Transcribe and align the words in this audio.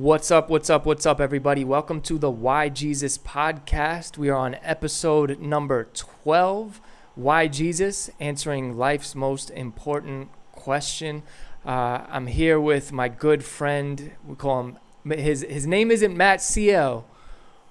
What's 0.00 0.30
up? 0.30 0.48
What's 0.48 0.70
up? 0.70 0.86
What's 0.86 1.04
up, 1.04 1.20
everybody? 1.20 1.62
Welcome 1.62 2.00
to 2.02 2.16
the 2.16 2.30
Why 2.30 2.70
Jesus 2.70 3.18
podcast. 3.18 4.16
We 4.16 4.30
are 4.30 4.38
on 4.38 4.54
episode 4.62 5.38
number 5.40 5.88
12 5.92 6.80
Why 7.16 7.48
Jesus? 7.48 8.08
Answering 8.18 8.78
life's 8.78 9.14
most 9.14 9.50
important 9.50 10.30
question. 10.52 11.22
Uh, 11.66 12.06
I'm 12.08 12.28
here 12.28 12.58
with 12.58 12.92
my 12.92 13.08
good 13.08 13.44
friend. 13.44 14.12
We 14.26 14.36
call 14.36 14.60
him, 14.60 14.78
his, 15.18 15.42
his 15.46 15.66
name 15.66 15.90
isn't 15.90 16.16
Matt 16.16 16.40
CL, 16.40 17.06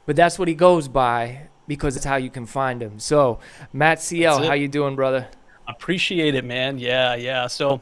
but 0.05 0.15
that's 0.15 0.37
what 0.37 0.47
he 0.47 0.53
goes 0.53 0.87
by 0.87 1.47
because 1.67 1.95
it's 1.95 2.05
how 2.05 2.17
you 2.17 2.29
can 2.29 2.45
find 2.45 2.79
him. 2.79 2.99
So, 2.99 3.39
Matt 3.73 4.03
CL, 4.03 4.43
how 4.43 4.53
you 4.53 4.67
doing, 4.67 4.95
brother? 4.95 5.29
Appreciate 5.67 6.35
it, 6.35 6.45
man. 6.45 6.77
Yeah, 6.77 7.15
yeah. 7.15 7.47
So, 7.47 7.81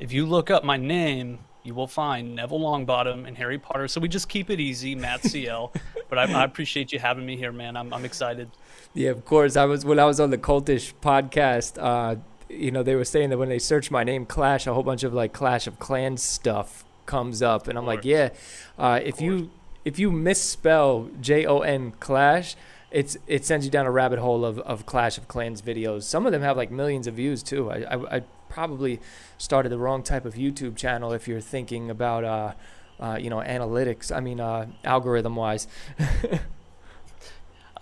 if 0.00 0.12
you 0.12 0.26
look 0.26 0.50
up 0.50 0.64
my 0.64 0.78
name, 0.78 1.38
you 1.64 1.74
will 1.74 1.86
find 1.86 2.36
Neville 2.36 2.60
Longbottom 2.60 3.26
and 3.26 3.36
Harry 3.38 3.58
Potter. 3.58 3.88
So 3.88 4.00
we 4.00 4.08
just 4.08 4.28
keep 4.28 4.50
it 4.50 4.60
easy, 4.60 4.94
Matt 4.94 5.24
CL. 5.24 5.72
but 6.08 6.18
I, 6.18 6.30
I, 6.30 6.44
appreciate 6.44 6.92
you 6.92 6.98
having 6.98 7.24
me 7.24 7.36
here, 7.36 7.52
man. 7.52 7.76
I'm, 7.76 7.92
I'm 7.92 8.04
excited. 8.04 8.50
Yeah, 8.92 9.10
of 9.10 9.24
course. 9.24 9.56
I 9.56 9.64
was 9.64 9.84
when 9.84 9.98
I 9.98 10.04
was 10.04 10.20
on 10.20 10.30
the 10.30 10.38
Cultish 10.38 10.92
podcast. 11.02 11.82
Uh, 11.82 12.20
you 12.48 12.70
know, 12.70 12.82
they 12.82 12.94
were 12.94 13.04
saying 13.04 13.30
that 13.30 13.38
when 13.38 13.48
they 13.48 13.58
search 13.58 13.90
my 13.90 14.04
name, 14.04 14.26
Clash, 14.26 14.66
a 14.66 14.74
whole 14.74 14.82
bunch 14.82 15.02
of 15.02 15.14
like 15.14 15.32
Clash 15.32 15.66
of 15.66 15.78
Clans 15.78 16.22
stuff 16.22 16.84
comes 17.06 17.42
up, 17.42 17.66
and 17.66 17.78
I'm 17.78 17.86
like, 17.86 18.04
yeah. 18.04 18.30
Uh, 18.78 19.00
if 19.02 19.20
you 19.20 19.50
if 19.84 19.98
you 19.98 20.12
misspell 20.12 21.08
J 21.20 21.46
O 21.46 21.60
N 21.60 21.92
Clash, 21.98 22.56
it's 22.90 23.16
it 23.26 23.44
sends 23.44 23.64
you 23.64 23.72
down 23.72 23.86
a 23.86 23.90
rabbit 23.90 24.18
hole 24.18 24.44
of, 24.44 24.58
of 24.60 24.86
Clash 24.86 25.18
of 25.18 25.28
Clans 25.28 25.62
videos. 25.62 26.04
Some 26.04 26.26
of 26.26 26.32
them 26.32 26.42
have 26.42 26.56
like 26.56 26.70
millions 26.70 27.06
of 27.06 27.14
views 27.14 27.42
too. 27.42 27.70
I, 27.70 27.94
I, 27.94 28.16
I 28.16 28.22
probably 28.54 29.00
started 29.36 29.68
the 29.68 29.78
wrong 29.78 30.04
type 30.04 30.24
of 30.24 30.34
YouTube 30.34 30.76
channel 30.76 31.12
if 31.12 31.26
you're 31.26 31.40
thinking 31.40 31.90
about, 31.90 32.22
uh, 32.22 32.52
uh, 33.00 33.18
you 33.20 33.28
know, 33.28 33.38
analytics. 33.38 34.14
I 34.14 34.20
mean, 34.20 34.38
uh, 34.38 34.66
algorithm 34.84 35.34
wise. 35.34 35.66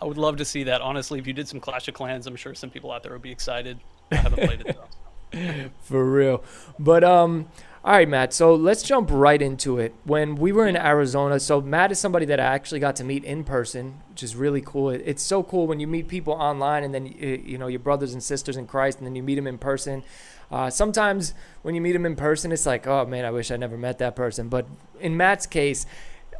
I 0.00 0.04
would 0.04 0.16
love 0.16 0.38
to 0.38 0.46
see 0.46 0.64
that. 0.64 0.80
Honestly, 0.80 1.18
if 1.18 1.26
you 1.26 1.34
did 1.34 1.46
some 1.46 1.60
Clash 1.60 1.88
of 1.88 1.94
Clans, 1.94 2.26
I'm 2.26 2.36
sure 2.36 2.54
some 2.54 2.70
people 2.70 2.90
out 2.90 3.02
there 3.02 3.12
would 3.12 3.20
be 3.20 3.30
excited. 3.30 3.80
I 4.10 4.16
haven't 4.16 4.44
played 4.44 4.62
it 4.62 4.76
though. 4.76 5.70
For 5.82 6.04
real, 6.10 6.42
but 6.78 7.04
um, 7.04 7.48
all 7.84 7.94
right, 7.94 8.08
Matt. 8.08 8.32
So 8.32 8.54
let's 8.54 8.84
jump 8.84 9.08
right 9.10 9.42
into 9.42 9.80
it. 9.80 9.92
When 10.04 10.36
we 10.36 10.52
were 10.52 10.68
in 10.68 10.76
Arizona, 10.76 11.40
so 11.40 11.60
Matt 11.60 11.90
is 11.90 11.98
somebody 11.98 12.24
that 12.26 12.38
I 12.38 12.44
actually 12.44 12.78
got 12.78 12.94
to 12.96 13.04
meet 13.04 13.24
in 13.24 13.42
person, 13.42 14.00
which 14.10 14.22
is 14.22 14.36
really 14.36 14.60
cool. 14.60 14.90
It's 14.90 15.22
so 15.22 15.42
cool 15.42 15.66
when 15.66 15.80
you 15.80 15.88
meet 15.88 16.06
people 16.06 16.34
online 16.34 16.84
and 16.84 16.94
then 16.94 17.06
you 17.06 17.58
know 17.58 17.66
your 17.66 17.80
brothers 17.80 18.12
and 18.12 18.22
sisters 18.22 18.56
in 18.56 18.68
Christ, 18.68 18.98
and 18.98 19.06
then 19.06 19.16
you 19.16 19.22
meet 19.24 19.34
them 19.34 19.48
in 19.48 19.58
person. 19.58 20.04
Uh, 20.48 20.70
sometimes 20.70 21.34
when 21.62 21.74
you 21.74 21.80
meet 21.80 21.92
them 21.92 22.06
in 22.06 22.14
person, 22.14 22.52
it's 22.52 22.66
like, 22.66 22.86
oh 22.86 23.04
man, 23.04 23.24
I 23.24 23.32
wish 23.32 23.50
I 23.50 23.56
never 23.56 23.76
met 23.76 23.98
that 23.98 24.14
person. 24.14 24.48
But 24.48 24.66
in 25.00 25.16
Matt's 25.16 25.46
case, 25.46 25.84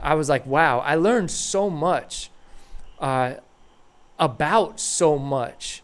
I 0.01 0.15
was 0.15 0.29
like, 0.29 0.47
wow, 0.47 0.79
I 0.79 0.95
learned 0.95 1.33
so 1.33 1.69
much 1.69 2.31
uh, 3.01 3.35
about 4.17 4.79
so 4.79 5.19
much 5.19 5.83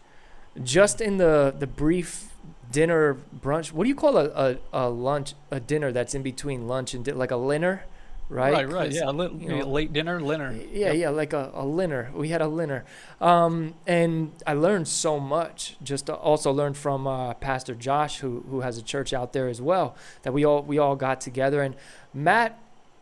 just 0.63 1.01
in 1.01 1.17
the 1.17 1.53
the 1.57 1.67
brief 1.67 2.28
dinner 2.71 3.17
brunch. 3.41 3.71
What 3.71 3.83
do 3.83 3.89
you 3.89 3.95
call 3.95 4.17
a, 4.17 4.25
a, 4.29 4.57
a 4.73 4.89
lunch 4.89 5.33
a 5.51 5.59
dinner 5.59 5.91
that's 5.91 6.13
in 6.13 6.21
between 6.21 6.67
lunch 6.67 6.93
and 6.93 7.03
di- 7.03 7.13
like 7.13 7.31
a 7.31 7.47
dinner? 7.47 7.83
right? 8.29 8.53
Right, 8.53 8.69
right. 8.69 8.91
Yeah, 8.91 9.09
li- 9.09 9.35
you 9.39 9.49
know, 9.49 9.65
late 9.65 9.91
dinner, 9.91 10.19
dinner. 10.19 10.51
Yeah, 10.51 10.87
yep. 10.87 10.95
yeah, 10.95 11.09
like 11.09 11.33
a, 11.33 11.51
a 11.53 11.77
dinner. 11.77 12.11
We 12.13 12.29
had 12.29 12.41
a 12.41 12.49
dinner. 12.49 12.85
Um, 13.19 13.73
and 13.85 14.31
I 14.45 14.53
learned 14.53 14.87
so 14.87 15.19
much. 15.19 15.75
Just 15.83 16.09
also 16.09 16.51
learned 16.51 16.77
from 16.77 17.07
uh, 17.07 17.33
Pastor 17.33 17.75
Josh, 17.75 18.19
who 18.19 18.45
who 18.49 18.61
has 18.61 18.77
a 18.77 18.83
church 18.83 19.13
out 19.13 19.33
there 19.33 19.47
as 19.47 19.61
well. 19.61 19.95
That 20.21 20.33
we 20.33 20.45
all 20.45 20.61
we 20.61 20.77
all 20.77 20.95
got 20.95 21.19
together. 21.21 21.61
And 21.61 21.75
Matt 22.13 22.59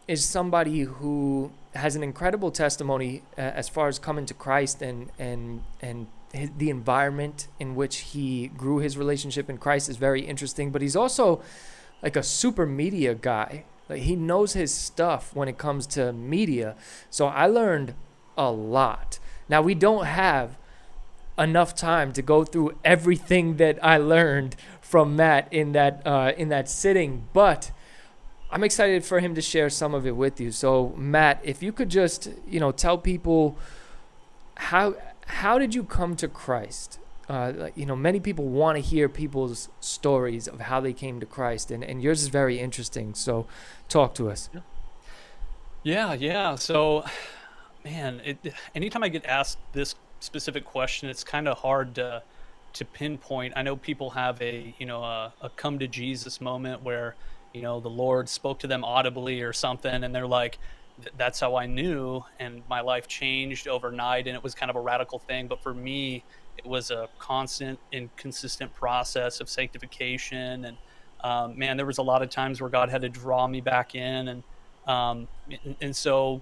is 0.07 0.23
somebody 0.23 0.81
who 0.81 1.51
has 1.75 1.95
an 1.95 2.03
incredible 2.03 2.49
testimony 2.49 3.21
uh, 3.37 3.41
as 3.41 3.69
far 3.69 3.87
as 3.87 3.99
coming 3.99 4.25
to 4.25 4.33
Christ 4.33 4.81
and 4.81 5.11
and 5.19 5.63
and 5.81 6.07
the 6.31 6.69
environment 6.69 7.47
in 7.59 7.75
which 7.75 7.97
he 7.97 8.47
grew 8.49 8.79
his 8.79 8.97
relationship 8.97 9.49
in 9.49 9.57
Christ 9.57 9.89
is 9.89 9.97
very 9.97 10.21
interesting. 10.21 10.71
But 10.71 10.81
he's 10.81 10.95
also 10.95 11.41
like 12.01 12.15
a 12.15 12.23
super 12.23 12.65
media 12.65 13.15
guy 13.15 13.63
like 13.89 14.01
he 14.01 14.15
knows 14.15 14.53
his 14.53 14.73
stuff 14.73 15.33
when 15.33 15.47
it 15.47 15.57
comes 15.57 15.87
to 15.87 16.11
media. 16.11 16.75
So 17.09 17.27
I 17.27 17.47
learned 17.47 17.93
a 18.37 18.51
lot. 18.51 19.19
Now 19.49 19.61
we 19.61 19.75
don't 19.75 20.05
have 20.05 20.57
enough 21.37 21.75
time 21.75 22.11
to 22.13 22.21
go 22.21 22.43
through 22.43 22.77
everything 22.83 23.57
that 23.57 23.83
I 23.83 23.97
learned 23.97 24.55
from 24.81 25.15
Matt 25.15 25.47
in 25.51 25.71
that 25.73 26.05
uh, 26.05 26.33
in 26.37 26.49
that 26.49 26.69
sitting, 26.69 27.27
but 27.33 27.71
I'm 28.49 28.63
excited 28.63 29.03
for 29.03 29.19
him 29.19 29.35
to 29.35 29.41
share 29.41 29.69
some 29.69 29.93
of 29.93 30.05
it 30.07 30.15
with 30.15 30.39
you. 30.39 30.51
So 30.51 30.93
Matt, 30.97 31.39
if 31.43 31.61
you 31.61 31.71
could 31.71 31.89
just 31.89 32.29
you 32.47 32.59
know 32.59 32.71
tell 32.71 32.97
people 32.97 33.57
how 34.55 34.95
how 35.27 35.59
did 35.59 35.75
you 35.75 35.83
come 35.83 36.15
to 36.17 36.27
Christ? 36.27 36.99
uh, 37.29 37.69
you 37.75 37.85
know, 37.85 37.95
many 37.95 38.19
people 38.19 38.45
want 38.45 38.77
to 38.77 38.81
hear 38.81 39.09
people's 39.09 39.69
stories 39.79 40.47
of 40.47 40.61
how 40.61 40.79
they 40.79 40.93
came 40.93 41.19
to 41.19 41.25
Christ, 41.25 41.71
and, 41.71 41.83
and 41.83 42.01
yours 42.01 42.21
is 42.21 42.29
very 42.29 42.59
interesting. 42.59 43.13
So, 43.13 43.47
talk 43.89 44.13
to 44.15 44.29
us. 44.29 44.49
Yeah, 45.83 46.13
yeah. 46.13 46.55
So, 46.55 47.05
man, 47.83 48.21
it, 48.23 48.53
anytime 48.73 49.03
I 49.03 49.09
get 49.09 49.25
asked 49.25 49.57
this 49.73 49.95
specific 50.21 50.63
question, 50.63 51.09
it's 51.09 51.23
kind 51.23 51.47
of 51.47 51.57
hard 51.59 51.95
to 51.95 52.23
to 52.73 52.85
pinpoint. 52.85 53.53
I 53.55 53.61
know 53.61 53.75
people 53.75 54.11
have 54.11 54.41
a 54.41 54.73
you 54.79 54.85
know 54.85 55.03
a, 55.03 55.33
a 55.41 55.49
come 55.49 55.79
to 55.79 55.87
Jesus 55.87 56.39
moment 56.39 56.81
where 56.81 57.15
you 57.53 57.61
know 57.61 57.81
the 57.81 57.89
Lord 57.89 58.29
spoke 58.29 58.59
to 58.59 58.67
them 58.67 58.85
audibly 58.85 59.41
or 59.41 59.51
something, 59.51 60.03
and 60.03 60.15
they're 60.15 60.27
like, 60.27 60.59
that's 61.17 61.39
how 61.39 61.55
I 61.55 61.65
knew, 61.65 62.23
and 62.39 62.63
my 62.69 62.81
life 62.81 63.07
changed 63.07 63.67
overnight, 63.67 64.27
and 64.27 64.35
it 64.35 64.43
was 64.43 64.55
kind 64.55 64.69
of 64.69 64.75
a 64.75 64.81
radical 64.81 65.19
thing. 65.19 65.47
But 65.47 65.61
for 65.61 65.73
me, 65.73 66.23
it 66.57 66.65
was 66.65 66.91
a 66.91 67.07
constant 67.19 67.79
and 67.93 68.13
consistent 68.15 68.73
process 68.73 69.39
of 69.39 69.49
sanctification. 69.49 70.65
And 70.65 70.77
um, 71.23 71.57
man, 71.57 71.77
there 71.77 71.85
was 71.85 71.99
a 71.99 72.03
lot 72.03 72.21
of 72.21 72.29
times 72.29 72.61
where 72.61 72.69
God 72.69 72.89
had 72.89 73.01
to 73.01 73.09
draw 73.09 73.47
me 73.47 73.61
back 73.61 73.95
in. 73.95 74.27
And, 74.27 74.43
um, 74.87 75.27
and, 75.49 75.75
and, 75.81 75.95
so 75.95 76.41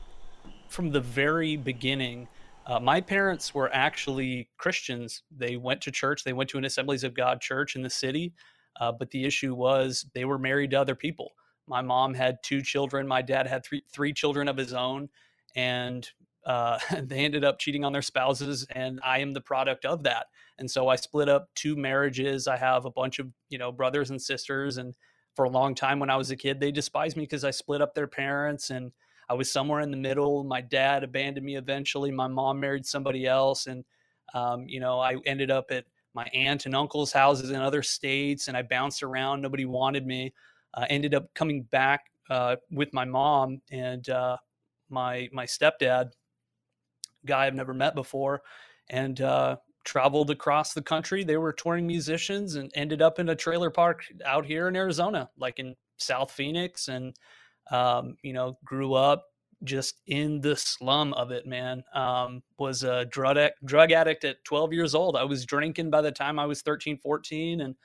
from 0.67 0.91
the 0.91 1.01
very 1.01 1.57
beginning, 1.57 2.27
uh, 2.65 2.79
my 2.79 3.01
parents 3.01 3.53
were 3.53 3.69
actually 3.73 4.47
Christians. 4.57 5.23
They 5.35 5.57
went 5.57 5.81
to 5.81 5.91
church, 5.91 6.23
they 6.23 6.33
went 6.33 6.49
to 6.51 6.57
an 6.57 6.65
Assemblies 6.65 7.03
of 7.03 7.13
God 7.13 7.41
church 7.41 7.75
in 7.75 7.81
the 7.81 7.89
city. 7.89 8.33
Uh, 8.79 8.91
but 8.91 9.09
the 9.11 9.23
issue 9.25 9.53
was 9.53 10.05
they 10.13 10.25
were 10.25 10.37
married 10.37 10.71
to 10.71 10.79
other 10.79 10.95
people. 10.95 11.31
My 11.67 11.81
mom 11.81 12.13
had 12.13 12.37
two 12.43 12.61
children. 12.61 13.07
My 13.07 13.21
dad 13.21 13.47
had 13.47 13.65
three, 13.65 13.83
three 13.91 14.13
children 14.13 14.47
of 14.47 14.57
his 14.57 14.73
own. 14.73 15.09
And 15.55 16.07
uh, 16.45 16.77
they 17.03 17.19
ended 17.19 17.43
up 17.43 17.59
cheating 17.59 17.83
on 17.83 17.91
their 17.91 18.01
spouses 18.01 18.65
and 18.71 18.99
i 19.03 19.19
am 19.19 19.33
the 19.33 19.41
product 19.41 19.85
of 19.85 20.03
that 20.03 20.27
and 20.59 20.69
so 20.69 20.87
i 20.87 20.95
split 20.95 21.27
up 21.27 21.49
two 21.55 21.75
marriages 21.75 22.47
i 22.47 22.55
have 22.55 22.85
a 22.85 22.91
bunch 22.91 23.19
of 23.19 23.27
you 23.49 23.57
know 23.57 23.71
brothers 23.71 24.09
and 24.09 24.21
sisters 24.21 24.77
and 24.77 24.95
for 25.35 25.45
a 25.45 25.49
long 25.49 25.75
time 25.75 25.99
when 25.99 26.09
i 26.09 26.15
was 26.15 26.31
a 26.31 26.35
kid 26.35 26.59
they 26.59 26.71
despised 26.71 27.17
me 27.17 27.23
because 27.23 27.43
i 27.43 27.51
split 27.51 27.81
up 27.81 27.93
their 27.93 28.07
parents 28.07 28.69
and 28.69 28.91
i 29.29 29.33
was 29.33 29.51
somewhere 29.51 29.81
in 29.81 29.91
the 29.91 29.97
middle 29.97 30.43
my 30.43 30.61
dad 30.61 31.03
abandoned 31.03 31.45
me 31.45 31.55
eventually 31.55 32.11
my 32.11 32.27
mom 32.27 32.59
married 32.59 32.85
somebody 32.85 33.25
else 33.25 33.67
and 33.67 33.83
um, 34.33 34.67
you 34.67 34.79
know 34.79 34.99
i 34.99 35.15
ended 35.25 35.51
up 35.51 35.71
at 35.71 35.85
my 36.13 36.25
aunt 36.33 36.65
and 36.65 36.75
uncle's 36.75 37.11
houses 37.11 37.49
in 37.49 37.57
other 37.57 37.83
states 37.83 38.47
and 38.47 38.55
i 38.55 38.61
bounced 38.61 39.03
around 39.03 39.41
nobody 39.41 39.65
wanted 39.65 40.05
me 40.05 40.33
uh, 40.75 40.85
ended 40.89 41.15
up 41.15 41.33
coming 41.33 41.63
back 41.63 42.05
uh, 42.29 42.55
with 42.71 42.93
my 42.93 43.05
mom 43.05 43.61
and 43.71 44.09
uh, 44.09 44.37
my 44.89 45.29
my 45.31 45.45
stepdad 45.45 46.11
guy 47.25 47.45
I've 47.47 47.55
never 47.55 47.73
met 47.73 47.95
before, 47.95 48.41
and 48.89 49.19
uh, 49.21 49.57
traveled 49.83 50.29
across 50.29 50.73
the 50.73 50.81
country. 50.81 51.23
They 51.23 51.37
were 51.37 51.53
touring 51.53 51.87
musicians 51.87 52.55
and 52.55 52.71
ended 52.75 53.01
up 53.01 53.19
in 53.19 53.29
a 53.29 53.35
trailer 53.35 53.69
park 53.69 54.05
out 54.25 54.45
here 54.45 54.67
in 54.67 54.75
Arizona, 54.75 55.29
like 55.37 55.59
in 55.59 55.75
South 55.97 56.31
Phoenix, 56.31 56.87
and 56.87 57.15
um, 57.71 58.17
you 58.21 58.33
know, 58.33 58.57
grew 58.63 58.93
up 58.93 59.25
just 59.63 60.01
in 60.07 60.41
the 60.41 60.55
slum 60.55 61.13
of 61.13 61.31
it. 61.31 61.47
Man, 61.47 61.83
um, 61.93 62.43
was 62.57 62.83
a 62.83 63.05
drug 63.05 63.37
drug 63.63 63.91
addict 63.91 64.23
at 64.25 64.43
12 64.43 64.73
years 64.73 64.95
old. 64.95 65.15
I 65.15 65.23
was 65.23 65.45
drinking 65.45 65.89
by 65.89 66.01
the 66.01 66.11
time 66.11 66.39
I 66.39 66.45
was 66.45 66.61
13, 66.61 66.97
14, 66.97 67.61
and 67.61 67.75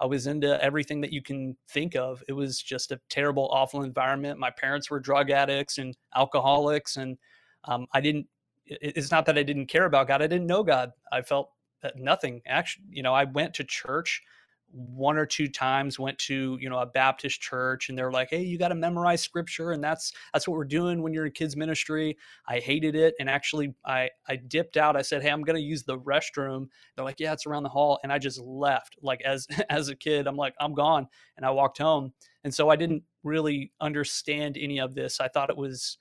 I 0.00 0.06
was 0.06 0.26
into 0.26 0.62
everything 0.62 1.00
that 1.00 1.12
you 1.12 1.22
can 1.22 1.56
think 1.68 1.96
of. 1.96 2.22
It 2.28 2.32
was 2.32 2.60
just 2.62 2.92
a 2.92 3.00
terrible, 3.10 3.48
awful 3.52 3.82
environment. 3.82 4.38
My 4.38 4.50
parents 4.50 4.90
were 4.90 5.00
drug 5.00 5.30
addicts 5.30 5.78
and 5.78 5.96
alcoholics, 6.14 6.96
and 6.96 7.18
um, 7.64 7.86
I 7.92 8.00
didn't 8.00 8.26
it's 8.70 9.10
not 9.10 9.24
that 9.26 9.38
I 9.38 9.42
didn't 9.42 9.66
care 9.66 9.86
about 9.86 10.08
God. 10.08 10.22
I 10.22 10.26
didn't 10.26 10.46
know 10.46 10.62
God. 10.62 10.92
I 11.10 11.22
felt 11.22 11.50
that 11.82 11.96
nothing 11.96 12.42
actually, 12.46 12.84
you 12.90 13.02
know, 13.02 13.14
I 13.14 13.24
went 13.24 13.54
to 13.54 13.64
church 13.64 14.22
one 14.70 15.16
or 15.16 15.24
two 15.24 15.48
times 15.48 15.98
went 15.98 16.18
to 16.18 16.58
you 16.60 16.68
know 16.68 16.78
a 16.78 16.86
baptist 16.86 17.40
church 17.40 17.88
and 17.88 17.96
they're 17.96 18.12
like 18.12 18.28
hey 18.30 18.42
you 18.42 18.58
got 18.58 18.68
to 18.68 18.74
memorize 18.74 19.22
scripture 19.22 19.72
and 19.72 19.82
that's 19.82 20.12
that's 20.32 20.46
what 20.46 20.56
we're 20.56 20.64
doing 20.64 21.02
when 21.02 21.12
you're 21.12 21.24
in 21.24 21.32
kids 21.32 21.56
ministry 21.56 22.16
i 22.46 22.58
hated 22.58 22.94
it 22.94 23.14
and 23.18 23.30
actually 23.30 23.74
i 23.86 24.08
i 24.28 24.36
dipped 24.36 24.76
out 24.76 24.96
i 24.96 25.02
said 25.02 25.22
hey 25.22 25.30
i'm 25.30 25.42
going 25.42 25.56
to 25.56 25.62
use 25.62 25.84
the 25.84 25.98
restroom 26.00 26.66
they're 26.94 27.04
like 27.04 27.18
yeah 27.18 27.32
it's 27.32 27.46
around 27.46 27.62
the 27.62 27.68
hall 27.68 27.98
and 28.02 28.12
i 28.12 28.18
just 28.18 28.40
left 28.40 28.96
like 29.00 29.22
as 29.22 29.46
as 29.70 29.88
a 29.88 29.96
kid 29.96 30.26
i'm 30.26 30.36
like 30.36 30.54
i'm 30.60 30.74
gone 30.74 31.06
and 31.36 31.46
i 31.46 31.50
walked 31.50 31.78
home 31.78 32.12
and 32.44 32.54
so 32.54 32.68
i 32.68 32.76
didn't 32.76 33.02
really 33.24 33.72
understand 33.80 34.58
any 34.58 34.78
of 34.78 34.94
this 34.94 35.18
i 35.18 35.28
thought 35.28 35.50
it 35.50 35.56
was 35.56 35.96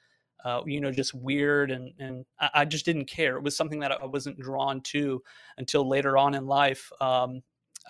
uh, 0.46 0.62
you 0.68 0.80
know, 0.80 0.92
just 0.92 1.16
weird. 1.16 1.72
And, 1.72 1.92
and 2.00 2.24
I, 2.40 2.50
I, 2.54 2.66
just 2.66 2.86
didn't 2.86 3.06
care. 3.06 3.38
It 3.38 3.44
was 3.44 3.58
something 3.58 3.80
that 3.80 3.92
I 3.92 4.06
wasn't 4.06 4.40
drawn 4.40 4.82
to 4.82 5.22
until 5.58 5.90
later 5.90 6.16
on 6.16 6.36
in 6.36 6.46
life. 6.46 6.92
Um, 7.02 7.42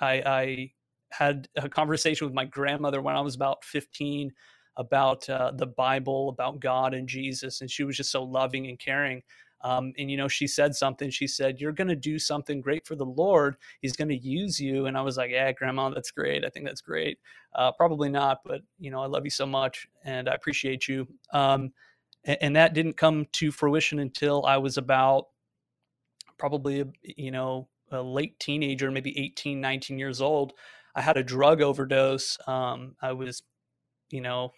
I, 0.02 0.14
I, 0.26 0.72
had 1.10 1.48
a 1.56 1.70
conversation 1.70 2.28
with 2.28 2.34
my 2.34 2.44
grandmother 2.44 3.02
when 3.02 3.16
I 3.16 3.22
was 3.22 3.34
about 3.34 3.64
15 3.64 4.30
about 4.76 5.28
uh, 5.30 5.52
the 5.56 5.66
Bible, 5.66 6.28
about 6.30 6.60
God 6.60 6.94
and 6.94 7.08
Jesus. 7.08 7.62
And 7.62 7.72
she 7.72 7.86
was 7.86 7.96
just 7.96 8.12
so 8.12 8.24
loving 8.24 8.68
and 8.68 8.78
caring. 8.78 9.24
Um, 9.62 9.94
and 9.98 10.10
you 10.10 10.18
know, 10.18 10.28
she 10.28 10.48
said 10.48 10.76
something. 10.76 11.10
She 11.10 11.28
said, 11.28 11.60
"You're 11.60 11.72
going 11.72 11.88
to 11.88 11.96
do 11.96 12.20
something 12.20 12.62
great 12.62 12.86
for 12.86 12.96
the 12.96 13.06
Lord. 13.06 13.56
He's 13.82 13.96
going 13.96 14.10
to 14.10 14.18
use 14.18 14.60
you." 14.60 14.86
And 14.86 14.96
I 14.96 15.02
was 15.02 15.18
like, 15.18 15.32
"Yeah, 15.32 15.52
Grandma, 15.52 15.90
that's 15.90 16.12
great. 16.12 16.46
I 16.46 16.50
think 16.50 16.66
that's 16.66 16.82
great. 16.82 17.18
Uh, 17.56 17.72
probably 17.72 18.10
not, 18.10 18.42
but 18.46 18.62
you 18.78 18.92
know, 18.92 19.02
I 19.02 19.08
love 19.08 19.24
you 19.24 19.32
so 19.32 19.48
much, 19.48 19.88
and 20.04 20.30
I 20.30 20.36
appreciate 20.36 20.88
you." 20.88 21.08
Um, 21.34 21.74
and, 22.24 22.38
and, 22.42 22.56
that 22.56 22.76
didn't 22.76 22.98
come 22.98 23.26
to 23.34 23.52
fruition 23.52 23.98
until 24.00 24.46
I 24.46 24.58
was 24.58 24.78
about 24.78 25.30
probably 26.38 26.86
you 27.02 27.32
know 27.32 27.68
a 27.92 28.02
late 28.02 28.40
teenager, 28.40 28.92
maybe 28.92 29.18
18, 29.18 29.60
19 29.60 30.00
years 30.00 30.22
old. 30.22 30.54
I 30.96 31.02
had 31.02 31.18
a 31.18 31.24
drug 31.24 31.62
overdose. 31.62 32.38
Um, 32.48 32.96
I 33.02 33.12
was, 33.14 33.44
you 34.10 34.22
know, 34.22 34.52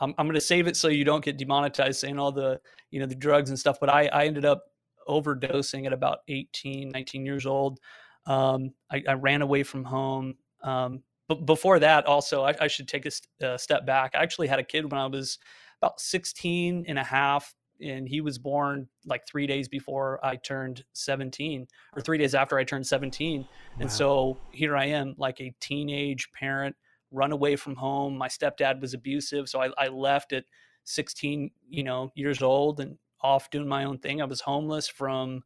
I'm, 0.00 0.14
I'm 0.18 0.26
going 0.26 0.34
to 0.34 0.40
save 0.40 0.66
it 0.66 0.76
so 0.76 0.88
you 0.88 1.04
don't 1.04 1.24
get 1.24 1.38
demonetized 1.38 2.00
saying 2.00 2.18
all 2.18 2.32
the, 2.32 2.60
you 2.90 3.00
know, 3.00 3.06
the 3.06 3.14
drugs 3.14 3.50
and 3.50 3.58
stuff. 3.58 3.78
But 3.80 3.90
I, 3.90 4.06
I 4.06 4.26
ended 4.26 4.44
up 4.44 4.64
overdosing 5.08 5.86
at 5.86 5.92
about 5.92 6.18
18, 6.28 6.90
19 6.90 7.26
years 7.26 7.46
old. 7.46 7.80
Um, 8.26 8.70
I, 8.90 9.02
I, 9.08 9.14
ran 9.14 9.42
away 9.42 9.64
from 9.64 9.82
home. 9.82 10.34
Um, 10.62 11.02
but 11.28 11.44
before 11.44 11.80
that, 11.80 12.06
also, 12.06 12.44
I, 12.44 12.54
I 12.60 12.68
should 12.68 12.86
take 12.86 13.04
a 13.04 13.10
st- 13.10 13.42
uh, 13.42 13.58
step 13.58 13.84
back. 13.84 14.12
I 14.14 14.22
actually 14.22 14.46
had 14.46 14.60
a 14.60 14.64
kid 14.64 14.90
when 14.90 15.00
I 15.00 15.06
was 15.06 15.38
about 15.80 16.00
16 16.00 16.84
and 16.86 16.98
a 16.98 17.02
half, 17.02 17.52
and 17.82 18.08
he 18.08 18.20
was 18.20 18.38
born 18.38 18.88
like 19.04 19.26
three 19.26 19.46
days 19.46 19.68
before 19.68 20.24
I 20.24 20.36
turned 20.36 20.84
17, 20.92 21.66
or 21.96 22.02
three 22.02 22.18
days 22.18 22.34
after 22.34 22.58
I 22.58 22.64
turned 22.64 22.86
17. 22.86 23.40
Wow. 23.40 23.46
And 23.80 23.90
so 23.90 24.38
here 24.52 24.76
I 24.76 24.86
am, 24.86 25.14
like 25.18 25.40
a 25.40 25.54
teenage 25.60 26.30
parent 26.32 26.76
run 27.10 27.32
away 27.32 27.56
from 27.56 27.76
home. 27.76 28.16
My 28.16 28.28
stepdad 28.28 28.80
was 28.80 28.94
abusive, 28.94 29.48
so 29.48 29.60
I, 29.60 29.70
I 29.76 29.88
left 29.88 30.32
at 30.32 30.44
16, 30.84 31.50
you 31.68 31.84
know, 31.84 32.10
years 32.14 32.42
old 32.42 32.80
and 32.80 32.96
off 33.20 33.50
doing 33.50 33.68
my 33.68 33.84
own 33.84 33.98
thing. 33.98 34.20
I 34.20 34.24
was 34.24 34.40
homeless 34.40 34.88
from, 34.88 35.42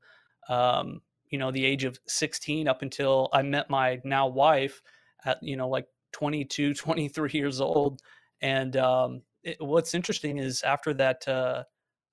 um, 0.49 1.01
you 1.29 1.39
know, 1.39 1.51
the 1.51 1.65
age 1.65 1.85
of 1.85 1.99
16 2.07 2.69
up 2.69 2.83
until 2.83 3.29
I 3.33 3.43
met 3.43 3.69
my 3.69 4.01
now 4.05 4.29
wife 4.29 4.81
at, 5.25 5.39
you 5.43 5.57
know, 5.57 5.69
like 5.69 5.87
22, 6.13 6.75
23 6.75 7.31
years 7.33 7.61
old. 7.61 8.01
And 8.41 8.77
um, 8.77 9.23
it, 9.43 9.57
what's 9.61 9.95
interesting 9.95 10.39
is 10.39 10.63
after 10.63 10.95
that, 10.95 11.27
uh, 11.29 11.65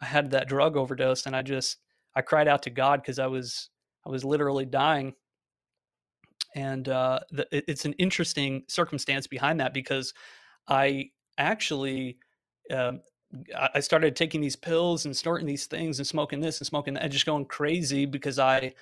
I 0.03 0.05
had 0.05 0.31
that 0.31 0.49
drug 0.49 0.75
overdose, 0.75 1.25
and 1.25 1.35
I 1.35 1.41
just 1.41 1.77
I 2.13 2.21
cried 2.21 2.49
out 2.49 2.63
to 2.63 2.69
God 2.69 3.01
because 3.01 3.19
I 3.19 3.27
was 3.27 3.69
I 4.05 4.09
was 4.09 4.25
literally 4.25 4.65
dying. 4.65 5.13
And 6.55 6.87
uh, 6.89 7.19
the, 7.31 7.47
it's 7.51 7.85
an 7.85 7.93
interesting 7.93 8.63
circumstance 8.67 9.27
behind 9.27 9.61
that 9.61 9.73
because 9.73 10.13
I 10.67 11.11
actually 11.37 12.17
um, 12.69 12.99
I 13.73 13.79
started 13.79 14.17
taking 14.17 14.41
these 14.41 14.57
pills 14.57 15.05
and 15.05 15.15
snorting 15.15 15.47
these 15.47 15.67
things 15.67 15.99
and 15.99 16.05
smoking 16.05 16.41
this 16.41 16.59
and 16.59 16.67
smoking 16.67 16.95
that, 16.95 17.03
and 17.03 17.11
just 17.11 17.25
going 17.25 17.45
crazy 17.45 18.05
because 18.05 18.37
I 18.37 18.73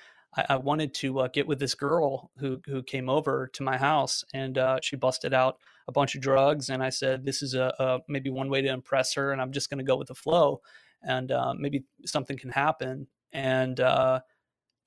I, 0.50 0.56
wanted 0.56 0.94
to 0.95 1.19
uh, 1.19 1.27
get 1.27 1.45
with 1.45 1.59
this 1.59 1.75
girl 1.75 2.31
who 2.39 2.62
who 2.65 2.81
came 2.81 3.09
over 3.09 3.50
to 3.53 3.63
my 3.63 3.77
house 3.77 4.23
and 4.33 4.57
uh, 4.57 4.79
she 4.81 4.95
busted 4.95 5.33
out 5.35 5.57
a 5.88 5.91
bunch 5.91 6.15
of 6.15 6.21
drugs 6.21 6.69
and 6.69 6.81
I 6.81 6.89
said 6.89 7.25
this 7.25 7.44
is 7.44 7.53
a, 7.53 7.73
a 7.79 8.00
maybe 8.07 8.31
one 8.31 8.50
way 8.50 8.62
to 8.62 8.69
impress 8.69 9.13
her 9.15 9.31
and 9.31 9.41
I'm 9.41 9.51
just 9.51 9.69
going 9.69 9.79
to 9.79 9.83
go 9.83 9.97
with 9.97 10.07
the 10.07 10.15
flow 10.15 10.62
and 11.03 11.31
uh, 11.31 11.53
maybe 11.57 11.83
something 12.06 12.38
can 12.38 12.50
happen 12.50 13.07
and 13.33 13.80
uh, 13.80 14.19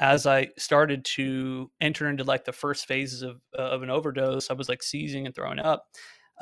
as 0.01 0.27
I 0.27 0.49
started 0.59 1.05
to 1.17 1.71
enter 1.81 2.09
into 2.09 2.25
like 2.25 2.45
the 2.45 2.53
first 2.53 2.87
phases 2.87 3.23
of 3.23 3.41
uh, 3.59 3.63
of 3.63 3.83
an 3.83 3.91
overdose, 3.91 4.51
I 4.51 4.55
was 4.55 4.69
like 4.69 4.83
seizing 4.83 5.27
and 5.27 5.35
throwing 5.35 5.59
up. 5.59 5.87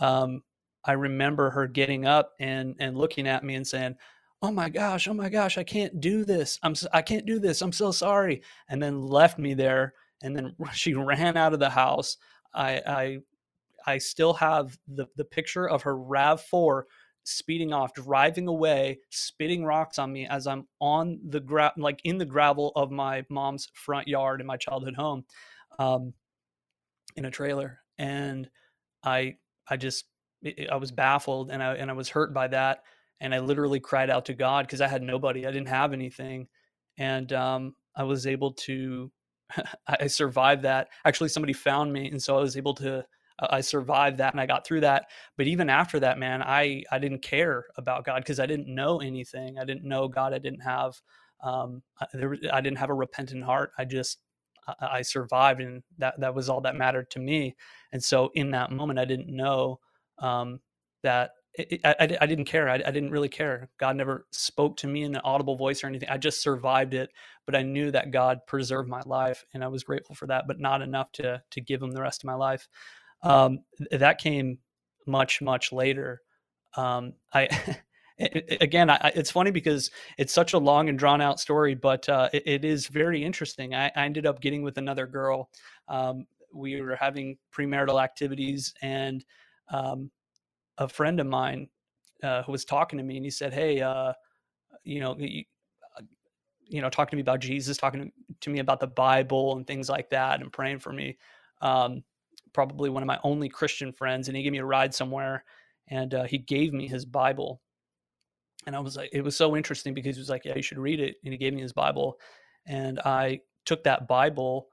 Um, 0.01 0.43
I 0.85 0.93
remember 0.93 1.51
her 1.51 1.67
getting 1.67 2.07
up 2.07 2.33
and 2.41 2.75
and 2.81 2.97
looking 2.97 3.27
at 3.29 3.45
me 3.45 3.55
and 3.55 3.67
saying, 3.67 3.97
"Oh 4.41 4.51
my 4.51 4.69
gosh, 4.69 5.07
oh 5.07 5.15
my 5.15 5.29
gosh, 5.29 5.59
I 5.59 5.65
can't 5.65 6.01
do 6.01 6.25
this. 6.25 6.59
I'm 6.63 6.75
I 6.93 7.03
can't 7.03 7.27
do 7.27 7.39
this. 7.39 7.63
I'm 7.63 7.73
so 7.73 7.93
sorry." 7.93 8.43
And 8.69 8.83
then 8.83 9.03
left 9.03 9.39
me 9.39 9.55
there. 9.55 9.95
And 10.23 10.37
then 10.37 10.55
she 10.73 10.95
ran 10.95 11.37
out 11.37 11.53
of 11.53 11.61
the 11.61 11.71
house. 11.71 12.17
I 12.55 12.81
I 12.87 13.19
I 13.87 13.99
still 13.99 14.33
have 14.35 14.79
the 14.89 15.07
the 15.17 15.25
picture 15.25 15.69
of 15.69 15.83
her 15.83 15.97
Rav 15.97 16.41
Four 16.41 16.87
speeding 17.25 17.73
off, 17.73 17.95
driving 17.95 18.49
away, 18.49 18.99
spitting 19.11 19.65
rocks 19.65 19.99
on 19.99 20.13
me 20.13 20.27
as 20.27 20.47
I'm 20.47 20.67
on 20.81 21.21
the 21.29 21.41
gra- 21.41 21.73
like 21.77 22.01
in 22.05 22.19
the 22.19 22.25
gravel 22.25 22.73
of 22.77 22.91
my 22.91 23.25
mom's 23.29 23.69
front 23.75 24.09
yard 24.09 24.41
in 24.41 24.47
my 24.47 24.57
childhood 24.57 24.95
home, 24.95 25.25
um, 25.79 26.13
in 27.17 27.25
a 27.25 27.31
trailer, 27.31 27.81
and 27.99 28.49
I 29.05 29.37
I 29.69 29.77
just 29.77 30.05
I 30.71 30.77
was 30.77 30.91
baffled 30.91 31.51
and 31.51 31.63
I 31.63 31.75
and 31.75 31.91
I 31.91 31.95
was 31.95 32.09
hurt 32.09 32.35
by 32.35 32.49
that, 32.49 32.83
and 33.21 33.35
I 33.35 33.39
literally 33.41 33.81
cried 33.81 34.11
out 34.11 34.27
to 34.27 34.35
God 34.35 34.67
because 34.67 34.81
I 34.81 34.89
had 34.89 35.03
nobody, 35.03 35.47
I 35.47 35.53
didn't 35.53 35.69
have 35.69 35.93
anything, 35.93 36.49
and 36.99 37.33
um, 37.33 37.75
I 37.97 38.05
was 38.05 38.27
able 38.27 38.53
to 38.53 39.11
I 39.87 40.07
survived 40.07 40.63
that. 40.63 40.89
Actually, 41.05 41.29
somebody 41.29 41.53
found 41.53 41.93
me, 41.93 42.11
and 42.11 42.23
so 42.23 42.37
I 42.37 42.41
was 42.41 42.57
able 42.57 42.75
to 42.75 43.05
I 43.39 43.61
survived 43.61 44.19
that 44.19 44.33
and 44.33 44.41
I 44.41 44.47
got 44.47 44.67
through 44.67 44.81
that. 44.81 45.07
But 45.37 45.47
even 45.47 45.71
after 45.71 46.01
that, 46.01 46.19
man, 46.19 46.43
I 46.43 46.85
I 46.91 46.99
didn't 46.99 47.23
care 47.23 47.65
about 47.77 48.05
God 48.05 48.19
because 48.19 48.41
I 48.41 48.47
didn't 48.47 48.73
know 48.73 49.01
anything. 49.01 49.59
I 49.59 49.65
didn't 49.65 49.85
know 49.85 50.09
God. 50.09 50.33
I 50.33 50.39
didn't 50.39 50.61
have 50.61 51.01
um, 51.43 51.83
there, 52.13 52.37
I 52.53 52.61
didn't 52.61 52.79
have 52.79 52.91
a 52.91 52.95
repentant 52.95 53.45
heart. 53.45 53.73
I 53.79 53.85
just 53.85 54.19
I 54.81 55.03
survived, 55.03 55.61
and 55.61 55.83
that 55.99 56.21
that 56.21 56.35
was 56.35 56.49
all 56.49 56.61
that 56.63 56.77
mattered 56.77 57.11
to 57.11 57.19
me. 57.19 57.57
And 57.93 58.03
so 58.03 58.31
in 58.35 58.53
that 58.53 58.71
moment, 58.71 58.99
I 58.99 59.05
didn't 59.05 59.29
know 59.29 59.81
um, 60.19 60.61
that 61.03 61.33
I, 61.59 61.79
I, 61.85 62.17
I, 62.23 62.27
didn't 62.27 62.45
care. 62.47 62.69
I, 62.69 62.75
I, 62.75 62.91
didn't 62.91 63.11
really 63.11 63.29
care. 63.29 63.69
God 63.79 63.97
never 63.97 64.27
spoke 64.31 64.77
to 64.79 64.87
me 64.87 65.03
in 65.03 65.15
an 65.15 65.21
audible 65.25 65.57
voice 65.57 65.85
or 65.85 65.89
anything. 65.89 66.09
I 66.09 66.17
just 66.17 66.41
survived 66.41 66.95
it, 66.95 67.11
but 67.45 67.55
I 67.55 67.63
knew 67.63 67.91
that 67.91 68.11
God 68.11 68.41
preserved 68.47 68.89
my 68.89 69.03
life, 69.05 69.45
and 69.53 69.63
I 69.63 69.69
was 69.69 69.85
grateful 69.85 70.15
for 70.15 70.27
that. 70.29 70.47
But 70.47 70.61
not 70.61 70.81
enough 70.81 71.13
to 71.13 71.43
to 71.51 71.61
give 71.61 71.83
Him 71.83 71.91
the 71.91 72.03
rest 72.03 72.23
of 72.23 72.29
my 72.29 72.35
life. 72.35 72.69
Um, 73.23 73.61
that 73.91 74.19
came 74.19 74.59
much 75.07 75.41
much 75.41 75.73
later. 75.73 76.23
Um, 76.77 77.15
I 77.33 77.49
again, 78.61 78.91
I, 78.91 79.13
it's 79.15 79.31
funny 79.31 79.51
because 79.51 79.91
it's 80.19 80.33
such 80.33 80.53
a 80.53 80.59
long 80.59 80.89
and 80.89 80.99
drawn 80.99 81.21
out 81.21 81.41
story, 81.41 81.75
but 81.75 82.09
uh, 82.09 82.29
it, 82.33 82.43
it 82.47 82.65
is 82.65 82.87
very 82.87 83.23
interesting. 83.23 83.75
I, 83.75 83.87
I, 83.97 84.05
ended 84.05 84.27
up 84.27 84.41
getting 84.41 84.63
with 84.63 84.79
another 84.79 85.07
girl. 85.07 85.51
Um, 85.89 86.27
we 86.53 86.81
were 86.81 86.97
having 86.97 87.39
premarital 87.55 88.03
activities, 88.03 88.75
and 88.83 89.25
um, 89.71 90.11
a 90.79 90.89
friend 90.89 91.21
of 91.21 91.27
mine 91.27 91.69
uh, 92.23 92.43
who 92.43 92.53
was 92.53 92.65
talking 92.65 92.99
to 92.99 93.05
me, 93.05 93.17
and 93.17 93.25
he 93.25 93.31
said, 93.31 93.53
"Hey, 93.53 93.81
uh, 93.81 94.13
you 94.85 95.01
know." 95.01 95.17
You, 95.19 95.45
uh, 95.97 96.03
you 96.65 96.81
know, 96.81 96.89
talking 96.89 97.11
to 97.11 97.17
me 97.17 97.23
about 97.23 97.41
Jesus, 97.41 97.77
talking 97.77 98.11
to 98.41 98.51
me 98.51 98.59
about 98.59 98.81
the 98.81 98.87
Bible 98.87 99.57
and 99.57 99.67
things 99.67 99.91
like 99.91 100.09
that, 100.11 100.41
and 100.41 100.51
praying 100.51 100.79
for 100.79 100.93
me. 100.93 101.19
Um, 101.61 102.03
probably 102.53 102.91
one 102.91 103.03
of 103.03 103.07
my 103.07 103.19
only 103.25 103.49
Christian 103.49 103.93
friends, 103.93 104.29
and 104.29 104.37
he 104.37 104.43
gave 104.43 104.53
me 104.53 104.59
a 104.59 104.65
ride 104.65 104.95
somewhere, 104.95 105.45
and 105.89 106.15
uh, 106.15 106.25
he 106.25 106.39
gave 106.39 106.73
me 106.73 106.87
his 106.87 107.05
Bible, 107.05 107.61
and 108.67 108.77
I 108.77 108.81
was 108.81 108.97
like, 108.97 109.11
it 109.13 109.23
was 109.23 109.37
so 109.37 109.57
interesting 109.57 109.95
because 109.95 110.17
he 110.17 110.21
was 110.21 110.29
like, 110.29 110.45
yeah, 110.45 110.57
you 110.57 110.63
should 110.63 110.79
read 110.79 111.01
it, 111.01 111.17
and 111.25 111.33
he 111.33 111.39
gave 111.39 111.55
me 111.55 111.63
his 111.63 111.73
Bible, 111.73 112.19
and 112.67 113.01
I 113.01 113.41
took 113.65 113.85
that 113.85 114.09
Bible 114.09 114.69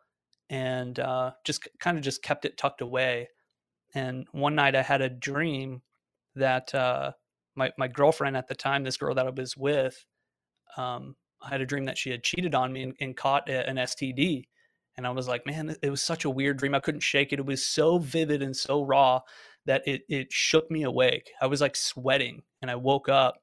and 0.50 1.00
uh, 1.00 1.32
just 1.46 1.68
kind 1.80 1.98
of 1.98 2.04
just 2.04 2.24
kept 2.24 2.46
it 2.46 2.58
tucked 2.58 2.82
away, 2.82 3.30
and 3.94 4.28
one 4.32 4.56
night 4.56 4.76
I 4.76 4.82
had 4.82 5.02
a 5.02 5.10
dream 5.10 5.82
that 6.36 6.74
uh, 6.74 7.12
my 7.56 7.72
my 7.78 7.88
girlfriend 7.88 8.38
at 8.38 8.48
the 8.48 8.56
time, 8.56 8.84
this 8.84 8.98
girl 8.98 9.16
that 9.16 9.28
I 9.28 9.32
was 9.32 9.56
with, 9.58 10.06
um, 10.78 11.16
I 11.42 11.50
had 11.50 11.62
a 11.62 11.66
dream 11.66 11.86
that 11.86 11.98
she 11.98 12.10
had 12.10 12.24
cheated 12.24 12.56
on 12.56 12.74
me 12.74 12.84
and, 12.84 12.96
and 13.00 13.18
caught 13.18 13.50
an 13.50 13.78
STD 13.78 14.46
and 15.00 15.08
I 15.08 15.12
was 15.12 15.30
like, 15.30 15.46
man, 15.46 15.78
it 15.82 15.90
was 15.90 16.02
such 16.02 16.26
a 16.26 16.30
weird 16.30 16.58
dream. 16.58 16.76
I 16.76 16.82
couldn't 16.82 17.00
shake 17.00 17.32
it. 17.32 17.40
It 17.40 17.46
was 17.46 17.66
so 17.66 18.00
vivid 18.00 18.42
and 18.42 18.54
so 18.54 18.82
raw 18.82 19.22
that 19.66 19.82
it 19.88 20.02
it 20.10 20.30
shook 20.30 20.70
me 20.70 20.84
awake. 20.84 21.32
I 21.42 21.48
was 21.48 21.62
like 21.62 21.78
sweating, 21.78 22.42
and 22.62 22.70
I 22.70 22.76
woke 22.76 23.08
up, 23.08 23.36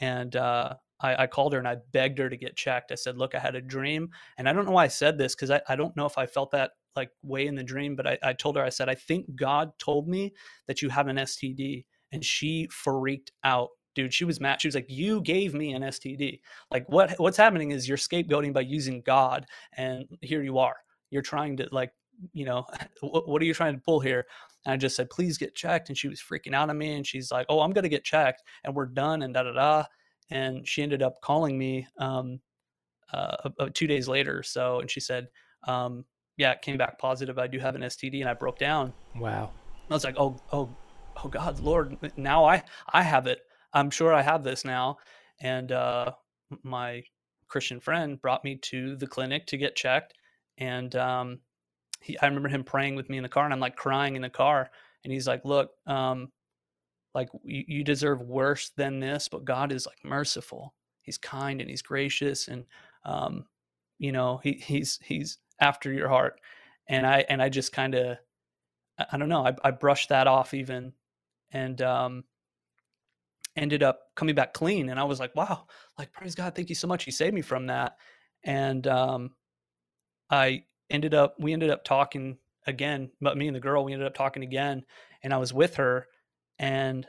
and 0.00 0.34
uh, 0.34 0.72
I, 1.00 1.24
I, 1.24 1.26
called 1.26 1.52
her 1.52 1.58
and 1.58 1.68
I 1.68 1.76
begged 1.92 2.18
her 2.20 2.30
to 2.30 2.38
get 2.38 2.56
checked. 2.56 2.90
I 2.90 2.94
said, 2.94 3.18
look, 3.18 3.34
I 3.34 3.38
had 3.38 3.54
a 3.54 3.60
dream, 3.60 4.08
and 4.38 4.48
I 4.48 4.54
don't 4.54 4.64
know 4.64 4.70
why 4.70 4.84
I 4.84 4.88
said 4.88 5.18
this 5.18 5.34
because 5.34 5.50
I, 5.50 5.60
I 5.68 5.76
don't 5.76 5.94
know 5.94 6.06
if 6.06 6.16
I 6.16 6.24
felt 6.24 6.52
that 6.52 6.70
like 6.96 7.10
way 7.22 7.48
in 7.48 7.54
the 7.54 7.62
dream, 7.62 7.96
but 7.96 8.06
I, 8.06 8.18
I 8.22 8.32
told 8.32 8.56
her, 8.56 8.64
I 8.64 8.70
said, 8.70 8.88
I 8.88 8.94
think 8.94 9.26
God 9.36 9.72
told 9.78 10.08
me 10.08 10.32
that 10.68 10.80
you 10.80 10.88
have 10.88 11.08
an 11.08 11.16
STD, 11.16 11.84
and 12.12 12.24
she 12.24 12.66
freaked 12.70 13.30
out 13.44 13.68
dude 13.94 14.12
she 14.12 14.24
was 14.24 14.40
mad 14.40 14.60
she 14.60 14.66
was 14.66 14.74
like 14.74 14.90
you 14.90 15.20
gave 15.20 15.54
me 15.54 15.72
an 15.72 15.82
std 15.82 16.40
like 16.72 16.84
what 16.88 17.14
what's 17.18 17.36
happening 17.36 17.70
is 17.70 17.86
you're 17.86 17.96
scapegoating 17.96 18.52
by 18.52 18.60
using 18.60 19.00
god 19.02 19.46
and 19.76 20.04
here 20.20 20.42
you 20.42 20.58
are 20.58 20.74
you're 21.14 21.22
trying 21.22 21.56
to 21.56 21.66
like 21.72 21.92
you 22.32 22.44
know 22.44 22.66
what, 23.00 23.26
what 23.26 23.40
are 23.40 23.46
you 23.46 23.54
trying 23.54 23.74
to 23.74 23.80
pull 23.80 24.00
here 24.00 24.26
and 24.66 24.74
i 24.74 24.76
just 24.76 24.96
said 24.96 25.08
please 25.08 25.38
get 25.38 25.54
checked 25.54 25.88
and 25.88 25.96
she 25.96 26.08
was 26.08 26.20
freaking 26.20 26.54
out 26.54 26.68
on 26.68 26.76
me 26.76 26.94
and 26.94 27.06
she's 27.06 27.30
like 27.30 27.46
oh 27.48 27.60
i'm 27.60 27.72
gonna 27.72 27.88
get 27.88 28.04
checked 28.04 28.42
and 28.64 28.74
we're 28.74 28.86
done 28.86 29.22
and 29.22 29.32
da 29.34 29.42
da 29.42 29.52
da 29.52 29.84
and 30.30 30.66
she 30.66 30.82
ended 30.82 31.02
up 31.02 31.20
calling 31.20 31.58
me 31.58 31.86
um, 31.98 32.40
uh, 33.12 33.50
uh, 33.58 33.68
two 33.72 33.86
days 33.86 34.08
later. 34.08 34.42
So, 34.42 34.80
and 34.80 34.90
she 34.90 35.00
said, 35.00 35.28
um, 35.66 36.04
"Yeah, 36.36 36.52
it 36.52 36.62
came 36.62 36.76
back 36.76 36.98
positive. 36.98 37.38
I 37.38 37.46
do 37.46 37.58
have 37.58 37.74
an 37.74 37.82
STD," 37.82 38.20
and 38.20 38.28
I 38.28 38.34
broke 38.34 38.58
down. 38.58 38.92
Wow. 39.16 39.52
I 39.90 39.94
was 39.94 40.04
like, 40.04 40.16
"Oh, 40.18 40.36
oh, 40.52 40.74
oh, 41.22 41.28
God, 41.28 41.60
Lord! 41.60 41.96
Now 42.16 42.44
I 42.44 42.62
I 42.92 43.02
have 43.02 43.26
it. 43.26 43.40
I'm 43.72 43.90
sure 43.90 44.12
I 44.12 44.22
have 44.22 44.44
this 44.44 44.64
now." 44.64 44.98
And 45.40 45.72
uh, 45.72 46.12
my 46.62 47.02
Christian 47.48 47.80
friend 47.80 48.20
brought 48.20 48.44
me 48.44 48.56
to 48.56 48.96
the 48.96 49.06
clinic 49.06 49.46
to 49.46 49.56
get 49.56 49.76
checked, 49.76 50.14
and 50.58 50.94
um, 50.96 51.40
he, 52.00 52.18
I 52.18 52.26
remember 52.26 52.48
him 52.48 52.64
praying 52.64 52.96
with 52.96 53.08
me 53.08 53.16
in 53.16 53.22
the 53.22 53.28
car, 53.28 53.44
and 53.44 53.52
I'm 53.52 53.60
like 53.60 53.76
crying 53.76 54.16
in 54.16 54.22
the 54.22 54.30
car, 54.30 54.70
and 55.04 55.12
he's 55.12 55.26
like, 55.26 55.44
"Look, 55.44 55.70
um, 55.86 56.30
like 57.14 57.28
you, 57.44 57.64
you 57.66 57.84
deserve 57.84 58.22
worse 58.22 58.70
than 58.76 59.00
this, 59.00 59.28
but 59.28 59.44
God 59.44 59.72
is 59.72 59.86
like 59.86 60.04
merciful. 60.04 60.74
He's 61.02 61.18
kind 61.18 61.60
and 61.60 61.70
he's 61.70 61.82
gracious, 61.82 62.48
and 62.48 62.64
um, 63.04 63.46
you 63.98 64.12
know, 64.12 64.40
he, 64.42 64.52
he's 64.54 64.98
he's 65.02 65.38
after 65.60 65.92
your 65.92 66.08
heart." 66.08 66.40
And 66.88 67.06
I 67.06 67.24
and 67.28 67.40
I 67.42 67.48
just 67.48 67.72
kind 67.72 67.94
of, 67.94 68.18
I, 69.10 69.16
don't 69.16 69.30
know, 69.30 69.46
I, 69.46 69.54
I 69.64 69.70
brushed 69.70 70.10
that 70.10 70.26
off 70.26 70.52
even, 70.52 70.92
and 71.50 71.80
um, 71.80 72.24
ended 73.56 73.82
up 73.82 74.00
coming 74.16 74.34
back 74.34 74.52
clean. 74.54 74.88
And 74.88 74.98
I 74.98 75.04
was 75.04 75.20
like, 75.20 75.34
wow, 75.34 75.66
like 75.98 76.12
praise 76.12 76.34
God, 76.34 76.54
thank 76.54 76.68
you 76.68 76.74
so 76.74 76.88
much. 76.88 77.04
He 77.04 77.10
saved 77.10 77.34
me 77.34 77.42
from 77.42 77.66
that. 77.66 77.96
And 78.44 78.86
um, 78.86 79.30
I 80.34 80.64
ended 80.90 81.14
up 81.14 81.34
we 81.38 81.52
ended 81.52 81.70
up 81.70 81.84
talking 81.84 82.36
again 82.66 83.10
but 83.20 83.36
me 83.36 83.46
and 83.46 83.56
the 83.56 83.60
girl 83.60 83.84
we 83.84 83.92
ended 83.92 84.06
up 84.06 84.14
talking 84.14 84.42
again 84.42 84.84
and 85.22 85.32
i 85.32 85.36
was 85.36 85.52
with 85.52 85.74
her 85.76 86.06
and 86.58 87.06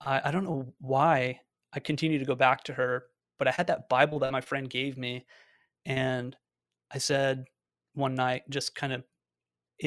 I, 0.00 0.20
I 0.24 0.30
don't 0.30 0.44
know 0.44 0.72
why 0.80 1.40
i 1.72 1.80
continued 1.80 2.18
to 2.20 2.24
go 2.24 2.34
back 2.34 2.64
to 2.64 2.74
her 2.74 3.04
but 3.38 3.48
i 3.48 3.50
had 3.50 3.66
that 3.68 3.88
bible 3.88 4.18
that 4.20 4.32
my 4.32 4.40
friend 4.40 4.68
gave 4.68 4.98
me 4.98 5.26
and 5.86 6.36
i 6.92 6.98
said 6.98 7.44
one 7.94 8.14
night 8.14 8.42
just 8.50 8.74
kind 8.74 8.92
of 8.92 9.04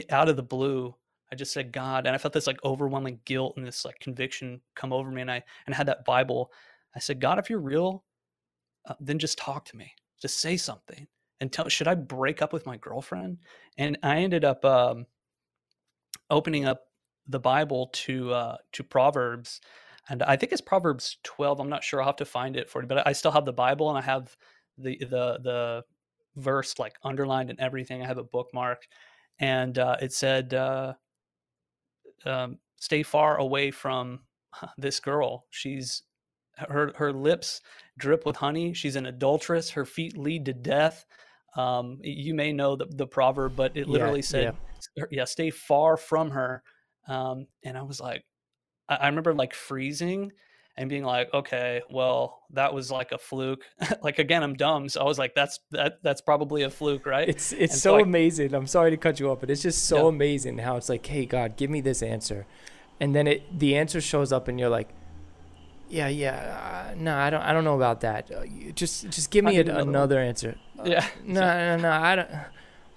out 0.10 0.30
of 0.30 0.38
the 0.38 0.44
blue 0.44 0.96
i 1.32 1.36
just 1.36 1.54
said 1.54 1.72
god 1.72 2.06
and 2.06 2.16
i 2.16 2.18
felt 2.18 2.34
this 2.34 2.48
like 2.48 2.64
overwhelming 2.64 3.20
guilt 3.26 3.54
and 3.58 3.66
this 3.66 3.86
like 3.86 4.00
conviction 4.00 4.62
come 4.76 4.94
over 4.94 5.12
me 5.12 5.22
and 5.22 5.32
i 5.32 5.44
and 5.66 5.74
I 5.74 5.78
had 5.78 5.88
that 5.88 6.06
bible. 6.06 6.52
I 6.96 7.00
said 7.00 7.22
god 7.22 7.40
if 7.40 7.50
you're 7.50 7.60
real 7.60 8.04
uh, 8.88 8.96
then 9.00 9.20
just 9.20 9.38
talk 9.38 9.66
to 9.66 9.78
me. 9.78 9.92
Just 10.22 10.40
say 10.40 10.58
something 10.58 11.08
and 11.42 11.52
tell 11.52 11.68
should 11.68 11.88
I 11.88 11.96
break 11.96 12.42
up 12.42 12.54
with 12.54 12.66
my 12.66 12.78
girlfriend? 12.78 13.40
And 13.78 13.98
I 14.04 14.20
ended 14.20 14.46
up 14.46 14.64
um, 14.64 15.08
opening 16.30 16.66
up 16.66 16.84
the 17.28 17.40
Bible 17.40 17.88
to 17.94 18.32
uh, 18.32 18.58
to 18.74 18.84
Proverbs, 18.84 19.60
and 20.08 20.24
I 20.24 20.38
think 20.38 20.52
it's 20.52 20.62
Proverbs 20.62 21.18
twelve. 21.24 21.60
I'm 21.60 21.70
not 21.70 21.84
sure. 21.84 22.00
I'll 22.02 22.08
have 22.08 22.16
to 22.18 22.26
find 22.26 22.56
it 22.56 22.70
for 22.70 22.82
you, 22.82 22.88
but 22.88 23.06
I 23.06 23.12
still 23.14 23.32
have 23.32 23.46
the 23.46 23.54
Bible 23.54 23.90
and 23.90 23.98
I 23.98 24.02
have 24.02 24.38
the 24.78 24.98
the 25.00 25.40
the 25.44 25.84
verse 26.36 26.78
like 26.80 26.96
underlined 27.04 27.50
and 27.50 27.60
everything. 27.60 28.04
I 28.04 28.08
have 28.08 28.20
a 28.20 28.24
bookmark, 28.24 28.88
and 29.40 29.78
uh, 29.80 29.98
it 30.00 30.14
said, 30.14 30.54
uh, 30.54 30.94
um, 32.24 32.60
"Stay 32.78 33.02
far 33.02 33.38
away 33.38 33.72
from 33.72 34.20
this 34.78 35.00
girl. 35.00 35.48
She's 35.50 36.04
her 36.58 36.94
her 36.98 37.12
lips 37.12 37.62
drip 37.98 38.28
with 38.28 38.36
honey. 38.36 38.74
She's 38.74 38.96
an 38.96 39.08
adulteress. 39.08 39.72
Her 39.72 39.86
feet 39.86 40.16
lead 40.16 40.46
to 40.46 40.54
death." 40.54 41.06
Um, 41.56 42.00
you 42.02 42.34
may 42.34 42.54
know 42.54 42.76
the, 42.76 42.86
the 42.86 43.08
proverb, 43.08 43.56
but 43.56 43.76
it 43.76 43.88
literally 43.88 44.20
yeah, 44.20 44.26
said, 44.26 44.56
yeah. 44.96 45.04
yeah. 45.12 45.26
stay 45.26 45.50
far 45.50 45.98
from 45.98 46.32
her. 46.32 46.64
Um, 47.08 47.48
and 47.64 47.78
I 47.78 47.82
was 47.82 48.00
like, 48.00 48.24
I, 48.88 48.96
I 48.96 49.08
remember 49.08 49.34
like 49.34 49.54
freezing 49.54 50.32
and 50.78 50.90
being 50.90 51.04
like, 51.04 51.34
okay, 51.34 51.82
well, 51.90 52.42
that 52.52 52.74
was 52.74 52.90
like 52.92 53.12
a 53.12 53.18
fluke. 53.18 53.64
like 54.02 54.20
again, 54.20 54.44
I'm 54.44 54.54
dumb, 54.56 54.90
so 54.90 55.02
I 55.02 55.04
was 55.04 55.20
like, 55.20 55.36
that's 55.36 55.60
that 55.72 56.02
that's 56.04 56.22
probably 56.22 56.64
a 56.64 56.70
fluke, 56.70 57.06
right? 57.06 57.28
It's 57.28 57.52
it's 57.52 57.74
so, 57.74 57.92
so 57.92 57.98
I, 57.98 58.02
amazing. 58.02 58.54
I'm 58.54 58.68
sorry 58.68 58.92
to 58.92 58.98
cut 58.98 59.20
you 59.20 59.30
off, 59.30 59.40
but 59.40 59.50
it's 59.50 59.62
just 59.62 59.86
so 59.86 60.04
yeah. 60.04 60.10
amazing 60.10 60.58
how 60.60 60.78
it's 60.78 60.90
like, 60.90 61.06
hey 61.06 61.26
God, 61.26 61.58
give 61.58 61.70
me 61.70 61.82
this 61.82 62.02
answer, 62.02 62.46
and 63.00 63.14
then 63.16 63.28
it 63.28 63.60
the 63.60 63.76
answer 63.76 64.00
shows 64.00 64.32
up, 64.32 64.48
and 64.48 64.60
you're 64.60 64.70
like, 64.70 64.90
yeah, 65.92 66.08
yeah, 66.08 66.92
uh, 66.92 66.96
no, 66.98 67.18
I 67.18 67.30
don't, 67.30 67.42
I 67.42 67.52
don't 67.52 67.66
know 67.66 67.76
about 67.76 68.02
that. 68.02 68.32
Uh, 68.32 68.46
just 68.74 69.10
just 69.10 69.30
give 69.30 69.44
me 69.44 69.58
a, 69.58 69.78
another 69.78 70.20
answer. 70.20 70.56
Yeah. 70.86 71.06
No, 71.26 71.42
no, 71.42 71.78
no. 71.78 71.92
I 71.92 72.16
don't. 72.16 72.30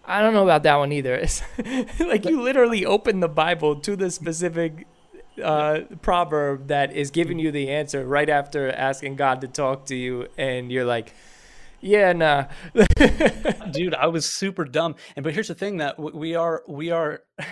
I 0.04 0.22
don't 0.22 0.32
know 0.32 0.44
about 0.44 0.62
that 0.62 0.76
one 0.76 0.92
either. 0.92 1.14
It's 1.14 1.42
like 2.00 2.24
you 2.24 2.40
literally 2.40 2.86
open 2.86 3.20
the 3.20 3.28
Bible 3.28 3.80
to 3.80 3.96
the 3.96 4.10
specific 4.10 4.86
uh, 5.42 5.80
proverb 6.02 6.68
that 6.68 6.92
is 6.92 7.10
giving 7.10 7.38
you 7.38 7.50
the 7.50 7.70
answer 7.70 8.06
right 8.06 8.28
after 8.28 8.70
asking 8.70 9.16
God 9.16 9.40
to 9.40 9.48
talk 9.48 9.86
to 9.86 9.96
you, 9.96 10.28
and 10.38 10.70
you're 10.70 10.84
like, 10.84 11.14
"Yeah, 11.80 12.12
nah." 12.12 12.46
Dude, 13.72 13.94
I 13.94 14.06
was 14.06 14.32
super 14.32 14.64
dumb. 14.64 14.94
And 15.16 15.24
but 15.24 15.34
here's 15.34 15.48
the 15.48 15.54
thing 15.54 15.78
that 15.78 15.98
we 15.98 16.36
are 16.36 16.62
we 16.68 16.90
are. 16.90 17.22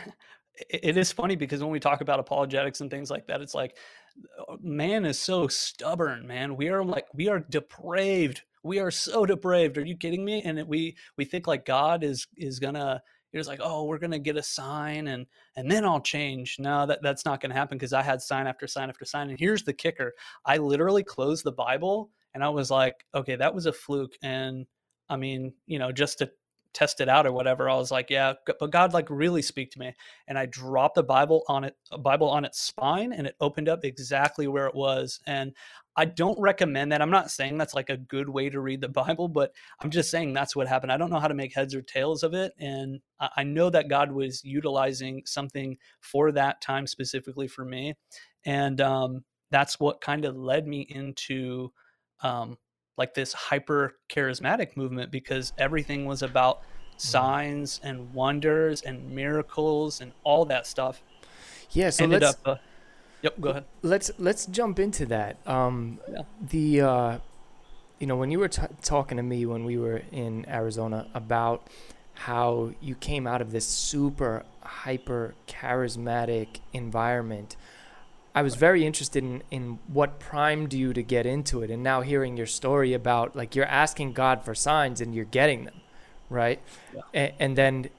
It 0.69 0.97
is 0.97 1.11
funny 1.11 1.35
because 1.35 1.61
when 1.61 1.73
we 1.73 1.81
talk 1.81 2.03
about 2.03 2.21
apologetics 2.21 2.83
and 2.83 2.91
things 2.91 3.11
like 3.11 3.27
that, 3.27 3.41
it's 3.41 3.55
like 3.55 3.75
Uh, 4.49 4.57
man 4.61 5.05
is 5.05 5.19
so 5.19 5.49
stubborn, 5.49 6.27
man. 6.27 6.57
We 6.57 6.69
are 6.69 6.85
like 6.85 7.07
we 7.15 7.29
are 7.29 7.41
depraved 7.41 8.43
we 8.65 8.79
are 8.79 8.93
so 8.93 9.27
depraved. 9.27 9.77
Are 9.77 9.85
you 9.85 9.97
kidding 9.97 10.25
me? 10.25 10.41
And 10.43 10.63
we 10.69 10.97
we 11.17 11.25
think 11.25 11.47
like 11.47 11.67
God 11.67 12.05
is 12.05 12.27
is 12.37 12.61
gonna 12.61 13.03
it's 13.33 13.49
like 13.49 13.61
oh 13.63 13.85
we're 13.85 13.99
gonna 13.99 14.19
get 14.19 14.37
a 14.37 14.43
sign 14.43 15.09
and 15.09 15.27
and 15.57 15.71
then 15.71 15.85
i'll 15.85 16.01
change 16.01 16.57
no 16.59 16.87
that, 16.87 17.03
that's 17.03 17.25
not 17.25 17.41
gonna 17.41 17.55
happen 17.55 17.79
because 17.79 17.93
i 17.93 18.03
had 18.03 18.21
sign 18.21 18.47
after 18.47 18.67
sign 18.67 18.89
after 18.89 19.05
sign 19.05 19.31
and 19.31 19.39
here's 19.39 19.65
the 19.65 19.73
kicker 19.73 20.13
i 20.45 20.57
literally 20.57 21.03
closed 21.03 21.45
the 21.45 21.53
bible 21.53 22.11
and 22.35 22.45
i 22.45 22.49
was 22.49 22.71
like 22.71 23.07
okay 23.15 23.37
that 23.37 23.55
was 23.55 23.67
a 23.67 23.73
fluke 23.73 24.17
and 24.23 24.67
i 25.09 25.17
mean 25.17 25.53
you 25.67 25.79
know 25.79 25.91
just 25.91 26.19
to 26.19 26.31
test 26.73 27.01
it 27.01 27.09
out 27.09 27.27
or 27.27 27.33
whatever 27.33 27.69
i 27.69 27.75
was 27.75 27.91
like 27.91 28.11
yeah 28.11 28.33
but 28.47 28.71
god 28.71 28.93
like 28.93 29.09
really 29.11 29.43
speak 29.43 29.71
to 29.71 29.79
me 29.79 29.93
and 30.29 30.39
i 30.39 30.47
dropped 30.47 30.95
the 30.95 31.03
bible 31.03 31.43
on 31.49 31.65
it 31.65 31.77
bible 32.01 32.29
on 32.29 32.45
its 32.45 32.61
spine 32.61 33.13
and 33.13 33.27
it 33.27 33.37
opened 33.41 33.69
up 33.69 33.85
exactly 33.85 34.47
where 34.47 34.67
it 34.67 34.75
was 34.75 35.21
and 35.27 35.53
I 35.95 36.07
don't 36.07 36.39
recommend 36.41 36.93
that. 36.93 37.03
I'm 37.03 37.11
not 37.11 37.31
saying 37.31 37.59
that's 37.59 37.75
like 37.75 37.91
a 37.91 37.97
good 37.97 38.29
way 38.29 38.49
to 38.49 38.61
read 38.61 38.81
the 38.81 38.89
Bible, 38.89 39.29
but 39.29 39.53
I'm 39.81 39.91
just 39.91 40.11
saying 40.11 40.33
that's 40.33 40.57
what 40.57 40.67
happened. 40.67 40.93
I 40.93 40.97
don't 40.97 41.11
know 41.11 41.21
how 41.21 41.29
to 41.29 41.35
make 41.35 41.55
heads 41.55 41.75
or 41.75 41.83
tails 41.83 42.23
of 42.23 42.35
it. 42.35 42.53
And 42.59 43.01
I 43.37 43.45
know 43.45 43.69
that 43.71 43.89
God 43.89 44.11
was 44.11 44.43
utilizing 44.43 45.23
something 45.27 45.77
for 46.01 46.33
that 46.33 46.61
time 46.61 46.87
specifically 46.87 47.47
for 47.47 47.65
me. 47.65 47.95
And 48.45 48.81
um, 48.81 49.25
that's 49.51 49.79
what 49.79 50.01
kind 50.01 50.25
of 50.25 50.37
led 50.37 50.67
me 50.67 50.81
into 50.89 51.73
um, 52.23 52.57
like 52.97 53.15
this 53.15 53.33
hyper 53.33 53.97
charismatic 54.09 54.77
movement 54.77 55.11
because 55.11 55.53
everything 55.59 56.05
was 56.05 56.23
about 56.23 56.61
mm-hmm. 56.61 56.99
signs 56.99 57.81
and 57.83 58.13
wonders 58.13 58.83
and 58.83 59.11
miracles 59.11 60.01
and 60.01 60.13
all 60.25 60.45
that 60.47 60.67
stuff. 60.67 61.03
Yeah. 61.71 61.91
So 61.91 62.05
Ended 62.05 62.23
let's. 62.23 62.35
Up, 62.35 62.49
uh, 62.49 62.57
Yep, 63.23 63.41
go 63.41 63.51
ahead. 63.51 63.65
Let's 63.83 64.11
let's 64.19 64.47
jump 64.47 64.81
into 64.81 65.07
that. 65.07 65.37
Um, 65.47 66.01
yeah. 66.11 66.23
The 66.41 66.81
uh, 66.81 67.19
you 68.01 68.07
know 68.09 68.17
when 68.17 68.31
you 68.31 68.41
were 68.41 68.49
t- 68.49 68.63
talking 68.83 69.17
to 69.17 69.23
me 69.23 69.47
when 69.47 69.65
we 69.65 69.79
were 69.79 70.03
in 70.11 70.45
Arizona 70.49 71.07
about 71.15 71.69
how 72.15 72.73
you 72.81 72.95
came 72.97 73.27
out 73.27 73.41
of 73.41 73.53
this 73.53 73.67
super 73.67 74.45
hyper 74.61 75.35
charismatic 75.47 76.61
environment. 76.73 77.57
I 78.35 78.43
was 78.43 78.55
very 78.55 78.87
interested 78.87 79.23
in, 79.23 79.43
in 79.51 79.79
what 79.89 80.19
primed 80.19 80.73
you 80.73 80.93
to 80.95 81.03
get 81.03 81.27
into 81.27 81.63
it. 81.63 81.71
And 81.71 81.83
now 81.83 82.01
hearing 82.01 82.37
your 82.37 82.47
story 82.47 82.95
about 82.95 83.37
like 83.37 83.55
you're 83.55 83.67
asking 83.67 84.15
God 84.15 84.43
for 84.45 84.55
signs 84.55 85.01
and 85.01 85.15
you're 85.15 85.25
getting 85.25 85.65
them, 85.65 85.81
right? 86.31 86.61
Yeah. 86.95 87.01
A- 87.15 87.43
and 87.43 87.57
then 87.57 87.91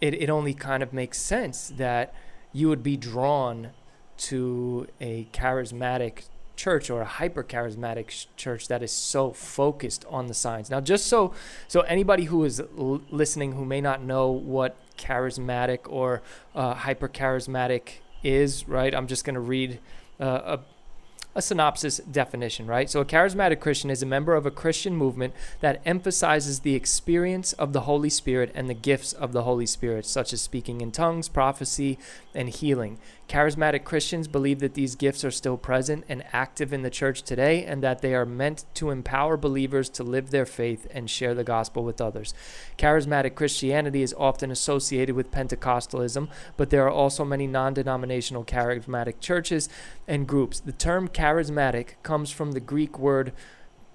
it, 0.00 0.14
it 0.14 0.30
only 0.30 0.54
kind 0.54 0.82
of 0.82 0.92
makes 0.92 1.18
sense 1.18 1.72
that 1.76 2.14
you 2.52 2.68
would 2.68 2.82
be 2.82 2.96
drawn 2.96 3.70
to 4.18 4.86
a 5.00 5.26
charismatic 5.32 6.24
church 6.56 6.90
or 6.90 7.00
a 7.00 7.06
hyper 7.06 7.42
charismatic 7.42 8.26
church 8.36 8.68
that 8.68 8.82
is 8.82 8.92
so 8.92 9.32
focused 9.32 10.04
on 10.10 10.26
the 10.26 10.34
signs. 10.34 10.68
Now, 10.70 10.80
just 10.80 11.06
so 11.06 11.32
so 11.68 11.80
anybody 11.82 12.24
who 12.24 12.44
is 12.44 12.60
l- 12.60 13.00
listening 13.10 13.52
who 13.52 13.64
may 13.64 13.80
not 13.80 14.02
know 14.02 14.30
what 14.30 14.76
charismatic 14.98 15.80
or 15.86 16.20
uh, 16.54 16.74
hyper 16.74 17.08
charismatic 17.08 18.00
is, 18.22 18.68
right? 18.68 18.94
I'm 18.94 19.06
just 19.06 19.24
going 19.24 19.34
to 19.34 19.40
read 19.40 19.78
uh, 20.18 20.58
a 20.58 20.60
a 21.34 21.42
synopsis 21.42 21.98
definition, 21.98 22.66
right? 22.66 22.90
So, 22.90 23.00
a 23.00 23.04
charismatic 23.04 23.60
Christian 23.60 23.88
is 23.88 24.02
a 24.02 24.06
member 24.06 24.34
of 24.34 24.46
a 24.46 24.50
Christian 24.50 24.96
movement 24.96 25.32
that 25.60 25.80
emphasizes 25.86 26.60
the 26.60 26.74
experience 26.74 27.52
of 27.52 27.72
the 27.72 27.82
Holy 27.82 28.10
Spirit 28.10 28.50
and 28.54 28.68
the 28.68 28.74
gifts 28.74 29.12
of 29.12 29.32
the 29.32 29.44
Holy 29.44 29.66
Spirit, 29.66 30.06
such 30.06 30.32
as 30.32 30.40
speaking 30.40 30.80
in 30.80 30.90
tongues, 30.90 31.28
prophecy, 31.28 31.98
and 32.34 32.48
healing. 32.48 32.98
Charismatic 33.30 33.84
Christians 33.84 34.26
believe 34.26 34.58
that 34.58 34.74
these 34.74 34.96
gifts 34.96 35.24
are 35.24 35.30
still 35.30 35.56
present 35.56 36.04
and 36.08 36.24
active 36.32 36.72
in 36.72 36.82
the 36.82 36.90
church 36.90 37.22
today 37.22 37.64
and 37.64 37.80
that 37.80 38.02
they 38.02 38.12
are 38.12 38.26
meant 38.26 38.64
to 38.74 38.90
empower 38.90 39.36
believers 39.36 39.88
to 39.90 40.02
live 40.02 40.32
their 40.32 40.44
faith 40.44 40.88
and 40.90 41.08
share 41.08 41.32
the 41.32 41.44
gospel 41.44 41.84
with 41.84 42.00
others. 42.00 42.34
Charismatic 42.76 43.36
Christianity 43.36 44.02
is 44.02 44.12
often 44.18 44.50
associated 44.50 45.14
with 45.14 45.30
Pentecostalism, 45.30 46.28
but 46.56 46.70
there 46.70 46.84
are 46.84 46.90
also 46.90 47.24
many 47.24 47.46
non 47.46 47.72
denominational 47.72 48.44
charismatic 48.44 49.20
churches 49.20 49.68
and 50.08 50.26
groups. 50.26 50.58
The 50.58 50.72
term 50.72 51.06
charismatic 51.06 52.02
comes 52.02 52.32
from 52.32 52.50
the 52.50 52.58
Greek 52.58 52.98
word 52.98 53.32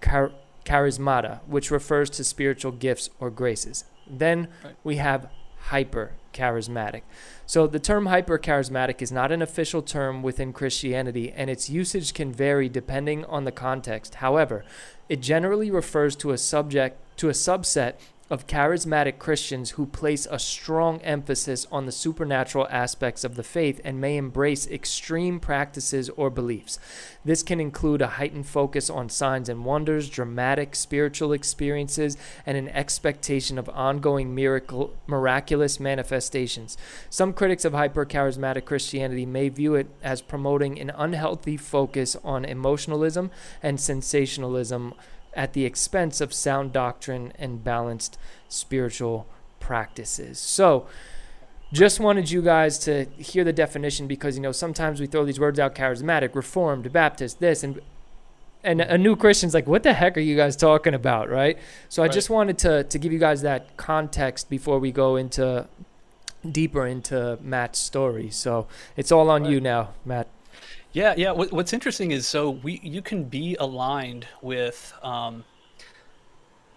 char- 0.01 0.31
charismata, 0.63 1.41
which 1.45 1.71
refers 1.71 2.09
to 2.11 2.23
spiritual 2.23 2.71
gifts 2.71 3.09
or 3.19 3.29
graces. 3.31 3.83
Then 4.07 4.47
we 4.85 4.95
have 4.95 5.27
hyper 5.69 6.11
charismatic. 6.33 7.01
So 7.45 7.65
the 7.65 7.79
term 7.79 8.07
hyper 8.07 8.37
charismatic 8.37 9.01
is 9.01 9.11
not 9.11 9.31
an 9.31 9.41
official 9.41 9.81
term 9.81 10.21
within 10.21 10.53
Christianity, 10.53 11.31
and 11.31 11.49
its 11.49 11.69
usage 11.69 12.13
can 12.13 12.31
vary 12.31 12.69
depending 12.69 13.25
on 13.25 13.45
the 13.45 13.51
context. 13.51 14.15
However, 14.15 14.63
it 15.09 15.21
generally 15.21 15.71
refers 15.71 16.15
to 16.17 16.31
a 16.31 16.37
subject 16.37 16.99
to 17.17 17.29
a 17.29 17.33
subset 17.33 17.95
of 18.27 18.47
charismatic 18.47 19.19
Christians 19.19 19.71
who 19.71 19.85
place 19.85 20.27
a 20.31 20.39
strong 20.39 20.99
emphasis 21.01 21.67
on 21.71 21.85
the 21.85 21.91
supernatural 21.91 22.67
aspects 22.71 23.23
of 23.23 23.35
the 23.35 23.43
faith 23.43 23.79
and 23.83 24.01
may 24.01 24.17
embrace 24.17 24.65
extreme 24.65 25.39
practices 25.39 26.09
or 26.09 26.31
beliefs. 26.31 26.79
This 27.23 27.43
can 27.43 27.59
include 27.59 28.01
a 28.01 28.07
heightened 28.07 28.47
focus 28.47 28.89
on 28.89 29.09
signs 29.09 29.47
and 29.47 29.63
wonders, 29.63 30.09
dramatic 30.09 30.75
spiritual 30.75 31.33
experiences, 31.33 32.17
and 32.47 32.57
an 32.57 32.69
expectation 32.69 33.59
of 33.59 33.69
ongoing 33.69 34.33
miracle, 34.33 34.95
miraculous 35.05 35.79
manifestations. 35.79 36.77
Some 37.11 37.31
critics 37.31 37.63
of 37.63 37.73
hypercharismatic 37.73 38.65
Christianity 38.65 39.27
may 39.27 39.49
view 39.49 39.75
it 39.75 39.87
as 40.01 40.23
promoting 40.23 40.79
an 40.79 40.91
unhealthy 40.95 41.57
focus 41.57 42.15
on 42.23 42.43
emotionalism 42.43 43.29
and 43.61 43.79
sensationalism 43.79 44.95
at 45.35 45.53
the 45.53 45.65
expense 45.65 46.21
of 46.21 46.33
sound 46.33 46.71
doctrine 46.73 47.33
and 47.37 47.63
balanced 47.63 48.17
spiritual 48.47 49.27
practices. 49.59 50.39
So, 50.39 50.87
just 51.73 51.99
wanted 51.99 52.29
you 52.31 52.41
guys 52.41 52.77
to 52.79 53.05
hear 53.17 53.43
the 53.43 53.51
definition 53.51 54.07
because 54.07 54.35
you 54.37 54.41
know 54.41 54.51
sometimes 54.51 54.99
we 55.01 55.07
throw 55.07 55.25
these 55.25 55.39
words 55.39 55.59
out 55.59 55.75
charismatic, 55.75 56.35
reformed, 56.35 56.91
Baptist, 56.93 57.39
this 57.39 57.63
and 57.63 57.81
and 58.63 58.81
a 58.81 58.97
new 58.97 59.15
Christian's 59.15 59.53
like, 59.53 59.67
what 59.67 59.83
the 59.83 59.93
heck 59.93 60.17
are 60.17 60.21
you 60.21 60.35
guys 60.35 60.55
talking 60.55 60.93
about, 60.95 61.29
right? 61.29 61.57
So 61.87 62.01
I 62.01 62.05
Right. 62.05 62.13
just 62.13 62.29
wanted 62.29 62.57
to 62.59 62.83
to 62.85 62.97
give 62.99 63.11
you 63.11 63.19
guys 63.19 63.41
that 63.41 63.75
context 63.77 64.49
before 64.49 64.79
we 64.79 64.91
go 64.91 65.15
into 65.17 65.67
deeper 66.49 66.85
into 66.85 67.37
Matt's 67.41 67.79
story. 67.79 68.29
So 68.29 68.67
it's 68.95 69.11
all 69.11 69.29
on 69.29 69.45
you 69.45 69.59
now, 69.59 69.89
Matt. 70.05 70.27
Yeah, 70.95 71.13
yeah. 71.17 71.31
What, 71.31 71.51
what's 71.51 71.73
interesting 71.73 72.11
is 72.11 72.25
so 72.25 72.51
we 72.51 72.79
you 72.81 73.01
can 73.01 73.25
be 73.25 73.57
aligned 73.59 74.27
with, 74.41 74.93
um, 75.03 75.43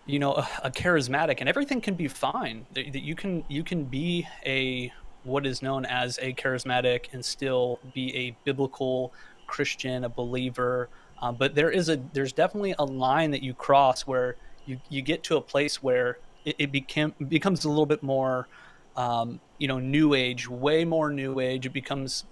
you 0.06 0.18
know, 0.18 0.34
a, 0.34 0.48
a 0.64 0.70
charismatic, 0.72 1.36
and 1.38 1.48
everything 1.48 1.80
can 1.80 1.94
be 1.94 2.08
fine. 2.08 2.66
That 2.74 2.96
you 2.96 3.14
can 3.14 3.44
you 3.46 3.62
can 3.62 3.84
be 3.84 4.26
a 4.44 4.92
what 5.22 5.46
is 5.46 5.62
known 5.62 5.84
as 5.84 6.18
a 6.20 6.32
charismatic 6.32 7.12
and 7.12 7.24
still 7.24 7.78
be 7.94 8.12
a 8.16 8.36
biblical 8.42 9.12
Christian, 9.46 10.02
a 10.02 10.08
believer. 10.08 10.88
Um, 11.22 11.36
but 11.36 11.54
there 11.54 11.70
is 11.70 11.88
a 11.88 12.00
there's 12.12 12.32
definitely 12.32 12.74
a 12.76 12.84
line 12.84 13.30
that 13.30 13.44
you 13.44 13.54
cross 13.54 14.02
where 14.02 14.34
you 14.66 14.80
you 14.88 15.00
get 15.00 15.22
to 15.24 15.36
a 15.36 15.40
place 15.40 15.80
where 15.80 16.18
it, 16.44 16.56
it 16.58 16.72
became 16.72 17.14
becomes 17.28 17.64
a 17.64 17.68
little 17.68 17.86
bit 17.86 18.02
more. 18.02 18.48
Um, 18.96 19.38
you 19.58 19.68
know, 19.68 19.78
new 19.78 20.14
age, 20.14 20.48
way 20.48 20.84
more 20.84 21.08
new 21.08 21.38
age. 21.38 21.66
It 21.66 21.72
becomes 21.72 22.24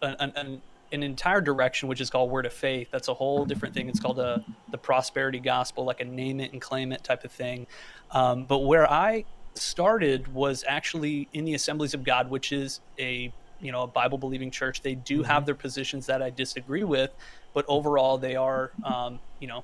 an, 0.00 0.32
an, 0.34 0.62
an 0.94 1.02
entire 1.02 1.40
direction 1.40 1.88
which 1.88 2.00
is 2.00 2.10
called 2.10 2.30
word 2.30 2.46
of 2.46 2.52
faith. 2.52 2.88
That's 2.90 3.08
a 3.08 3.14
whole 3.14 3.44
different 3.44 3.74
thing. 3.74 3.88
It's 3.88 4.00
called 4.00 4.18
a, 4.18 4.44
the 4.70 4.78
prosperity 4.78 5.40
gospel 5.40 5.84
like 5.84 6.00
a 6.00 6.04
name 6.04 6.40
it 6.40 6.52
and 6.52 6.60
claim 6.60 6.92
it 6.92 7.04
type 7.04 7.24
of 7.24 7.32
thing. 7.32 7.66
Um, 8.10 8.44
but 8.44 8.60
where 8.60 8.90
i 8.90 9.24
started 9.54 10.32
was 10.34 10.64
actually 10.66 11.28
in 11.32 11.44
the 11.44 11.54
assemblies 11.54 11.94
of 11.94 12.02
god 12.02 12.28
which 12.28 12.50
is 12.50 12.80
a 12.98 13.32
you 13.60 13.70
know 13.70 13.82
a 13.82 13.86
bible 13.86 14.18
believing 14.18 14.50
church. 14.50 14.82
They 14.82 14.96
do 14.96 15.22
have 15.22 15.46
their 15.46 15.54
positions 15.54 16.06
that 16.06 16.22
i 16.22 16.30
disagree 16.30 16.82
with 16.82 17.12
but 17.52 17.64
overall 17.68 18.18
they 18.18 18.34
are 18.36 18.72
um, 18.84 19.20
you 19.38 19.46
know 19.46 19.62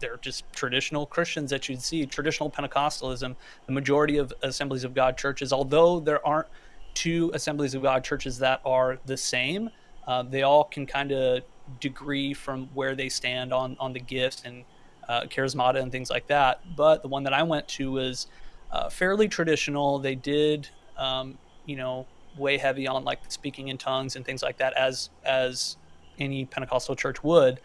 they're 0.00 0.16
just 0.18 0.44
traditional 0.52 1.06
Christians 1.06 1.50
that 1.50 1.68
you'd 1.68 1.82
see, 1.82 2.06
traditional 2.06 2.50
Pentecostalism. 2.50 3.34
The 3.66 3.72
majority 3.72 4.18
of 4.18 4.32
Assemblies 4.42 4.84
of 4.84 4.94
God 4.94 5.16
churches, 5.16 5.52
although 5.52 6.00
there 6.00 6.24
aren't 6.26 6.48
two 6.94 7.30
Assemblies 7.34 7.74
of 7.74 7.82
God 7.82 8.04
churches 8.04 8.38
that 8.38 8.60
are 8.64 8.98
the 9.06 9.16
same, 9.16 9.70
uh, 10.08 10.24
they 10.24 10.42
all 10.42 10.64
can 10.64 10.86
kind 10.86 11.12
of 11.12 11.44
degree 11.78 12.34
from 12.34 12.68
where 12.74 12.96
they 12.96 13.08
stand 13.08 13.52
on 13.52 13.76
on 13.78 13.92
the 13.92 14.00
gifts 14.00 14.42
and 14.44 14.64
uh, 15.08 15.22
charismata 15.22 15.80
and 15.80 15.92
things 15.92 16.10
like 16.10 16.26
that. 16.26 16.74
But 16.76 17.02
the 17.02 17.08
one 17.08 17.22
that 17.22 17.32
I 17.32 17.44
went 17.44 17.68
to 17.68 17.92
was 17.92 18.26
uh, 18.72 18.90
fairly 18.90 19.28
traditional. 19.28 20.00
They 20.00 20.16
did, 20.16 20.68
um, 20.96 21.38
you 21.64 21.76
know, 21.76 22.06
way 22.36 22.58
heavy 22.58 22.88
on 22.88 23.04
like 23.04 23.20
speaking 23.28 23.68
in 23.68 23.78
tongues 23.78 24.16
and 24.16 24.24
things 24.24 24.42
like 24.42 24.58
that, 24.58 24.72
as 24.72 25.10
as 25.24 25.76
any 26.18 26.44
Pentecostal 26.44 26.96
church 26.96 27.22
would 27.22 27.60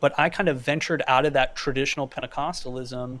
but 0.00 0.18
I 0.18 0.28
kind 0.28 0.48
of 0.48 0.60
ventured 0.60 1.02
out 1.06 1.26
of 1.26 1.32
that 1.32 1.56
traditional 1.56 2.08
Pentecostalism 2.08 3.20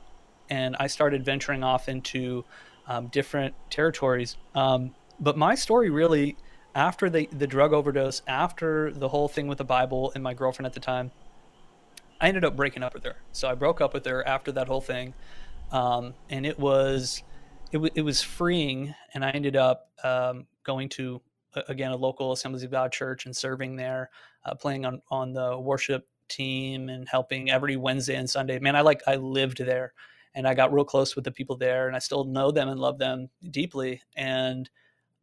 and 0.50 0.76
I 0.78 0.86
started 0.86 1.24
venturing 1.24 1.62
off 1.62 1.88
into 1.88 2.44
um, 2.86 3.08
different 3.08 3.54
territories. 3.70 4.36
Um, 4.54 4.94
but 5.20 5.36
my 5.36 5.54
story 5.54 5.90
really, 5.90 6.36
after 6.78 7.10
the, 7.10 7.28
the 7.32 7.46
drug 7.48 7.72
overdose, 7.72 8.22
after 8.28 8.92
the 8.92 9.08
whole 9.08 9.26
thing 9.26 9.48
with 9.48 9.58
the 9.58 9.64
Bible 9.64 10.12
and 10.14 10.22
my 10.22 10.32
girlfriend 10.32 10.64
at 10.64 10.72
the 10.72 10.80
time, 10.80 11.10
I 12.20 12.28
ended 12.28 12.44
up 12.44 12.54
breaking 12.54 12.84
up 12.84 12.94
with 12.94 13.02
her. 13.02 13.16
So 13.32 13.48
I 13.48 13.56
broke 13.56 13.80
up 13.80 13.94
with 13.94 14.06
her 14.06 14.26
after 14.26 14.52
that 14.52 14.68
whole 14.68 14.80
thing. 14.80 15.12
Um, 15.72 16.14
and 16.30 16.46
it 16.46 16.56
was, 16.56 17.24
it, 17.72 17.78
it 17.96 18.02
was 18.02 18.22
freeing. 18.22 18.94
And 19.12 19.24
I 19.24 19.30
ended 19.30 19.56
up 19.56 19.90
um, 20.04 20.46
going 20.62 20.88
to, 20.90 21.20
again, 21.66 21.90
a 21.90 21.96
local 21.96 22.30
Assemblies 22.30 22.62
of 22.62 22.70
God 22.70 22.92
church 22.92 23.26
and 23.26 23.34
serving 23.34 23.74
there, 23.74 24.10
uh, 24.44 24.54
playing 24.54 24.86
on, 24.86 25.02
on 25.10 25.32
the 25.32 25.58
worship 25.58 26.06
team 26.28 26.90
and 26.90 27.08
helping 27.08 27.50
every 27.50 27.74
Wednesday 27.74 28.14
and 28.14 28.30
Sunday. 28.30 28.60
Man, 28.60 28.76
I 28.76 28.82
like 28.82 29.02
I 29.08 29.16
lived 29.16 29.58
there 29.58 29.94
and 30.32 30.46
I 30.46 30.54
got 30.54 30.72
real 30.72 30.84
close 30.84 31.16
with 31.16 31.24
the 31.24 31.32
people 31.32 31.56
there 31.56 31.88
and 31.88 31.96
I 31.96 31.98
still 31.98 32.22
know 32.22 32.52
them 32.52 32.68
and 32.68 32.78
love 32.78 32.98
them 32.98 33.30
deeply. 33.50 34.00
And 34.14 34.70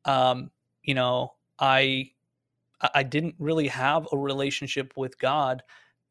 um, 0.04 0.52
you 0.84 0.94
know, 0.94 1.32
I 1.60 2.12
I 2.94 3.04
didn't 3.04 3.36
really 3.40 3.68
have 3.68 4.08
a 4.12 4.18
relationship 4.18 4.94
with 4.98 5.18
God. 5.20 5.64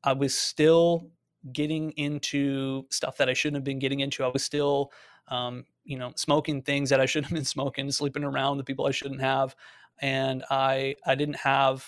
I 0.03 0.13
was 0.15 0.35
still 0.35 1.11
getting 1.53 1.91
into 1.93 2.87
stuff 2.91 3.19
that 3.19 3.29
I 3.29 3.35
shouldn't 3.35 3.57
have 3.57 3.65
been 3.65 3.79
getting 3.79 4.01
into. 4.01 4.25
I 4.25 4.29
was 4.29 4.43
still 4.45 4.93
um, 5.29 5.65
you 5.85 5.99
know, 5.99 6.13
smoking 6.17 6.63
things 6.63 6.91
that 6.91 7.01
I 7.01 7.07
shouldn't 7.07 7.31
have 7.31 7.37
been 7.37 7.45
smoking, 7.57 7.91
sleeping 7.91 8.25
around 8.25 8.57
with 8.59 8.67
people 8.67 8.87
I 8.87 8.91
shouldn't 8.93 9.21
have. 9.21 9.55
And 10.01 10.45
I 10.51 10.97
I 11.07 11.15
didn't 11.15 11.37
have 11.37 11.87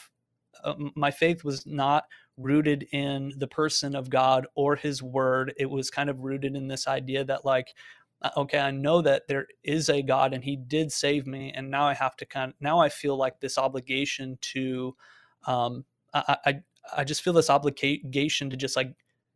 uh, 0.64 0.74
my 0.94 1.10
faith 1.10 1.44
was 1.44 1.66
not 1.66 2.04
rooted 2.36 2.86
in 2.92 3.32
the 3.38 3.46
person 3.48 3.94
of 3.94 4.10
God 4.10 4.46
or 4.54 4.76
his 4.76 5.02
word. 5.02 5.54
It 5.58 5.70
was 5.70 5.90
kind 5.90 6.10
of 6.10 6.20
rooted 6.20 6.54
in 6.56 6.68
this 6.68 6.86
idea 6.86 7.24
that, 7.24 7.44
like, 7.44 7.68
okay, 8.36 8.58
I 8.58 8.70
know 8.70 9.02
that 9.02 9.28
there 9.28 9.46
is 9.64 9.88
a 9.88 10.02
God 10.02 10.34
and 10.34 10.42
he 10.42 10.56
did 10.56 10.92
save 10.92 11.26
me. 11.26 11.52
And 11.54 11.70
now 11.70 11.86
I 11.86 11.94
have 11.94 12.16
to 12.16 12.26
kind 12.26 12.50
of, 12.50 12.54
now 12.60 12.78
I 12.78 12.88
feel 12.88 13.16
like 13.16 13.40
this 13.40 13.58
obligation 13.58 14.38
to, 14.52 14.96
um, 15.46 15.84
I, 16.14 16.36
I, 16.46 16.54
I 16.98 17.04
just 17.04 17.22
feel 17.22 17.32
this 17.32 17.50
obligation 17.50 18.50
to 18.50 18.56
just 18.56 18.76
like 18.76 18.92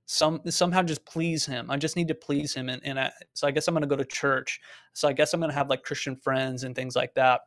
some 0.06 0.40
somehow 0.48 0.82
just 0.82 1.04
please 1.04 1.46
him. 1.46 1.70
I 1.70 1.76
just 1.76 1.96
need 1.96 2.08
to 2.08 2.14
please 2.14 2.54
him. 2.54 2.68
And, 2.68 2.82
and 2.84 2.98
I, 2.98 3.12
so 3.34 3.46
I 3.46 3.52
guess 3.52 3.68
I'm 3.68 3.74
to 3.76 3.86
go 3.86 3.96
to 3.96 4.04
church. 4.04 4.60
So 4.92 5.08
I 5.08 5.12
guess 5.12 5.32
I'm 5.32 5.40
to 5.40 5.52
have 5.52 5.70
like 5.70 5.82
Christian 5.82 6.16
friends 6.16 6.64
and 6.64 6.74
things 6.74 6.96
like 6.96 7.14
that. 7.14 7.42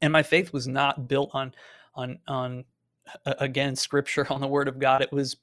And 0.00 0.12
my 0.12 0.22
faith 0.22 0.52
was 0.52 0.68
not 0.68 1.08
built 1.08 1.30
on, 1.34 1.54
on, 1.94 2.18
on 2.28 2.64
again 3.24 3.76
scripture 3.76 4.26
on 4.30 4.40
the 4.40 4.46
word 4.46 4.68
of 4.68 4.78
god 4.78 5.02
it 5.02 5.12
was 5.12 5.36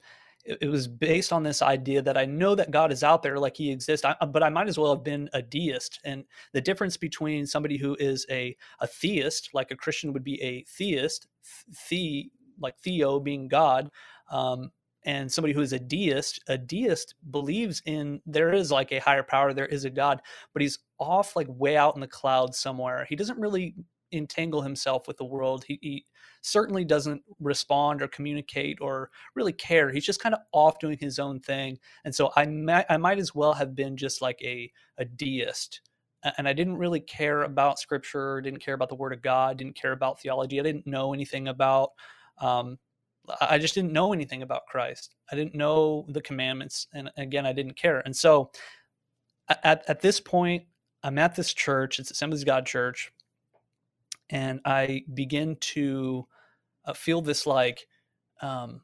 it 0.60 0.68
was 0.68 0.86
based 0.86 1.32
on 1.32 1.42
this 1.42 1.62
idea 1.62 2.00
that 2.00 2.16
i 2.16 2.24
know 2.24 2.54
that 2.54 2.70
god 2.70 2.92
is 2.92 3.02
out 3.02 3.22
there 3.22 3.38
like 3.38 3.56
he 3.56 3.70
exists 3.70 4.04
I, 4.04 4.14
but 4.26 4.42
i 4.42 4.48
might 4.48 4.68
as 4.68 4.78
well 4.78 4.94
have 4.94 5.04
been 5.04 5.28
a 5.32 5.42
deist 5.42 6.00
and 6.04 6.24
the 6.52 6.60
difference 6.60 6.96
between 6.96 7.46
somebody 7.46 7.76
who 7.76 7.96
is 7.98 8.26
a 8.30 8.56
a 8.80 8.86
theist 8.86 9.50
like 9.52 9.70
a 9.70 9.76
christian 9.76 10.12
would 10.12 10.24
be 10.24 10.40
a 10.42 10.64
theist 10.64 11.26
the 11.90 12.30
like 12.60 12.78
theo 12.78 13.20
being 13.20 13.48
god 13.48 13.90
um, 14.30 14.70
and 15.04 15.30
somebody 15.30 15.54
who 15.54 15.60
is 15.60 15.72
a 15.72 15.78
deist 15.78 16.40
a 16.48 16.58
deist 16.58 17.14
believes 17.30 17.82
in 17.86 18.20
there 18.26 18.52
is 18.52 18.70
like 18.70 18.92
a 18.92 19.00
higher 19.00 19.22
power 19.22 19.52
there 19.52 19.66
is 19.66 19.84
a 19.84 19.90
god 19.90 20.20
but 20.52 20.62
he's 20.62 20.78
off 20.98 21.36
like 21.36 21.46
way 21.50 21.76
out 21.76 21.94
in 21.94 22.00
the 22.00 22.06
clouds 22.06 22.58
somewhere. 22.58 23.06
He 23.08 23.16
doesn't 23.16 23.38
really 23.38 23.74
entangle 24.12 24.62
himself 24.62 25.06
with 25.06 25.16
the 25.16 25.24
world. 25.24 25.64
He, 25.66 25.78
he 25.82 26.06
certainly 26.46 26.84
doesn't 26.84 27.22
respond 27.40 28.02
or 28.02 28.08
communicate 28.08 28.78
or 28.80 29.10
really 29.34 29.52
care. 29.52 29.90
He's 29.90 30.06
just 30.06 30.22
kind 30.22 30.34
of 30.34 30.40
off 30.52 30.78
doing 30.78 30.96
his 30.98 31.18
own 31.18 31.40
thing. 31.40 31.78
And 32.04 32.14
so 32.14 32.32
I 32.36 32.46
might, 32.46 32.86
I 32.88 32.96
might 32.96 33.18
as 33.18 33.34
well 33.34 33.52
have 33.52 33.74
been 33.74 33.96
just 33.96 34.22
like 34.22 34.40
a, 34.42 34.70
a 34.98 35.04
deist. 35.04 35.80
and 36.38 36.48
I 36.48 36.52
didn't 36.52 36.76
really 36.76 37.00
care 37.00 37.42
about 37.42 37.78
scripture, 37.78 38.40
didn't 38.40 38.60
care 38.60 38.74
about 38.74 38.88
the 38.88 38.94
word 38.94 39.12
of 39.12 39.22
God, 39.22 39.58
didn't 39.58 39.76
care 39.76 39.92
about 39.92 40.20
theology. 40.20 40.60
I 40.60 40.62
didn't 40.62 40.86
know 40.86 41.12
anything 41.12 41.48
about 41.48 41.90
um, 42.38 42.78
I 43.40 43.58
just 43.58 43.74
didn't 43.74 43.92
know 43.92 44.12
anything 44.12 44.42
about 44.42 44.66
Christ. 44.66 45.16
I 45.30 45.36
didn't 45.36 45.54
know 45.54 46.06
the 46.08 46.20
commandments. 46.20 46.86
And 46.94 47.10
again, 47.16 47.46
I 47.46 47.52
didn't 47.52 47.74
care. 47.76 48.00
And 48.04 48.16
so 48.16 48.50
at, 49.48 49.84
at 49.88 50.00
this 50.00 50.20
point, 50.20 50.64
I'm 51.02 51.18
at 51.18 51.34
this 51.34 51.52
church, 51.52 51.98
it's 51.98 52.10
Assemblies 52.10 52.42
of 52.42 52.46
God 52.46 52.66
Church, 52.66 53.12
and 54.30 54.60
I 54.64 55.04
begin 55.14 55.56
to 55.56 56.26
uh, 56.86 56.92
feel 56.92 57.20
this 57.20 57.46
like, 57.46 57.86
um, 58.40 58.82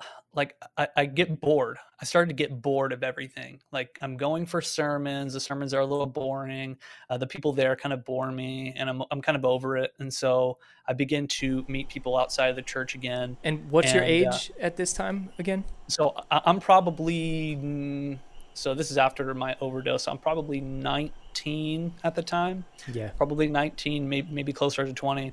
like 0.34 0.54
I, 0.76 0.88
I, 0.96 1.06
get 1.06 1.40
bored. 1.40 1.78
I 2.00 2.04
started 2.04 2.28
to 2.28 2.34
get 2.34 2.60
bored 2.60 2.92
of 2.92 3.02
everything. 3.02 3.60
Like 3.72 3.98
I'm 4.02 4.16
going 4.16 4.46
for 4.46 4.60
sermons. 4.60 5.32
The 5.32 5.40
sermons 5.40 5.72
are 5.74 5.80
a 5.80 5.86
little 5.86 6.06
boring. 6.06 6.76
Uh, 7.08 7.18
the 7.18 7.26
people 7.26 7.52
there 7.52 7.76
kind 7.76 7.92
of 7.92 8.04
bore 8.04 8.30
me, 8.32 8.74
and 8.76 8.90
I'm 8.90 9.02
I'm 9.10 9.22
kind 9.22 9.36
of 9.36 9.44
over 9.44 9.76
it. 9.76 9.92
And 9.98 10.12
so 10.12 10.58
I 10.88 10.92
begin 10.92 11.26
to 11.28 11.64
meet 11.68 11.88
people 11.88 12.16
outside 12.16 12.48
of 12.48 12.56
the 12.56 12.62
church 12.62 12.94
again. 12.94 13.36
And 13.44 13.70
what's 13.70 13.88
and, 13.88 13.96
your 13.96 14.04
uh, 14.04 14.08
age 14.08 14.50
uh, 14.58 14.64
at 14.64 14.76
this 14.76 14.92
time 14.92 15.30
again? 15.38 15.64
So 15.88 16.14
I, 16.30 16.40
I'm 16.44 16.60
probably. 16.60 18.18
So 18.56 18.72
this 18.72 18.92
is 18.92 18.98
after 18.98 19.34
my 19.34 19.56
overdose. 19.60 20.06
I'm 20.06 20.18
probably 20.18 20.60
19 20.60 21.92
at 22.04 22.14
the 22.14 22.22
time. 22.22 22.64
Yeah. 22.92 23.08
Probably 23.16 23.48
19, 23.48 24.08
maybe 24.08 24.28
maybe 24.30 24.52
closer 24.52 24.86
to 24.86 24.92
20, 24.92 25.32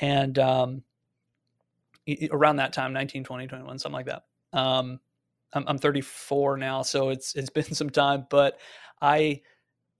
and 0.00 0.38
um, 0.38 0.82
around 2.30 2.56
that 2.56 2.72
time 2.72 2.92
19 2.92 3.24
20 3.24 3.46
21 3.46 3.78
something 3.78 3.94
like 3.94 4.06
that. 4.06 4.24
Um 4.52 5.00
I'm, 5.54 5.64
I'm 5.66 5.78
34 5.78 6.56
now 6.56 6.82
so 6.82 7.10
it's 7.10 7.34
it's 7.34 7.50
been 7.58 7.74
some 7.74 7.90
time 7.90 8.26
but 8.30 8.58
i 9.02 9.40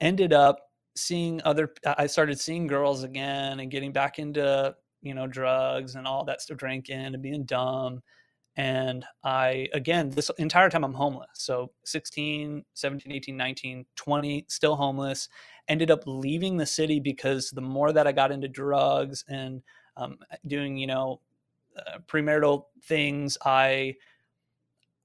ended 0.01 0.33
up 0.33 0.71
seeing 0.97 1.43
other 1.45 1.73
i 1.85 2.07
started 2.07 2.41
seeing 2.41 2.67
girls 2.67 3.03
again 3.03 3.61
and 3.61 3.71
getting 3.71 3.93
back 3.93 4.19
into 4.19 4.75
you 5.03 5.15
know 5.15 5.27
drugs 5.27 5.97
and 5.97 6.07
all 6.07 6.25
that 6.25 6.41
stuff 6.41 6.57
drinking 6.57 6.97
and 6.97 7.21
being 7.23 7.45
dumb. 7.45 8.03
And 8.57 9.05
i 9.25 9.69
again 9.73 10.11
this 10.11 10.31
entire 10.39 10.71
time 10.71 10.85
i'm 10.85 10.95
homeless. 10.95 11.29
So 11.35 11.73
16 11.85 12.65
17 12.75 13.13
18 13.13 13.37
19 13.37 13.85
20 13.97 14.47
still 14.49 14.77
homeless. 14.77 15.29
Ended 15.69 15.91
up 15.91 16.03
leaving 16.07 16.57
the 16.57 16.67
city 16.67 17.01
because 17.01 17.51
the 17.51 17.61
more 17.61 17.93
that 17.93 18.07
i 18.07 18.13
got 18.13 18.33
into 18.33 18.49
drugs 18.49 19.25
and 19.29 19.63
um, 19.97 20.19
doing 20.47 20.77
you 20.77 20.87
know 20.87 21.21
uh, 21.77 21.99
premarital 22.07 22.65
things. 22.85 23.39
I, 23.45 23.97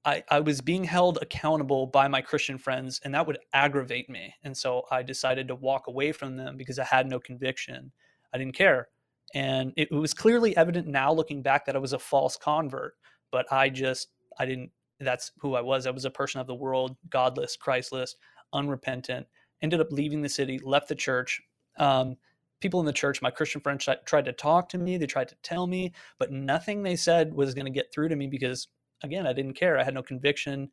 I, 0.04 0.22
I 0.30 0.40
was 0.40 0.60
being 0.60 0.84
held 0.84 1.18
accountable 1.22 1.86
by 1.86 2.08
my 2.08 2.20
Christian 2.20 2.58
friends, 2.58 3.00
and 3.04 3.14
that 3.14 3.26
would 3.26 3.38
aggravate 3.52 4.08
me. 4.10 4.34
And 4.44 4.56
so 4.56 4.84
I 4.90 5.02
decided 5.02 5.48
to 5.48 5.54
walk 5.54 5.86
away 5.86 6.12
from 6.12 6.36
them 6.36 6.56
because 6.56 6.78
I 6.78 6.84
had 6.84 7.08
no 7.08 7.20
conviction. 7.20 7.90
I 8.32 8.38
didn't 8.38 8.54
care. 8.54 8.88
And 9.34 9.72
it, 9.76 9.88
it 9.90 9.94
was 9.94 10.14
clearly 10.14 10.56
evident 10.56 10.86
now 10.86 11.12
looking 11.12 11.42
back 11.42 11.66
that 11.66 11.76
I 11.76 11.78
was 11.78 11.92
a 11.92 11.98
false 11.98 12.36
convert, 12.36 12.94
but 13.30 13.50
I 13.52 13.68
just, 13.68 14.08
I 14.38 14.46
didn't, 14.46 14.70
that's 15.00 15.32
who 15.38 15.54
I 15.54 15.60
was. 15.60 15.86
I 15.86 15.90
was 15.90 16.04
a 16.04 16.10
person 16.10 16.40
of 16.40 16.46
the 16.46 16.54
world, 16.54 16.96
godless, 17.10 17.56
Christless, 17.56 18.16
unrepentant, 18.52 19.26
ended 19.62 19.80
up 19.80 19.92
leaving 19.92 20.22
the 20.22 20.28
city, 20.28 20.58
left 20.62 20.88
the 20.88 20.94
church. 20.94 21.40
Um, 21.78 22.16
people 22.60 22.80
in 22.80 22.86
the 22.86 22.92
church, 22.92 23.22
my 23.22 23.30
Christian 23.30 23.60
friends 23.60 23.88
tried 24.04 24.24
to 24.24 24.32
talk 24.32 24.68
to 24.70 24.78
me, 24.78 24.96
they 24.96 25.06
tried 25.06 25.28
to 25.28 25.36
tell 25.42 25.66
me, 25.66 25.92
but 26.18 26.32
nothing 26.32 26.82
they 26.82 26.96
said 26.96 27.32
was 27.32 27.54
going 27.54 27.66
to 27.66 27.70
get 27.70 27.92
through 27.92 28.08
to 28.08 28.16
me 28.16 28.26
because, 28.26 28.68
again, 29.02 29.26
I 29.26 29.32
didn't 29.32 29.54
care. 29.54 29.78
I 29.78 29.84
had 29.84 29.94
no 29.94 30.02
conviction. 30.02 30.70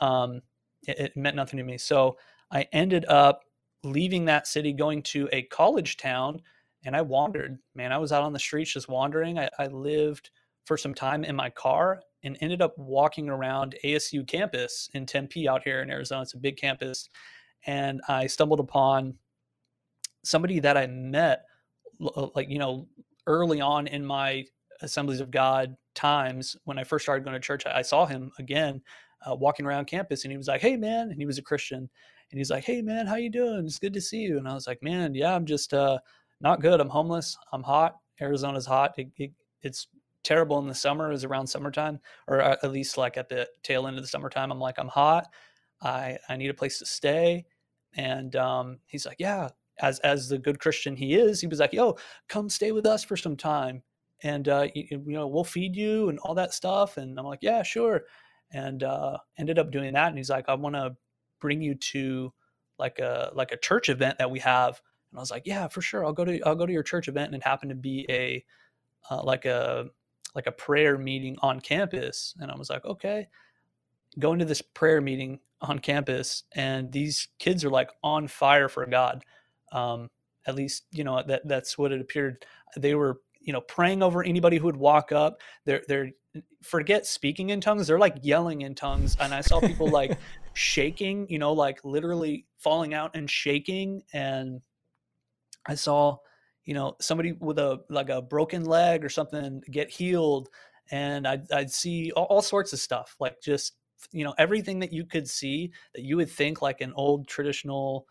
Um, 0.00 0.42
it, 0.86 0.98
it, 0.98 1.16
meant 1.16 1.36
nothing 1.36 1.56
to 1.58 1.64
me. 1.64 1.78
So 1.78 2.16
I 2.50 2.66
ended 2.72 3.04
up 3.06 3.44
leaving 3.82 4.24
that 4.26 4.46
city, 4.46 4.72
going 4.72 5.02
to 5.02 5.28
a 5.32 5.42
college 5.42 5.96
town, 5.96 6.40
and 6.84 6.96
I 6.96 7.02
wandered. 7.02 7.58
Man, 7.74 7.92
I 7.92 7.98
was 7.98 8.12
out 8.12 8.22
on 8.22 8.32
the 8.32 8.38
streets 8.38 8.72
just 8.72 8.88
wandering. 8.88 9.38
I, 9.38 9.48
I 9.58 9.66
lived 9.68 10.30
for 10.64 10.76
some 10.76 10.94
time 10.94 11.24
in 11.24 11.36
my 11.36 11.50
car 11.50 12.00
and 12.22 12.38
ended 12.40 12.62
up 12.62 12.76
walking 12.78 13.28
around 13.28 13.76
ASU 13.84 14.26
campus 14.26 14.88
in 14.94 15.06
Tempe 15.06 15.48
out 15.48 15.62
here 15.62 15.82
in 15.82 15.90
Arizona. 15.90 16.22
It's 16.22 16.34
a 16.34 16.38
big 16.38 16.56
campus. 16.56 17.10
And 17.66 18.00
I 18.08 18.26
stumbled 18.26 18.60
upon 18.60 19.14
somebody 20.24 20.60
that 20.60 20.76
I 20.76 20.86
met, 20.86 21.44
uh, 22.00 22.28
like, 22.34 22.48
you 22.48 22.58
know, 22.58 22.88
early 23.26 23.60
on 23.60 23.86
in 23.86 24.04
my 24.04 24.44
Assemblies 24.80 25.20
of 25.20 25.30
God 25.30 25.76
times 25.94 26.56
when 26.64 26.78
I 26.78 26.84
first 26.84 27.04
started 27.04 27.24
going 27.24 27.34
to 27.34 27.40
church, 27.40 27.64
I, 27.66 27.82
saw 27.82 28.06
him 28.06 28.32
again 28.38 28.82
uh, 29.24 29.34
walking 29.34 29.64
around 29.64 29.86
campus 29.86 30.24
and 30.24 30.32
he 30.32 30.36
was 30.36 30.48
like, 30.48 30.60
Hey 30.60 30.76
man. 30.76 31.10
And 31.10 31.18
he 31.18 31.26
was 31.26 31.38
a 31.38 31.42
Christian 31.42 31.88
and 32.30 32.38
he's 32.38 32.50
like, 32.50 32.64
Hey 32.64 32.82
man, 32.82 33.06
how 33.06 33.14
you 33.14 33.30
doing? 33.30 33.64
It's 33.64 33.78
good 33.78 33.94
to 33.94 34.00
see 34.00 34.18
you. 34.18 34.38
And 34.38 34.48
I 34.48 34.54
was 34.54 34.66
like, 34.66 34.82
man, 34.82 35.14
yeah, 35.14 35.34
I'm 35.34 35.46
just, 35.46 35.72
uh, 35.72 35.98
not 36.40 36.60
good. 36.60 36.80
I'm 36.80 36.88
homeless. 36.88 37.36
I'm 37.52 37.62
hot. 37.62 37.96
Arizona's 38.20 38.66
hot. 38.66 38.92
It, 38.98 39.08
it, 39.16 39.32
it's 39.62 39.88
terrible 40.24 40.58
in 40.58 40.66
the 40.66 40.74
summer 40.74 41.12
is 41.12 41.24
around 41.24 41.46
summertime 41.46 42.00
or 42.28 42.40
at 42.40 42.70
least 42.70 42.98
like 42.98 43.16
at 43.16 43.28
the 43.28 43.48
tail 43.62 43.86
end 43.86 43.96
of 43.96 44.02
the 44.02 44.08
summertime. 44.08 44.50
I'm 44.50 44.58
like, 44.58 44.78
I'm 44.78 44.88
hot. 44.88 45.28
I, 45.80 46.18
I 46.28 46.36
need 46.36 46.50
a 46.50 46.54
place 46.54 46.78
to 46.78 46.86
stay. 46.86 47.44
And 47.94 48.34
um, 48.36 48.78
he's 48.86 49.06
like, 49.06 49.20
yeah, 49.20 49.48
as 49.80 49.98
as 50.00 50.28
the 50.28 50.38
good 50.38 50.58
Christian 50.60 50.96
he 50.96 51.14
is, 51.14 51.40
he 51.40 51.46
was 51.46 51.58
like, 51.58 51.72
"Yo, 51.72 51.96
come 52.28 52.48
stay 52.48 52.72
with 52.72 52.86
us 52.86 53.04
for 53.04 53.16
some 53.16 53.36
time, 53.36 53.82
and 54.22 54.48
uh, 54.48 54.68
you, 54.74 55.02
you, 55.06 55.12
know 55.12 55.26
we'll 55.26 55.44
feed 55.44 55.76
you 55.76 56.08
and 56.08 56.18
all 56.20 56.34
that 56.34 56.54
stuff." 56.54 56.96
And 56.96 57.18
I'm 57.18 57.26
like, 57.26 57.42
"Yeah, 57.42 57.62
sure," 57.62 58.02
and 58.52 58.82
uh, 58.82 59.18
ended 59.38 59.58
up 59.58 59.70
doing 59.70 59.94
that. 59.94 60.08
And 60.08 60.18
he's 60.18 60.30
like, 60.30 60.48
"I 60.48 60.54
want 60.54 60.76
to 60.76 60.96
bring 61.40 61.60
you 61.60 61.74
to 61.74 62.32
like 62.78 62.98
a 62.98 63.30
like 63.34 63.52
a 63.52 63.56
church 63.56 63.88
event 63.88 64.18
that 64.18 64.30
we 64.30 64.38
have." 64.40 64.80
And 65.10 65.18
I 65.18 65.20
was 65.20 65.30
like, 65.30 65.46
"Yeah, 65.46 65.68
for 65.68 65.80
sure. 65.80 66.04
I'll 66.04 66.12
go 66.12 66.24
to 66.24 66.40
I'll 66.42 66.54
go 66.54 66.66
to 66.66 66.72
your 66.72 66.82
church 66.82 67.08
event." 67.08 67.34
And 67.34 67.42
it 67.42 67.46
happened 67.46 67.70
to 67.70 67.76
be 67.76 68.06
a 68.08 68.44
uh, 69.10 69.22
like 69.22 69.44
a 69.44 69.86
like 70.34 70.46
a 70.46 70.52
prayer 70.52 70.98
meeting 70.98 71.36
on 71.40 71.60
campus, 71.60 72.34
and 72.40 72.50
I 72.50 72.56
was 72.56 72.70
like, 72.70 72.84
"Okay." 72.84 73.28
Going 74.16 74.38
to 74.38 74.44
this 74.44 74.62
prayer 74.62 75.00
meeting 75.00 75.40
on 75.60 75.80
campus, 75.80 76.44
and 76.54 76.92
these 76.92 77.26
kids 77.40 77.64
are 77.64 77.70
like 77.70 77.90
on 78.04 78.28
fire 78.28 78.68
for 78.68 78.86
God 78.86 79.24
um, 79.74 80.08
at 80.46 80.54
least, 80.54 80.84
you 80.92 81.04
know, 81.04 81.22
that 81.26 81.46
that's 81.46 81.76
what 81.76 81.92
it 81.92 82.00
appeared. 82.00 82.44
They 82.76 82.94
were, 82.94 83.20
you 83.40 83.52
know, 83.52 83.60
praying 83.60 84.02
over 84.02 84.22
anybody 84.22 84.56
who 84.56 84.66
would 84.66 84.76
walk 84.76 85.12
up. 85.12 85.40
They're 85.66 85.82
they're 85.88 86.10
forget 86.62 87.06
speaking 87.06 87.50
in 87.50 87.60
tongues. 87.60 87.86
They're 87.86 87.98
like 87.98 88.16
yelling 88.22 88.62
in 88.62 88.74
tongues. 88.74 89.16
And 89.20 89.34
I 89.34 89.40
saw 89.40 89.60
people 89.60 89.88
like 89.88 90.18
shaking, 90.54 91.28
you 91.28 91.38
know, 91.38 91.52
like 91.52 91.80
literally 91.84 92.46
falling 92.58 92.94
out 92.94 93.14
and 93.14 93.28
shaking. 93.28 94.02
And 94.12 94.60
I 95.66 95.74
saw, 95.74 96.18
you 96.64 96.74
know, 96.74 96.96
somebody 97.00 97.32
with 97.32 97.58
a 97.58 97.80
like 97.90 98.08
a 98.08 98.22
broken 98.22 98.64
leg 98.64 99.04
or 99.04 99.08
something 99.08 99.62
get 99.70 99.90
healed. 99.90 100.48
And 100.90 101.26
I'd, 101.26 101.50
I'd 101.50 101.70
see 101.70 102.12
all, 102.12 102.24
all 102.24 102.42
sorts 102.42 102.72
of 102.72 102.78
stuff, 102.78 103.16
like 103.18 103.40
just 103.42 103.74
you 104.12 104.24
know 104.24 104.34
everything 104.38 104.80
that 104.80 104.92
you 104.92 105.06
could 105.06 105.28
see 105.28 105.72
that 105.94 106.02
you 106.02 106.16
would 106.16 106.30
think 106.30 106.60
like 106.60 106.80
an 106.82 106.92
old 106.94 107.26
traditional 107.26 108.06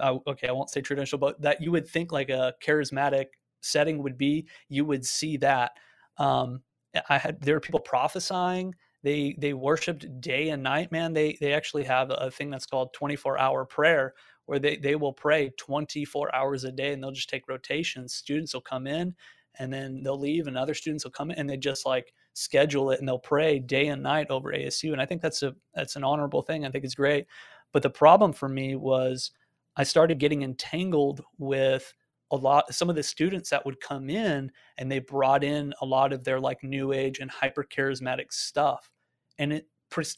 okay, 0.00 0.48
I 0.48 0.52
won't 0.52 0.70
say 0.70 0.80
traditional, 0.80 1.18
but 1.18 1.40
that 1.42 1.60
you 1.60 1.70
would 1.72 1.88
think 1.88 2.12
like 2.12 2.30
a 2.30 2.54
charismatic 2.64 3.26
setting 3.60 4.02
would 4.02 4.18
be, 4.18 4.46
you 4.68 4.84
would 4.84 5.04
see 5.04 5.36
that. 5.38 5.72
Um, 6.18 6.62
I 7.08 7.18
had 7.18 7.40
there 7.40 7.54
were 7.54 7.60
people 7.60 7.80
prophesying. 7.80 8.74
They 9.02 9.36
they 9.38 9.52
worshipped 9.52 10.20
day 10.20 10.50
and 10.50 10.62
night. 10.62 10.92
Man, 10.92 11.12
they 11.12 11.36
they 11.40 11.52
actually 11.52 11.84
have 11.84 12.10
a 12.10 12.30
thing 12.30 12.50
that's 12.50 12.66
called 12.66 12.92
24 12.94 13.38
hour 13.38 13.64
prayer, 13.64 14.14
where 14.46 14.58
they 14.58 14.76
they 14.76 14.96
will 14.96 15.12
pray 15.12 15.50
24 15.58 16.34
hours 16.34 16.64
a 16.64 16.72
day, 16.72 16.92
and 16.92 17.02
they'll 17.02 17.10
just 17.10 17.28
take 17.28 17.48
rotations. 17.48 18.14
Students 18.14 18.54
will 18.54 18.60
come 18.60 18.86
in, 18.86 19.14
and 19.58 19.72
then 19.72 20.02
they'll 20.02 20.18
leave, 20.18 20.46
and 20.46 20.56
other 20.56 20.74
students 20.74 21.04
will 21.04 21.10
come 21.10 21.30
in, 21.30 21.38
and 21.38 21.50
they 21.50 21.56
just 21.56 21.84
like 21.84 22.12
schedule 22.34 22.90
it, 22.90 22.98
and 23.00 23.08
they'll 23.08 23.18
pray 23.18 23.58
day 23.58 23.88
and 23.88 24.02
night 24.02 24.30
over 24.30 24.52
ASU. 24.52 24.92
And 24.92 25.00
I 25.02 25.06
think 25.06 25.20
that's 25.20 25.42
a 25.42 25.54
that's 25.74 25.96
an 25.96 26.04
honorable 26.04 26.42
thing. 26.42 26.64
I 26.64 26.70
think 26.70 26.84
it's 26.84 26.94
great. 26.94 27.26
But 27.72 27.82
the 27.82 27.90
problem 27.90 28.32
for 28.32 28.48
me 28.48 28.76
was 28.76 29.32
I 29.76 29.84
started 29.84 30.18
getting 30.18 30.42
entangled 30.42 31.22
with 31.38 31.92
a 32.30 32.36
lot 32.36 32.72
some 32.74 32.90
of 32.90 32.96
the 32.96 33.02
students 33.02 33.50
that 33.50 33.64
would 33.64 33.80
come 33.80 34.08
in 34.08 34.50
and 34.78 34.90
they 34.90 34.98
brought 34.98 35.44
in 35.44 35.74
a 35.80 35.86
lot 35.86 36.12
of 36.12 36.24
their 36.24 36.40
like 36.40 36.62
new 36.62 36.92
age 36.92 37.18
and 37.20 37.30
hyper 37.30 37.64
charismatic 37.64 38.32
stuff. 38.32 38.90
And 39.38 39.52
it, 39.52 39.68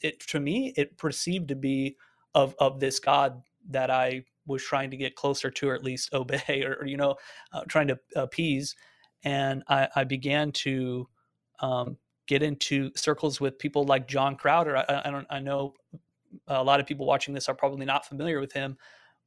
it 0.03 0.21
to 0.29 0.41
me 0.41 0.73
it 0.77 0.97
perceived 0.97 1.49
to 1.49 1.57
be 1.57 1.97
of 2.35 2.55
of 2.59 2.81
this 2.81 2.99
god 2.99 3.43
that 3.69 3.91
i 3.91 4.23
was 4.47 4.63
trying 4.63 4.91
to 4.91 4.97
get 4.97 5.17
closer 5.17 5.51
to 5.51 5.69
or 5.69 5.75
at 5.75 5.85
least 5.85 6.09
obey 6.15 6.63
or, 6.65 6.77
or 6.77 6.87
you 6.87 6.97
know 6.97 7.17
uh, 7.53 7.63
trying 7.69 7.89
to 7.89 7.99
appease. 8.15 8.75
And 9.25 9.63
i, 9.69 9.89
I 9.97 10.05
began 10.05 10.53
to 10.53 11.09
um, 11.61 11.97
get 12.27 12.43
into 12.43 12.91
circles 12.97 13.41
with 13.41 13.59
people 13.59 13.85
like 13.85 14.09
john 14.09 14.37
crowder. 14.37 14.77
I, 14.77 15.03
I 15.05 15.11
don't 15.11 15.27
i 15.29 15.41
know 15.41 15.75
a 16.49 16.63
lot 16.63 16.81
of 16.81 16.87
people 16.87 17.07
watching 17.07 17.35
this 17.35 17.49
are 17.49 17.55
probably 17.55 17.87
not 17.87 18.07
familiar 18.07 18.41
with 18.41 18.53
him 18.53 18.77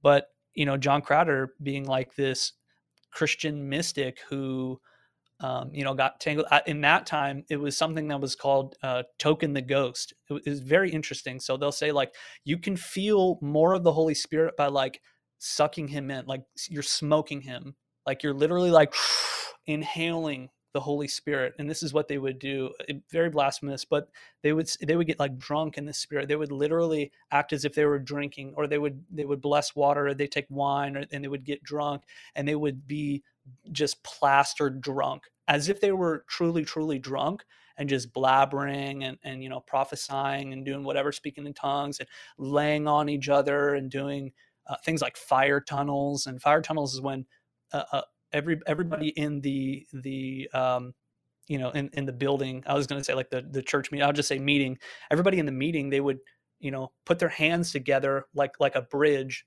but 0.01 0.27
you 0.53 0.65
know, 0.65 0.77
John 0.77 1.01
Crowder 1.01 1.53
being 1.61 1.85
like 1.85 2.15
this 2.15 2.53
Christian 3.11 3.69
mystic 3.69 4.19
who, 4.29 4.79
um, 5.39 5.69
you 5.73 5.83
know, 5.83 5.93
got 5.93 6.19
tangled 6.19 6.47
in 6.67 6.81
that 6.81 7.05
time. 7.05 7.45
It 7.49 7.57
was 7.57 7.77
something 7.77 8.07
that 8.09 8.19
was 8.19 8.35
called 8.35 8.75
uh, 8.83 9.03
toking 9.19 9.53
the 9.53 9.61
ghost. 9.61 10.13
It 10.29 10.49
was 10.49 10.59
very 10.59 10.91
interesting. 10.91 11.39
So 11.39 11.55
they'll 11.55 11.71
say 11.71 11.91
like 11.91 12.13
you 12.43 12.57
can 12.57 12.75
feel 12.75 13.39
more 13.41 13.73
of 13.73 13.83
the 13.83 13.93
Holy 13.93 14.15
Spirit 14.15 14.57
by 14.57 14.67
like 14.67 15.01
sucking 15.37 15.87
him 15.87 16.11
in, 16.11 16.25
like 16.25 16.43
you're 16.69 16.83
smoking 16.83 17.41
him, 17.41 17.75
like 18.05 18.23
you're 18.23 18.33
literally 18.33 18.71
like 18.71 18.93
inhaling 19.65 20.49
the 20.73 20.79
Holy 20.79 21.07
Spirit, 21.07 21.55
and 21.57 21.69
this 21.69 21.81
is 21.81 21.93
what 21.93 22.07
they 22.07 22.17
would 22.17 22.39
do. 22.39 22.71
Very 23.11 23.29
blasphemous, 23.29 23.85
but 23.85 24.09
they 24.43 24.53
would 24.53 24.69
they 24.85 24.95
would 24.95 25.07
get 25.07 25.19
like 25.19 25.37
drunk 25.37 25.77
in 25.77 25.85
the 25.85 25.93
Spirit. 25.93 26.27
They 26.27 26.35
would 26.35 26.51
literally 26.51 27.11
act 27.31 27.53
as 27.53 27.65
if 27.65 27.73
they 27.73 27.85
were 27.85 27.99
drinking, 27.99 28.53
or 28.55 28.67
they 28.67 28.77
would 28.77 29.03
they 29.11 29.25
would 29.25 29.41
bless 29.41 29.75
water, 29.75 30.07
or 30.07 30.13
they 30.13 30.27
take 30.27 30.45
wine, 30.49 30.95
or, 30.95 31.05
and 31.11 31.23
they 31.23 31.27
would 31.27 31.43
get 31.43 31.63
drunk, 31.63 32.03
and 32.35 32.47
they 32.47 32.55
would 32.55 32.87
be 32.87 33.23
just 33.71 34.03
plastered 34.03 34.81
drunk, 34.81 35.23
as 35.47 35.69
if 35.69 35.81
they 35.81 35.91
were 35.91 36.23
truly 36.27 36.63
truly 36.63 36.99
drunk, 36.99 37.43
and 37.77 37.89
just 37.89 38.13
blabbering 38.13 39.03
and 39.03 39.17
and 39.23 39.41
you 39.43 39.49
know 39.49 39.61
prophesying 39.61 40.53
and 40.53 40.65
doing 40.65 40.83
whatever, 40.83 41.11
speaking 41.11 41.47
in 41.47 41.53
tongues 41.53 41.99
and 41.99 42.09
laying 42.37 42.87
on 42.87 43.09
each 43.09 43.29
other 43.29 43.73
and 43.73 43.89
doing 43.89 44.31
uh, 44.67 44.75
things 44.85 45.01
like 45.01 45.17
fire 45.17 45.59
tunnels. 45.61 46.27
And 46.27 46.41
fire 46.41 46.61
tunnels 46.61 46.93
is 46.93 47.01
when 47.01 47.25
uh, 47.73 47.83
uh, 47.91 48.01
every 48.33 48.59
everybody 48.67 49.09
in 49.09 49.41
the 49.41 49.85
the 49.93 50.49
um, 50.53 50.93
you 51.47 51.57
know 51.57 51.71
in, 51.71 51.89
in 51.93 52.05
the 52.05 52.13
building 52.13 52.63
i 52.67 52.73
was 52.73 52.87
going 52.87 52.99
to 52.99 53.03
say 53.03 53.13
like 53.13 53.29
the 53.29 53.43
the 53.51 53.61
church 53.61 53.91
meeting 53.91 54.05
i'll 54.05 54.13
just 54.13 54.29
say 54.29 54.39
meeting 54.39 54.77
everybody 55.11 55.39
in 55.39 55.45
the 55.45 55.51
meeting 55.51 55.89
they 55.89 55.99
would 55.99 56.19
you 56.59 56.71
know 56.71 56.91
put 57.05 57.19
their 57.19 57.29
hands 57.29 57.71
together 57.71 58.25
like 58.33 58.51
like 58.59 58.75
a 58.75 58.83
bridge 58.83 59.45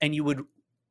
and 0.00 0.14
you 0.14 0.24
would 0.24 0.42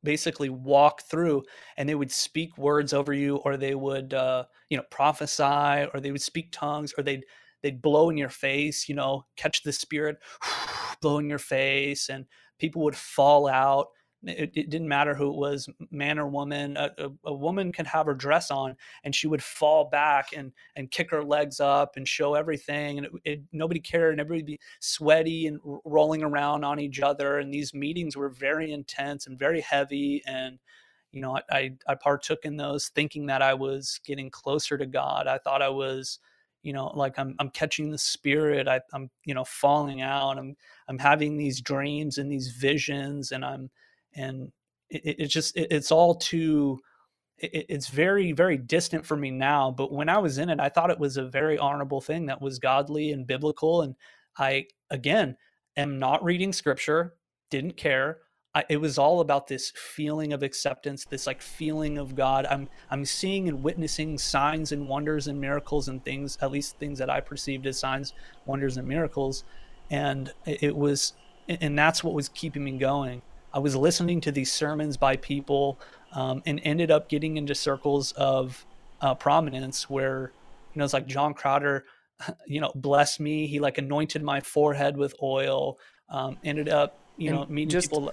basically 0.02 0.48
walk 0.48 1.02
through 1.02 1.42
and 1.76 1.88
they 1.88 1.94
would 1.94 2.10
speak 2.10 2.56
words 2.56 2.92
over 2.92 3.12
you 3.12 3.36
or 3.38 3.56
they 3.56 3.74
would 3.74 4.14
uh, 4.14 4.44
you 4.70 4.76
know 4.76 4.84
prophesy 4.90 5.86
or 5.92 6.00
they 6.00 6.12
would 6.12 6.22
speak 6.22 6.48
tongues 6.52 6.94
or 6.96 7.02
they'd 7.02 7.24
they'd 7.62 7.82
blow 7.82 8.08
in 8.08 8.16
your 8.16 8.28
face 8.28 8.88
you 8.88 8.94
know 8.94 9.24
catch 9.36 9.62
the 9.62 9.72
spirit 9.72 10.16
blow 11.00 11.18
in 11.18 11.28
your 11.28 11.38
face 11.38 12.08
and 12.08 12.26
people 12.58 12.82
would 12.82 12.96
fall 12.96 13.48
out 13.48 13.88
it, 14.24 14.50
it, 14.54 14.70
didn't 14.70 14.88
matter 14.88 15.14
who 15.14 15.30
it 15.30 15.36
was, 15.36 15.68
man 15.90 16.18
or 16.18 16.26
woman. 16.26 16.76
A, 16.76 16.90
a, 16.98 17.08
a, 17.26 17.32
woman 17.32 17.70
could 17.72 17.86
have 17.86 18.06
her 18.06 18.14
dress 18.14 18.50
on, 18.50 18.76
and 19.04 19.14
she 19.14 19.28
would 19.28 19.42
fall 19.42 19.88
back 19.90 20.30
and 20.36 20.52
and 20.74 20.90
kick 20.90 21.10
her 21.10 21.22
legs 21.22 21.60
up 21.60 21.96
and 21.96 22.06
show 22.06 22.34
everything, 22.34 22.98
and 22.98 23.06
it, 23.06 23.12
it, 23.24 23.40
nobody 23.52 23.80
cared, 23.80 24.12
and 24.12 24.20
everybody 24.20 24.42
be 24.42 24.60
sweaty 24.80 25.46
and 25.46 25.60
rolling 25.84 26.22
around 26.22 26.64
on 26.64 26.80
each 26.80 27.00
other. 27.00 27.38
And 27.38 27.54
these 27.54 27.72
meetings 27.72 28.16
were 28.16 28.30
very 28.30 28.72
intense 28.72 29.26
and 29.26 29.38
very 29.38 29.60
heavy. 29.60 30.22
And 30.26 30.58
you 31.12 31.20
know, 31.22 31.36
I, 31.36 31.42
I, 31.50 31.70
I 31.88 31.94
partook 31.94 32.40
in 32.44 32.56
those, 32.56 32.88
thinking 32.88 33.26
that 33.26 33.40
I 33.40 33.54
was 33.54 34.00
getting 34.04 34.30
closer 34.30 34.76
to 34.76 34.86
God. 34.86 35.26
I 35.28 35.38
thought 35.38 35.62
I 35.62 35.70
was 35.70 36.18
you 36.62 36.72
know 36.72 36.88
like 36.88 37.16
i'm 37.20 37.36
i'm 37.38 37.50
catching 37.50 37.90
the 37.90 37.98
spirit 37.98 38.66
I, 38.66 38.80
i'm 38.92 39.10
you 39.24 39.32
know 39.32 39.44
falling 39.44 40.00
out 40.00 40.38
i'm 40.38 40.56
i'm 40.88 40.98
having 40.98 41.36
these 41.36 41.60
dreams 41.60 42.18
and 42.18 42.30
these 42.30 42.48
visions 42.48 43.30
and 43.30 43.44
i'm 43.44 43.70
and 44.14 44.50
it, 44.90 45.16
it 45.20 45.26
just 45.26 45.56
it, 45.56 45.68
it's 45.70 45.92
all 45.92 46.14
too 46.14 46.78
it, 47.38 47.66
it's 47.68 47.88
very 47.88 48.32
very 48.32 48.56
distant 48.56 49.04
for 49.04 49.16
me 49.16 49.30
now 49.30 49.70
but 49.70 49.92
when 49.92 50.08
i 50.08 50.18
was 50.18 50.38
in 50.38 50.48
it 50.48 50.60
i 50.60 50.68
thought 50.68 50.90
it 50.90 50.98
was 50.98 51.16
a 51.16 51.28
very 51.28 51.58
honorable 51.58 52.00
thing 52.00 52.26
that 52.26 52.40
was 52.40 52.58
godly 52.58 53.12
and 53.12 53.26
biblical 53.26 53.82
and 53.82 53.94
i 54.38 54.64
again 54.90 55.36
am 55.76 55.98
not 55.98 56.22
reading 56.24 56.52
scripture 56.52 57.14
didn't 57.50 57.76
care. 57.76 58.18
I, 58.54 58.64
it 58.70 58.78
was 58.78 58.96
all 58.96 59.20
about 59.20 59.46
this 59.46 59.72
feeling 59.76 60.32
of 60.32 60.42
acceptance 60.42 61.04
this 61.04 61.26
like 61.26 61.42
feeling 61.42 61.98
of 61.98 62.14
god. 62.14 62.46
I'm 62.46 62.68
i'm 62.90 63.04
seeing 63.04 63.46
and 63.46 63.62
witnessing 63.62 64.16
signs 64.16 64.72
and 64.72 64.88
wonders 64.88 65.28
and 65.28 65.38
miracles 65.38 65.88
and 65.88 66.02
things 66.02 66.38
at 66.40 66.50
least 66.50 66.78
things 66.78 66.98
that 66.98 67.10
i 67.10 67.20
perceived 67.20 67.66
as 67.66 67.78
signs 67.78 68.14
wonders 68.46 68.78
and 68.78 68.88
miracles 68.88 69.44
and 69.90 70.32
it 70.46 70.74
was 70.74 71.12
and 71.46 71.78
that's 71.78 72.02
what 72.02 72.14
was 72.14 72.30
keeping 72.30 72.64
me 72.64 72.78
going 72.78 73.20
I 73.52 73.58
was 73.58 73.74
listening 73.74 74.20
to 74.22 74.32
these 74.32 74.52
sermons 74.52 74.96
by 74.96 75.16
people 75.16 75.78
um, 76.12 76.42
and 76.46 76.60
ended 76.64 76.90
up 76.90 77.08
getting 77.08 77.36
into 77.36 77.54
circles 77.54 78.12
of 78.12 78.64
uh, 79.00 79.14
prominence 79.14 79.88
where, 79.88 80.32
you 80.74 80.78
know, 80.78 80.84
it's 80.84 80.94
like 80.94 81.06
John 81.06 81.34
Crowder, 81.34 81.84
you 82.46 82.60
know, 82.60 82.72
blessed 82.74 83.20
me. 83.20 83.46
He 83.46 83.60
like 83.60 83.78
anointed 83.78 84.22
my 84.22 84.40
forehead 84.40 84.96
with 84.96 85.14
oil. 85.22 85.78
Um, 86.10 86.38
ended 86.42 86.68
up, 86.68 86.98
you 87.16 87.30
and 87.30 87.40
know, 87.40 87.46
meeting 87.48 87.68
just, 87.68 87.90
people. 87.90 88.12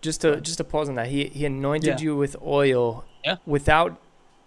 Just 0.00 0.20
to 0.20 0.40
just 0.40 0.58
to 0.58 0.64
pause 0.64 0.90
on 0.90 0.96
that, 0.96 1.06
he 1.08 1.28
he 1.28 1.46
anointed 1.46 1.98
yeah. 1.98 2.04
you 2.04 2.16
with 2.16 2.36
oil 2.42 3.06
yeah. 3.24 3.36
without 3.46 3.98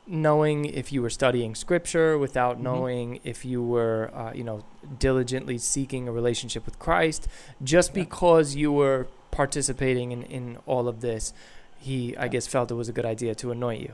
knowing 0.06 0.66
if 0.66 0.92
you 0.92 1.02
were 1.02 1.10
studying 1.10 1.56
scripture, 1.56 2.18
without 2.18 2.56
mm-hmm. 2.56 2.64
knowing 2.64 3.20
if 3.24 3.44
you 3.44 3.62
were, 3.62 4.10
uh, 4.14 4.32
you 4.34 4.44
know, 4.44 4.64
diligently 5.00 5.58
seeking 5.58 6.08
a 6.08 6.12
relationship 6.12 6.66
with 6.66 6.80
Christ, 6.80 7.28
just 7.64 7.90
yeah. 7.90 8.04
because 8.04 8.56
you 8.56 8.72
were 8.72 9.08
participating 9.38 10.12
in, 10.12 10.24
in 10.24 10.58
all 10.66 10.88
of 10.88 11.00
this, 11.00 11.32
he, 11.78 12.18
I 12.18 12.28
guess, 12.28 12.48
felt 12.48 12.72
it 12.72 12.74
was 12.74 12.90
a 12.90 12.92
good 12.92 13.06
idea 13.06 13.36
to 13.36 13.52
anoint 13.52 13.82
you. 13.82 13.94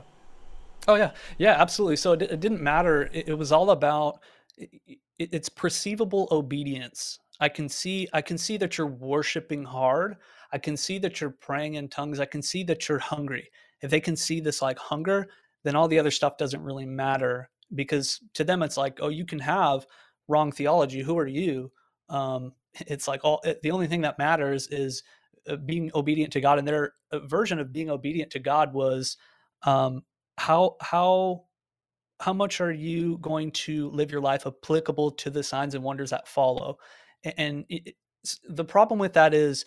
Oh, 0.88 0.94
yeah. 0.94 1.10
Yeah, 1.36 1.60
absolutely. 1.60 1.96
So 1.96 2.12
it, 2.12 2.22
it 2.22 2.40
didn't 2.40 2.62
matter. 2.62 3.10
It, 3.12 3.28
it, 3.28 3.38
was 3.38 3.52
all 3.52 3.70
about 3.70 4.20
it, 4.56 4.70
it's 5.18 5.50
perceivable 5.50 6.28
obedience. 6.30 7.18
I 7.40 7.50
can 7.50 7.68
see 7.68 8.08
I 8.12 8.22
can 8.22 8.38
see 8.38 8.56
that 8.56 8.78
you're 8.78 8.86
worshiping 8.86 9.64
hard. 9.64 10.16
I 10.50 10.58
can 10.58 10.76
see 10.76 10.98
that 11.00 11.20
you're 11.20 11.36
praying 11.48 11.74
in 11.74 11.88
tongues. 11.88 12.20
I 12.20 12.26
can 12.26 12.42
see 12.42 12.64
that 12.64 12.88
you're 12.88 12.98
hungry. 12.98 13.50
If 13.82 13.90
they 13.90 14.00
can 14.00 14.16
see 14.16 14.40
this 14.40 14.62
like 14.62 14.78
hunger, 14.78 15.28
then 15.62 15.76
all 15.76 15.88
the 15.88 15.98
other 15.98 16.10
stuff 16.10 16.38
doesn't 16.38 16.62
really 16.62 16.86
matter 16.86 17.50
because 17.74 18.20
to 18.34 18.44
them 18.44 18.62
it's 18.62 18.78
like, 18.78 18.98
oh, 19.02 19.08
you 19.08 19.26
can 19.26 19.40
have 19.40 19.86
wrong 20.28 20.52
theology. 20.52 21.02
Who 21.02 21.18
are 21.18 21.26
you? 21.26 21.70
Um, 22.08 22.52
it's 22.86 23.08
like 23.08 23.24
all 23.24 23.42
the 23.62 23.70
only 23.70 23.88
thing 23.88 24.02
that 24.02 24.18
matters 24.18 24.68
is 24.68 25.02
being 25.64 25.90
obedient 25.94 26.32
to 26.32 26.40
God, 26.40 26.58
and 26.58 26.66
their 26.66 26.94
uh, 27.12 27.20
version 27.20 27.58
of 27.58 27.72
being 27.72 27.90
obedient 27.90 28.30
to 28.32 28.38
God 28.38 28.72
was 28.72 29.16
um, 29.62 30.02
how 30.38 30.76
how 30.80 31.44
how 32.20 32.32
much 32.32 32.60
are 32.60 32.72
you 32.72 33.18
going 33.18 33.50
to 33.50 33.90
live 33.90 34.10
your 34.10 34.20
life 34.20 34.46
applicable 34.46 35.10
to 35.12 35.30
the 35.30 35.42
signs 35.42 35.74
and 35.74 35.84
wonders 35.84 36.10
that 36.10 36.28
follow? 36.28 36.78
And 37.36 37.64
it, 37.68 37.96
the 38.48 38.64
problem 38.64 38.98
with 38.98 39.12
that 39.14 39.34
is 39.34 39.64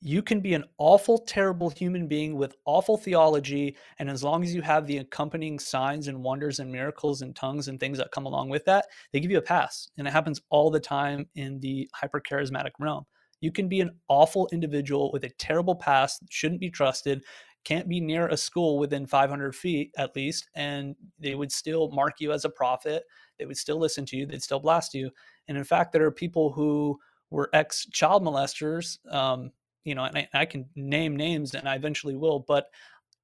you 0.00 0.22
can 0.22 0.40
be 0.40 0.54
an 0.54 0.64
awful, 0.78 1.18
terrible 1.18 1.70
human 1.70 2.06
being 2.06 2.36
with 2.36 2.54
awful 2.66 2.96
theology. 2.96 3.76
And 3.98 4.10
as 4.10 4.22
long 4.22 4.42
as 4.44 4.54
you 4.54 4.60
have 4.62 4.86
the 4.86 4.98
accompanying 4.98 5.58
signs 5.58 6.06
and 6.06 6.22
wonders 6.22 6.58
and 6.58 6.70
miracles 6.70 7.22
and 7.22 7.34
tongues 7.34 7.68
and 7.68 7.80
things 7.80 7.98
that 7.98 8.12
come 8.12 8.26
along 8.26 8.50
with 8.50 8.64
that, 8.66 8.86
they 9.12 9.20
give 9.20 9.30
you 9.30 9.38
a 9.38 9.42
pass. 9.42 9.88
And 9.96 10.06
it 10.06 10.12
happens 10.12 10.40
all 10.50 10.70
the 10.70 10.80
time 10.80 11.26
in 11.34 11.60
the 11.60 11.88
hyper 11.94 12.20
charismatic 12.20 12.72
realm. 12.78 13.04
You 13.40 13.52
can 13.52 13.68
be 13.68 13.80
an 13.80 13.96
awful 14.08 14.48
individual 14.52 15.12
with 15.12 15.24
a 15.24 15.30
terrible 15.30 15.74
past, 15.74 16.22
shouldn't 16.30 16.60
be 16.60 16.70
trusted, 16.70 17.22
can't 17.64 17.88
be 17.88 18.00
near 18.00 18.28
a 18.28 18.36
school 18.36 18.78
within 18.78 19.06
500 19.06 19.54
feet 19.54 19.92
at 19.98 20.14
least, 20.14 20.48
and 20.54 20.94
they 21.18 21.34
would 21.34 21.50
still 21.50 21.90
mark 21.90 22.20
you 22.20 22.32
as 22.32 22.44
a 22.44 22.50
prophet. 22.50 23.04
They 23.38 23.44
would 23.44 23.56
still 23.56 23.78
listen 23.78 24.06
to 24.06 24.16
you. 24.16 24.24
They'd 24.24 24.42
still 24.42 24.60
blast 24.60 24.94
you. 24.94 25.10
And 25.48 25.58
in 25.58 25.64
fact, 25.64 25.92
there 25.92 26.04
are 26.04 26.12
people 26.12 26.52
who 26.52 26.98
were 27.30 27.50
ex 27.52 27.86
child 27.86 28.22
molesters. 28.22 28.98
Um, 29.12 29.50
you 29.84 29.94
know, 29.94 30.04
and 30.04 30.16
I, 30.16 30.28
I 30.32 30.44
can 30.46 30.66
name 30.76 31.16
names, 31.16 31.54
and 31.54 31.68
I 31.68 31.74
eventually 31.74 32.14
will. 32.14 32.40
But 32.40 32.66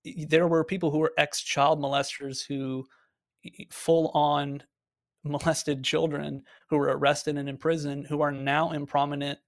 there 0.05 0.49
were 0.49 0.65
people 0.65 0.91
who 0.91 0.99
were 0.99 1.15
ex 1.19 1.41
child 1.41 1.81
molesters 1.81 2.45
who 2.45 2.85
full 3.71 4.09
on 4.09 4.63
molested 5.25 5.85
children 5.85 6.43
who 6.69 6.77
were 6.77 6.97
arrested 6.97 7.39
and 7.39 7.49
in 7.49 7.57
prison 7.57 8.05
who 8.05 8.21
are 8.23 8.33
now 8.33 8.73
in 8.73 8.87
prominent 8.87 9.39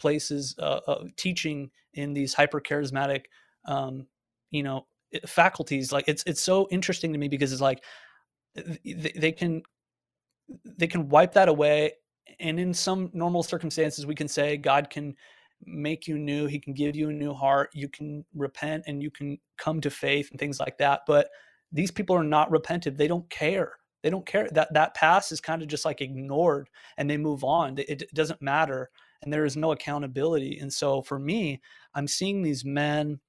places 0.00 0.54
uh, 0.58 0.80
uh, 0.86 1.04
teaching 1.16 1.70
in 1.94 2.12
these 2.12 2.34
hyper 2.34 2.60
charismatic 2.60 3.24
um, 3.66 4.06
you 4.50 4.62
know 4.62 4.86
faculties 5.26 5.92
like 5.92 6.04
it's 6.06 6.22
it's 6.26 6.42
so 6.42 6.68
interesting 6.70 7.12
to 7.12 7.18
me 7.18 7.28
because 7.28 7.52
it's 7.52 7.60
like 7.60 7.82
they, 8.54 9.12
they 9.16 9.32
can 9.32 9.62
they 10.64 10.86
can 10.86 11.08
wipe 11.08 11.32
that 11.32 11.48
away 11.48 11.92
and 12.38 12.60
in 12.60 12.72
some 12.72 13.10
normal 13.12 13.42
circumstances 13.42 14.06
we 14.06 14.14
can 14.14 14.28
say 14.28 14.56
god 14.56 14.88
can 14.90 15.14
make 15.64 16.06
you 16.06 16.16
new 16.18 16.46
he 16.46 16.58
can 16.58 16.72
give 16.72 16.96
you 16.96 17.10
a 17.10 17.12
new 17.12 17.32
heart 17.32 17.70
you 17.74 17.88
can 17.88 18.24
repent 18.34 18.84
and 18.86 19.02
you 19.02 19.10
can 19.10 19.36
come 19.58 19.80
to 19.80 19.90
faith 19.90 20.30
and 20.30 20.38
things 20.38 20.58
like 20.60 20.78
that 20.78 21.00
but 21.06 21.28
these 21.72 21.90
people 21.90 22.16
are 22.16 22.24
not 22.24 22.50
repentant. 22.50 22.96
they 22.96 23.08
don't 23.08 23.28
care 23.30 23.72
they 24.02 24.10
don't 24.10 24.26
care 24.26 24.48
that 24.52 24.72
that 24.72 24.94
past 24.94 25.32
is 25.32 25.40
kind 25.40 25.60
of 25.60 25.68
just 25.68 25.84
like 25.84 26.00
ignored 26.00 26.68
and 26.96 27.10
they 27.10 27.16
move 27.16 27.44
on 27.44 27.76
it, 27.78 28.02
it 28.02 28.14
doesn't 28.14 28.40
matter 28.40 28.90
and 29.22 29.32
there 29.32 29.44
is 29.44 29.56
no 29.56 29.72
accountability. 29.72 30.58
And 30.58 30.72
so 30.72 31.02
for 31.02 31.18
me, 31.18 31.60
I'm 31.94 32.08
seeing 32.08 32.42
these 32.42 32.64
men 32.64 33.20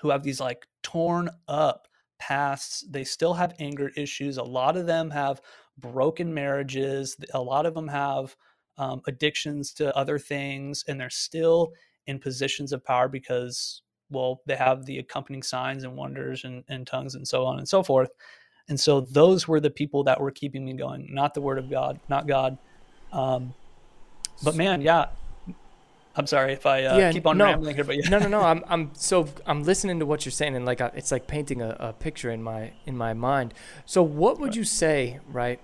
who 0.00 0.10
have 0.10 0.22
these 0.22 0.40
like 0.40 0.66
torn 0.82 1.30
up 1.48 1.88
pasts. 2.18 2.84
They 2.88 3.04
still 3.04 3.34
have 3.34 3.54
anger 3.58 3.90
issues. 3.96 4.38
A 4.38 4.42
lot 4.42 4.76
of 4.76 4.86
them 4.86 5.10
have 5.10 5.40
broken 5.78 6.32
marriages. 6.32 7.16
A 7.34 7.40
lot 7.40 7.66
of 7.66 7.74
them 7.74 7.88
have 7.88 8.34
um, 8.78 9.02
addictions 9.06 9.72
to 9.74 9.96
other 9.96 10.18
things, 10.18 10.84
and 10.88 11.00
they're 11.00 11.10
still 11.10 11.72
in 12.06 12.18
positions 12.18 12.72
of 12.72 12.84
power 12.84 13.08
because, 13.08 13.82
well, 14.10 14.40
they 14.46 14.56
have 14.56 14.84
the 14.84 14.98
accompanying 14.98 15.42
signs 15.42 15.84
and 15.84 15.96
wonders 15.96 16.44
and, 16.44 16.64
and 16.68 16.86
tongues 16.86 17.14
and 17.14 17.26
so 17.26 17.44
on 17.44 17.58
and 17.58 17.68
so 17.68 17.82
forth. 17.82 18.10
And 18.68 18.78
so 18.80 19.00
those 19.00 19.46
were 19.46 19.60
the 19.60 19.70
people 19.70 20.04
that 20.04 20.20
were 20.20 20.30
keeping 20.30 20.64
me 20.64 20.72
going, 20.74 21.08
not 21.10 21.34
the 21.34 21.40
word 21.40 21.58
of 21.58 21.70
God, 21.70 22.00
not 22.08 22.26
God. 22.26 22.58
Um, 23.12 23.54
but 24.42 24.54
man, 24.54 24.80
yeah. 24.80 25.06
I'm 26.16 26.26
sorry 26.28 26.52
if 26.52 26.64
I 26.64 26.84
uh, 26.84 26.96
yeah, 26.96 27.12
keep 27.12 27.26
on 27.26 27.38
no, 27.38 27.46
rambling 27.46 27.74
here, 27.74 27.84
but 27.84 27.96
yeah. 27.96 28.08
no, 28.08 28.18
no, 28.18 28.28
no. 28.28 28.40
I'm, 28.52 28.64
I'm 28.68 28.90
so 28.94 29.28
I'm 29.46 29.64
listening 29.64 29.98
to 29.98 30.06
what 30.06 30.24
you're 30.24 30.32
saying, 30.32 30.54
and 30.54 30.64
like 30.64 30.80
uh, 30.80 30.90
it's 30.94 31.10
like 31.10 31.26
painting 31.26 31.60
a, 31.60 31.76
a 31.80 31.92
picture 31.92 32.30
in 32.30 32.42
my 32.42 32.72
in 32.86 32.96
my 32.96 33.14
mind. 33.14 33.52
So, 33.84 34.02
what 34.02 34.38
would 34.38 34.54
you 34.54 34.64
say, 34.64 35.18
right? 35.28 35.60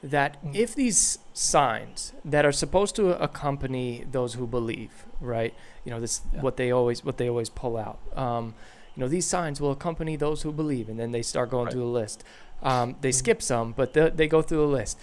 That 0.00 0.42
mm. 0.44 0.54
if 0.54 0.74
these 0.76 1.18
signs 1.32 2.12
that 2.24 2.46
are 2.46 2.52
supposed 2.52 2.94
to 2.96 3.20
accompany 3.20 4.04
those 4.10 4.34
who 4.34 4.46
believe, 4.46 5.04
right? 5.20 5.52
You 5.84 5.90
know, 5.90 6.00
this 6.00 6.20
yeah. 6.32 6.42
what 6.42 6.56
they 6.56 6.70
always 6.70 7.04
what 7.04 7.16
they 7.16 7.28
always 7.28 7.50
pull 7.50 7.76
out. 7.76 7.98
Um, 8.16 8.54
you 8.94 9.00
know, 9.02 9.08
these 9.08 9.26
signs 9.26 9.60
will 9.60 9.72
accompany 9.72 10.16
those 10.16 10.42
who 10.42 10.52
believe, 10.52 10.88
and 10.88 10.98
then 10.98 11.10
they 11.12 11.22
start 11.22 11.50
going 11.50 11.66
right. 11.66 11.72
through 11.72 11.82
the 11.82 11.86
list. 11.86 12.24
Um, 12.62 12.96
they 13.00 13.10
mm-hmm. 13.10 13.16
skip 13.16 13.42
some, 13.42 13.72
but 13.72 13.92
they, 13.92 14.10
they 14.10 14.26
go 14.26 14.42
through 14.42 14.58
the 14.58 14.72
list. 14.72 14.98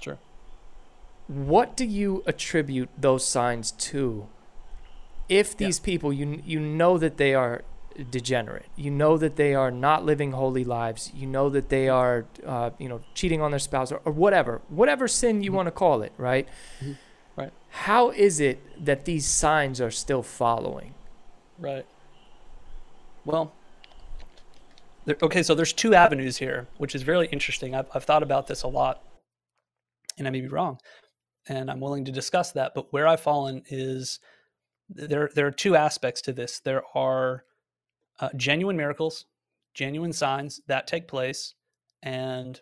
Sure. 0.00 0.18
What 1.30 1.76
do 1.76 1.84
you 1.84 2.24
attribute 2.26 2.88
those 2.98 3.24
signs 3.24 3.70
to? 3.70 4.26
If 5.28 5.56
these 5.56 5.78
yeah. 5.78 5.84
people, 5.84 6.12
you 6.12 6.42
you 6.44 6.58
know 6.58 6.98
that 6.98 7.18
they 7.18 7.34
are 7.34 7.62
degenerate, 8.10 8.66
you 8.74 8.90
know 8.90 9.16
that 9.16 9.36
they 9.36 9.54
are 9.54 9.70
not 9.70 10.04
living 10.04 10.32
holy 10.32 10.64
lives, 10.64 11.12
you 11.14 11.28
know 11.28 11.48
that 11.50 11.68
they 11.68 11.88
are, 11.88 12.26
uh, 12.44 12.70
you 12.78 12.88
know, 12.88 13.00
cheating 13.14 13.40
on 13.40 13.52
their 13.52 13.60
spouse 13.60 13.92
or, 13.92 14.00
or 14.04 14.10
whatever, 14.10 14.60
whatever 14.68 15.06
sin 15.06 15.40
you 15.40 15.50
mm-hmm. 15.50 15.56
want 15.58 15.66
to 15.68 15.70
call 15.70 16.02
it, 16.02 16.12
right? 16.18 16.48
Mm-hmm. 16.80 16.92
Right. 17.36 17.52
How 17.68 18.10
is 18.10 18.40
it 18.40 18.84
that 18.84 19.04
these 19.04 19.24
signs 19.24 19.80
are 19.80 19.92
still 19.92 20.24
following? 20.24 20.94
Right. 21.60 21.86
Well, 23.24 23.52
there, 25.04 25.16
okay, 25.22 25.44
so 25.44 25.54
there's 25.54 25.72
two 25.72 25.94
avenues 25.94 26.38
here, 26.38 26.66
which 26.78 26.96
is 26.96 27.06
really 27.06 27.28
interesting. 27.28 27.72
I've, 27.76 27.86
I've 27.94 28.04
thought 28.04 28.24
about 28.24 28.48
this 28.48 28.64
a 28.64 28.68
lot, 28.68 29.00
and 30.18 30.26
I 30.26 30.30
may 30.30 30.40
be 30.40 30.48
wrong, 30.48 30.80
and 31.48 31.70
I'm 31.70 31.80
willing 31.80 32.04
to 32.06 32.12
discuss 32.12 32.52
that. 32.52 32.72
But 32.74 32.92
where 32.92 33.08
I've 33.08 33.20
fallen 33.20 33.62
is 33.70 34.20
there. 34.88 35.30
There 35.34 35.46
are 35.46 35.52
two 35.52 35.76
aspects 35.76 36.22
to 36.22 36.32
this. 36.32 36.60
There 36.60 36.82
are 36.94 37.44
uh, 38.20 38.30
genuine 38.36 38.76
miracles, 38.76 39.26
genuine 39.74 40.12
signs 40.12 40.60
that 40.68 40.86
take 40.86 41.08
place, 41.08 41.54
and 42.02 42.60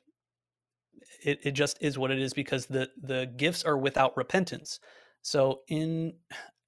it, 1.24 1.40
it 1.44 1.52
just 1.52 1.78
is 1.80 1.98
what 1.98 2.10
it 2.10 2.18
is 2.18 2.34
because 2.34 2.66
the 2.66 2.90
the 3.02 3.32
gifts 3.36 3.64
are 3.64 3.78
without 3.78 4.16
repentance. 4.16 4.80
So 5.22 5.60
in 5.68 6.14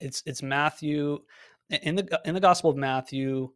it's 0.01 0.23
it's 0.27 0.43
Matthew 0.43 1.21
in 1.71 1.97
the 1.97 2.21
in 2.25 2.35
the 2.35 2.41
Gospel 2.41 2.71
of 2.71 2.77
Matthew 2.77 3.51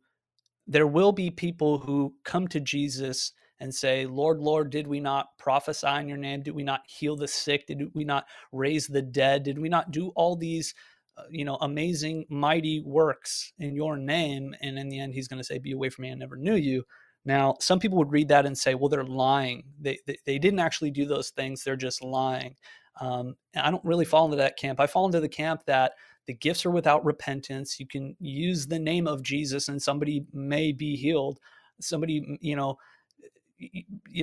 there 0.67 0.87
will 0.87 1.13
be 1.13 1.31
people 1.31 1.79
who 1.79 2.15
come 2.25 2.49
to 2.49 2.61
Jesus 2.61 3.33
and 3.61 3.75
say, 3.75 4.07
Lord, 4.07 4.41
Lord, 4.41 4.71
did 4.71 4.87
we 4.87 5.01
not 5.01 5.29
prophesy 5.39 5.87
in 5.87 6.09
your 6.09 6.19
name? 6.19 6.43
Did 6.43 6.55
we 6.55 6.63
not 6.63 6.83
heal 6.87 7.17
the 7.17 7.29
sick? 7.29 7.67
Did 7.67 7.95
we 7.95 8.05
not 8.05 8.27
raise 8.53 8.87
the 8.87 9.03
dead? 9.03 9.45
Did 9.45 9.59
we 9.59 9.69
not 9.69 9.91
do 9.91 10.09
all 10.17 10.37
these, 10.37 10.75
uh, 11.17 11.23
you 11.31 11.45
know, 11.45 11.57
amazing, 11.61 12.27
mighty 12.29 12.81
works 12.81 13.53
in 13.59 13.75
your 13.75 13.97
name? 13.97 14.55
And 14.61 14.79
in 14.79 14.89
the 14.89 14.99
end, 14.99 15.15
he's 15.15 15.29
going 15.29 15.41
to 15.41 15.45
say, 15.45 15.59
Be 15.59 15.73
away 15.73 15.91
from 15.91 16.03
me, 16.03 16.11
I 16.11 16.15
never 16.15 16.37
knew 16.37 16.57
you. 16.57 16.85
Now, 17.25 17.57
some 17.61 17.79
people 17.79 17.99
would 17.99 18.13
read 18.13 18.29
that 18.29 18.47
and 18.47 18.57
say, 18.57 18.75
well, 18.75 18.89
they're 18.89 19.05
lying. 19.05 19.65
They, 19.81 19.99
they, 20.07 20.19
they 20.27 20.39
didn't 20.39 20.61
actually 20.61 20.91
do 20.91 21.07
those 21.07 21.31
things. 21.31 21.65
They're 21.65 21.77
just 21.77 22.03
lying. 22.03 22.57
Um, 23.01 23.37
I 23.57 23.71
don't 23.71 23.85
really 23.85 24.05
fall 24.05 24.27
into 24.27 24.37
that 24.37 24.59
camp. 24.59 24.79
I 24.79 24.87
fall 24.87 25.07
into 25.07 25.21
the 25.21 25.29
camp 25.29 25.63
that 25.67 25.93
the 26.27 26.35
gifts 26.35 26.65
are 26.67 26.71
without 26.71 27.05
repentance. 27.05 27.81
You 27.81 27.87
can 27.87 28.15
use 28.21 28.67
the 28.67 28.79
name 28.79 29.07
of 29.07 29.23
Jesus 29.23 29.69
and 29.69 29.81
somebody 29.81 30.27
may 30.33 30.73
be 30.73 30.97
healed. 30.97 31.39
Somebody, 31.81 32.39
you 32.41 32.57
know, 32.57 32.77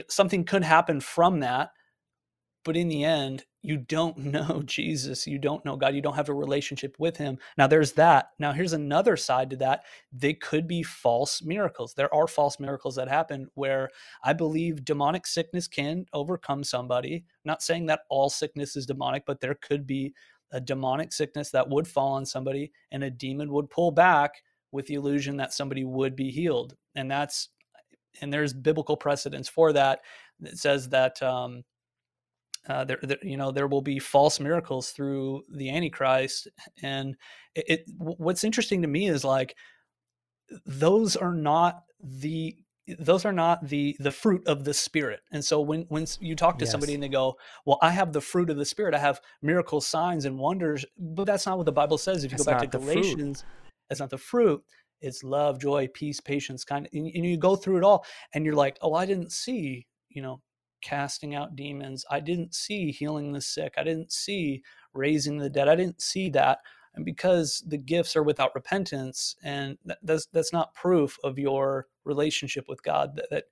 something 0.10 0.44
could 0.44 0.64
happen 0.64 1.00
from 1.00 1.40
that. 1.42 1.72
But 2.64 2.78
in 2.78 2.90
the 2.90 3.04
end, 3.04 3.46
you 3.64 3.78
don't 3.78 4.18
know 4.36 4.62
Jesus. 4.66 5.26
You 5.26 5.40
don't 5.40 5.64
know 5.66 5.76
God. 5.76 5.96
You 5.96 6.02
don't 6.02 6.16
have 6.16 6.30
a 6.30 6.34
relationship 6.34 6.96
with 7.00 7.18
Him. 7.18 7.38
Now, 7.58 7.68
there's 7.68 7.94
that. 7.94 8.30
Now, 8.40 8.52
here's 8.52 8.74
another 8.74 9.18
side 9.18 9.50
to 9.52 9.56
that. 9.58 9.84
They 10.12 10.34
could 10.34 10.68
be 10.68 10.84
false 10.84 11.42
miracles. 11.42 11.94
There 11.94 12.14
are 12.14 12.28
false 12.28 12.60
miracles 12.60 12.96
that 12.96 13.08
happen 13.08 13.48
where 13.56 13.90
I 14.24 14.34
believe 14.34 14.86
demonic 14.86 15.26
sickness 15.26 15.68
can 15.68 16.06
overcome 16.14 16.64
somebody. 16.64 17.16
I'm 17.16 17.24
not 17.46 17.64
saying 17.64 17.88
that 17.88 18.02
all 18.10 18.30
sickness 18.30 18.76
is 18.76 18.86
demonic, 18.86 19.24
but 19.26 19.42
there 19.42 19.56
could 19.56 19.88
be 19.88 20.14
a 20.52 20.60
demonic 20.60 21.14
sickness 21.14 21.50
that 21.52 21.70
would 21.70 21.88
fall 21.88 22.14
on 22.14 22.26
somebody 22.26 22.72
and 22.92 23.04
a 23.04 23.10
demon 23.10 23.52
would 23.52 23.70
pull 23.70 23.92
back 23.92 24.44
with 24.72 24.86
the 24.86 24.96
illusion 24.96 25.38
that 25.38 25.54
somebody 25.54 25.84
would 25.84 26.16
be 26.16 26.30
healed 26.30 26.76
and 26.96 27.10
that's 27.10 27.50
and 28.20 28.32
there's 28.34 28.54
biblical 28.54 28.98
precedence 28.98 29.48
for 29.48 29.74
that 29.74 30.02
it 30.42 30.58
says 30.58 30.90
that 30.90 31.22
um, 31.22 31.64
uh, 32.68 32.84
there, 32.84 33.00
there, 33.02 33.18
you 33.24 33.38
know 33.38 33.52
there 33.52 33.68
will 33.68 33.82
be 33.82 34.00
false 34.00 34.40
miracles 34.40 34.92
through 34.92 35.44
the 35.54 35.70
antichrist 35.70 36.48
and 36.82 37.16
it, 37.56 37.66
it 37.68 37.86
what's 37.98 38.44
interesting 38.44 38.82
to 38.82 38.88
me 38.88 39.08
is 39.08 39.24
like 39.24 39.56
those 40.66 41.16
are 41.16 41.34
not 41.34 41.84
the 42.02 42.56
those 43.00 43.26
are 43.26 43.34
not 43.34 43.68
the 43.68 43.96
the 44.00 44.12
fruit 44.12 44.46
of 44.48 44.64
the 44.64 44.74
spirit. 44.74 45.22
And 45.32 45.44
so 45.44 45.62
when 45.62 45.86
when 45.90 46.06
you 46.20 46.36
talk 46.36 46.58
to 46.60 46.66
yes. 46.66 46.72
somebody 46.72 46.94
and 46.94 47.02
they 47.02 47.10
go 47.10 47.38
well 47.66 47.78
i 47.82 47.90
have 47.90 48.12
the 48.12 48.22
fruit 48.22 48.50
of 48.50 48.58
the 48.58 48.66
spirit. 48.66 48.94
I 48.94 49.00
have 49.00 49.22
miracles 49.42 49.88
signs 49.88 50.26
and 50.26 50.38
wonders 50.38 50.86
but 50.98 51.26
that's 51.26 51.46
not 51.46 51.58
what 51.58 51.66
the 51.66 51.72
bible 51.72 51.98
says. 51.98 52.24
If 52.24 52.32
you 52.32 52.38
that's 52.38 52.46
go 52.46 52.52
back 52.52 52.62
to 52.62 52.78
galatians 52.78 53.44
that's 53.90 54.00
not 54.00 54.10
the 54.10 54.18
fruit 54.18 54.64
it's 55.02 55.24
love 55.24 55.60
joy 55.60 55.88
peace 55.94 56.20
patience 56.20 56.64
kind 56.64 56.86
of 56.86 56.94
and, 56.94 57.12
and 57.14 57.26
you 57.26 57.38
go 57.38 57.56
through 57.56 57.78
it 57.78 57.84
all 57.84 58.06
and 58.34 58.46
you're 58.46 58.56
like 58.56 58.78
oh 58.82 58.94
i 58.94 59.06
didn't 59.06 59.32
see 59.32 59.86
you 60.10 60.22
know 60.22 60.42
casting 60.82 61.36
out 61.36 61.56
demons. 61.56 62.04
I 62.10 62.20
didn't 62.20 62.54
see 62.54 62.92
healing 62.92 63.32
the 63.32 63.42
sick. 63.42 63.76
I 63.78 63.84
didn't 63.84 64.12
see 64.12 64.64
raising 64.94 65.38
the 65.38 65.50
dead. 65.50 65.70
I 65.70 65.76
didn't 65.76 66.02
see 66.02 66.30
that. 66.32 66.60
And 66.96 67.06
because 67.06 67.64
the 67.68 67.78
gifts 67.78 68.16
are 68.16 68.24
without 68.24 68.54
repentance 68.54 69.38
and 69.44 69.78
that's 70.04 70.26
that's 70.34 70.52
not 70.52 70.74
proof 70.74 71.18
of 71.24 71.40
your 71.40 71.88
relationship 72.04 72.66
with 72.68 72.84
god 72.84 73.16
that, 73.16 73.28
that 73.30 73.44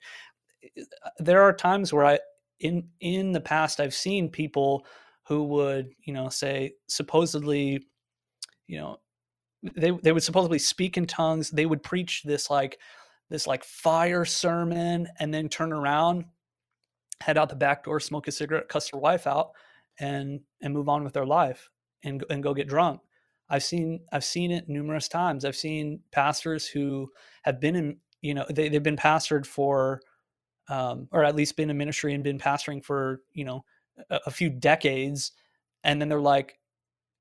uh, 1.05 1.09
there 1.19 1.41
are 1.41 1.53
times 1.53 1.93
where 1.93 2.03
i 2.03 2.19
in 2.59 2.85
in 2.99 3.31
the 3.31 3.39
past 3.39 3.79
i've 3.79 3.93
seen 3.93 4.27
people 4.27 4.85
who 5.25 5.45
would 5.45 5.89
you 6.03 6.11
know 6.11 6.27
say 6.27 6.73
supposedly 6.89 7.81
you 8.67 8.77
know 8.77 8.97
they 9.61 9.91
they 9.91 10.11
would 10.11 10.23
supposedly 10.23 10.59
speak 10.59 10.97
in 10.97 11.05
tongues 11.05 11.49
they 11.49 11.65
would 11.65 11.83
preach 11.83 12.23
this 12.23 12.49
like 12.49 12.79
this 13.29 13.45
like 13.45 13.63
fire 13.63 14.25
sermon 14.25 15.07
and 15.19 15.33
then 15.33 15.49
turn 15.49 15.73
around 15.73 16.25
head 17.21 17.37
out 17.37 17.49
the 17.49 17.55
back 17.55 17.83
door 17.83 17.99
smoke 17.99 18.27
a 18.27 18.31
cigarette 18.31 18.69
cuss 18.69 18.89
their 18.91 18.99
wife 18.99 19.27
out 19.27 19.51
and 19.99 20.39
and 20.61 20.73
move 20.73 20.87
on 20.87 21.03
with 21.03 21.13
their 21.13 21.25
life 21.25 21.69
and 22.03 22.23
and 22.29 22.43
go 22.43 22.53
get 22.53 22.67
drunk 22.67 23.01
I've 23.49 23.63
seen 23.63 24.01
I've 24.11 24.23
seen 24.23 24.51
it 24.51 24.69
numerous 24.69 25.07
times. 25.07 25.43
I've 25.43 25.55
seen 25.55 26.01
pastors 26.11 26.67
who 26.67 27.11
have 27.43 27.59
been 27.59 27.75
in 27.75 27.97
you 28.21 28.33
know 28.33 28.45
they 28.49 28.69
they've 28.69 28.83
been 28.83 28.95
pastored 28.95 29.45
for 29.45 30.01
um, 30.69 31.07
or 31.11 31.23
at 31.23 31.35
least 31.35 31.57
been 31.57 31.69
in 31.71 31.77
ministry 31.77 32.13
and 32.13 32.23
been 32.23 32.37
pastoring 32.37 32.83
for 32.83 33.21
you 33.33 33.45
know 33.45 33.65
a, 34.09 34.19
a 34.27 34.31
few 34.31 34.49
decades, 34.49 35.31
and 35.83 35.99
then 35.99 36.09
they're 36.09 36.21
like, 36.21 36.58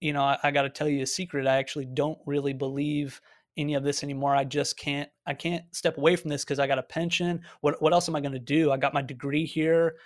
you 0.00 0.12
know, 0.12 0.22
I, 0.22 0.38
I 0.42 0.50
got 0.50 0.62
to 0.62 0.70
tell 0.70 0.88
you 0.88 1.02
a 1.02 1.06
secret. 1.06 1.46
I 1.46 1.56
actually 1.56 1.86
don't 1.86 2.18
really 2.26 2.52
believe 2.52 3.20
any 3.56 3.74
of 3.74 3.82
this 3.82 4.02
anymore. 4.02 4.34
I 4.34 4.44
just 4.44 4.78
can't 4.78 5.10
I 5.26 5.34
can't 5.34 5.64
step 5.72 5.98
away 5.98 6.16
from 6.16 6.30
this 6.30 6.44
because 6.44 6.58
I 6.58 6.66
got 6.66 6.78
a 6.78 6.82
pension. 6.82 7.42
What 7.60 7.80
what 7.82 7.92
else 7.92 8.08
am 8.08 8.16
I 8.16 8.20
going 8.20 8.32
to 8.32 8.38
do? 8.38 8.70
I 8.70 8.76
got 8.76 8.94
my 8.94 9.02
degree 9.02 9.44
here. 9.44 9.96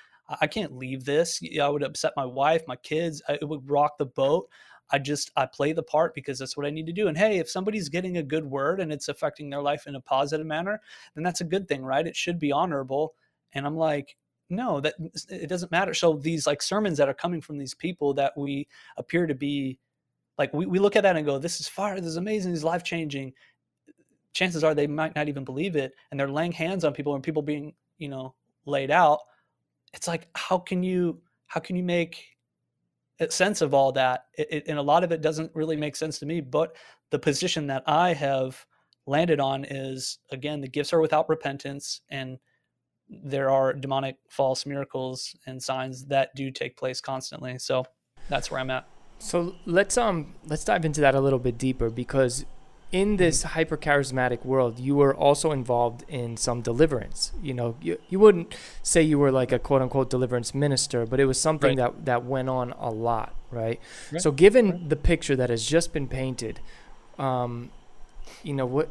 I 0.41 0.47
can't 0.47 0.77
leave 0.77 1.05
this. 1.05 1.41
I 1.61 1.69
would 1.69 1.83
upset 1.83 2.13
my 2.17 2.25
wife, 2.25 2.63
my 2.67 2.77
kids. 2.77 3.21
it 3.29 3.47
would 3.47 3.69
rock 3.69 3.99
the 3.99 4.07
boat. 4.07 4.49
I 4.91 4.99
just 4.99 5.31
I 5.37 5.47
play 5.47 5.73
the 5.73 5.83
part 5.83 6.15
because 6.15 6.39
that's 6.39 6.57
what 6.57 6.67
I 6.67 6.71
need 6.71 6.87
to 6.87 6.93
do. 6.93 7.09
And 7.09 7.17
hey, 7.17 7.39
if 7.39 7.51
somebody's 7.51 7.89
getting 7.89 8.17
a 8.17 8.23
good 8.23 8.45
word 8.45 8.81
and 8.81 8.93
it's 8.93 9.09
affecting 9.09 9.51
their 9.51 9.63
life 9.63 9.87
in 9.87 9.95
a 9.95 10.01
positive 10.01 10.47
manner, 10.47 10.81
then 11.15 11.25
that's 11.25 11.41
a 11.41 11.45
good 11.45 11.69
thing, 11.69 11.83
right? 11.83 12.07
It 12.07 12.17
should 12.17 12.39
be 12.39 12.53
honorable. 12.53 13.15
And 13.53 13.67
I'm 13.67 13.77
like, 13.77 14.17
no, 14.53 14.81
that 14.81 14.95
it 15.29 15.49
doesn't 15.49 15.73
matter. 15.73 15.95
So 15.95 16.15
these 16.15 16.47
like 16.47 16.63
sermons 16.63 16.99
that 16.99 17.09
are 17.09 17.15
coming 17.15 17.41
from 17.41 17.59
these 17.59 17.75
people 17.75 18.15
that 18.15 18.37
we 18.37 18.69
appear 18.97 19.27
to 19.27 19.35
be 19.35 19.79
like 20.39 20.53
we, 20.55 20.67
we 20.67 20.79
look 20.79 20.97
at 20.97 21.03
that 21.03 21.17
and 21.17 21.27
go, 21.27 21.39
this 21.39 21.61
is 21.61 21.69
fire, 21.69 21.97
this 21.97 22.11
is 22.11 22.17
amazing, 22.17 22.53
this 22.53 22.61
is 22.61 22.65
life 22.65 22.85
changing. 22.85 23.33
Chances 24.35 24.65
are 24.65 24.75
they 24.75 24.87
might 24.87 25.15
not 25.15 25.29
even 25.29 25.45
believe 25.45 25.77
it. 25.77 25.93
And 26.11 26.19
they're 26.19 26.29
laying 26.29 26.53
hands 26.53 26.85
on 26.85 26.95
people 26.95 27.15
and 27.15 27.25
people 27.25 27.43
being, 27.43 27.75
you 27.99 28.09
know, 28.09 28.35
laid 28.65 28.91
out. 28.91 29.21
It's 29.93 30.09
like, 30.09 30.29
how 30.35 30.59
can 30.59 30.83
you 30.83 31.21
how 31.47 31.61
can 31.61 31.77
you 31.77 31.83
make 31.83 32.33
sense 33.31 33.61
of 33.61 33.75
all 33.75 33.93
that. 33.93 34.27
It, 34.35 34.49
it, 34.51 34.65
and 34.67 34.79
a 34.79 34.83
lot 34.83 35.05
of 35.05 35.13
it 35.13 35.21
doesn't 35.21 35.55
really 35.55 35.77
make 35.77 35.95
sense 35.95 36.19
to 36.19 36.27
me. 36.27 36.41
But 36.41 36.77
the 37.11 37.19
position 37.19 37.67
that 37.69 37.85
I 37.87 38.15
have 38.15 38.65
landed 39.07 39.39
on 39.39 39.65
is 39.65 40.19
again, 40.31 40.61
the 40.61 40.69
gifts 40.69 40.93
are 40.93 41.01
without 41.01 41.29
repentance, 41.29 42.01
and 42.11 42.39
there 43.25 43.51
are 43.51 43.73
demonic 43.73 44.17
false 44.29 44.65
miracles 44.67 45.35
and 45.47 45.63
signs 45.63 46.07
that 46.07 46.35
do 46.35 46.51
take 46.51 46.77
place 46.77 47.01
constantly. 47.01 47.59
So 47.59 47.85
that's 48.29 48.51
where 48.51 48.61
I'm 48.61 48.71
at. 48.71 48.87
So 49.19 49.55
let's 49.67 49.97
um 49.97 50.35
let's 50.47 50.65
dive 50.65 50.85
into 50.85 51.01
that 51.03 51.15
a 51.15 51.21
little 51.21 51.39
bit 51.39 51.57
deeper 51.59 51.91
because 51.91 52.45
in 52.93 53.17
this 53.17 53.43
hyper 53.43 53.77
charismatic 53.79 54.45
world, 54.45 54.79
you 54.79 54.95
were 54.97 55.15
also 55.15 55.51
involved 55.51 56.05
in 56.09 56.37
some 56.37 56.61
deliverance. 56.61 57.33
You 57.43 57.55
know, 57.55 57.77
you, 57.81 57.99
you 58.11 58.19
wouldn't 58.19 58.55
say 58.83 59.01
you 59.01 59.19
were 59.19 59.33
like 59.33 59.51
a 59.51 59.59
quote 59.59 59.81
unquote 59.81 60.11
deliverance 60.11 60.55
minister, 60.55 61.07
but 61.07 61.19
it 61.19 61.25
was 61.25 61.41
something 61.41 61.79
Right. 61.79 61.95
that, 61.95 62.05
that 62.05 62.25
went 62.27 62.51
on 62.51 62.73
a 62.73 62.91
lot, 62.91 63.35
right? 63.51 63.81
Right. 64.11 64.21
So, 64.21 64.31
given 64.31 64.71
Right. 64.71 64.89
the 64.91 64.97
picture 64.97 65.35
that 65.37 65.49
has 65.49 65.65
just 65.65 65.95
been 65.95 66.07
painted, 66.07 66.61
um, 67.19 67.71
you 68.43 68.53
know 68.53 68.67
what? 68.67 68.91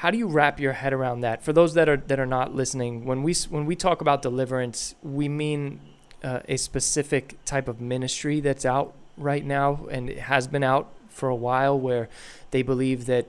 How 0.00 0.10
do 0.10 0.16
you 0.16 0.28
wrap 0.28 0.58
your 0.58 0.72
head 0.72 0.94
around 0.94 1.20
that? 1.20 1.42
For 1.42 1.52
those 1.52 1.74
that 1.74 1.86
are 1.86 1.98
that 1.98 2.18
are 2.18 2.24
not 2.24 2.54
listening, 2.54 3.04
when 3.04 3.22
we 3.22 3.34
when 3.50 3.66
we 3.66 3.76
talk 3.76 4.00
about 4.00 4.22
deliverance, 4.22 4.94
we 5.02 5.28
mean 5.28 5.78
uh, 6.24 6.40
a 6.48 6.56
specific 6.56 7.36
type 7.44 7.68
of 7.68 7.82
ministry 7.82 8.40
that's 8.40 8.64
out 8.64 8.94
right 9.18 9.44
now 9.44 9.86
and 9.90 10.08
it 10.08 10.20
has 10.20 10.48
been 10.48 10.64
out 10.64 10.90
for 11.10 11.28
a 11.28 11.34
while, 11.34 11.78
where 11.78 12.08
they 12.50 12.62
believe 12.62 13.04
that 13.04 13.26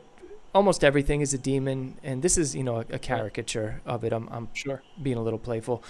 almost 0.55 0.81
everything 0.81 1.19
is 1.19 1.33
a 1.33 1.37
demon, 1.37 1.97
and 2.03 2.21
this 2.21 2.37
is 2.37 2.55
you 2.55 2.63
know 2.63 2.77
a, 2.77 2.85
a 2.91 2.99
caricature 2.99 3.81
of 3.85 4.05
it. 4.05 4.13
I'm 4.13 4.29
I'm 4.31 4.47
Sure. 4.53 4.81
being 5.03 5.17
a 5.17 5.21
little 5.21 5.39
playful, 5.39 5.83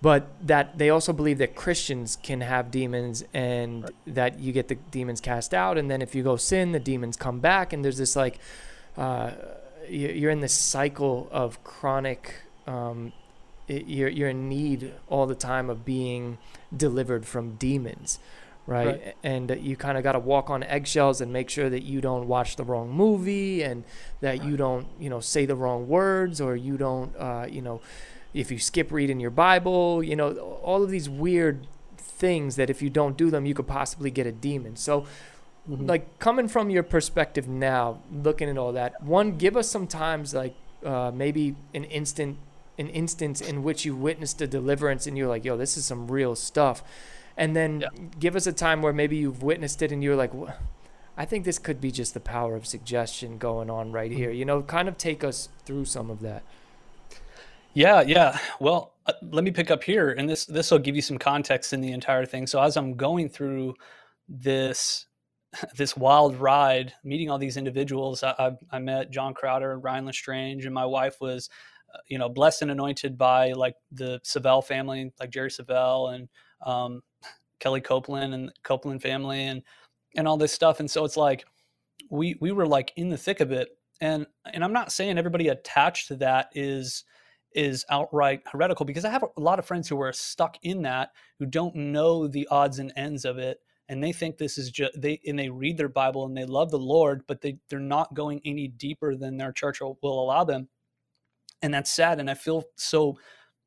but 0.00 0.28
that 0.46 0.78
they 0.78 0.88
also 0.88 1.12
believe 1.12 1.36
that 1.44 1.54
Christians 1.54 2.16
can 2.22 2.40
have 2.40 2.70
demons 2.70 3.22
and 3.34 3.90
that 4.06 4.40
you 4.40 4.54
get 4.54 4.68
the 4.68 4.76
demons 4.90 5.20
cast 5.20 5.52
out, 5.52 5.76
and 5.76 5.90
then 5.90 6.00
if 6.00 6.14
you 6.14 6.22
go 6.22 6.36
sin, 6.36 6.72
the 6.72 6.80
demons 6.80 7.18
come 7.18 7.38
back, 7.38 7.74
and 7.74 7.84
there's 7.84 7.98
this 7.98 8.16
like, 8.16 8.38
uh, 8.96 9.32
you're 9.88 10.30
in 10.30 10.40
this 10.40 10.54
cycle 10.54 11.28
of 11.30 11.62
chronic. 11.64 12.34
Um, 12.66 13.12
you're 13.68 14.08
you're 14.08 14.28
in 14.28 14.48
need 14.48 14.92
all 15.08 15.26
the 15.26 15.34
time 15.34 15.70
of 15.70 15.84
being 15.84 16.38
delivered 16.76 17.26
from 17.26 17.56
demons. 17.56 18.18
Right? 18.64 18.86
Right. 18.86 19.16
and 19.24 19.58
you 19.60 19.74
kind 19.74 19.98
of 19.98 20.04
got 20.04 20.12
to 20.12 20.20
walk 20.20 20.48
on 20.48 20.62
eggshells 20.62 21.20
and 21.20 21.32
make 21.32 21.50
sure 21.50 21.68
that 21.68 21.82
you 21.82 22.00
don't 22.00 22.28
watch 22.28 22.54
the 22.54 22.62
wrong 22.62 22.92
movie 22.92 23.60
and 23.60 23.82
that 24.20 24.44
you 24.44 24.56
don't 24.56 24.86
you 25.00 25.10
know 25.10 25.18
say 25.18 25.46
the 25.46 25.56
wrong 25.56 25.88
words 25.88 26.40
or 26.40 26.54
you 26.54 26.76
don't 26.76 27.12
uh, 27.16 27.44
you 27.50 27.60
know 27.60 27.80
if 28.34 28.52
you 28.52 28.60
skip 28.60 28.92
reading 28.92 29.18
your 29.18 29.32
bible 29.32 30.00
you 30.00 30.14
know 30.14 30.32
all 30.62 30.84
of 30.84 30.90
these 30.90 31.08
weird 31.08 31.66
things 31.96 32.54
that 32.54 32.70
if 32.70 32.80
you 32.80 32.88
don't 32.88 33.16
do 33.16 33.30
them 33.30 33.46
you 33.46 33.52
could 33.52 33.66
possibly 33.66 34.12
get 34.12 34.28
a 34.28 34.32
demon 34.32 34.76
so 34.76 35.06
Mhm. 35.70 35.88
like 35.88 36.18
coming 36.18 36.48
from 36.48 36.70
your 36.70 36.82
perspective 36.82 37.46
now 37.46 38.00
looking 38.12 38.48
at 38.48 38.58
all 38.58 38.72
that 38.72 39.00
one 39.02 39.36
give 39.38 39.56
us 39.56 39.70
some 39.70 39.86
times 39.86 40.34
like 40.34 40.54
uh, 40.84 41.12
maybe 41.14 41.54
an 41.72 41.84
instant 41.84 42.36
an 42.78 42.88
instance 42.88 43.40
in 43.40 43.62
which 43.62 43.84
you 43.84 43.94
witnessed 43.94 44.40
a 44.42 44.46
deliverance 44.48 45.06
and 45.06 45.16
you're 45.16 45.28
like 45.28 45.44
yo 45.44 45.56
this 45.56 45.76
is 45.76 45.84
some 45.86 46.10
real 46.10 46.34
stuff 46.34 46.82
and 47.36 47.54
then 47.54 47.80
Yeah. 47.80 47.88
give 48.18 48.34
us 48.34 48.46
a 48.48 48.52
time 48.52 48.82
where 48.82 48.92
maybe 48.92 49.16
you've 49.16 49.42
witnessed 49.44 49.82
it 49.82 49.92
and 49.92 50.02
you're 50.02 50.16
like 50.16 50.32
i 51.16 51.24
think 51.24 51.44
this 51.44 51.60
could 51.60 51.80
be 51.80 51.92
just 51.92 52.12
the 52.12 52.20
power 52.20 52.56
of 52.56 52.66
suggestion 52.66 53.38
going 53.38 53.70
on 53.70 53.92
right 53.92 54.10
here 54.10 54.32
you 54.32 54.44
know 54.44 54.62
kind 54.62 54.88
of 54.88 54.98
take 54.98 55.22
us 55.22 55.48
through 55.64 55.84
some 55.84 56.10
of 56.10 56.20
that 56.22 56.42
Yeah, 57.74 58.02
yeah. 58.02 58.38
Well, 58.60 58.92
uh, 59.06 59.12
let 59.30 59.44
me 59.44 59.50
pick 59.50 59.70
up 59.70 59.82
here, 59.82 60.10
and 60.10 60.28
this 60.28 60.44
this 60.44 60.70
will 60.70 60.78
give 60.78 60.94
you 60.94 61.00
some 61.00 61.16
context 61.16 61.72
in 61.72 61.80
the 61.80 61.92
entire 61.92 62.26
thing. 62.26 62.46
So 62.46 62.60
as 62.60 62.76
I'm 62.76 62.96
going 62.96 63.30
through 63.30 63.76
this 64.28 65.06
this 65.76 65.96
wild 65.96 66.36
ride, 66.36 66.92
meeting 67.04 67.30
all 67.30 67.38
these 67.38 67.56
individuals, 67.56 68.22
I, 68.22 68.34
I, 68.38 68.52
I 68.70 68.78
met 68.78 69.10
John 69.10 69.34
Crowder 69.34 69.72
and 69.72 69.84
Ryan 69.84 70.06
Lestrange, 70.06 70.64
and 70.64 70.74
my 70.74 70.86
wife 70.86 71.20
was, 71.20 71.50
uh, 71.94 71.98
you 72.08 72.18
know, 72.18 72.28
blessed 72.28 72.62
and 72.62 72.70
anointed 72.70 73.18
by 73.18 73.52
like 73.52 73.74
the 73.90 74.20
Savelle 74.20 74.64
family, 74.64 75.12
like 75.20 75.30
Jerry 75.30 75.50
Savelle 75.50 76.14
and 76.14 76.28
um, 76.64 77.02
Kellie 77.60 77.80
Copeland 77.80 78.34
and 78.34 78.52
Copeland 78.62 79.02
family, 79.02 79.44
and 79.44 79.62
and 80.16 80.26
all 80.26 80.36
this 80.36 80.52
stuff. 80.52 80.80
And 80.80 80.90
so 80.90 81.04
it's 81.04 81.16
like 81.16 81.44
we 82.10 82.36
we 82.40 82.52
were 82.52 82.66
like 82.66 82.92
in 82.96 83.08
the 83.08 83.18
thick 83.18 83.40
of 83.40 83.52
it, 83.52 83.68
and 84.00 84.26
and 84.52 84.64
I'm 84.64 84.72
not 84.72 84.92
saying 84.92 85.18
everybody 85.18 85.48
attached 85.48 86.08
to 86.08 86.16
that 86.16 86.48
is 86.54 87.04
is 87.54 87.84
outright 87.90 88.40
heretical 88.50 88.86
because 88.86 89.04
I 89.04 89.10
have 89.10 89.24
a 89.36 89.40
lot 89.40 89.58
of 89.58 89.66
friends 89.66 89.86
who 89.86 90.00
are 90.00 90.12
stuck 90.12 90.56
in 90.62 90.82
that 90.82 91.10
who 91.38 91.44
don't 91.44 91.74
know 91.74 92.26
the 92.26 92.48
odds 92.50 92.78
and 92.78 92.90
ends 92.96 93.26
of 93.26 93.36
it 93.36 93.58
and 93.92 94.02
they 94.02 94.12
think 94.12 94.38
this 94.38 94.56
is 94.56 94.70
just 94.70 94.98
they 95.00 95.20
and 95.26 95.38
they 95.38 95.50
read 95.50 95.76
their 95.76 95.88
Bible 95.90 96.24
and 96.24 96.36
they 96.36 96.46
love 96.46 96.70
the 96.70 96.78
Lord 96.78 97.22
but 97.28 97.42
they 97.42 97.58
they're 97.68 97.78
not 97.78 98.14
going 98.14 98.40
any 98.44 98.66
deeper 98.66 99.14
than 99.14 99.36
their 99.36 99.52
church 99.52 99.80
will, 99.80 99.98
will 100.02 100.22
allow 100.24 100.44
them. 100.44 100.68
And 101.60 101.72
that's 101.72 101.92
sad 101.92 102.18
and 102.18 102.30
I 102.30 102.34
feel 102.34 102.64
so 102.76 103.18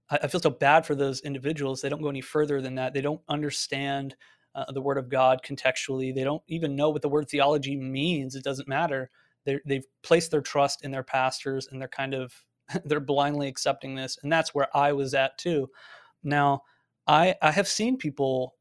I 0.09 0.28
feel 0.28 0.41
so 0.41 0.51
bad 0.51 0.86
for 0.86 0.93
those 0.95 1.21
individuals. 1.21 1.82
They 1.82 1.89
don't 1.89 2.01
go 2.01 2.09
any 2.09 2.21
further 2.21 2.61
than 2.61 2.76
that. 2.76 2.93
They 2.93 3.01
don't 3.01 3.21
understand 3.30 4.15
uh, 4.53 4.71
the 4.71 4.82
word 4.82 4.97
of 4.97 5.09
God 5.09 5.41
contextually. 5.45 6.13
They 6.13 6.23
don't 6.23 6.43
even 6.47 6.76
know 6.76 6.89
what 6.89 7.01
the 7.01 7.09
word 7.09 7.28
theology 7.30 7.76
means. 7.76 8.36
It 8.36 8.43
doesn't 8.43 8.67
matter. 8.67 9.11
They 9.45 9.59
they've 9.65 9.86
placed 10.03 10.32
their 10.32 10.41
trust 10.41 10.84
in 10.84 10.91
their 10.91 11.03
pastors 11.03 11.67
and 11.71 11.80
they're 11.80 11.88
kind 11.88 12.15
of 12.15 12.34
they're 12.86 12.99
blindly 12.99 13.47
accepting 13.47 13.93
this 13.93 14.17
and 14.23 14.32
that's 14.32 14.55
where 14.55 14.76
i 14.76 14.91
was 14.91 15.13
at 15.13 15.38
too. 15.38 15.69
Now 16.23 16.63
i 17.07 17.36
i 17.43 17.51
have 17.51 17.67
seen 17.67 17.97
people 17.97 18.54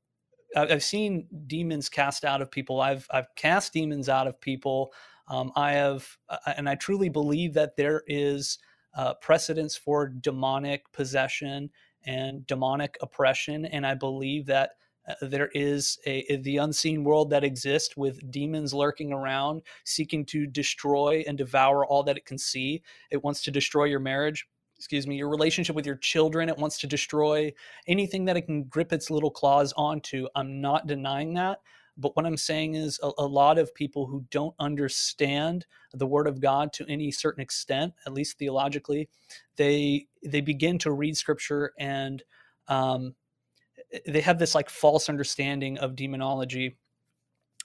i've 0.55 0.83
seen 0.83 1.27
demons 1.47 1.89
cast 1.89 2.25
out 2.25 2.43
of 2.43 2.51
people. 2.51 2.81
I've 2.81 3.07
i've 3.11 3.35
cast 3.37 3.73
demons 3.73 4.09
out 4.09 4.27
of 4.27 4.41
people. 4.41 4.93
Um, 5.29 5.53
i 5.57 5.73
have 5.73 6.07
uh, 6.29 6.53
and 6.57 6.69
i 6.69 6.75
truly 6.75 7.09
believe 7.09 7.55
that 7.55 7.77
there 7.77 8.03
is 8.07 8.59
uh, 8.97 9.15
precedence 9.15 9.77
for 9.77 10.09
demonic 10.09 10.91
possession 10.93 11.71
and 12.05 12.47
demonic 12.47 12.99
oppression 13.01 13.65
and 13.65 13.87
i 13.87 13.95
believe 13.95 14.47
that 14.47 14.73
uh, 15.09 15.15
there 15.23 15.51
is 15.55 15.99
a 16.07 16.37
the 16.37 16.59
unseen 16.59 17.05
world 17.05 17.31
that 17.31 17.45
exists 17.45 17.97
with 17.97 18.31
demons 18.31 18.73
lurking 18.73 19.13
around 19.13 19.63
seeking 19.85 20.25
to 20.27 20.47
destroy 20.47 21.25
and 21.27 21.39
devour 21.39 21.85
all 21.85 22.03
that 22.03 22.17
it 22.17 22.25
can 22.25 22.39
see. 22.39 22.83
It 23.11 23.23
wants 23.23 23.43
to 23.43 23.51
destroy 23.51 23.85
your 23.85 24.01
marriage 24.01 24.47
excuse 24.85 25.07
me 25.07 25.17
your 25.17 25.31
relationship 25.31 25.75
with 25.75 25.87
your 25.87 25.97
children 25.97 26.51
it 26.51 26.59
wants 26.59 26.77
to 26.79 26.87
destroy 26.87 27.51
anything 27.87 28.27
that 28.27 28.37
it 28.37 28.43
can 28.43 28.65
grip 28.65 28.93
its 28.93 29.09
little 29.11 29.31
claws 29.31 29.73
onto 29.79 30.27
i'm 30.37 30.61
not 30.61 30.87
denying 30.87 31.33
that 31.33 31.61
but 31.97 32.15
what 32.15 32.27
i'm 32.27 32.37
saying 32.37 32.75
is 32.75 33.01
a, 33.03 33.11
a 33.17 33.27
lot 33.27 33.57
of 33.57 33.75
people 33.75 34.07
who 34.07 34.23
don't 34.31 34.55
understand 34.59 35.65
the 35.95 36.07
word 36.07 36.27
of 36.27 36.39
god 36.39 36.71
to 36.71 36.85
any 36.87 37.11
certain 37.11 37.41
extent 37.41 37.95
at 38.07 38.13
least 38.13 38.37
theologically 38.39 39.09
they 39.57 40.07
they 40.23 40.43
begin 40.43 40.77
to 40.77 40.93
read 40.93 41.17
scripture 41.17 41.73
and 41.79 42.23
um, 42.69 43.15
they 44.07 44.21
have 44.21 44.39
this 44.39 44.55
like 44.55 44.69
false 44.69 45.09
understanding 45.09 45.79
of 45.79 45.97
demonology 45.97 46.77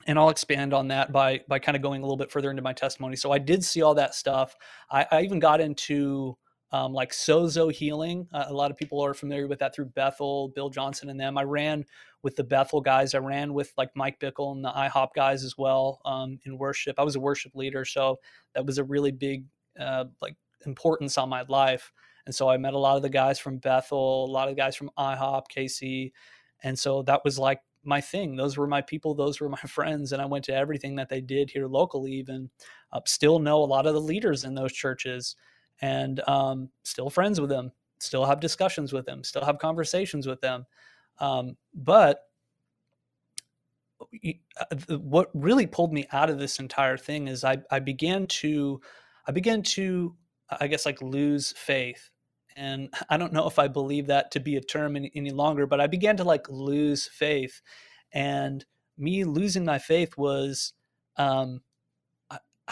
and 0.07 0.17
I'll 0.17 0.29
expand 0.29 0.73
on 0.73 0.87
that 0.87 1.11
by 1.11 1.41
by 1.49 1.59
kind 1.59 1.75
of 1.75 1.81
going 1.81 2.01
a 2.01 2.05
little 2.05 2.17
bit 2.17 2.31
further 2.31 2.49
into 2.49 2.61
my 2.61 2.71
testimony. 2.71 3.17
So 3.17 3.33
I 3.33 3.37
did 3.37 3.65
see 3.65 3.81
all 3.81 3.95
that 3.95 4.15
stuff. 4.15 4.55
I, 4.89 5.05
I 5.11 5.21
even 5.23 5.39
got 5.39 5.59
into 5.59 6.37
um, 6.71 6.93
like 6.93 7.11
sozo 7.11 7.71
healing. 7.71 8.27
Uh, 8.33 8.45
a 8.47 8.53
lot 8.53 8.71
of 8.71 8.77
people 8.77 9.03
are 9.03 9.13
familiar 9.13 9.47
with 9.47 9.59
that 9.59 9.73
through 9.73 9.85
Bethel, 9.85 10.49
Bill 10.49 10.69
Johnson, 10.69 11.09
and 11.09 11.19
them. 11.19 11.37
I 11.37 11.43
ran 11.43 11.85
with 12.21 12.35
the 12.35 12.43
Bethel 12.43 12.81
guys. 12.81 13.15
I 13.15 13.19
ran 13.19 13.53
with 13.53 13.73
like 13.77 13.89
Mike 13.95 14.19
Bickle 14.19 14.51
and 14.51 14.63
the 14.63 14.71
IHOP 14.71 15.09
guys 15.15 15.43
as 15.43 15.57
well 15.57 15.99
um, 16.05 16.39
in 16.45 16.57
worship. 16.57 16.99
I 16.99 17.03
was 17.03 17.15
a 17.15 17.19
worship 17.19 17.55
leader, 17.55 17.85
so 17.85 18.19
that 18.53 18.65
was 18.65 18.77
a 18.77 18.83
really 18.83 19.11
big 19.11 19.45
uh, 19.79 20.05
like 20.21 20.35
importance 20.65 21.17
on 21.17 21.29
my 21.29 21.43
life. 21.47 21.91
And 22.25 22.35
so 22.35 22.49
I 22.49 22.57
met 22.57 22.73
a 22.73 22.79
lot 22.79 22.97
of 22.97 23.01
the 23.01 23.09
guys 23.09 23.39
from 23.39 23.57
Bethel, 23.57 24.25
a 24.25 24.31
lot 24.31 24.49
of 24.49 24.55
guys 24.55 24.75
from 24.75 24.91
IHOP, 24.97 25.43
KC, 25.55 26.11
and 26.63 26.77
so 26.77 27.01
that 27.03 27.23
was 27.23 27.39
like 27.39 27.61
my 27.83 28.01
thing. 28.01 28.35
Those 28.35 28.57
were 28.57 28.67
my 28.67 28.81
people. 28.81 29.15
Those 29.15 29.39
were 29.39 29.49
my 29.57 29.57
friends. 29.57 30.11
And 30.11 30.21
I 30.21 30.25
went 30.25 30.45
to 30.45 30.55
everything 30.55 30.95
that 30.97 31.09
they 31.09 31.21
did 31.21 31.49
here 31.49 31.67
locally, 31.67 32.11
even 32.13 32.49
uh, 32.91 32.99
still 33.05 33.39
know 33.39 33.63
a 33.63 33.65
lot 33.65 33.87
of 33.87 33.93
the 33.93 34.01
leaders 34.01 34.43
in 34.43 34.53
those 34.53 34.73
churches 34.73 35.35
and 35.81 36.21
um, 36.27 36.69
still 36.83 37.09
friends 37.09 37.39
with 37.39 37.49
them, 37.49 37.71
still 37.99 38.25
have 38.25 38.39
discussions 38.39 38.93
with 38.93 39.05
them, 39.05 39.23
still 39.23 39.45
have 39.45 39.59
conversations 39.59 40.27
with 40.27 40.41
them. 40.41 40.65
Um, 41.19 41.57
but 41.73 42.21
uh, 44.01 44.97
what 44.97 45.29
really 45.33 45.67
pulled 45.67 45.93
me 45.93 46.07
out 46.11 46.29
of 46.29 46.39
this 46.39 46.59
entire 46.59 46.97
thing 46.97 47.27
is 47.27 47.43
I, 47.43 47.57
I 47.71 47.79
began 47.79 48.27
to, 48.27 48.81
I 49.27 49.31
began 49.31 49.61
to, 49.63 50.15
I 50.59 50.67
guess, 50.67 50.85
like 50.85 51.01
lose 51.01 51.51
faith 51.53 52.09
and 52.59 52.93
I 53.09 53.17
don't 53.17 53.33
know 53.33 53.47
if 53.47 53.57
I 53.57 53.67
believe 53.67 54.07
that 54.07 54.31
to 54.31 54.39
be 54.39 54.57
a 54.57 54.61
term 54.61 54.95
any, 54.95 55.11
any 55.15 55.31
longer, 55.31 55.65
but 55.65 55.81
I 55.81 55.87
began 55.87 56.17
to 56.17 56.23
like 56.23 56.47
lose 56.49 57.07
faith, 57.07 57.61
and 58.11 58.63
me 58.97 59.23
losing 59.23 59.65
my 59.65 59.79
faith 59.79 60.17
was 60.17 60.73
um, 61.17 61.61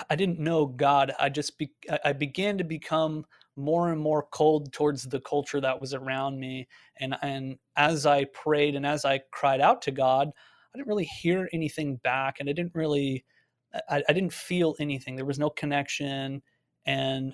I, 0.09 0.15
didn't 0.15 0.39
know 0.39 0.65
God. 0.65 1.13
I 1.19 1.29
just 1.29 1.57
be, 1.57 1.71
I 2.03 2.13
began 2.13 2.57
to 2.57 2.63
become 2.63 3.25
more 3.55 3.91
and 3.91 3.99
more 3.99 4.27
cold 4.31 4.71
towards 4.71 5.03
the 5.03 5.19
culture 5.19 5.59
that 5.59 5.81
was 5.81 5.93
around 5.93 6.39
me, 6.39 6.67
and 6.99 7.15
and 7.21 7.57
as 7.75 8.05
I 8.05 8.25
prayed 8.25 8.75
and 8.75 8.85
as 8.85 9.03
I 9.03 9.21
cried 9.31 9.59
out 9.61 9.81
to 9.83 9.91
God, 9.91 10.29
I 10.29 10.77
didn't 10.77 10.87
really 10.87 11.05
hear 11.05 11.49
anything 11.51 11.97
back, 11.97 12.39
and 12.39 12.49
I 12.49 12.53
didn't 12.53 12.75
really, 12.75 13.25
I, 13.89 14.03
I 14.07 14.13
didn't 14.13 14.33
feel 14.33 14.75
anything. 14.79 15.15
There 15.15 15.25
was 15.25 15.39
no 15.39 15.49
connection, 15.49 16.43
and 16.85 17.33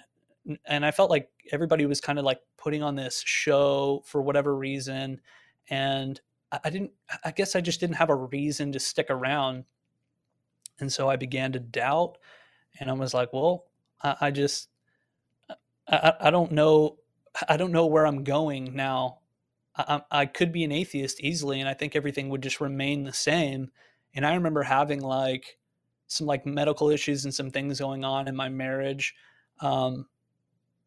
and 0.66 0.86
I 0.86 0.92
felt 0.92 1.10
like 1.10 1.30
everybody 1.52 1.86
was 1.86 2.02
kind 2.02 2.20
of 2.20 2.26
like 2.26 2.40
putting 2.58 2.84
on 2.84 2.96
this 2.96 3.22
show 3.26 4.02
for 4.06 4.22
whatever 4.22 4.56
reason, 4.56 5.20
and 5.70 6.20
I 6.52 6.60
I 6.64 6.70
didn't. 6.70 6.92
I 7.26 7.32
guess 7.32 7.56
I 7.56 7.62
just 7.62 7.82
didn't 7.82 7.98
have 7.98 8.10
a 8.10 8.16
reason 8.16 8.72
to 8.72 8.80
stick 8.80 9.08
around, 9.10 9.66
and 10.80 10.92
so 10.92 11.10
I 11.10 11.18
began 11.18 11.52
to 11.52 11.60
doubt, 11.60 12.18
and 12.80 12.90
I 12.90 12.94
was 12.94 13.14
like, 13.14 13.34
well, 13.34 13.66
I, 14.02 14.16
I 14.22 14.32
just 14.32 14.70
I, 15.88 16.14
I 16.20 16.30
don't 16.32 16.52
know 16.52 16.98
I 17.48 17.58
don't 17.58 17.72
know 17.72 17.88
where 17.88 18.06
I'm 18.06 18.24
going 18.24 18.76
now. 18.76 19.20
I, 19.76 20.02
I 20.12 20.26
could 20.28 20.52
be 20.52 20.64
an 20.64 20.72
atheist 20.72 21.20
easily, 21.22 21.60
and 21.60 21.68
I 21.68 21.74
think 21.74 21.96
everything 21.96 22.30
would 22.30 22.44
just 22.44 22.62
remain 22.62 23.04
the 23.04 23.14
same. 23.14 23.72
And 24.14 24.26
I 24.26 24.36
remember 24.36 24.62
having 24.62 25.02
like 25.02 25.58
some 26.08 26.28
like 26.28 26.46
medical 26.46 26.90
issues 26.90 27.26
and 27.26 27.34
some 27.34 27.50
things 27.50 27.80
going 27.80 28.04
on 28.06 28.28
in 28.28 28.36
my 28.36 28.50
marriage 28.50 29.16
um, 29.62 30.06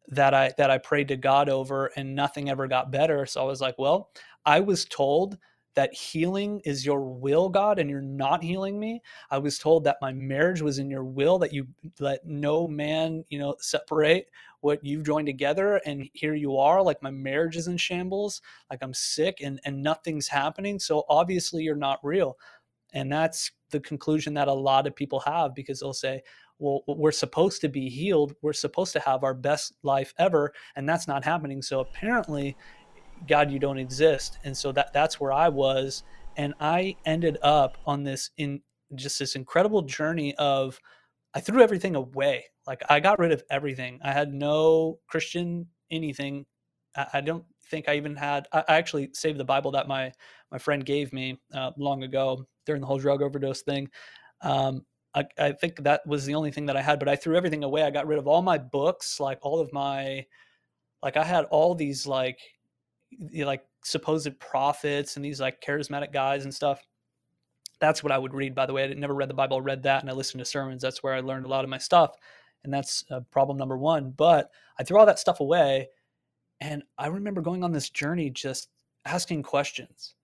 that 0.07 0.33
I 0.33 0.53
that 0.57 0.71
I 0.71 0.77
prayed 0.77 1.09
to 1.09 1.17
God 1.17 1.49
over, 1.49 1.87
and 1.97 2.15
nothing 2.15 2.49
ever 2.49 2.67
got 2.67 2.91
better. 2.91 3.25
So 3.25 3.41
I 3.41 3.45
was 3.45 3.59
like, 3.59 3.75
well, 3.77 4.09
I 4.45 4.61
was 4.61 4.85
told 4.85 5.37
that 5.77 5.93
healing 5.93 6.59
is 6.65 6.83
your 6.83 7.01
will, 7.01 7.49
God, 7.49 7.77
and 7.77 7.87
you're 7.87 8.01
not 8.01 8.41
healing 8.43 8.79
me. 8.79 8.99
I 9.29 9.37
was 9.37 9.59
told 9.59 9.83
that 9.83 9.97
my 10.01 10.11
marriage 10.11 10.59
was 10.59 10.79
in 10.79 10.89
your 10.89 11.03
will, 11.03 11.37
that 11.37 11.53
you 11.53 11.67
let 11.99 12.25
no 12.25 12.67
man, 12.67 13.23
you 13.29 13.37
know, 13.37 13.55
separate 13.59 14.31
what 14.61 14.83
you've 14.83 15.05
joined 15.05 15.27
together. 15.27 15.79
And 15.85 16.09
here 16.13 16.33
you 16.33 16.57
are, 16.57 16.81
like 16.81 17.03
my 17.03 17.11
marriage 17.11 17.57
is 17.57 17.67
in 17.67 17.77
shambles, 17.77 18.41
like 18.71 18.79
I'm 18.81 18.95
sick 18.95 19.37
and, 19.43 19.59
and 19.65 19.83
nothing's 19.83 20.27
happening. 20.27 20.79
So 20.79 21.03
obviously 21.09 21.61
you're 21.61 21.75
not 21.75 21.99
real. 22.01 22.39
And 22.93 23.11
that's 23.11 23.51
the 23.69 23.79
conclusion 23.79 24.33
that 24.33 24.47
a 24.47 24.53
lot 24.53 24.87
of 24.87 24.95
people 24.95 25.19
have 25.19 25.53
because 25.53 25.79
they'll 25.79 25.93
say, 25.93 26.23
well, 26.57 26.81
we're 26.87 27.11
supposed 27.11 27.61
to 27.61 27.69
be 27.69 27.87
healed. 27.87 28.33
We're 28.41 28.53
supposed 28.53 28.93
to 28.93 28.99
have 29.01 29.23
our 29.23 29.35
best 29.35 29.73
life 29.83 30.11
ever. 30.17 30.53
And 30.75 30.89
that's 30.89 31.07
not 31.07 31.23
happening. 31.23 31.61
So 31.61 31.81
apparently 31.81 32.57
God, 33.27 33.51
you 33.51 33.59
don't 33.59 33.77
exist. 33.77 34.37
And 34.43 34.55
so 34.55 34.71
that 34.73 34.93
that's 34.93 35.19
where 35.19 35.31
I 35.31 35.49
was. 35.49 36.03
And 36.35 36.53
I 36.59 36.95
ended 37.05 37.37
up 37.41 37.77
on 37.85 38.03
this 38.03 38.29
in 38.37 38.61
just 38.95 39.19
this 39.19 39.35
incredible 39.35 39.81
journey 39.81 40.35
of 40.35 40.79
I 41.33 41.39
threw 41.39 41.61
everything 41.61 41.95
away. 41.95 42.45
Like 42.65 42.83
I 42.89 42.99
got 42.99 43.19
rid 43.19 43.31
of 43.31 43.43
everything. 43.49 43.99
I 44.03 44.11
had 44.11 44.33
no 44.33 44.99
Christian 45.07 45.67
anything. 45.91 46.45
I, 46.95 47.07
I 47.13 47.21
don't 47.21 47.45
think 47.69 47.89
I 47.89 47.95
even 47.95 48.15
had. 48.15 48.47
I, 48.51 48.63
actually 48.67 49.09
saved 49.13 49.39
the 49.39 49.45
Bible 49.45 49.71
that 49.71 49.87
my 49.87 50.11
my 50.51 50.57
friend 50.57 50.85
gave 50.85 51.13
me 51.13 51.39
uh, 51.53 51.71
long 51.77 52.03
ago 52.03 52.45
during 52.65 52.81
the 52.81 52.87
whole 52.87 52.99
drug 52.99 53.21
overdose 53.21 53.61
thing. 53.61 53.89
Um, 54.41 54.85
I, 55.15 55.25
I 55.39 55.51
think 55.53 55.83
that 55.83 56.05
was 56.05 56.25
the 56.25 56.35
only 56.35 56.51
thing 56.51 56.65
that 56.67 56.77
I 56.77 56.81
had. 56.81 56.99
But 56.99 57.09
I 57.09 57.15
threw 57.15 57.35
everything 57.35 57.63
away. 57.63 57.83
I 57.83 57.89
got 57.89 58.07
rid 58.07 58.19
of 58.19 58.27
all 58.27 58.41
my 58.41 58.57
books, 58.57 59.19
like 59.19 59.39
all 59.41 59.59
of 59.59 59.71
my, 59.73 60.25
like 61.01 61.17
I 61.17 61.23
had 61.23 61.45
all 61.45 61.73
these 61.75 62.05
like 62.05 62.39
like 63.33 63.65
supposed 63.83 64.39
prophets 64.39 65.15
and 65.15 65.23
these 65.25 65.39
like 65.39 65.61
charismatic 65.61 66.11
guys 66.11 66.43
and 66.43 66.53
stuff. 66.53 66.81
That's 67.79 68.03
what 68.03 68.11
I 68.11 68.17
would 68.17 68.33
read, 68.33 68.55
by 68.55 68.65
the 68.65 68.73
way. 68.73 68.83
I 68.83 68.93
never 68.93 69.13
read 69.13 69.29
the 69.29 69.35
Bible, 69.35 69.57
I 69.57 69.61
read 69.61 69.83
that 69.83 70.01
and 70.01 70.09
I 70.09 70.13
listened 70.13 70.39
to 70.39 70.45
sermons. 70.45 70.81
That's 70.81 71.03
where 71.03 71.13
I 71.13 71.19
learned 71.19 71.45
a 71.45 71.49
lot 71.49 71.63
of 71.63 71.69
my 71.69 71.77
stuff. 71.77 72.15
And 72.63 72.73
that's 72.73 73.05
uh, 73.11 73.21
problem 73.31 73.57
number 73.57 73.77
one. 73.77 74.11
But 74.11 74.51
I 74.79 74.83
threw 74.83 74.99
all 74.99 75.05
that 75.05 75.19
stuff 75.19 75.39
away. 75.39 75.89
And 76.59 76.83
I 76.97 77.07
remember 77.07 77.41
going 77.41 77.63
on 77.63 77.71
this 77.71 77.89
journey 77.89 78.29
just 78.29 78.69
asking 79.05 79.43
questions. 79.43 80.15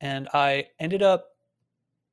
And 0.00 0.28
I 0.32 0.66
ended 0.78 1.02
up 1.02 1.29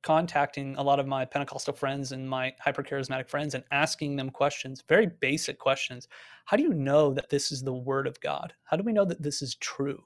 contacting 0.02 0.76
a 0.76 0.82
lot 0.82 1.00
of 1.00 1.06
my 1.06 1.24
Pentecostal 1.24 1.74
friends 1.74 2.12
and 2.12 2.28
my 2.28 2.54
hypercharismatic 2.64 3.28
friends 3.28 3.54
and 3.54 3.64
asking 3.70 4.16
them 4.16 4.30
questions, 4.30 4.82
very 4.88 5.08
basic 5.20 5.58
questions. 5.58 6.08
How 6.44 6.56
do 6.56 6.62
you 6.62 6.72
know 6.72 7.12
that 7.14 7.30
this 7.30 7.50
is 7.50 7.62
the 7.62 7.72
word 7.72 8.06
of 8.06 8.20
God? 8.20 8.54
How 8.64 8.76
do 8.76 8.84
we 8.84 8.92
know 8.92 9.04
that 9.04 9.22
this 9.22 9.42
is 9.42 9.56
true? 9.56 10.04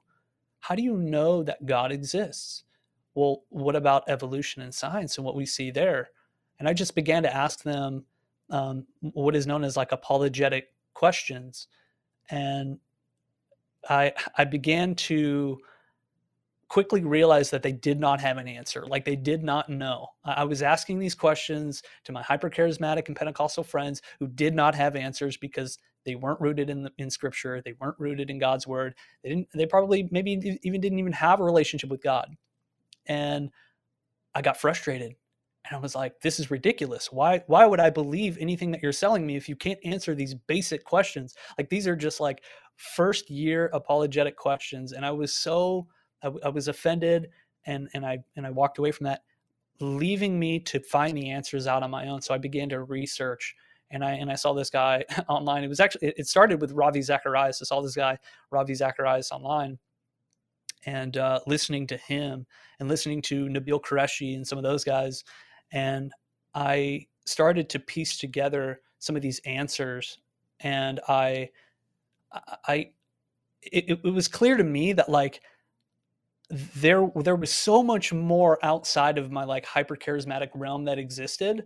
How 0.61 0.75
do 0.75 0.83
you 0.83 0.97
know 0.97 1.43
that 1.43 1.67
God 1.67 1.93
exists? 1.93 2.65
Well, 3.15 3.43
what 3.51 3.77
about 3.77 4.09
evolution 4.09 4.63
and 4.63 4.75
science 4.75 5.19
and 5.19 5.25
what 5.25 5.37
we 5.37 5.45
see 5.45 5.71
there? 5.71 6.11
And 6.59 6.69
I 6.69 6.73
just 6.73 6.95
began 6.95 7.23
to 7.25 7.35
ask 7.35 7.63
them 7.63 8.05
um, 8.51 8.87
what 9.01 9.37
is 9.37 9.47
known 9.47 9.65
as 9.65 9.77
like 9.77 9.93
apologetic 9.93 10.73
questions. 10.95 11.69
And 12.31 12.79
I, 13.89 14.13
I 14.39 14.45
began 14.45 14.95
to 14.95 15.59
quickly 16.73 17.05
realized 17.05 17.51
that 17.51 17.63
they 17.63 17.71
did 17.71 18.01
not 18.01 18.19
have 18.19 18.39
an 18.39 18.49
answer. 18.49 18.87
Like 18.87 19.05
they 19.05 19.15
did 19.15 19.45
not 19.45 19.69
know. 19.69 20.07
I 20.25 20.45
was 20.45 20.63
asking 20.63 20.99
these 20.99 21.15
questions 21.15 21.83
to 22.05 22.13
my 22.13 22.23
hypercharismatic 22.23 23.09
and 23.09 23.15
Pentecostal 23.15 23.63
friends 23.63 24.01
who 24.19 24.27
did 24.27 24.55
not 24.55 24.75
have 24.75 24.97
answers 24.97 25.37
because 25.37 25.77
they 26.07 26.15
weren't 26.15 26.41
rooted 26.41 26.71
in 26.71 26.85
the, 26.85 26.93
in 26.97 27.11
Scripture. 27.11 27.61
They 27.63 27.75
weren't 27.79 27.99
rooted 27.99 28.31
in 28.31 28.39
God's 28.39 28.67
Word. 28.67 28.95
They 29.23 29.29
didn't. 29.29 29.49
They 29.55 29.67
probably 29.67 30.09
maybe 30.11 30.59
even 30.63 30.81
didn't 30.81 30.99
even 30.99 31.13
have 31.13 31.41
a 31.41 31.45
relationship 31.45 31.91
with 31.91 32.03
God. 32.03 32.35
And 33.05 33.51
I 34.35 34.41
got 34.41 34.57
frustrated, 34.57 35.15
and 35.67 35.77
I 35.77 35.79
was 35.79 35.95
like, 35.95 36.23
"This 36.23 36.41
is 36.41 36.51
ridiculous. 36.51 37.13
Why? 37.13 37.43
Why 37.49 37.67
would 37.67 37.81
I 37.81 37.91
believe 37.91 38.39
anything 38.41 38.71
that 38.71 38.83
you're 38.83 38.93
selling 38.93 39.27
me 39.27 39.37
if 39.37 39.47
you 39.47 39.57
can't 39.57 39.79
answer 39.85 40.15
these 40.15 40.33
basic 40.33 40.85
questions? 40.85 41.35
Like 41.59 41.69
these 41.69 41.87
are 41.87 41.97
just 41.97 42.19
like 42.19 42.43
first 42.77 43.29
year 43.29 43.69
apologetic 43.75 44.39
questions." 44.39 44.93
And 44.93 45.05
I 45.05 45.11
was 45.11 45.37
so 45.37 45.87
I, 46.23 46.31
I 46.45 46.49
was 46.49 46.69
offended 46.69 47.31
and 47.67 47.89
and 47.95 48.05
I 48.05 48.19
and 48.37 48.47
I 48.47 48.51
walked 48.51 48.79
away 48.79 48.93
from 48.93 49.05
that, 49.05 49.23
leaving 49.81 50.39
me 50.39 50.59
to 50.61 50.81
find 50.81 51.17
the 51.17 51.31
answers 51.31 51.67
out 51.67 51.83
on 51.83 51.91
my 51.91 52.09
own. 52.09 52.23
So 52.23 52.35
I 52.35 52.39
began 52.39 52.69
to 52.71 52.83
research 52.83 53.55
and 53.93 54.05
I 54.05 54.13
and 54.13 54.31
I 54.31 54.35
saw 54.35 54.53
this 54.53 54.71
guy 54.71 55.05
online. 55.29 55.63
It 55.63 55.69
was 55.69 55.81
actually 55.81 56.09
it 56.17 56.27
started 56.27 56.61
with 56.61 56.73
Ravi 56.73 57.03
Zacharias. 57.03 57.61
I 57.63 57.67
saw 57.67 57.81
this 57.81 57.95
guy 57.95 58.19
Ravi 58.51 58.75
Zacharias 58.75 59.31
online, 59.31 59.79
and 60.87 61.17
uh, 61.17 61.41
listening 61.47 61.87
to 61.89 61.97
him 61.97 62.47
and 62.81 62.89
listening 62.89 63.23
to 63.23 63.47
Nabeel 63.47 63.81
Qureshi 63.81 64.35
and 64.35 64.47
some 64.47 64.59
of 64.59 64.65
those 64.65 64.83
guys, 64.83 65.25
and 65.73 66.11
I 66.55 67.07
started 67.27 67.69
to 67.71 67.79
piece 67.79 68.19
together 68.19 68.81
some 68.99 69.15
of 69.15 69.23
these 69.23 69.41
answers, 69.45 70.19
and 70.61 70.99
I 71.09 71.51
I 72.67 72.91
it, 73.63 74.01
it 74.05 74.11
was 74.11 74.27
clear 74.27 74.57
to 74.57 74.65
me 74.65 74.93
that 74.95 75.09
like 75.09 75.43
there 76.77 77.11
there 77.17 77.37
was 77.37 77.53
so 77.53 77.83
much 77.83 78.13
more 78.13 78.59
outside 78.63 79.19
of 79.19 79.33
my 79.33 79.45
like 79.45 79.65
hyper 79.65 79.97
charismatic 79.97 80.51
realm 80.55 80.85
that 80.85 80.99
existed 80.99 81.65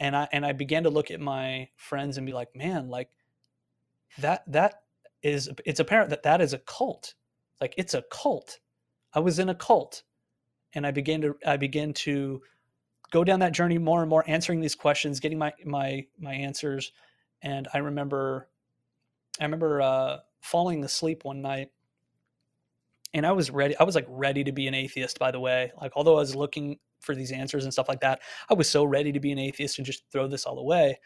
and 0.00 0.16
i 0.16 0.28
and 0.32 0.44
i 0.44 0.52
began 0.52 0.82
to 0.82 0.90
look 0.90 1.10
at 1.10 1.20
my 1.20 1.68
friends 1.76 2.16
and 2.16 2.26
be 2.26 2.32
like 2.32 2.54
man 2.56 2.88
like 2.88 3.10
that 4.18 4.42
that 4.50 4.82
is 5.22 5.50
it's 5.64 5.80
apparent 5.80 6.10
that 6.10 6.22
that 6.22 6.40
is 6.40 6.52
a 6.52 6.58
cult. 6.58 7.14
Like 7.60 7.74
it's 7.76 7.94
a 7.94 8.04
cult. 8.10 8.58
I 9.12 9.20
was 9.20 9.38
in 9.38 9.48
a 9.48 9.54
cult. 9.54 10.02
And 10.74 10.86
i 10.86 10.90
began 10.90 11.20
to 11.22 11.36
i 11.46 11.56
began 11.56 11.92
to 11.94 12.42
go 13.10 13.24
down 13.24 13.40
that 13.40 13.52
journey 13.52 13.78
more 13.78 14.02
and 14.02 14.10
more 14.10 14.22
answering 14.26 14.60
these 14.60 14.74
questions 14.74 15.18
getting 15.18 15.38
my 15.38 15.52
my 15.64 16.06
my 16.18 16.34
answers. 16.34 16.92
And 17.42 17.66
i 17.72 17.78
remember 17.78 18.48
i 19.40 19.44
remember 19.44 19.80
uh 19.80 20.18
falling 20.40 20.84
asleep 20.84 21.24
one 21.24 21.40
night 21.40 21.70
and 23.14 23.26
I 23.26 23.32
was 23.32 23.50
ready. 23.50 23.76
I 23.78 23.84
was 23.84 23.94
like 23.94 24.06
ready 24.08 24.44
to 24.44 24.52
be 24.52 24.66
an 24.66 24.74
atheist, 24.74 25.18
by 25.18 25.30
the 25.30 25.40
way. 25.40 25.72
Like, 25.80 25.92
although 25.96 26.16
I 26.16 26.20
was 26.20 26.36
looking 26.36 26.78
for 27.00 27.14
these 27.14 27.32
answers 27.32 27.64
and 27.64 27.72
stuff 27.72 27.88
like 27.88 28.00
that, 28.00 28.20
I 28.50 28.54
was 28.54 28.68
so 28.68 28.84
ready 28.84 29.12
to 29.12 29.20
be 29.20 29.32
an 29.32 29.38
atheist 29.38 29.78
and 29.78 29.86
just 29.86 30.04
throw 30.12 30.26
this 30.26 30.44
all 30.44 30.58
away. 30.58 30.98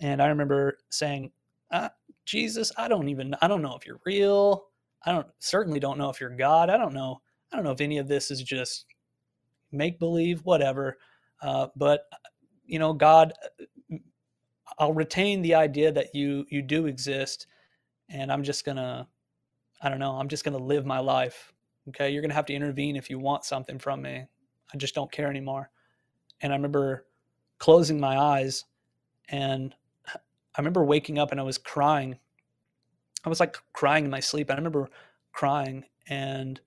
And 0.00 0.22
I 0.22 0.28
remember 0.28 0.78
saying, 0.90 1.32
uh, 1.70 1.90
Jesus, 2.24 2.72
I 2.76 2.88
don't 2.88 3.08
even, 3.08 3.34
I 3.40 3.48
don't 3.48 3.62
know 3.62 3.76
if 3.76 3.86
you're 3.86 4.00
real. 4.04 4.66
I 5.04 5.12
don't, 5.12 5.26
certainly 5.38 5.80
don't 5.80 5.98
know 5.98 6.10
if 6.10 6.20
you're 6.20 6.30
God. 6.30 6.70
I 6.70 6.76
don't 6.76 6.94
know. 6.94 7.20
I 7.52 7.56
don't 7.56 7.64
know 7.64 7.72
if 7.72 7.80
any 7.80 7.98
of 7.98 8.08
this 8.08 8.30
is 8.30 8.42
just 8.42 8.86
make 9.70 9.98
believe, 9.98 10.40
whatever. 10.40 10.98
Uh, 11.40 11.68
but, 11.76 12.02
you 12.66 12.78
know, 12.78 12.92
God, 12.92 13.32
uh, 13.92 13.96
I'll 14.78 14.92
retain 14.92 15.42
the 15.42 15.54
idea 15.54 15.92
that 15.92 16.14
you, 16.14 16.44
you 16.50 16.62
do 16.62 16.86
exist. 16.86 17.46
And 18.08 18.30
I'm 18.32 18.42
just 18.42 18.64
going 18.64 18.76
to, 18.76 19.06
I 19.80 19.88
don't 19.88 19.98
know, 19.98 20.12
I'm 20.12 20.28
just 20.28 20.44
going 20.44 20.56
to 20.56 20.64
live 20.64 20.84
my 20.86 20.98
life. 20.98 21.52
Okay. 21.88 22.10
You're 22.10 22.22
going 22.22 22.30
to 22.30 22.34
have 22.34 22.46
to 22.46 22.54
intervene 22.54 22.96
if 22.96 23.08
you 23.08 23.18
want 23.18 23.44
something 23.44 23.78
from 23.78 24.02
me. 24.02 24.24
I 24.72 24.76
just 24.76 24.94
don't 24.94 25.10
care 25.10 25.28
anymore. 25.28 25.70
And 26.40 26.52
I 26.52 26.56
remember 26.56 27.06
closing 27.58 27.98
my 27.98 28.18
eyes 28.18 28.64
and 29.28 29.74
I 30.14 30.60
remember 30.60 30.84
waking 30.84 31.18
up 31.18 31.30
and 31.30 31.40
I 31.40 31.44
was 31.44 31.58
crying. 31.58 32.18
I 33.24 33.28
was 33.28 33.40
like 33.40 33.56
crying 33.72 34.04
in 34.04 34.10
my 34.10 34.20
sleep. 34.20 34.50
I 34.50 34.54
remember 34.54 34.88
crying 35.32 35.84
and 36.08 36.60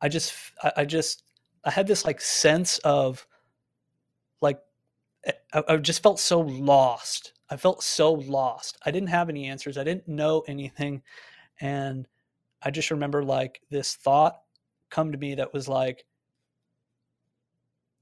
I 0.00 0.08
just, 0.08 0.34
I 0.76 0.84
just, 0.84 1.22
I 1.64 1.70
had 1.70 1.86
this 1.86 2.04
like 2.04 2.20
sense 2.20 2.78
of 2.78 3.26
like, 4.40 4.60
eh, 5.24 5.32
I, 5.52 5.62
I 5.68 5.76
just 5.76 6.02
felt 6.02 6.20
so 6.20 6.40
lost. 6.40 7.32
I 7.50 7.56
felt 7.56 7.82
so 7.82 8.12
lost. 8.12 8.78
I 8.84 8.90
didn't 8.90 9.08
have 9.10 9.28
any 9.28 9.46
answers. 9.46 9.78
I 9.78 9.84
didn't 9.84 10.08
know 10.08 10.44
anything. 10.48 11.02
And 11.60 12.06
I 12.64 12.70
just 12.70 12.90
remember 12.90 13.22
like 13.22 13.60
this 13.70 13.94
thought 13.94 14.40
come 14.90 15.12
to 15.12 15.18
me 15.18 15.34
that 15.34 15.52
was 15.52 15.68
like, 15.68 16.06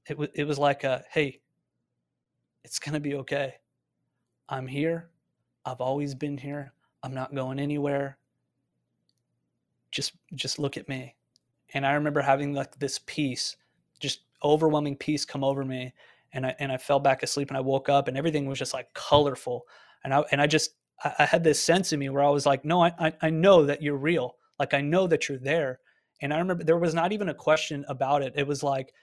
it 0.07 0.17
was 0.17 0.29
it 0.33 0.45
was 0.45 0.57
like 0.57 0.83
a 0.83 1.03
hey, 1.11 1.41
it's 2.63 2.79
gonna 2.79 2.99
be 2.99 3.15
okay. 3.15 3.55
I'm 4.49 4.67
here. 4.67 5.09
I've 5.65 5.81
always 5.81 6.15
been 6.15 6.37
here. 6.37 6.73
I'm 7.03 7.13
not 7.13 7.35
going 7.35 7.59
anywhere. 7.59 8.17
Just 9.91 10.13
just 10.35 10.59
look 10.59 10.77
at 10.77 10.89
me. 10.89 11.15
And 11.73 11.85
I 11.85 11.93
remember 11.93 12.21
having 12.21 12.53
like 12.53 12.77
this 12.79 12.99
peace, 13.05 13.57
just 13.99 14.21
overwhelming 14.43 14.95
peace 14.95 15.25
come 15.25 15.43
over 15.43 15.65
me. 15.65 15.93
And 16.33 16.45
I 16.45 16.55
and 16.59 16.71
I 16.71 16.77
fell 16.77 16.99
back 16.99 17.23
asleep 17.23 17.49
and 17.49 17.57
I 17.57 17.61
woke 17.61 17.89
up 17.89 18.07
and 18.07 18.17
everything 18.17 18.45
was 18.45 18.59
just 18.59 18.73
like 18.73 18.93
colorful. 18.93 19.65
and 20.03 20.13
I 20.13 20.23
and 20.31 20.41
I 20.41 20.47
just 20.47 20.71
I, 21.03 21.25
had 21.25 21.43
this 21.43 21.61
sense 21.61 21.91
in 21.91 21.99
me 21.99 22.09
where 22.09 22.23
I 22.23 22.29
was 22.29 22.45
like, 22.45 22.63
no, 22.63 22.83
I 22.83 23.13
I 23.21 23.29
know 23.29 23.65
that 23.65 23.81
you're 23.81 23.97
real. 23.97 24.35
Like 24.59 24.73
I 24.73 24.81
know 24.81 25.07
that 25.07 25.27
you're 25.27 25.37
there. 25.37 25.79
And 26.21 26.33
I 26.33 26.37
remember 26.37 26.63
there 26.63 26.77
was 26.77 26.93
not 26.93 27.11
even 27.11 27.29
a 27.29 27.33
question 27.33 27.85
about 27.89 28.21
it. 28.21 28.33
It 28.35 28.47
was 28.47 28.63
like, 28.63 28.93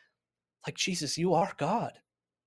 like 0.67 0.77
Jesus, 0.77 1.19
you 1.19 1.35
are 1.35 1.53
God. 1.59 1.93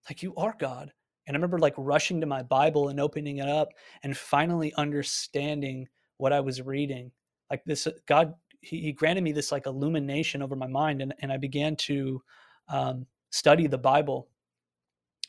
Like 0.09 0.23
you 0.23 0.33
are 0.35 0.55
God. 0.59 0.91
And 1.27 1.35
I 1.35 1.37
remember 1.37 1.59
like 1.59 1.75
rushing 1.77 2.19
to 2.21 2.27
my 2.27 2.43
Bible 2.43 2.89
and 2.89 2.99
opening 2.99 3.37
it 3.37 3.47
up 3.47 3.69
and 4.03 4.15
finally 4.15 4.73
understanding 4.75 5.87
what 6.17 6.33
I 6.33 6.39
was 6.39 6.61
reading. 6.61 7.11
Like 7.49 7.63
this, 7.65 7.87
God, 8.07 8.33
He, 8.61 8.81
he 8.81 8.91
granted 8.91 9.23
me 9.23 9.31
this 9.31 9.51
like 9.51 9.65
illumination 9.65 10.41
over 10.41 10.55
my 10.55 10.67
mind, 10.67 11.01
and, 11.01 11.13
and 11.19 11.31
I 11.31 11.37
began 11.37 11.75
to 11.77 12.21
um, 12.67 13.05
study 13.29 13.67
the 13.67 13.77
Bible 13.77 14.27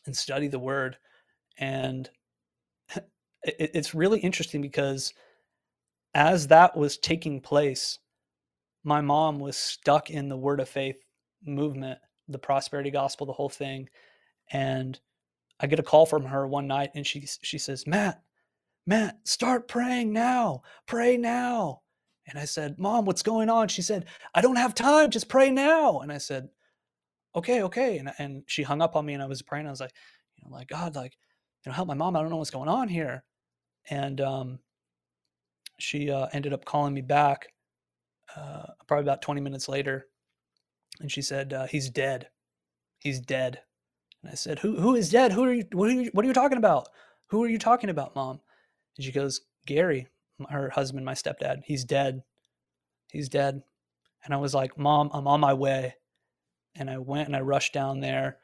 and 0.07 0.17
study 0.17 0.49
the 0.49 0.59
Word. 0.59 0.97
And 1.59 2.09
it, 2.95 3.71
it's 3.75 3.95
really 3.95 4.21
interesting 4.21 4.63
because 4.63 5.13
as 6.15 6.49
that 6.49 6.77
was 6.77 6.99
taking 6.99 7.41
place, 7.41 7.99
my 8.85 9.01
mom 9.01 9.39
was 9.41 9.57
stuck 9.57 10.11
in 10.11 10.29
the 10.29 10.37
Word 10.37 10.61
of 10.61 10.69
Faith 10.69 10.97
movement, 11.45 11.99
the 12.29 12.39
prosperity 12.39 12.91
gospel, 12.91 13.27
the 13.27 13.33
whole 13.33 13.49
thing. 13.49 13.89
And 14.53 14.99
I 15.61 15.67
get 15.67 15.79
a 15.81 15.85
call 15.85 16.07
from 16.07 16.25
her 16.27 16.47
one 16.47 16.67
night 16.67 16.91
and 16.95 17.07
she 17.07 17.27
she 17.43 17.59
says, 17.59 17.87
"Matt, 17.87 18.23
Matt, 18.87 19.27
start 19.27 19.69
praying 19.69 20.13
now. 20.13 20.63
Pray 20.87 21.17
now." 21.17 21.83
And 22.27 22.39
I 22.39 22.45
said, 22.47 22.79
"Mom, 22.79 23.05
what's 23.07 23.23
going 23.23 23.51
on?" 23.51 23.69
She 23.69 23.83
said, 23.83 24.07
"I 24.35 24.41
don't 24.41 24.57
have 24.57 24.75
time. 24.75 25.11
Just 25.11 25.29
pray 25.29 25.51
now." 25.51 26.01
And 26.01 26.13
I 26.13 26.19
said, 26.19 26.49
"Okay, 27.37 27.63
okay." 27.65 27.99
And 27.99 28.13
and 28.19 28.45
she 28.47 28.63
hung 28.63 28.83
up 28.83 28.97
on 28.97 29.07
me 29.07 29.15
and 29.15 29.23
I 29.23 29.27
was 29.27 29.43
praying. 29.43 29.67
I 29.67 29.71
was 29.71 29.81
like, 29.81 29.95
you 30.37 30.45
know, 30.49 30.57
like 30.57 30.69
God, 30.69 30.97
like, 30.97 31.17
you 31.65 31.71
know, 31.71 31.77
help 31.77 31.89
my 31.89 31.95
mom. 31.95 32.17
I 32.17 32.21
don't 32.23 32.31
know 32.31 32.37
what's 32.39 32.51
going 32.51 32.69
on 32.69 32.89
here. 32.89 33.25
And 33.91 34.21
um 34.21 34.61
she 35.79 36.11
uh, 36.11 36.27
ended 36.33 36.53
up 36.53 36.65
calling 36.65 36.95
me 36.95 37.01
back 37.01 37.49
uh, 38.37 38.67
probably 38.87 39.05
about 39.05 39.23
20 39.23 39.41
minutes 39.41 39.69
later 39.69 40.07
and 41.01 41.11
she 41.11 41.23
said 41.23 41.53
uh, 41.53 41.67
he's 41.67 41.91
dead 41.91 42.29
he's 42.99 43.21
dead 43.21 43.61
and 44.25 44.33
I 44.33 44.37
said, 44.37 44.59
"Who 44.61 44.81
who 44.81 44.95
is 44.95 45.11
dead? 45.11 45.33
Who 45.33 45.45
are 45.45 45.53
you? 45.53 45.65
What 45.73 45.91
are 45.91 45.93
you? 45.93 46.11
What 46.15 46.25
are 46.25 46.29
you 46.29 46.35
talking 46.35 46.57
about? 46.57 46.89
Who 47.27 47.45
are 47.45 47.49
you 47.49 47.59
talking 47.59 47.91
about, 47.91 48.17
mom?" 48.17 48.41
And 48.97 49.05
she 49.05 49.13
goes, 49.13 49.43
"Gary, 49.67 50.09
her 50.49 50.71
husband, 50.71 51.05
my 51.05 51.13
stepdad. 51.13 51.63
He's 51.65 51.85
dead. 51.85 52.23
He's 53.13 53.29
dead." 53.29 53.63
And 54.25 54.33
I 54.33 54.39
was 54.39 54.55
like, 54.55 54.79
"Mom, 54.79 55.11
I'm 55.13 55.29
on 55.29 55.41
my 55.41 55.53
way." 55.53 55.97
And 56.75 56.89
I 56.89 56.97
went 56.99 57.29
and 57.29 57.37
I 57.37 57.41
rushed 57.41 57.75
down 57.75 58.01
there. 58.01 58.39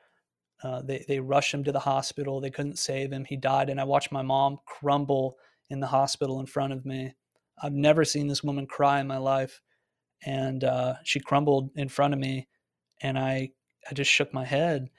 Uh, 0.62 0.83
they 0.83 1.03
they 1.09 1.18
rushed 1.18 1.55
him 1.55 1.64
to 1.64 1.72
the 1.72 1.81
hospital. 1.81 2.41
They 2.41 2.51
couldn't 2.51 2.78
save 2.78 3.11
him. 3.11 3.24
He 3.24 3.37
died. 3.37 3.70
And 3.70 3.81
I 3.81 3.85
watched 3.85 4.12
my 4.12 4.22
mom 4.22 4.59
crumble 4.66 5.39
in 5.70 5.81
the 5.81 5.87
hospital 5.87 6.41
in 6.41 6.47
front 6.47 6.74
of 6.74 6.85
me. 6.85 7.14
I've 7.63 7.73
never 7.73 8.05
seen 8.05 8.27
this 8.27 8.43
woman 8.43 8.67
cry 8.67 9.01
in 9.01 9.07
my 9.07 9.19
life, 9.19 9.61
and 10.25 10.65
uh, 10.65 10.95
she 11.05 11.21
crumbled 11.21 11.71
in 11.77 11.89
front 11.89 12.15
of 12.15 12.21
me, 12.21 12.49
and 13.03 13.19
I 13.19 13.51
I 13.91 13.95
just 13.95 14.11
shook 14.11 14.33
my 14.35 14.45
head 14.45 14.91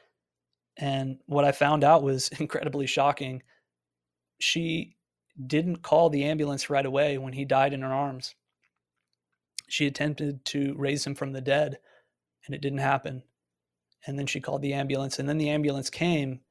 and 0.77 1.19
what 1.25 1.45
I 1.45 1.51
found 1.51 1.83
out 1.83 2.03
was 2.03 2.27
incredibly 2.39 2.87
shocking. 2.87 3.43
She 4.39 4.95
didn't 5.47 5.83
call 5.83 6.09
the 6.09 6.25
ambulance 6.25 6.69
right 6.69 6.85
away 6.85 7.17
when 7.17 7.33
he 7.33 7.45
died 7.45 7.73
in 7.73 7.81
her 7.81 7.93
arms. 7.93 8.35
She 9.69 9.87
attempted 9.87 10.43
to 10.45 10.75
raise 10.77 11.05
him 11.05 11.15
from 11.15 11.31
the 11.31 11.41
dead, 11.41 11.77
and 12.45 12.53
it 12.53 12.61
didn't 12.61 12.79
happen. 12.79 13.23
And 14.05 14.17
then 14.17 14.25
she 14.25 14.41
called 14.41 14.61
the 14.61 14.73
ambulance, 14.73 15.19
and 15.19 15.29
then 15.29 15.37
the 15.37 15.49
ambulance 15.49 15.89
came, 15.89 16.41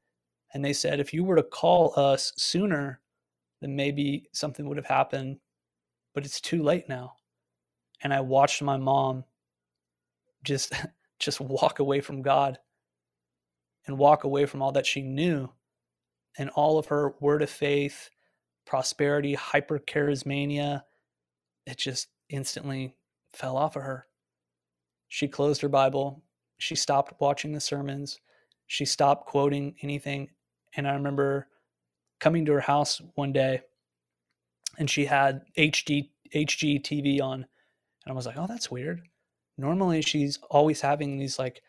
and 0.53 0.65
they 0.65 0.73
said, 0.73 0.99
if 0.99 1.13
you 1.13 1.23
were 1.23 1.35
to 1.35 1.43
call 1.43 1.93
us 1.97 2.33
sooner, 2.37 3.01
then 3.61 3.75
maybe 3.75 4.27
something 4.33 4.67
would 4.67 4.77
have 4.77 4.87
happened, 4.87 5.37
but 6.13 6.25
it's 6.25 6.41
too 6.41 6.63
late 6.63 6.89
now. 6.89 7.13
And 8.03 8.13
I 8.13 8.21
watched 8.21 8.61
my 8.61 8.77
mom 8.77 9.23
just 10.43 10.73
just 11.19 11.39
walk 11.39 11.79
away 11.79 12.01
from 12.01 12.21
God 12.21 12.57
and 13.85 13.97
walk 13.97 14.23
away 14.23 14.45
from 14.45 14.61
all 14.61 14.71
that 14.71 14.85
she 14.87 15.01
knew 15.01 15.49
and 16.37 16.49
all 16.51 16.79
of 16.79 16.87
her 16.87 17.13
word 17.19 17.41
of 17.41 17.49
faith, 17.49 18.09
prosperity, 18.65 19.33
hyper 19.33 19.79
charismania. 19.79 20.83
It 21.67 21.77
just 21.77 22.07
instantly 22.29 22.95
fell 23.33 23.55
off 23.55 23.75
of 23.75 23.83
her. 23.83 24.07
She 25.09 25.27
closed 25.27 25.61
her 25.61 25.69
Bible. 25.69 26.23
She 26.57 26.75
stopped 26.75 27.19
watching 27.19 27.51
the 27.51 27.59
sermons. 27.59 28.19
She 28.67 28.85
stopped 28.85 29.27
quoting 29.27 29.75
anything. 29.81 30.29
And 30.75 30.87
I 30.87 30.93
remember 30.93 31.47
coming 32.19 32.45
to 32.45 32.53
her 32.53 32.61
house 32.61 33.01
one 33.15 33.33
day 33.33 33.61
and 34.81 34.89
she 34.89 35.05
had 35.05 35.43
HD 35.57 36.09
HGTV 36.35 37.21
on. 37.21 37.35
And 37.35 38.11
I 38.11 38.13
was 38.13 38.25
like, 38.25 38.35
oh, 38.35 38.47
that's 38.47 38.71
weird. 38.71 39.03
Normally 39.59 40.01
she's 40.01 40.39
always 40.49 40.81
having 40.81 41.17
these 41.17 41.37
like 41.37 41.61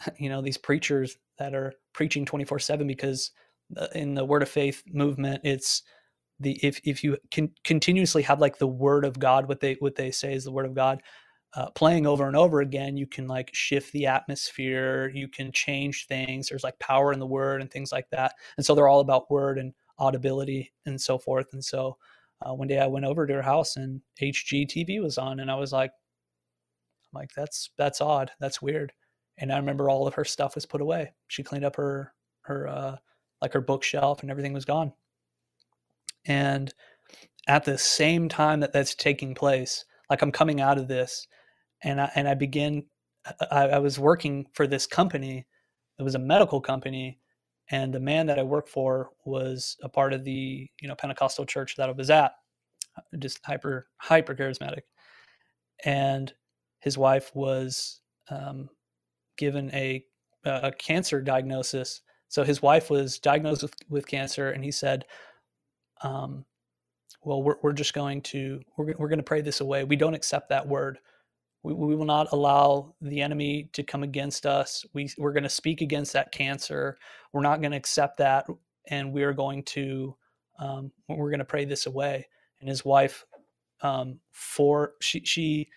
you 0.18 0.28
know 0.28 0.42
these 0.42 0.58
preachers 0.58 1.16
that 1.38 1.54
are 1.54 1.72
preaching 1.94 2.26
24 2.26 2.58
7 2.58 2.86
because 2.86 3.30
in 3.94 4.14
the 4.14 4.24
word 4.24 4.42
of 4.42 4.48
faith 4.48 4.82
movement 4.92 5.40
it's 5.44 5.82
the 6.40 6.52
if 6.62 6.80
if 6.84 7.02
you 7.02 7.16
can 7.30 7.50
continuously 7.64 8.22
have 8.22 8.40
like 8.40 8.58
the 8.58 8.66
word 8.66 9.04
of 9.04 9.18
god 9.18 9.48
what 9.48 9.60
they 9.60 9.74
what 9.80 9.94
they 9.96 10.10
say 10.10 10.34
is 10.34 10.44
the 10.44 10.52
word 10.52 10.66
of 10.66 10.74
god 10.74 11.02
uh, 11.54 11.70
playing 11.70 12.06
over 12.06 12.26
and 12.26 12.36
over 12.36 12.60
again 12.60 12.96
you 12.96 13.06
can 13.06 13.26
like 13.26 13.50
shift 13.54 13.92
the 13.92 14.06
atmosphere 14.06 15.10
you 15.14 15.28
can 15.28 15.50
change 15.52 16.06
things 16.06 16.48
there's 16.48 16.64
like 16.64 16.78
power 16.78 17.12
in 17.12 17.18
the 17.18 17.26
word 17.26 17.60
and 17.60 17.70
things 17.70 17.92
like 17.92 18.08
that 18.10 18.34
and 18.56 18.64
so 18.64 18.74
they're 18.74 18.88
all 18.88 19.00
about 19.00 19.30
word 19.30 19.58
and 19.58 19.72
audibility 19.98 20.72
and 20.86 21.00
so 21.00 21.18
forth 21.18 21.46
and 21.52 21.64
so 21.64 21.96
uh, 22.42 22.54
one 22.54 22.68
day 22.68 22.78
i 22.78 22.86
went 22.86 23.06
over 23.06 23.26
to 23.26 23.34
her 23.34 23.42
house 23.42 23.76
and 23.76 24.00
hgtv 24.20 25.02
was 25.02 25.18
on 25.18 25.40
and 25.40 25.50
i 25.50 25.54
was 25.54 25.72
like 25.72 25.90
I'm 27.12 27.20
like 27.20 27.30
that's 27.34 27.70
that's 27.78 28.00
odd 28.00 28.30
that's 28.40 28.60
weird 28.62 28.92
and 29.38 29.52
I 29.52 29.56
remember 29.56 29.88
all 29.88 30.06
of 30.06 30.14
her 30.14 30.24
stuff 30.24 30.54
was 30.56 30.66
put 30.66 30.80
away. 30.80 31.12
She 31.28 31.42
cleaned 31.42 31.64
up 31.64 31.76
her 31.76 32.12
her 32.42 32.68
uh, 32.68 32.96
like 33.40 33.52
her 33.52 33.60
bookshelf 33.60 34.22
and 34.22 34.30
everything 34.30 34.52
was 34.52 34.64
gone. 34.64 34.92
And 36.26 36.72
at 37.46 37.64
the 37.64 37.78
same 37.78 38.28
time 38.28 38.60
that 38.60 38.72
that's 38.72 38.94
taking 38.94 39.34
place, 39.34 39.84
like 40.10 40.22
I'm 40.22 40.32
coming 40.32 40.60
out 40.60 40.78
of 40.78 40.88
this, 40.88 41.26
and 41.82 42.00
I 42.00 42.10
and 42.14 42.28
I 42.28 42.34
begin. 42.34 42.84
I, 43.50 43.68
I 43.68 43.78
was 43.78 43.98
working 43.98 44.46
for 44.52 44.66
this 44.66 44.86
company. 44.86 45.46
It 45.98 46.02
was 46.02 46.14
a 46.14 46.20
medical 46.20 46.60
company, 46.60 47.18
and 47.70 47.92
the 47.92 48.00
man 48.00 48.26
that 48.26 48.38
I 48.38 48.42
worked 48.42 48.68
for 48.68 49.10
was 49.24 49.76
a 49.82 49.88
part 49.88 50.12
of 50.12 50.24
the 50.24 50.68
you 50.80 50.88
know 50.88 50.94
Pentecostal 50.94 51.46
church 51.46 51.76
that 51.76 51.88
I 51.88 51.92
was 51.92 52.10
at, 52.10 52.32
just 53.18 53.44
hyper 53.44 53.88
hyper 53.98 54.34
charismatic, 54.34 54.82
and 55.84 56.32
his 56.80 56.96
wife 56.96 57.30
was 57.34 58.00
um, 58.30 58.68
given 59.36 59.72
a 59.74 60.04
a 60.44 60.72
cancer 60.72 61.20
diagnosis. 61.20 62.00
So 62.28 62.44
his 62.44 62.60
wife 62.60 62.90
was 62.90 63.18
diagnosed 63.18 63.62
with, 63.62 63.74
with 63.88 64.06
cancer, 64.06 64.50
and 64.50 64.62
he 64.62 64.70
said, 64.70 65.04
um, 66.02 66.44
"Well, 67.22 67.42
we're 67.42 67.56
we're 67.62 67.72
just 67.72 67.94
going 67.94 68.22
to 68.22 68.60
we're 68.76 68.94
we're 68.98 69.08
going 69.08 69.18
to 69.18 69.24
pray 69.24 69.42
this 69.42 69.60
away. 69.60 69.84
We 69.84 69.96
don't 69.96 70.14
accept 70.14 70.48
that 70.50 70.66
word. 70.66 70.98
We 71.62 71.74
we 71.74 71.96
will 71.96 72.04
not 72.04 72.28
allow 72.32 72.94
the 73.00 73.20
enemy 73.20 73.68
to 73.72 73.82
come 73.82 74.02
against 74.02 74.46
us. 74.46 74.84
We 74.94 75.10
we're 75.18 75.32
going 75.32 75.42
to 75.42 75.48
speak 75.48 75.80
against 75.80 76.12
that 76.12 76.32
cancer. 76.32 76.96
We're 77.32 77.42
not 77.42 77.60
going 77.60 77.72
to 77.72 77.76
accept 77.76 78.18
that, 78.18 78.46
and 78.88 79.12
we're 79.12 79.34
going 79.34 79.64
to 79.64 80.16
um, 80.58 80.92
we're 81.08 81.30
going 81.30 81.38
to 81.40 81.44
pray 81.44 81.64
this 81.64 81.86
away." 81.86 82.28
And 82.60 82.68
his 82.68 82.84
wife, 82.84 83.24
um, 83.82 84.20
for 84.32 84.94
she 85.00 85.24
she 85.24 85.68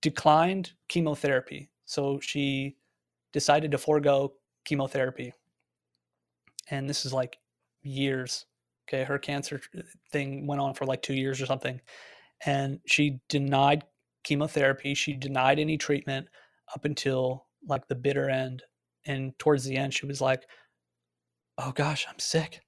declined 0.00 0.72
chemotherapy 0.88 1.72
so 1.92 2.20
she 2.20 2.78
decided 3.34 3.70
to 3.72 3.78
forego 3.78 4.32
chemotherapy. 4.64 5.34
And 6.70 6.88
this 6.88 7.04
is 7.04 7.12
like 7.12 7.36
years. 7.82 8.46
Okay. 8.88 9.04
Her 9.04 9.18
cancer 9.18 9.60
thing 10.10 10.46
went 10.46 10.62
on 10.62 10.72
for 10.72 10.86
like 10.86 11.02
two 11.02 11.12
years 11.12 11.38
or 11.42 11.44
something. 11.44 11.82
And 12.46 12.80
she 12.86 13.20
denied 13.28 13.84
chemotherapy. 14.24 14.94
She 14.94 15.14
denied 15.14 15.58
any 15.58 15.76
treatment 15.76 16.28
up 16.74 16.84
until 16.84 17.46
like 17.66 17.88
the 17.88 17.94
bitter 17.94 18.28
end. 18.28 18.62
And 19.06 19.38
towards 19.38 19.64
the 19.64 19.76
end, 19.76 19.94
she 19.94 20.06
was 20.06 20.20
like, 20.20 20.44
oh 21.58 21.72
gosh, 21.72 22.06
I'm 22.08 22.18
sick. 22.18 22.60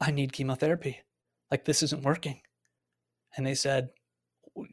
I 0.00 0.10
need 0.10 0.32
chemotherapy. 0.32 1.00
Like 1.50 1.64
this 1.64 1.82
isn't 1.82 2.02
working. 2.02 2.40
And 3.36 3.46
they 3.46 3.54
said, 3.54 3.88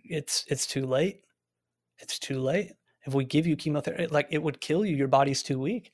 it's 0.06 0.46
it's 0.48 0.66
too 0.66 0.86
late. 0.86 1.22
It's 2.00 2.20
too 2.20 2.40
late 2.40 2.72
if 3.06 3.14
we 3.14 3.26
give 3.26 3.46
you 3.46 3.56
chemotherapy, 3.56 4.08
like 4.08 4.28
it 4.30 4.42
would 4.42 4.62
kill 4.62 4.86
you. 4.86 4.96
Your 4.96 5.08
body's 5.08 5.44
too 5.44 5.60
weak. 5.60 5.92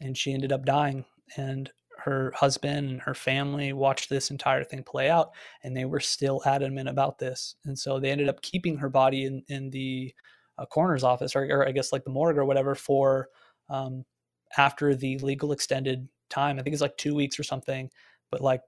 And 0.00 0.16
she 0.16 0.32
ended 0.32 0.52
up 0.52 0.64
dying. 0.64 1.04
And 1.36 1.70
her 2.06 2.32
husband 2.36 2.88
and 2.88 3.00
her 3.02 3.14
family 3.14 3.72
watched 3.72 4.08
this 4.08 4.30
entire 4.30 4.62
thing 4.62 4.84
play 4.84 5.10
out 5.10 5.32
and 5.64 5.76
they 5.76 5.84
were 5.84 6.00
still 6.00 6.40
adamant 6.46 6.88
about 6.88 7.18
this. 7.18 7.56
And 7.64 7.76
so 7.76 7.98
they 7.98 8.10
ended 8.10 8.28
up 8.28 8.42
keeping 8.42 8.76
her 8.78 8.88
body 8.88 9.24
in, 9.24 9.42
in 9.48 9.70
the 9.70 10.14
uh, 10.56 10.66
coroner's 10.66 11.02
office 11.02 11.34
or, 11.34 11.44
or, 11.50 11.68
I 11.68 11.72
guess 11.72 11.92
like 11.92 12.04
the 12.04 12.10
morgue 12.10 12.38
or 12.38 12.44
whatever 12.44 12.76
for 12.76 13.28
um, 13.68 14.04
after 14.56 14.94
the 14.94 15.18
legal 15.18 15.50
extended 15.50 16.08
time. 16.30 16.58
I 16.58 16.62
think 16.62 16.74
it's 16.74 16.82
like 16.82 16.96
two 16.96 17.14
weeks 17.16 17.40
or 17.40 17.42
something. 17.42 17.90
but 18.30 18.40
like 18.40 18.62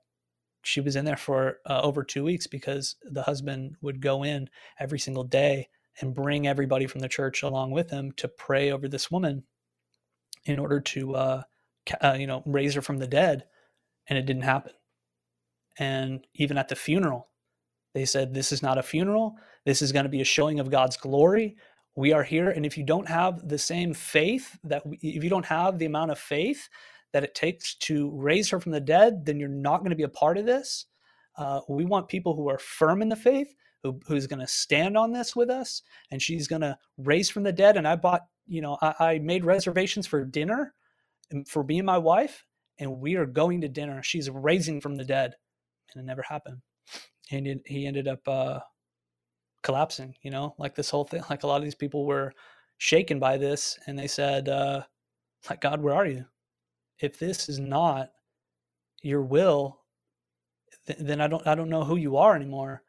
she 0.63 0.81
was 0.81 0.97
in 0.97 1.05
there 1.05 1.17
for 1.17 1.59
uh, 1.65 1.81
over 1.83 2.03
two 2.03 2.25
weeks 2.25 2.49
because 2.49 2.97
the 3.05 3.23
husband 3.23 3.77
would 3.81 4.01
go 4.01 4.25
in 4.25 4.51
every 4.81 4.99
single 4.99 5.25
day 5.25 5.69
and 6.01 6.15
bring 6.15 6.49
everybody 6.49 6.87
from 6.87 7.01
the 7.01 7.09
church 7.09 7.45
along 7.45 7.71
with 7.71 7.91
him 7.91 8.11
to 8.17 8.27
pray 8.27 8.73
over 8.73 8.89
this 8.89 9.11
woman 9.11 9.45
in 10.45 10.59
order 10.59 10.81
to 10.81 11.15
uh, 11.15 11.43
uh, 12.03 12.17
you 12.19 12.27
know 12.27 12.43
raise 12.47 12.75
her 12.75 12.83
from 12.83 12.99
the 12.99 13.07
dead 13.07 13.45
and 14.09 14.19
it 14.19 14.27
didn't 14.27 14.43
happen. 14.43 14.73
And 15.79 16.27
even 16.35 16.59
at 16.59 16.69
the 16.69 16.77
funeral 16.77 17.29
they 17.95 18.05
said 18.05 18.35
this 18.35 18.53
is 18.53 18.63
not 18.63 18.79
a 18.79 18.83
funeral. 18.83 19.37
This 19.65 19.83
is 19.83 19.93
going 19.93 20.05
to 20.05 20.11
be 20.11 20.21
a 20.21 20.25
showing 20.25 20.61
of 20.61 20.71
god's 20.71 20.97
glory. 20.97 21.57
We 21.97 22.13
are 22.13 22.23
here 22.23 22.51
and 22.51 22.65
if 22.65 22.79
you 22.79 22.85
don't 22.85 23.09
have 23.09 23.49
the 23.49 23.59
same 23.59 23.95
faith 23.95 24.59
that 24.65 24.87
we, 24.87 24.99
if 25.03 25.25
you 25.25 25.31
don't 25.31 25.47
have 25.47 25.79
the 25.79 25.87
amount 25.87 26.11
of 26.11 26.19
faith 26.19 26.69
that 27.13 27.25
it 27.25 27.35
takes 27.35 27.75
to 27.77 28.11
raise 28.15 28.51
her 28.51 28.61
from 28.61 28.73
the 28.73 28.81
dead 28.81 29.25
then 29.25 29.41
you're 29.41 29.49
not 29.49 29.79
going 29.79 29.91
to 29.91 29.97
be 29.97 30.05
a 30.05 30.09
part 30.09 30.39
of 30.39 30.47
this. 30.47 30.87
Uh, 31.37 31.61
we 31.69 31.85
want 31.85 32.09
people 32.09 32.35
who 32.35 32.49
are 32.49 32.59
firm 32.59 33.03
in 33.03 33.09
the 33.09 33.17
faith 33.17 33.55
who, 33.83 34.01
who's 34.07 34.27
going 34.27 34.41
to 34.41 34.47
stand 34.47 34.97
on 34.97 35.13
this 35.13 35.37
with 35.37 35.51
us 35.51 35.83
and 36.11 36.21
she's 36.21 36.49
going 36.49 36.63
to 36.63 36.77
raise 36.99 37.31
from 37.31 37.45
the 37.45 37.53
dead. 37.53 37.77
And 37.77 37.87
i 37.87 37.97
bought 37.97 38.23
you 38.47 38.63
know 38.63 38.79
I, 38.81 38.95
I 39.01 39.19
made 39.19 39.45
reservations 39.45 40.07
for 40.07 40.25
dinner 40.25 40.75
for 41.47 41.65
me 41.65 41.79
and 41.79 41.87
my 41.87 41.99
wife 41.99 42.45
and 42.79 43.01
we 43.01 43.17
are 43.17 43.27
going 43.27 43.61
to 43.61 43.69
dinner 43.69 44.03
she's 44.03 44.31
raising 44.31 44.81
from 44.81 44.95
the 44.95 45.05
dead 45.05 45.35
and 45.93 46.03
it 46.03 46.07
never 46.07 46.23
happened. 46.23 46.59
And 47.31 47.61
he 47.67 47.87
ended 47.87 48.09
up 48.09 48.27
uh, 48.27 48.61
collapsing 49.63 50.15
you 50.23 50.31
know 50.31 50.55
like 50.59 50.75
this 50.75 50.91
whole 50.91 51.05
thing 51.05 51.23
like 51.31 51.43
a 51.43 51.47
lot 51.47 51.59
of 51.59 51.65
these 51.65 51.75
people 51.75 52.07
were 52.07 52.33
shaken 52.79 53.19
by 53.19 53.37
this 53.37 53.79
and 53.87 53.99
they 53.99 54.07
said 54.07 54.49
uh, 54.49 54.83
like 55.51 55.61
god 55.61 55.81
where 55.81 55.95
are 55.95 56.07
you? 56.07 56.25
If 57.01 57.19
this 57.19 57.49
is 57.49 57.59
not 57.59 58.11
your 59.03 59.23
will 59.23 59.81
th- 60.87 60.99
then 60.99 61.21
i 61.21 61.29
don't 61.29 61.47
i 61.47 61.55
don't 61.55 61.71
know 61.71 61.85
who 61.85 61.97
you 61.97 62.17
are 62.17 62.35
anymore. 62.35 62.83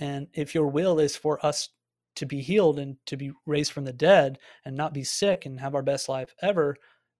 And 0.00 0.28
if 0.34 0.54
your 0.54 0.68
will 0.68 1.00
is 1.00 1.16
for 1.16 1.44
us 1.44 1.70
to 2.16 2.26
be 2.26 2.40
healed 2.40 2.78
and 2.78 2.96
to 3.06 3.16
be 3.16 3.32
raised 3.46 3.72
from 3.72 3.84
the 3.84 3.92
dead 3.92 4.38
and 4.64 4.76
not 4.76 4.92
be 4.92 5.04
sick 5.04 5.46
and 5.46 5.60
have 5.60 5.74
our 5.74 5.82
best 5.82 6.08
life 6.08 6.34
ever, 6.42 6.76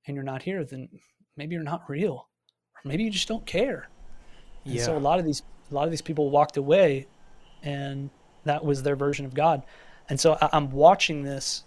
and 0.06 0.14
you're 0.14 0.24
not 0.24 0.42
here, 0.42 0.64
then 0.64 0.88
maybe 1.36 1.54
you're 1.54 1.64
not 1.64 1.88
real. 1.88 2.28
Or 2.76 2.88
maybe 2.88 3.04
you 3.04 3.10
just 3.10 3.28
don't 3.28 3.46
care. 3.46 3.88
And 4.64 4.74
yeah. 4.74 4.84
so 4.84 4.96
a 4.96 4.98
lot 4.98 5.18
of 5.18 5.24
these 5.24 5.42
a 5.70 5.74
lot 5.74 5.84
of 5.84 5.90
these 5.90 6.02
people 6.02 6.30
walked 6.30 6.56
away 6.56 7.06
and 7.62 8.10
that 8.44 8.64
was 8.64 8.82
their 8.82 8.96
version 8.96 9.26
of 9.26 9.34
God. 9.34 9.64
And 10.08 10.18
so 10.18 10.38
I'm 10.40 10.70
watching 10.70 11.22
this 11.22 11.64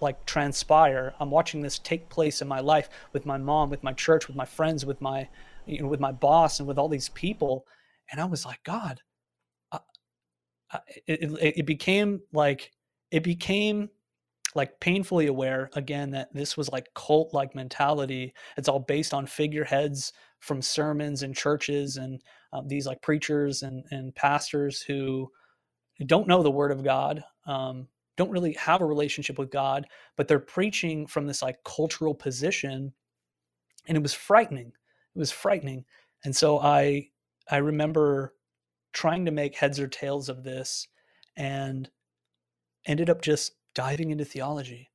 like 0.00 0.24
transpire. 0.24 1.14
I'm 1.18 1.30
watching 1.30 1.60
this 1.60 1.78
take 1.78 2.08
place 2.08 2.40
in 2.40 2.48
my 2.48 2.60
life 2.60 2.88
with 3.12 3.26
my 3.26 3.36
mom, 3.36 3.70
with 3.70 3.82
my 3.82 3.92
church, 3.92 4.28
with 4.28 4.36
my 4.36 4.44
friends, 4.44 4.86
with 4.86 5.00
my 5.00 5.28
you 5.66 5.82
know, 5.82 5.88
with 5.88 6.00
my 6.00 6.12
boss 6.12 6.58
and 6.58 6.68
with 6.68 6.78
all 6.78 6.88
these 6.88 7.08
people. 7.10 7.66
And 8.10 8.20
I 8.20 8.24
was 8.24 8.44
like, 8.44 8.62
God, 8.64 9.00
it, 11.06 11.22
it, 11.22 11.54
it 11.58 11.66
became 11.66 12.20
like 12.32 12.72
it 13.10 13.22
became 13.22 13.90
like 14.54 14.80
painfully 14.80 15.26
aware 15.26 15.70
again 15.74 16.10
that 16.10 16.32
this 16.34 16.56
was 16.56 16.70
like 16.70 16.92
cult 16.94 17.32
like 17.32 17.54
mentality. 17.54 18.34
It's 18.56 18.68
all 18.68 18.80
based 18.80 19.14
on 19.14 19.26
figureheads 19.26 20.12
from 20.40 20.62
sermons 20.62 21.22
and 21.22 21.34
churches 21.34 21.96
and 21.96 22.22
um, 22.52 22.66
these 22.66 22.86
like 22.86 23.02
preachers 23.02 23.62
and, 23.62 23.84
and 23.90 24.14
pastors 24.14 24.82
who 24.82 25.30
don't 26.06 26.26
know 26.26 26.42
the 26.42 26.50
word 26.50 26.72
of 26.72 26.82
god 26.82 27.22
um, 27.46 27.86
don't 28.16 28.30
really 28.30 28.54
have 28.54 28.80
a 28.80 28.86
relationship 28.86 29.38
with 29.38 29.50
god 29.50 29.86
but 30.16 30.26
they're 30.26 30.38
preaching 30.40 31.06
from 31.06 31.26
this 31.26 31.42
like 31.42 31.62
cultural 31.62 32.14
position 32.14 32.92
and 33.86 33.96
it 33.96 34.02
was 34.02 34.14
frightening. 34.14 34.68
It 34.68 35.18
was 35.18 35.30
frightening. 35.30 35.84
And 36.24 36.34
so 36.34 36.58
i 36.60 37.08
i 37.50 37.56
remember 37.56 38.34
trying 38.92 39.24
to 39.24 39.30
make 39.30 39.56
heads 39.56 39.80
or 39.80 39.88
tails 39.88 40.28
of 40.28 40.44
this 40.44 40.86
and 41.36 41.88
ended 42.86 43.10
up 43.10 43.22
just 43.22 43.52
diving 43.80 44.10
into 44.10 44.26
theology. 44.26 44.90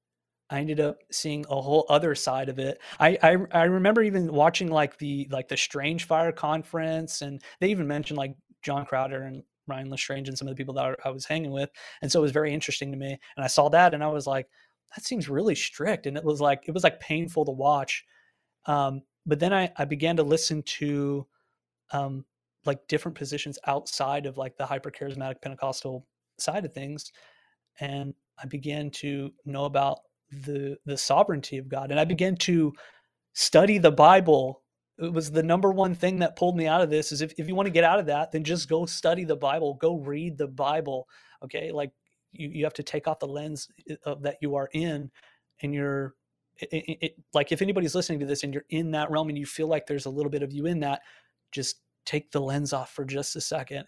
I 0.51 0.59
ended 0.59 0.79
up 0.79 0.99
seeing 1.11 1.43
a 1.49 1.59
whole 1.59 1.87
other 1.89 2.13
side 2.13 2.49
of 2.49 2.59
it. 2.59 2.79
I, 2.99 3.17
I 3.23 3.37
I 3.51 3.63
remember 3.63 4.03
even 4.03 4.31
watching 4.31 4.69
like 4.69 4.99
the 4.99 5.27
like 5.31 5.47
the 5.47 5.57
Strange 5.57 6.05
Fire 6.05 6.31
conference, 6.31 7.23
and 7.23 7.41
they 7.59 7.69
even 7.69 7.87
mentioned 7.87 8.19
like 8.19 8.35
John 8.61 8.85
Crowder 8.85 9.23
and 9.23 9.41
Ryan 9.67 9.89
Lestrange 9.89 10.27
and 10.27 10.37
some 10.37 10.47
of 10.47 10.55
the 10.55 10.59
people 10.61 10.75
that 10.75 10.97
I 11.03 11.09
was 11.09 11.25
hanging 11.25 11.51
with, 11.51 11.71
and 12.03 12.11
so 12.11 12.19
it 12.19 12.21
was 12.21 12.31
very 12.31 12.53
interesting 12.53 12.91
to 12.91 12.97
me. 12.97 13.17
And 13.35 13.43
I 13.43 13.47
saw 13.47 13.69
that, 13.69 13.95
and 13.95 14.03
I 14.03 14.07
was 14.07 14.27
like, 14.27 14.47
that 14.95 15.03
seems 15.03 15.29
really 15.29 15.55
strict, 15.55 16.05
and 16.05 16.15
it 16.15 16.23
was 16.23 16.39
like 16.39 16.65
it 16.67 16.73
was 16.75 16.83
like 16.83 16.99
painful 16.99 17.45
to 17.45 17.51
watch. 17.51 18.05
Um, 18.67 19.01
but 19.25 19.39
then 19.39 19.51
I 19.51 19.71
I 19.77 19.85
began 19.85 20.17
to 20.17 20.23
listen 20.23 20.61
to 20.79 21.25
um, 21.91 22.23
like 22.65 22.87
different 22.87 23.17
positions 23.17 23.57
outside 23.65 24.27
of 24.27 24.37
like 24.37 24.57
the 24.57 24.65
hyper 24.67 24.91
charismatic 24.91 25.41
Pentecostal 25.41 26.05
side 26.37 26.65
of 26.65 26.73
things, 26.73 27.11
and 27.79 28.13
I 28.41 28.45
began 28.47 28.89
to 28.91 29.31
know 29.45 29.65
about 29.65 29.99
the 30.31 30.77
the 30.85 30.97
sovereignty 30.97 31.57
of 31.57 31.69
God, 31.69 31.91
and 31.91 31.99
I 31.99 32.05
began 32.05 32.35
to 32.37 32.73
study 33.33 33.77
the 33.77 33.91
Bible. 33.91 34.61
It 34.97 35.11
was 35.11 35.31
the 35.31 35.43
number 35.43 35.71
one 35.71 35.93
thing 35.93 36.19
that 36.19 36.35
pulled 36.35 36.55
me 36.55 36.67
out 36.67 36.81
of 36.81 36.89
this. 36.89 37.11
Is 37.11 37.21
if 37.21 37.33
if 37.37 37.47
you 37.47 37.55
want 37.55 37.67
to 37.67 37.71
get 37.71 37.83
out 37.83 37.99
of 37.99 38.05
that, 38.07 38.31
then 38.31 38.43
just 38.43 38.69
go 38.69 38.85
study 38.85 39.23
the 39.23 39.35
Bible, 39.35 39.75
go 39.75 39.97
read 39.97 40.37
the 40.37 40.47
Bible. 40.47 41.07
Okay, 41.43 41.71
like 41.71 41.91
you 42.31 42.49
you 42.49 42.63
have 42.63 42.73
to 42.73 42.83
take 42.83 43.07
off 43.07 43.19
the 43.19 43.27
lens 43.27 43.67
uh, 43.89 43.95
of 44.05 44.21
that 44.23 44.37
you 44.41 44.55
are 44.55 44.69
in, 44.73 45.11
and 45.61 45.73
you're 45.73 46.15
it, 46.57 46.69
it, 46.71 46.97
it, 47.01 47.15
like 47.33 47.51
if 47.51 47.61
anybody's 47.61 47.95
listening 47.95 48.19
to 48.19 48.25
this 48.25 48.43
and 48.43 48.53
you're 48.53 48.65
in 48.69 48.91
that 48.91 49.11
realm 49.11 49.29
and 49.29 49.37
you 49.37 49.45
feel 49.45 49.67
like 49.67 49.85
there's 49.85 50.05
a 50.05 50.09
little 50.09 50.29
bit 50.29 50.43
of 50.43 50.53
you 50.53 50.65
in 50.65 50.79
that, 50.79 51.01
just 51.51 51.81
take 52.05 52.31
the 52.31 52.39
lens 52.39 52.71
off 52.71 52.91
for 52.93 53.03
just 53.03 53.35
a 53.35 53.41
second 53.41 53.85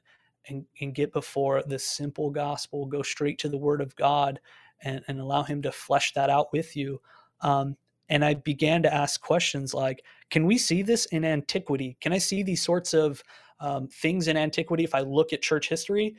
and, 0.47 0.65
and 0.81 0.95
get 0.95 1.13
before 1.13 1.63
the 1.63 1.79
simple 1.79 2.29
gospel, 2.29 2.85
go 2.85 3.01
straight 3.01 3.37
to 3.39 3.49
the 3.49 3.57
word 3.57 3.81
of 3.81 3.95
God 3.95 4.39
and, 4.81 5.01
and 5.07 5.19
allow 5.19 5.43
him 5.43 5.61
to 5.63 5.71
flesh 5.71 6.13
that 6.13 6.29
out 6.29 6.51
with 6.53 6.75
you. 6.75 7.01
Um, 7.41 7.75
and 8.09 8.23
I 8.23 8.35
began 8.35 8.83
to 8.83 8.93
ask 8.93 9.21
questions 9.21 9.73
like, 9.73 10.03
can 10.29 10.45
we 10.45 10.57
see 10.57 10.81
this 10.81 11.05
in 11.07 11.25
antiquity? 11.25 11.97
Can 11.99 12.13
I 12.13 12.17
see 12.17 12.43
these 12.43 12.61
sorts 12.61 12.93
of 12.93 13.21
um, 13.59 13.87
things 13.87 14.27
in 14.27 14.37
antiquity? 14.37 14.83
If 14.83 14.95
I 14.95 15.01
look 15.01 15.33
at 15.33 15.41
church 15.41 15.67
history, 15.67 16.15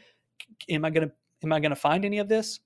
am 0.69 0.85
I 0.85 0.91
going 0.91 1.09
to, 1.09 1.15
am 1.45 1.53
I 1.53 1.61
going 1.61 1.71
to 1.71 1.77
find 1.77 2.05
any 2.05 2.19
of 2.19 2.29
this? 2.29 2.61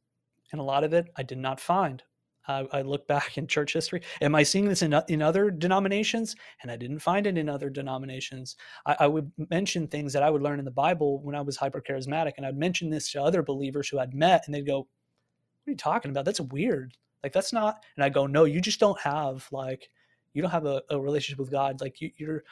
And 0.50 0.60
a 0.60 0.64
lot 0.64 0.84
of 0.84 0.92
it 0.92 1.08
I 1.16 1.22
did 1.22 1.38
not 1.38 1.60
find. 1.60 2.02
I, 2.49 2.66
I 2.72 2.82
look 2.82 3.07
back 3.07 3.38
in 3.38 3.47
church 3.47 3.72
history. 3.72 4.03
Am 4.20 4.34
I 4.34 4.43
seeing 4.43 4.66
this 4.66 4.82
in, 4.82 4.95
in 5.09 5.22
other 5.22 5.51
denominations? 5.51 6.34
And 6.62 6.70
I 6.70 6.76
didn't 6.76 6.99
find 6.99 7.26
it 7.26 7.38
in 7.38 7.49
other 7.49 7.70
denominations. 7.70 8.57
I, 8.86 8.97
I 9.01 9.07
would 9.07 9.30
mention 9.51 9.86
things 9.86 10.12
that 10.12 10.22
I 10.22 10.30
would 10.30 10.43
learn 10.43 10.59
in 10.59 10.64
the 10.64 10.70
Bible 10.70 11.20
when 11.22 11.34
I 11.34 11.40
was 11.40 11.57
hyper 11.57 11.80
charismatic, 11.80 12.32
and 12.36 12.47
I'd 12.47 12.57
mention 12.57 12.90
this 12.90 13.11
to 13.12 13.22
other 13.22 13.43
believers 13.43 13.88
who 13.88 13.99
I'd 13.99 14.14
met, 14.14 14.45
and 14.47 14.55
they'd 14.55 14.66
go, 14.66 14.78
"What 14.78 14.88
are 15.68 15.70
you 15.70 15.76
talking 15.76 16.11
about? 16.11 16.24
That's 16.24 16.40
weird. 16.40 16.95
Like 17.22 17.32
that's 17.32 17.53
not." 17.53 17.84
And 17.97 18.05
I 18.05 18.09
go, 18.09 18.26
"No, 18.26 18.45
you 18.45 18.61
just 18.61 18.80
don't 18.80 19.01
have 19.01 19.47
like 19.53 19.88
you 20.34 20.43
don't 20.43 20.51
have 20.51 20.66
a, 20.66 20.82
a 20.90 21.01
relationship 21.01 21.38
with 21.38 21.51
God. 21.51 21.80
Like 21.80 22.01
you, 22.01 22.11
you're 22.16 22.45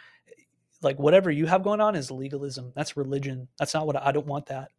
like 0.82 0.98
whatever 0.98 1.30
you 1.30 1.46
have 1.46 1.62
going 1.62 1.80
on 1.80 1.96
is 1.96 2.10
legalism. 2.10 2.72
That's 2.74 2.96
religion. 2.96 3.48
That's 3.58 3.74
not 3.74 3.86
what 3.86 3.96
I, 3.96 4.08
I 4.08 4.12
don't 4.12 4.26
want 4.26 4.46
that." 4.46 4.70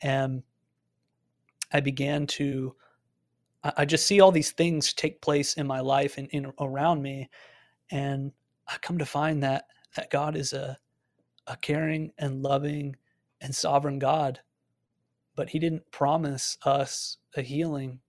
And 0.00 0.42
I 1.72 1.80
began 1.80 2.26
to 2.28 2.74
I 3.64 3.84
just 3.84 4.06
see 4.06 4.20
all 4.20 4.32
these 4.32 4.52
things 4.52 4.92
take 4.92 5.20
place 5.22 5.54
in 5.54 5.66
my 5.66 5.80
life 5.80 6.18
and 6.18 6.28
in 6.30 6.52
around 6.60 7.02
me, 7.02 7.30
and 7.90 8.32
I 8.68 8.76
come 8.78 8.98
to 8.98 9.06
find 9.06 9.42
that 9.42 9.66
that 9.96 10.10
God 10.10 10.36
is 10.36 10.52
a 10.52 10.78
a 11.46 11.56
caring 11.56 12.12
and 12.18 12.42
loving 12.42 12.96
and 13.40 13.54
sovereign 13.54 13.98
God, 13.98 14.40
but 15.36 15.50
He 15.50 15.58
didn't 15.58 15.90
promise 15.92 16.58
us 16.64 17.18
a 17.36 17.42
healing 17.42 18.00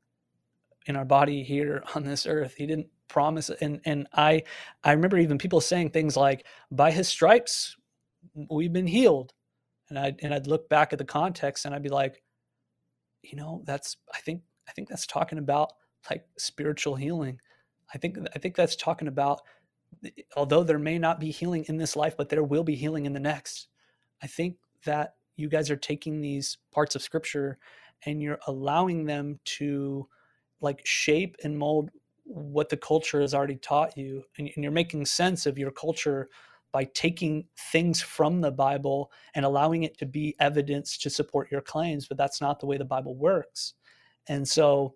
in 0.87 0.95
our 0.95 1.05
body 1.05 1.43
here 1.43 1.83
on 1.95 2.03
this 2.03 2.25
earth. 2.27 2.55
He 2.55 2.67
didn't 2.67 2.87
promise, 3.09 3.49
and 3.49 3.81
and 3.85 4.07
I 4.13 4.43
I 4.83 4.93
remember 4.93 5.17
even 5.17 5.37
people 5.37 5.61
saying 5.61 5.91
things 5.91 6.17
like, 6.17 6.45
"By 6.71 6.91
His 6.91 7.07
stripes, 7.09 7.75
we've 8.49 8.73
been 8.73 8.87
healed," 8.87 9.33
and 9.89 9.99
I 9.99 10.15
and 10.21 10.33
I'd 10.33 10.47
look 10.47 10.69
back 10.69 10.93
at 10.93 10.99
the 10.99 11.05
context 11.05 11.65
and 11.65 11.75
I'd 11.75 11.83
be 11.83 11.89
like, 11.89 12.23
you 13.23 13.37
know, 13.37 13.63
that's 13.65 13.97
I 14.13 14.19
think 14.21 14.41
I 14.67 14.71
think 14.71 14.89
that's 14.89 15.07
talking 15.07 15.37
about 15.37 15.73
like 16.09 16.25
spiritual 16.37 16.95
healing. 16.95 17.39
I 17.93 17.97
think 17.97 18.17
I 18.35 18.39
think 18.39 18.55
that's 18.55 18.75
talking 18.75 19.07
about 19.07 19.41
eh, 20.03 20.09
although 20.35 20.63
there 20.63 20.79
may 20.79 20.97
not 20.97 21.19
be 21.19 21.31
healing 21.31 21.65
in 21.67 21.77
this 21.77 21.95
life, 21.95 22.15
but 22.17 22.29
there 22.29 22.43
will 22.43 22.63
be 22.63 22.75
healing 22.75 23.05
in 23.05 23.13
the 23.13 23.19
next. 23.19 23.67
I 24.21 24.27
think 24.27 24.57
that 24.85 25.15
you 25.35 25.49
guys 25.49 25.69
are 25.69 25.75
taking 25.75 26.21
these 26.21 26.57
parts 26.71 26.95
of 26.95 27.01
scripture 27.01 27.57
and 28.05 28.21
you're 28.21 28.39
allowing 28.47 29.05
them 29.05 29.39
to 29.45 30.07
like 30.61 30.81
shape 30.85 31.35
and 31.43 31.57
mold 31.57 31.89
what 32.23 32.69
the 32.69 32.77
culture 32.77 33.21
has 33.21 33.33
already 33.33 33.57
taught 33.57 33.97
you 33.97 34.23
and, 34.37 34.49
you're 34.57 34.71
making 34.71 35.05
sense 35.05 35.45
of 35.45 35.57
your 35.57 35.71
culture 35.71 36.27
by 36.71 36.83
taking 36.93 37.45
things 37.71 38.01
from 38.01 38.41
the 38.41 38.51
bible 38.51 39.11
and 39.35 39.45
allowing 39.45 39.83
it 39.83 39.97
to 39.97 40.05
be 40.05 40.35
evidence 40.39 40.97
to 40.97 41.09
support 41.09 41.51
your 41.51 41.61
claims 41.61 42.07
but 42.07 42.17
that's 42.17 42.41
not 42.41 42.59
the 42.59 42.65
way 42.65 42.77
the 42.77 42.85
bible 42.85 43.15
works 43.15 43.73
and 44.27 44.47
so 44.47 44.95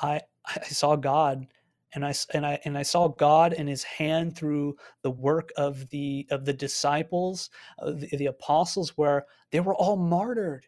I 0.00 0.20
I 0.46 0.62
saw 0.64 0.96
God 0.96 1.46
and 1.94 2.04
I 2.04 2.14
and 2.34 2.46
I 2.46 2.58
and 2.64 2.76
I 2.76 2.82
saw 2.82 3.08
God 3.08 3.52
and 3.52 3.68
His 3.68 3.82
hand 3.82 4.36
through 4.36 4.76
the 5.02 5.10
work 5.10 5.50
of 5.56 5.88
the 5.90 6.26
of 6.30 6.44
the 6.44 6.52
disciples, 6.52 7.50
of 7.78 8.00
the, 8.00 8.16
the 8.16 8.26
apostles, 8.26 8.96
where 8.96 9.26
they 9.50 9.60
were 9.60 9.74
all 9.74 9.96
martyred. 9.96 10.66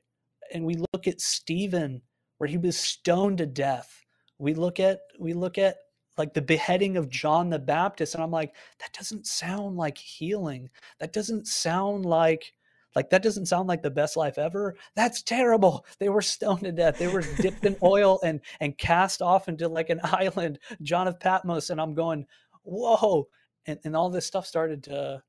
And 0.53 0.65
we 0.65 0.83
look 0.93 1.07
at 1.07 1.21
Stephen, 1.21 2.03
where 2.39 2.49
he 2.49 2.59
was 2.59 2.77
stoned 2.77 3.39
to 3.39 3.47
death. 3.47 4.05
We 4.39 4.55
look 4.55 4.81
at 4.81 5.01
we 5.19 5.33
look 5.33 5.59
at 5.59 5.77
like 6.19 6.35
the 6.35 6.43
beheading 6.43 6.97
of 6.97 7.09
John 7.09 7.51
the 7.51 7.59
Baptist, 7.59 8.15
and 8.15 8.23
I'm 8.23 8.31
like, 8.31 8.55
that 8.81 8.93
doesn't 8.93 9.27
sound 9.27 9.77
like 9.77 9.99
healing. 9.99 10.69
That 10.99 11.13
doesn't 11.13 11.47
sound 11.47 12.05
like 12.05 12.53
like 12.97 13.11
that 13.11 13.23
doesn't 13.23 13.47
sound 13.47 13.69
like 13.69 13.83
the 13.83 13.91
best 13.91 14.17
life 14.17 14.39
ever. 14.39 14.75
That's 14.97 15.23
terrible. 15.23 15.87
They 15.99 16.09
were 16.09 16.23
stoned 16.23 16.61
to 16.61 16.73
death. 16.73 16.99
They 16.99 17.09
were 17.09 17.25
dipped 17.41 17.65
in 17.65 17.77
oil 17.83 18.21
and 18.25 18.41
and 18.61 18.77
cast 18.77 19.23
off 19.23 19.49
into 19.49 19.69
like 19.69 19.91
an 19.91 20.01
island, 20.05 20.59
John 20.83 21.09
of 21.09 21.21
Patmos. 21.21 21.71
And 21.71 21.81
I'm 21.81 21.95
going, 21.95 22.27
whoa. 22.63 23.29
And 23.67 23.79
and 23.85 23.97
all 23.97 24.11
this 24.11 24.27
stuff 24.27 24.47
started 24.47 24.83
to 24.85 25.23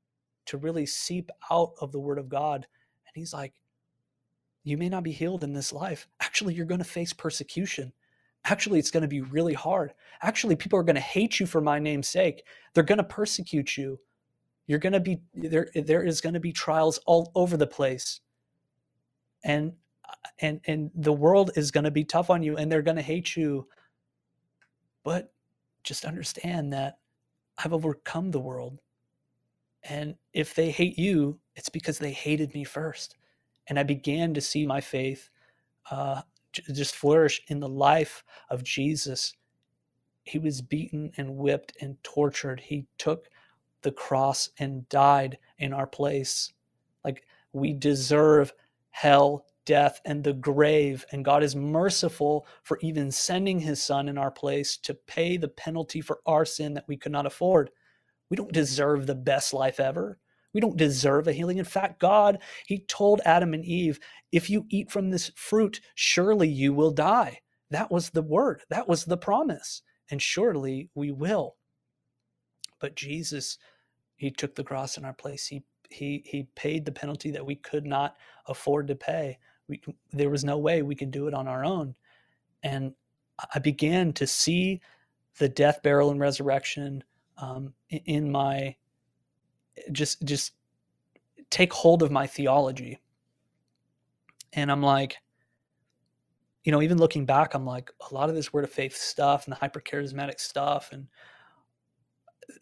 to 0.46 0.58
really 0.58 0.86
seep 0.86 1.30
out 1.50 1.72
of 1.80 1.92
the 1.92 2.00
word 2.00 2.18
of 2.18 2.28
God. 2.28 2.66
And 3.06 3.14
he's 3.14 3.32
like, 3.32 3.54
you 4.64 4.76
may 4.76 4.88
not 4.88 5.04
be 5.04 5.12
healed 5.12 5.44
in 5.44 5.52
this 5.52 5.72
life. 5.72 6.08
Actually, 6.20 6.54
you're 6.54 6.66
going 6.66 6.78
to 6.78 6.84
face 6.84 7.12
persecution. 7.12 7.92
Actually, 8.44 8.78
it's 8.78 8.90
going 8.90 9.02
to 9.02 9.08
be 9.08 9.20
really 9.20 9.54
hard. 9.54 9.92
Actually, 10.22 10.56
people 10.56 10.78
are 10.78 10.84
going 10.84 10.96
to 10.96 11.00
hate 11.00 11.38
you 11.38 11.46
for 11.46 11.60
my 11.60 11.78
name's 11.78 12.08
sake. 12.08 12.44
They're 12.74 12.82
going 12.82 12.98
to 12.98 13.04
persecute 13.04 13.76
you. 13.76 14.00
You're 14.66 14.78
going 14.78 14.92
to 14.94 15.00
be 15.00 15.20
there 15.34 15.68
there 15.74 16.04
is 16.04 16.20
going 16.20 16.34
to 16.34 16.40
be 16.40 16.52
trials 16.52 16.98
all 17.06 17.32
over 17.34 17.56
the 17.56 17.66
place. 17.66 18.20
And 19.44 19.74
and 20.40 20.60
and 20.66 20.90
the 20.94 21.12
world 21.12 21.52
is 21.56 21.70
going 21.70 21.84
to 21.84 21.90
be 21.90 22.04
tough 22.04 22.30
on 22.30 22.42
you 22.42 22.56
and 22.56 22.70
they're 22.70 22.82
going 22.82 22.96
to 22.96 23.02
hate 23.02 23.36
you. 23.36 23.68
But 25.04 25.32
just 25.84 26.04
understand 26.04 26.72
that 26.72 26.98
I've 27.58 27.72
overcome 27.72 28.30
the 28.30 28.40
world. 28.40 28.78
And 29.84 30.16
if 30.32 30.54
they 30.54 30.70
hate 30.70 30.98
you, 30.98 31.40
it's 31.56 31.68
because 31.68 31.98
they 31.98 32.12
hated 32.12 32.54
me 32.54 32.64
first. 32.64 33.16
And 33.68 33.78
I 33.78 33.82
began 33.82 34.34
to 34.34 34.40
see 34.40 34.66
my 34.66 34.80
faith 34.80 35.30
uh, 35.90 36.22
just 36.72 36.96
flourish 36.96 37.42
in 37.48 37.60
the 37.60 37.68
life 37.68 38.24
of 38.50 38.64
Jesus. 38.64 39.34
He 40.24 40.38
was 40.38 40.62
beaten 40.62 41.12
and 41.16 41.36
whipped 41.36 41.74
and 41.80 42.02
tortured. 42.04 42.60
He 42.60 42.86
took 42.98 43.28
the 43.82 43.92
cross 43.92 44.50
and 44.58 44.88
died 44.88 45.38
in 45.58 45.72
our 45.72 45.86
place. 45.86 46.52
Like 47.04 47.24
we 47.52 47.72
deserve 47.72 48.52
hell, 48.90 49.46
death, 49.64 50.00
and 50.04 50.22
the 50.22 50.32
grave. 50.32 51.04
And 51.12 51.24
God 51.24 51.42
is 51.42 51.56
merciful 51.56 52.46
for 52.62 52.78
even 52.82 53.10
sending 53.10 53.60
his 53.60 53.82
son 53.82 54.08
in 54.08 54.18
our 54.18 54.30
place 54.30 54.76
to 54.78 54.94
pay 54.94 55.36
the 55.36 55.48
penalty 55.48 56.00
for 56.00 56.20
our 56.26 56.44
sin 56.44 56.74
that 56.74 56.88
we 56.88 56.96
could 56.96 57.12
not 57.12 57.26
afford. 57.26 57.70
We 58.30 58.36
don't 58.36 58.52
deserve 58.52 59.06
the 59.06 59.14
best 59.14 59.52
life 59.52 59.78
ever. 59.78 60.18
We 60.54 60.60
don't 60.60 60.76
deserve 60.76 61.28
a 61.28 61.32
healing. 61.32 61.58
In 61.58 61.64
fact, 61.64 62.00
God, 62.00 62.38
He 62.66 62.80
told 62.80 63.20
Adam 63.24 63.54
and 63.54 63.64
Eve, 63.64 63.98
if 64.32 64.50
you 64.50 64.66
eat 64.68 64.90
from 64.90 65.10
this 65.10 65.30
fruit, 65.34 65.80
surely 65.94 66.48
you 66.48 66.74
will 66.74 66.90
die. 66.90 67.40
That 67.70 67.90
was 67.90 68.10
the 68.10 68.22
word, 68.22 68.62
that 68.68 68.88
was 68.88 69.04
the 69.04 69.16
promise. 69.16 69.82
And 70.10 70.20
surely 70.20 70.90
we 70.94 71.10
will. 71.10 71.56
But 72.80 72.96
Jesus 72.96 73.56
he 74.22 74.30
took 74.30 74.54
the 74.54 74.62
cross 74.62 74.96
in 74.96 75.04
our 75.04 75.12
place. 75.12 75.48
He 75.48 75.64
he 75.90 76.22
he 76.24 76.44
paid 76.54 76.84
the 76.84 76.92
penalty 76.92 77.32
that 77.32 77.44
we 77.44 77.56
could 77.56 77.84
not 77.84 78.16
afford 78.46 78.86
to 78.86 78.94
pay. 78.94 79.36
We, 79.66 79.82
there 80.12 80.30
was 80.30 80.44
no 80.44 80.58
way 80.58 80.82
we 80.82 80.94
could 80.94 81.10
do 81.10 81.26
it 81.26 81.34
on 81.34 81.48
our 81.48 81.64
own. 81.64 81.96
And 82.62 82.94
I 83.52 83.58
began 83.58 84.12
to 84.14 84.26
see 84.26 84.80
the 85.38 85.48
death, 85.48 85.82
burial, 85.82 86.12
and 86.12 86.20
resurrection 86.20 87.02
um, 87.38 87.74
in 87.90 88.30
my 88.30 88.76
just 89.90 90.22
just 90.22 90.52
take 91.50 91.72
hold 91.72 92.04
of 92.04 92.12
my 92.12 92.28
theology. 92.28 93.00
And 94.52 94.70
I'm 94.70 94.82
like, 94.82 95.16
you 96.62 96.70
know, 96.70 96.80
even 96.80 96.98
looking 96.98 97.26
back, 97.26 97.54
I'm 97.54 97.66
like, 97.66 97.90
a 98.08 98.14
lot 98.14 98.28
of 98.28 98.36
this 98.36 98.52
word 98.52 98.62
of 98.62 98.70
faith 98.70 98.96
stuff 98.96 99.46
and 99.46 99.52
the 99.52 99.58
hyper 99.58 99.80
charismatic 99.80 100.38
stuff 100.38 100.92
and 100.92 101.08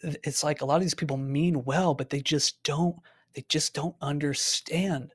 it's 0.03 0.45
like 0.45 0.61
a 0.61 0.65
lot 0.65 0.77
of 0.77 0.83
these 0.83 0.95
people 0.95 1.17
mean 1.17 1.65
well, 1.65 1.95
but 1.95 2.11
they 2.11 2.21
just 2.21 2.63
don't 2.63 2.97
they 3.35 3.45
just 3.49 3.75
don't 3.75 3.95
understand. 4.01 5.15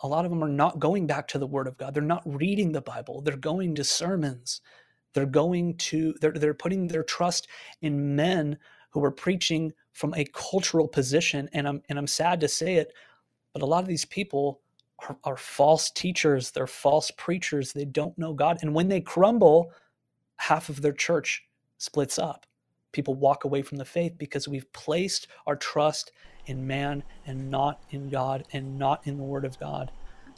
A 0.00 0.08
lot 0.08 0.24
of 0.24 0.30
them 0.30 0.42
are 0.42 0.48
not 0.48 0.78
going 0.78 1.06
back 1.06 1.28
to 1.28 1.38
the 1.38 1.46
word 1.46 1.66
of 1.66 1.76
God. 1.76 1.94
They're 1.94 2.02
not 2.02 2.22
reading 2.24 2.72
the 2.72 2.80
Bible. 2.80 3.20
They're 3.20 3.36
going 3.36 3.74
to 3.76 3.84
sermons. 3.84 4.60
They're 5.12 5.26
going 5.26 5.76
to 5.78 6.14
they're 6.20 6.32
they're 6.32 6.54
putting 6.54 6.86
their 6.86 7.02
trust 7.02 7.48
in 7.82 8.16
men 8.16 8.58
who 8.90 9.04
are 9.04 9.10
preaching 9.10 9.72
from 9.92 10.14
a 10.14 10.24
cultural 10.32 10.88
position 10.88 11.48
and 11.52 11.66
I'm 11.68 11.82
and 11.88 11.98
I'm 11.98 12.06
sad 12.06 12.40
to 12.40 12.48
say 12.48 12.76
it, 12.76 12.92
but 13.52 13.62
a 13.62 13.66
lot 13.66 13.82
of 13.82 13.88
these 13.88 14.04
people 14.04 14.60
are, 15.08 15.16
are 15.24 15.36
false 15.36 15.90
teachers, 15.90 16.50
they're 16.50 16.66
false 16.66 17.10
preachers, 17.12 17.72
they 17.72 17.84
don't 17.84 18.16
know 18.18 18.32
God. 18.32 18.58
And 18.62 18.74
when 18.74 18.88
they 18.88 19.00
crumble, 19.00 19.72
half 20.36 20.68
of 20.68 20.82
their 20.82 20.92
church 20.92 21.44
splits 21.78 22.18
up 22.18 22.46
people 22.98 23.14
walk 23.14 23.44
away 23.44 23.62
from 23.62 23.78
the 23.78 23.84
faith 23.84 24.14
because 24.18 24.48
we've 24.48 24.72
placed 24.72 25.28
our 25.46 25.54
trust 25.54 26.10
in 26.46 26.66
man 26.66 27.04
and 27.24 27.48
not 27.48 27.80
in 27.90 28.08
God 28.08 28.44
and 28.52 28.76
not 28.76 29.06
in 29.06 29.18
the 29.18 29.22
Word 29.22 29.44
of 29.44 29.56
God. 29.60 29.92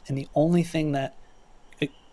And 0.07 0.15
the 0.15 0.27
only 0.35 0.61
thing 0.61 0.91
that 0.91 1.17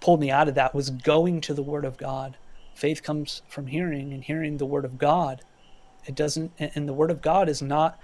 pulled 0.00 0.20
me 0.20 0.30
out 0.30 0.48
of 0.48 0.54
that 0.54 0.74
was 0.74 0.88
going 0.88 1.42
to 1.42 1.52
the 1.52 1.62
Word 1.62 1.84
of 1.84 1.98
God. 1.98 2.38
Faith 2.74 3.02
comes 3.02 3.42
from 3.46 3.66
hearing 3.66 4.14
and 4.14 4.24
hearing 4.24 4.56
the 4.56 4.64
Word 4.64 4.86
of 4.86 4.96
God. 4.96 5.42
It 6.06 6.14
doesn't, 6.14 6.52
and 6.58 6.88
the 6.88 6.94
Word 6.94 7.10
of 7.10 7.20
God 7.20 7.50
is 7.50 7.60
not 7.60 8.00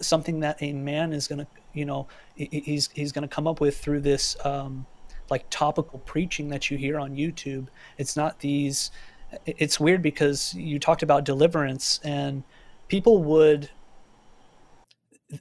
something 0.00 0.38
that 0.40 0.62
a 0.62 0.72
man 0.72 1.12
is 1.12 1.26
going 1.26 1.40
to, 1.40 1.46
you 1.72 1.84
know, 1.84 2.06
he's 2.36 2.88
he's 2.92 3.10
going 3.10 3.28
to 3.28 3.34
come 3.34 3.48
up 3.48 3.60
with 3.60 3.76
through 3.76 4.02
this 4.02 4.36
um, 4.44 4.86
like 5.28 5.44
topical 5.50 5.98
preaching 5.98 6.50
that 6.50 6.70
you 6.70 6.78
hear 6.78 7.00
on 7.00 7.16
YouTube. 7.16 7.66
It's 7.98 8.16
not 8.16 8.38
these 8.38 8.92
it's 9.46 9.78
weird 9.78 10.02
because 10.02 10.54
you 10.54 10.78
talked 10.78 11.02
about 11.02 11.24
deliverance 11.24 12.00
and 12.04 12.42
people 12.88 13.22
would 13.22 13.70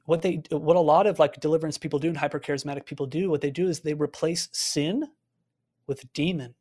what 0.06 0.22
they 0.22 0.42
what 0.52 0.76
a 0.76 0.80
lot 0.80 1.08
of 1.08 1.18
like 1.18 1.40
deliverance 1.40 1.78
people 1.78 1.98
do 1.98 2.10
and 2.10 2.18
hyper 2.18 2.40
charismatic 2.40 2.86
people 2.86 3.08
do 3.08 3.30
what 3.30 3.42
they 3.42 3.50
do 3.50 3.68
is 3.68 3.80
they 3.80 3.94
replace 3.94 4.50
sin 4.52 5.08
with 5.88 6.12
demon. 6.14 6.54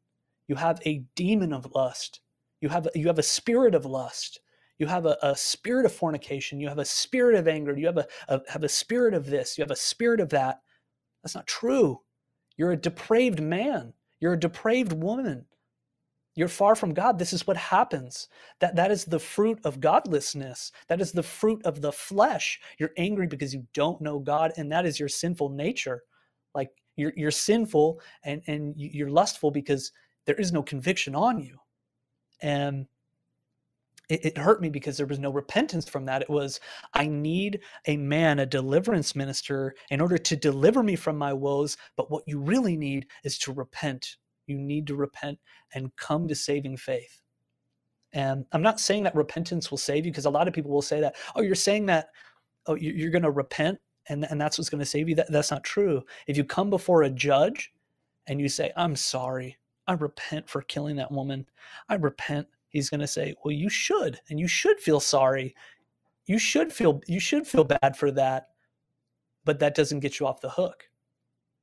You 0.49 0.57
have 0.57 0.81
a 0.87 1.05
demon 1.15 1.53
of 1.53 1.73
lust. 1.75 2.21
You 2.61 2.71
have 2.71 2.89
you 2.95 3.07
have 3.07 3.19
a 3.19 3.23
spirit 3.23 3.75
of 3.75 3.85
lust. 3.85 4.41
You 4.79 4.87
have 4.87 5.07
a, 5.07 5.19
a 5.23 5.37
spirit 5.37 5.85
of 5.85 5.93
fornication. 5.93 6.61
You 6.61 6.69
have 6.69 6.79
a 6.79 6.85
spirit 6.85 7.35
of 7.37 7.47
anger. 7.47 7.77
You 7.77 7.87
have 7.87 7.99
a, 7.99 8.07
a 8.29 8.41
have 8.49 8.65
a 8.65 8.69
spirit 8.69 9.13
of 9.13 9.27
this. 9.27 9.59
You 9.59 9.63
have 9.63 9.71
a 9.71 9.77
spirit 9.77 10.21
of 10.21 10.31
that. 10.31 10.63
That's 11.23 11.35
not 11.35 11.47
true. 11.47 12.01
You're 12.57 12.73
a 12.73 12.77
depraved 12.77 13.43
man. 13.43 13.93
You're 14.21 14.33
a 14.33 14.41
depraved 14.41 14.93
woman 14.93 15.45
you're 16.39 16.47
far 16.47 16.77
from 16.77 16.95
God. 16.95 17.19
This 17.19 17.33
is 17.33 17.49
what 17.49 17.57
happens. 17.57 18.29
That 18.61 18.77
that 18.77 18.93
is 18.93 19.05
the 19.05 19.19
fruit 19.19 19.59
of 19.65 19.81
godlessness. 19.81 20.71
That 20.87 21.01
is 21.01 21.11
the 21.11 21.23
fruit 21.25 21.61
of 21.67 21.81
the 21.81 21.91
flesh. 21.91 22.61
You're 22.79 22.93
angry 22.97 23.27
because 23.27 23.53
you 23.53 23.67
don't 23.75 24.01
know 24.01 24.21
God, 24.21 24.53
and 24.57 24.71
that 24.71 24.87
is 24.87 25.01
your 25.01 25.09
sinful 25.09 25.49
nature. 25.49 26.05
Like 26.55 26.71
you're 26.95 27.13
you're 27.17 27.33
sinful 27.33 28.01
and 28.23 28.41
and 28.47 28.73
you're 28.77 29.11
lustful 29.11 29.51
because 29.51 29.91
there 30.27 30.37
is 30.37 30.53
no 30.53 30.63
conviction 30.63 31.17
on 31.17 31.41
you. 31.41 31.59
And 32.41 32.87
it, 34.09 34.25
it 34.25 34.39
hurt 34.39 34.63
me 34.63 34.69
because 34.69 34.97
there 34.97 35.07
was 35.07 35.19
no 35.19 35.33
repentance 35.33 35.89
from 35.89 36.05
that. 36.05 36.23
It 36.23 36.31
was, 36.31 36.61
I 36.95 37.09
need 37.09 37.63
a 37.87 37.97
man, 37.97 38.39
a 38.39 38.47
deliverance 38.47 39.17
minister, 39.17 39.75
in 39.91 40.01
order 40.01 40.19
to 40.19 40.37
deliver 40.37 40.85
me 40.85 40.95
from 40.95 41.19
my 41.19 41.33
woes. 41.33 41.77
But 41.97 42.13
what 42.13 42.23
you 42.29 42.39
really 42.39 42.77
need 42.77 43.09
is 43.25 43.39
to 43.39 43.53
repent 43.53 44.19
you 44.49 44.59
need 44.59 44.87
to 44.87 44.97
repent 44.97 45.39
and 45.75 45.95
come 45.97 46.27
to 46.29 46.35
saving 46.35 46.77
faith. 46.77 47.21
And 48.13 48.47
I'm 48.53 48.63
not 48.63 48.81
saying 48.81 49.05
that 49.05 49.15
repentance 49.15 49.71
will 49.71 49.79
save 49.79 50.07
you 50.07 50.13
because 50.13 50.25
a 50.25 50.31
lot 50.31 50.49
of 50.49 50.55
people 50.55 50.71
will 50.71 50.83
say 50.83 51.01
that, 51.01 51.17
oh, 51.37 51.43
you're 51.43 51.55
saying 51.55 51.87
that, 51.87 52.09
oh, 52.67 52.75
you're 52.75 53.11
going 53.11 53.23
to 53.23 53.31
repent 53.31 53.79
and, 54.09 54.27
and 54.31 54.41
that's 54.41 54.57
what's 54.57 54.71
going 54.71 54.79
to 54.79 54.87
save 54.87 55.09
you. 55.09 55.15
That, 55.15 55.31
that's 55.31 55.51
not 55.51 55.65
true. 55.65 56.03
If 56.27 56.37
you 56.37 56.45
come 56.45 56.71
before 56.71 57.03
a 57.03 57.11
judge 57.11 57.73
and 58.27 58.41
you 58.41 58.49
say, 58.49 58.73
I'm 58.77 58.97
sorry, 58.97 59.59
I 59.87 59.93
repent 59.93 60.49
for 60.49 60.63
killing 60.63 60.97
that 60.97 61.13
woman, 61.13 61.47
I 61.89 61.97
repent, 61.97 62.47
he's 62.69 62.89
going 62.89 63.01
to 63.01 63.07
say, 63.07 63.35
well, 63.45 63.53
you 63.53 63.69
should, 63.69 64.21
and 64.31 64.41
you 64.41 64.49
should 64.49 64.81
feel 64.81 65.01
sorry. 65.01 65.55
You 66.25 66.39
should 66.39 66.73
feel, 66.73 67.01
you 67.07 67.21
should 67.21 67.47
feel 67.47 67.65
bad 67.65 67.97
for 67.97 68.11
that, 68.13 68.49
but 69.45 69.59
that 69.61 69.75
doesn't 69.75 70.01
get 70.01 70.19
you 70.19 70.27
off 70.27 70.41
the 70.41 70.51
hook. 70.51 70.85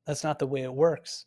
That's 0.05 0.23
not 0.23 0.38
the 0.38 0.47
way 0.47 0.61
it 0.61 0.73
works 0.73 1.25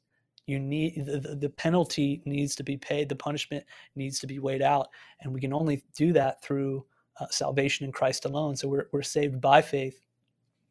you 0.49 0.59
need 0.59 1.05
the, 1.07 1.37
the 1.41 1.49
penalty 1.51 2.23
needs 2.25 2.55
to 2.55 2.63
be 2.63 2.77
paid 2.77 3.09
the 3.09 3.17
punishment 3.17 3.65
needs 3.95 4.19
to 4.19 4.27
be 4.27 4.39
weighed 4.39 4.63
out 4.63 4.89
and 5.21 5.33
we 5.33 5.41
can 5.41 5.53
only 5.53 5.83
do 5.97 6.13
that 6.13 6.43
through 6.43 6.85
uh, 7.21 7.27
salvation 7.31 7.85
in 7.85 7.93
christ 7.93 8.25
alone 8.25 8.57
so 8.57 8.69
we're, 8.69 8.87
we're 8.93 9.03
saved 9.03 9.41
by 9.41 9.61
faith 9.61 10.01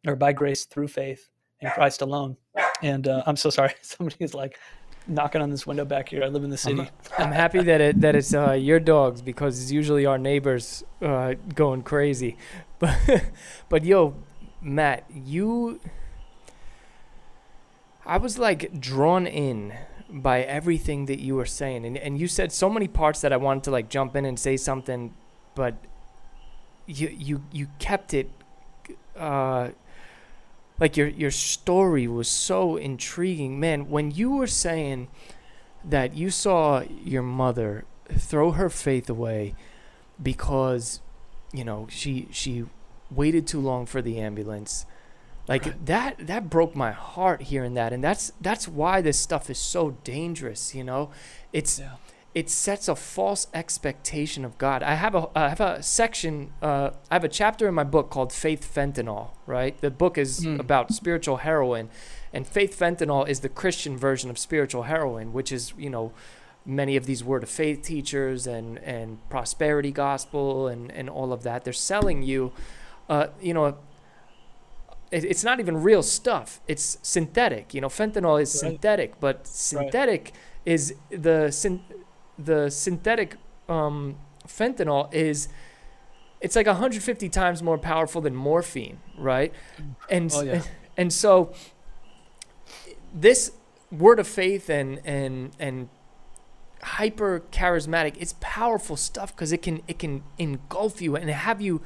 or 0.06 0.16
by 0.16 0.32
grace 0.32 0.66
through 0.66 0.88
faith 0.88 1.30
in 1.62 1.70
christ 1.72 2.02
alone 2.02 2.36
and 2.82 3.08
uh, 3.08 3.24
i'm 3.26 3.36
so 3.36 3.50
sorry 3.50 3.74
somebody 3.82 4.18
is 4.20 4.34
like 4.34 4.58
knocking 5.08 5.42
on 5.42 5.50
this 5.50 5.66
window 5.66 5.86
back 5.86 6.10
here. 6.10 6.24
I 6.24 6.28
live 6.28 6.44
in 6.44 6.50
the 6.50 6.58
city. 6.58 6.82
I'm, 6.82 7.28
I'm 7.28 7.32
happy 7.32 7.62
that 7.62 7.82
it 7.82 8.02
that 8.02 8.16
it's 8.16 8.34
uh, 8.34 8.52
your 8.52 8.80
dogs 8.80 9.22
because 9.22 9.62
it's 9.62 9.72
usually 9.72 10.06
our 10.06 10.18
neighbors 10.18 10.84
uh, 11.02 11.36
going 11.56 11.84
crazy. 11.84 12.38
But 12.80 12.96
but 13.70 13.84
yo, 13.86 14.14
Matt, 14.62 15.06
you 15.10 15.80
I 18.08 18.18
was 18.18 18.40
like 18.40 18.80
drawn 18.80 19.28
in 19.28 19.74
by 20.10 20.42
everything 20.42 21.08
that 21.08 21.20
you 21.20 21.36
were 21.36 21.46
saying 21.46 21.86
and 21.86 21.98
and 21.98 22.18
you 22.18 22.30
said 22.30 22.54
so 22.54 22.70
many 22.70 22.88
parts 22.88 23.20
that 23.20 23.34
I 23.34 23.38
wanted 23.38 23.64
to 23.66 23.72
like 23.72 23.90
jump 23.90 24.16
in 24.16 24.24
and 24.24 24.40
say 24.40 24.56
something 24.56 25.14
but 25.54 25.76
you 26.86 27.10
you 27.10 27.44
you 27.52 27.68
kept 27.80 28.14
it 28.14 28.32
uh 29.18 29.70
like 30.80 30.96
your 30.96 31.08
your 31.08 31.32
story 31.32 32.08
was 32.08 32.30
so 32.30 32.78
intriguing. 32.78 33.60
Man 33.60 33.90
when 33.90 34.12
you 34.12 34.32
were 34.32 34.48
saying 34.48 35.10
that 35.84 36.16
you 36.16 36.30
saw 36.30 36.84
your 37.04 37.24
mother 37.24 37.84
throw 38.10 38.52
her 38.52 38.70
faith 38.70 39.10
away 39.10 39.54
because 40.24 41.02
you 41.52 41.66
know 41.66 41.88
she 41.90 42.30
she 42.32 42.66
waited 43.12 43.46
too 43.46 43.60
long 43.60 43.86
for 43.86 44.02
the 44.02 44.18
ambulance 44.18 44.86
like 45.48 45.66
Right. 45.66 45.86
that 45.86 46.28
that 46.28 46.50
broke 46.50 46.76
my 46.76 46.92
heart 46.92 47.42
hearing 47.44 47.74
that 47.76 47.94
and 47.94 48.04
that's 48.04 48.32
that's 48.42 48.68
why 48.68 49.02
this 49.02 49.18
stuff 49.18 49.50
is 49.50 49.58
so 49.58 49.92
dangerous 50.04 50.76
you 50.76 50.84
know 50.84 51.10
it's 51.54 51.80
Yeah. 51.80 51.92
it 52.34 52.50
sets 52.50 52.88
a 52.88 52.96
false 52.96 53.48
expectation 53.54 54.46
of 54.46 54.58
God. 54.58 54.84
I 54.84 54.94
have 54.96 55.16
a 55.16 55.30
I 55.36 55.50
have 55.50 55.62
a 55.62 55.82
section 55.82 56.52
uh, 56.62 56.92
I 57.10 57.16
have 57.16 57.24
a 57.24 57.30
chapter 57.30 57.68
in 57.68 57.74
my 57.74 57.84
book 57.86 58.10
called 58.10 58.32
Faith 58.34 58.64
Fentanyl. 58.76 59.30
Right, 59.48 59.80
the 59.82 59.90
book 59.90 60.18
is 60.18 60.42
Mm. 60.46 60.60
about 60.60 60.94
spiritual 60.94 61.38
heroin, 61.38 61.90
and 62.34 62.46
Faith 62.46 62.78
Fentanyl 62.78 63.28
is 63.28 63.40
the 63.40 63.50
Christian 63.50 63.98
version 63.98 64.30
of 64.30 64.38
spiritual 64.38 64.84
heroin, 64.84 65.32
which 65.34 65.52
is 65.52 65.74
you 65.78 65.90
know 65.90 66.12
many 66.66 66.98
of 66.98 67.06
these 67.06 67.24
word 67.24 67.44
of 67.44 67.50
faith 67.50 67.82
teachers 67.82 68.46
and 68.46 68.78
and 68.80 69.18
prosperity 69.30 69.92
gospel 69.92 70.68
and 70.68 70.92
and 70.92 71.10
all 71.10 71.32
of 71.32 71.42
that. 71.44 71.64
They're 71.64 71.74
selling 71.74 72.22
you, 72.24 72.52
uh, 73.10 73.28
you 73.42 73.54
know. 73.54 73.78
It, 75.12 75.24
it's 75.26 75.44
not 75.44 75.60
even 75.60 75.82
real 75.82 76.04
stuff. 76.04 76.60
It's 76.68 76.98
synthetic. 77.02 77.74
You 77.74 77.82
know, 77.82 77.88
fentanyl 77.90 78.42
is 78.42 78.54
Right. 78.54 78.72
synthetic, 78.72 79.20
but 79.20 79.48
synthetic 79.48 80.34
is 80.66 80.96
the 81.10 81.50
syn- 81.52 81.84
the 82.38 82.70
synthetic 82.70 83.38
um, 83.70 84.18
fentanyl 84.48 85.12
is 85.14 85.48
it's 86.40 86.56
like 86.56 86.68
150 86.68 87.30
times 87.30 87.64
more 87.64 87.78
powerful 87.80 88.22
than 88.22 88.36
morphine, 88.36 89.00
right? 89.18 89.52
And 90.10 90.32
Oh, 90.34 90.42
yeah. 90.44 90.62
and 90.98 91.12
so 91.12 91.52
this 93.14 93.52
word 93.92 94.20
of 94.20 94.28
faith 94.28 94.70
and 94.70 95.00
and 95.06 95.52
and 95.60 95.90
hyper 96.84 97.42
charismatic 97.52 98.16
it's 98.20 98.36
powerful 98.40 98.96
stuff 98.96 99.36
because 99.36 99.52
it 99.52 99.62
can 99.62 99.82
it 99.88 99.98
can 99.98 100.24
engulf 100.38 101.02
you 101.02 101.16
and 101.16 101.30
have 101.30 101.62
you 101.62 101.82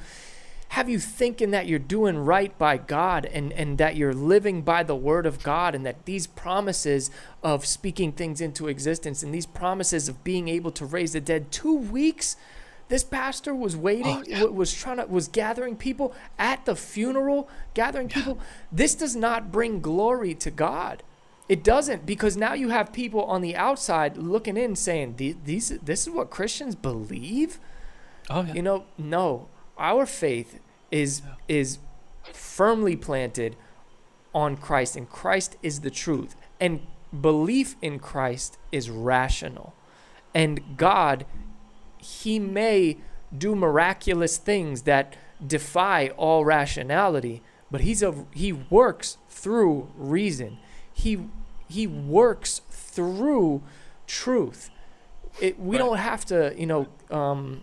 have 0.72 0.88
you 0.88 0.98
thinking 0.98 1.50
that 1.50 1.66
you're 1.66 1.78
doing 1.78 2.16
right 2.16 2.56
by 2.58 2.78
God 2.78 3.26
and, 3.26 3.52
and 3.52 3.76
that 3.76 3.94
you're 3.94 4.14
living 4.14 4.62
by 4.62 4.82
the 4.82 4.96
word 4.96 5.26
of 5.26 5.42
God 5.42 5.74
and 5.74 5.84
that 5.84 6.06
these 6.06 6.26
promises 6.26 7.10
of 7.42 7.66
speaking 7.66 8.10
things 8.12 8.40
into 8.40 8.68
existence 8.68 9.22
and 9.22 9.34
these 9.34 9.44
promises 9.44 10.08
of 10.08 10.24
being 10.24 10.48
able 10.48 10.70
to 10.72 10.86
raise 10.86 11.12
the 11.12 11.20
dead 11.20 11.52
two 11.52 11.76
weeks 11.76 12.36
this 12.88 13.04
pastor 13.04 13.54
was 13.54 13.76
waiting 13.76 14.18
Oh, 14.18 14.24
yeah. 14.26 14.44
was 14.44 14.72
trying 14.72 14.96
to 14.96 15.06
was 15.06 15.28
gathering 15.28 15.76
people 15.76 16.14
at 16.38 16.64
the 16.64 16.74
funeral 16.76 17.48
gathering 17.74 18.08
people 18.08 18.38
this 18.72 18.94
does 18.94 19.14
not 19.14 19.52
bring 19.52 19.80
glory 19.80 20.34
to 20.36 20.50
God 20.50 21.02
it 21.50 21.62
doesn't 21.62 22.06
because 22.06 22.34
now 22.36 22.54
you 22.54 22.70
have 22.70 22.94
people 22.94 23.24
on 23.24 23.42
the 23.42 23.54
outside 23.56 24.16
looking 24.16 24.56
in 24.56 24.74
saying 24.76 25.16
these 25.16 25.68
this 25.82 26.06
is 26.06 26.10
what 26.10 26.30
Christians 26.30 26.74
believe 26.74 27.58
Oh 28.30 28.42
yeah. 28.42 28.54
you 28.54 28.62
know, 28.62 28.84
no. 28.96 29.48
Our 29.78 30.06
faith 30.06 30.60
is 30.92 31.22
is 31.48 31.78
firmly 32.32 32.94
planted 32.94 33.56
on 34.32 34.56
Christ 34.56 34.94
and 34.94 35.08
Christ 35.08 35.56
is 35.62 35.80
the 35.80 35.90
truth. 35.90 36.36
And 36.60 36.86
belief 37.20 37.74
in 37.82 37.98
Christ 37.98 38.58
is 38.70 38.88
rational. 38.90 39.74
And 40.34 40.76
God 40.76 41.26
he 41.98 42.38
may 42.38 42.98
do 43.36 43.54
miraculous 43.54 44.36
things 44.36 44.82
that 44.82 45.16
defy 45.44 46.08
all 46.16 46.44
rationality, 46.44 47.42
but 47.70 47.80
he's 47.80 48.02
a 48.02 48.26
he 48.32 48.52
works 48.52 49.18
through 49.28 49.90
reason. 49.96 50.58
He 50.92 51.28
he 51.68 51.86
works 51.86 52.60
through 52.70 53.62
truth. 54.06 54.70
It, 55.40 55.58
we 55.58 55.76
Right. 55.76 55.84
don't 55.86 55.96
have 55.96 56.24
to, 56.26 56.54
you 56.58 56.66
know, 56.66 56.86
um, 57.10 57.62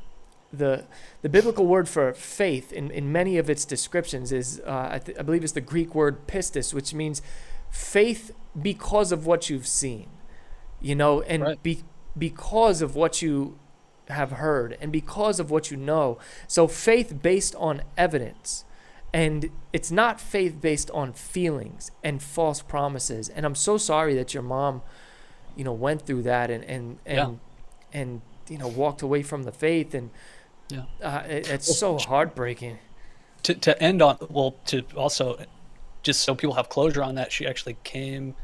the 0.51 0.85
the 1.21 1.29
biblical 1.29 1.65
word 1.67 1.87
for 1.87 2.13
faith 2.13 2.71
in, 2.73 2.89
in 2.91 3.11
many 3.11 3.37
of 3.37 3.49
its 3.49 3.65
descriptions 3.65 4.31
is 4.31 4.61
uh, 4.65 4.89
I, 4.93 4.99
th- 4.99 5.17
I 5.17 5.21
believe 5.21 5.43
it's 5.43 5.53
the 5.53 5.61
Greek 5.61 5.93
word 5.93 6.27
pistis, 6.27 6.73
which 6.73 6.93
means 6.93 7.21
faith 7.69 8.31
because 8.59 9.11
of 9.11 9.25
what 9.27 9.49
you've 9.49 9.67
seen, 9.67 10.07
you 10.81 10.95
know, 10.95 11.21
and 11.21 11.43
Right. 11.43 11.63
be, 11.63 11.83
because 12.17 12.81
of 12.81 12.95
what 12.95 13.21
you 13.21 13.59
have 14.09 14.31
heard 14.31 14.75
and 14.81 14.91
because 14.91 15.39
of 15.39 15.51
what 15.51 15.69
you 15.69 15.77
know. 15.77 16.17
So 16.47 16.67
faith 16.67 17.21
based 17.21 17.53
on 17.55 17.83
evidence. 17.95 18.65
And 19.13 19.49
it's 19.73 19.91
not 19.91 20.19
faith 20.21 20.61
based 20.61 20.91
on 20.91 21.13
feelings 21.13 21.91
and 22.03 22.21
false 22.21 22.61
promises. 22.61 23.29
And 23.29 23.45
I'm 23.45 23.55
so 23.55 23.77
sorry 23.77 24.13
that 24.15 24.33
your 24.35 24.43
mom, 24.43 24.81
you 25.55 25.63
know, 25.63 25.73
went 25.73 26.05
through 26.05 26.23
that 26.23 26.51
and 26.51 26.63
and 26.65 26.97
and, 27.05 27.39
and 27.93 28.21
you 28.49 28.57
know 28.59 28.67
walked 28.67 29.01
away 29.01 29.23
from 29.23 29.43
the 29.43 29.51
faith 29.51 29.93
and 29.95 30.11
Yeah. 30.69 30.83
uh, 31.03 31.23
it, 31.27 31.49
it's 31.49 31.77
so 31.77 31.97
heartbreaking. 31.97 32.77
to 33.43 33.53
to 33.55 33.81
end 33.81 34.01
on 34.01 34.17
well 34.29 34.55
to 34.67 34.83
also 34.95 35.37
just 36.03 36.21
so 36.21 36.35
people 36.35 36.55
have 36.55 36.69
closure 36.69 37.03
on 37.03 37.15
that 37.15 37.31
she 37.31 37.47
actually 37.47 37.77
came 37.83 38.35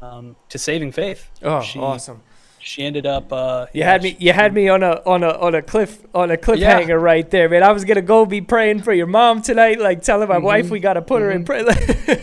um, 0.00 0.36
to 0.48 0.58
saving 0.58 0.92
faith 0.92 1.30
Oh, 1.42 1.60
she, 1.62 1.78
awesome! 1.78 2.22
she 2.58 2.84
ended 2.84 3.06
up 3.06 3.32
uh 3.32 3.66
You 3.72 3.84
had 3.84 4.02
me. 4.02 4.16
You 4.18 4.32
had 4.32 4.52
me 4.52 4.68
on 4.68 4.82
a 4.82 5.00
on 5.06 5.22
a 5.22 5.30
on 5.30 5.54
a 5.54 5.62
cliff 5.62 6.02
on 6.14 6.30
a 6.30 6.36
cliffhanger 6.36 7.00
right 7.00 7.28
there, 7.30 7.48
man. 7.48 7.62
I 7.62 7.72
was 7.72 7.84
gonna 7.84 8.02
go 8.02 8.26
be 8.26 8.40
praying 8.40 8.82
for 8.82 8.92
your 8.92 9.06
mom 9.08 9.42
tonight, 9.42 9.80
like 9.80 10.02
telling 10.02 10.28
my 10.28 10.38
wife 10.38 10.66
Mhm. 10.66 10.70
we 10.70 10.80
gotta 10.80 11.02
put 11.02 11.22
her 11.22 11.30
in 11.30 11.44
prayer. 11.44 11.64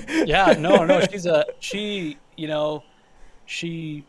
yeah 0.26 0.54
no 0.60 0.86
no 0.86 1.02
she's 1.02 1.26
a 1.26 1.45
she 1.60 2.18
you 2.38 2.47
know 2.47 2.84
she 3.45 4.04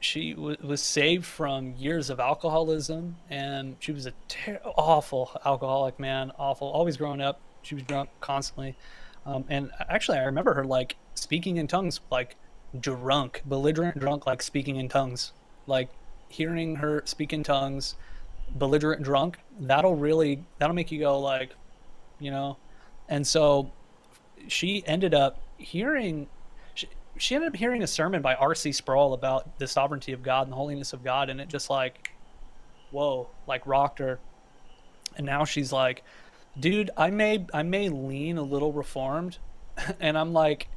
she 0.00 0.32
w- 0.32 0.56
was 0.62 0.82
saved 0.82 1.26
from 1.26 1.74
years 1.76 2.10
of 2.10 2.18
alcoholism 2.18 3.16
and 3.28 3.76
she 3.78 3.92
was 3.92 4.06
a 4.06 4.12
ter- 4.28 4.60
awful 4.64 5.30
alcoholic 5.44 5.98
man 5.98 6.32
awful 6.38 6.66
always 6.68 6.96
growing 6.96 7.20
up 7.20 7.40
she 7.62 7.74
was 7.74 7.84
drunk 7.84 8.08
constantly. 8.20 8.76
Um, 9.26 9.44
and 9.48 9.70
actually 9.88 10.18
i 10.18 10.24
remember 10.24 10.54
her 10.54 10.64
like 10.64 10.96
speaking 11.14 11.58
in 11.58 11.66
tongues 11.66 12.00
like 12.10 12.36
drunk 12.78 13.42
belligerent 13.44 13.98
drunk 13.98 14.26
like 14.26 14.42
speaking 14.42 14.76
in 14.76 14.88
tongues. 14.88 15.32
Like 15.66 15.90
hearing 16.28 16.76
her 16.76 17.02
speak 17.04 17.32
in 17.32 17.42
tongues 17.42 17.94
belligerent 18.52 19.02
drunk 19.02 19.38
that'll 19.60 19.94
really 19.94 20.42
that'll 20.58 20.74
make 20.74 20.90
you 20.90 20.98
go 20.98 21.18
like 21.20 21.54
you 22.20 22.30
know? 22.30 22.56
And 23.08 23.26
so 23.26 23.72
she 24.46 24.84
ended 24.86 25.14
up 25.14 25.40
hearing 25.58 26.28
she, 27.20 27.34
ended 27.34 27.48
up 27.48 27.56
hearing 27.56 27.82
a 27.82 27.86
sermon 27.86 28.22
by 28.22 28.34
R.C. 28.34 28.72
Sproul 28.72 29.12
about 29.14 29.58
the 29.58 29.66
sovereignty 29.66 30.12
of 30.12 30.22
God 30.22 30.42
and 30.42 30.52
the 30.52 30.56
holiness 30.56 30.92
of 30.92 31.04
God, 31.04 31.28
and 31.30 31.40
it 31.40 31.48
just 31.48 31.70
like, 31.70 32.10
whoa, 32.90 33.28
like 33.46 33.66
rocked 33.66 33.98
her. 33.98 34.18
And 35.16 35.26
now 35.26 35.44
she's 35.44 35.72
like, 35.72 36.02
dude, 36.58 36.90
I 36.96 37.10
may 37.10 37.46
I 37.52 37.62
may 37.62 37.88
lean 37.88 38.38
a 38.38 38.42
little 38.42 38.72
reformed, 38.72 39.38
and 40.00 40.16
I'm 40.16 40.32
like, 40.32 40.68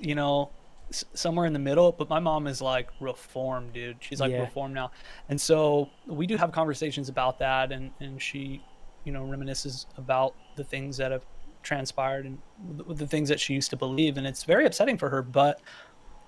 you 0.00 0.14
know, 0.14 0.50
s- 0.90 1.04
somewhere 1.14 1.46
in 1.46 1.52
the 1.52 1.58
middle. 1.58 1.92
But 1.92 2.08
my 2.08 2.18
mom 2.20 2.46
is 2.46 2.60
like 2.60 2.88
reformed, 3.00 3.72
dude. 3.72 3.96
She's 4.00 4.20
like 4.20 4.30
Yeah. 4.32 4.40
reformed 4.42 4.74
now, 4.74 4.90
and 5.28 5.40
so 5.40 5.90
we 6.06 6.26
do 6.26 6.36
have 6.36 6.52
conversations 6.52 7.08
about 7.08 7.38
that, 7.38 7.72
and 7.72 7.90
and 8.00 8.20
she, 8.20 8.62
you 9.04 9.12
know, 9.12 9.24
reminisces 9.24 9.86
about 9.96 10.34
the 10.56 10.64
things 10.64 10.96
that 10.98 11.10
have 11.12 11.24
transpired 11.64 12.26
and 12.26 12.38
the, 12.76 12.94
the 12.94 13.06
things 13.06 13.28
that 13.28 13.40
she 13.40 13.54
used 13.54 13.70
to 13.70 13.76
believe, 13.76 14.16
and 14.16 14.26
it's 14.26 14.44
very 14.44 14.66
upsetting 14.66 14.96
for 14.96 15.10
her. 15.10 15.22
But 15.22 15.60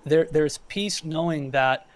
there 0.03 0.27
there's 0.29 0.57
peace 0.67 1.05
knowing 1.05 1.51
that, 1.51 1.87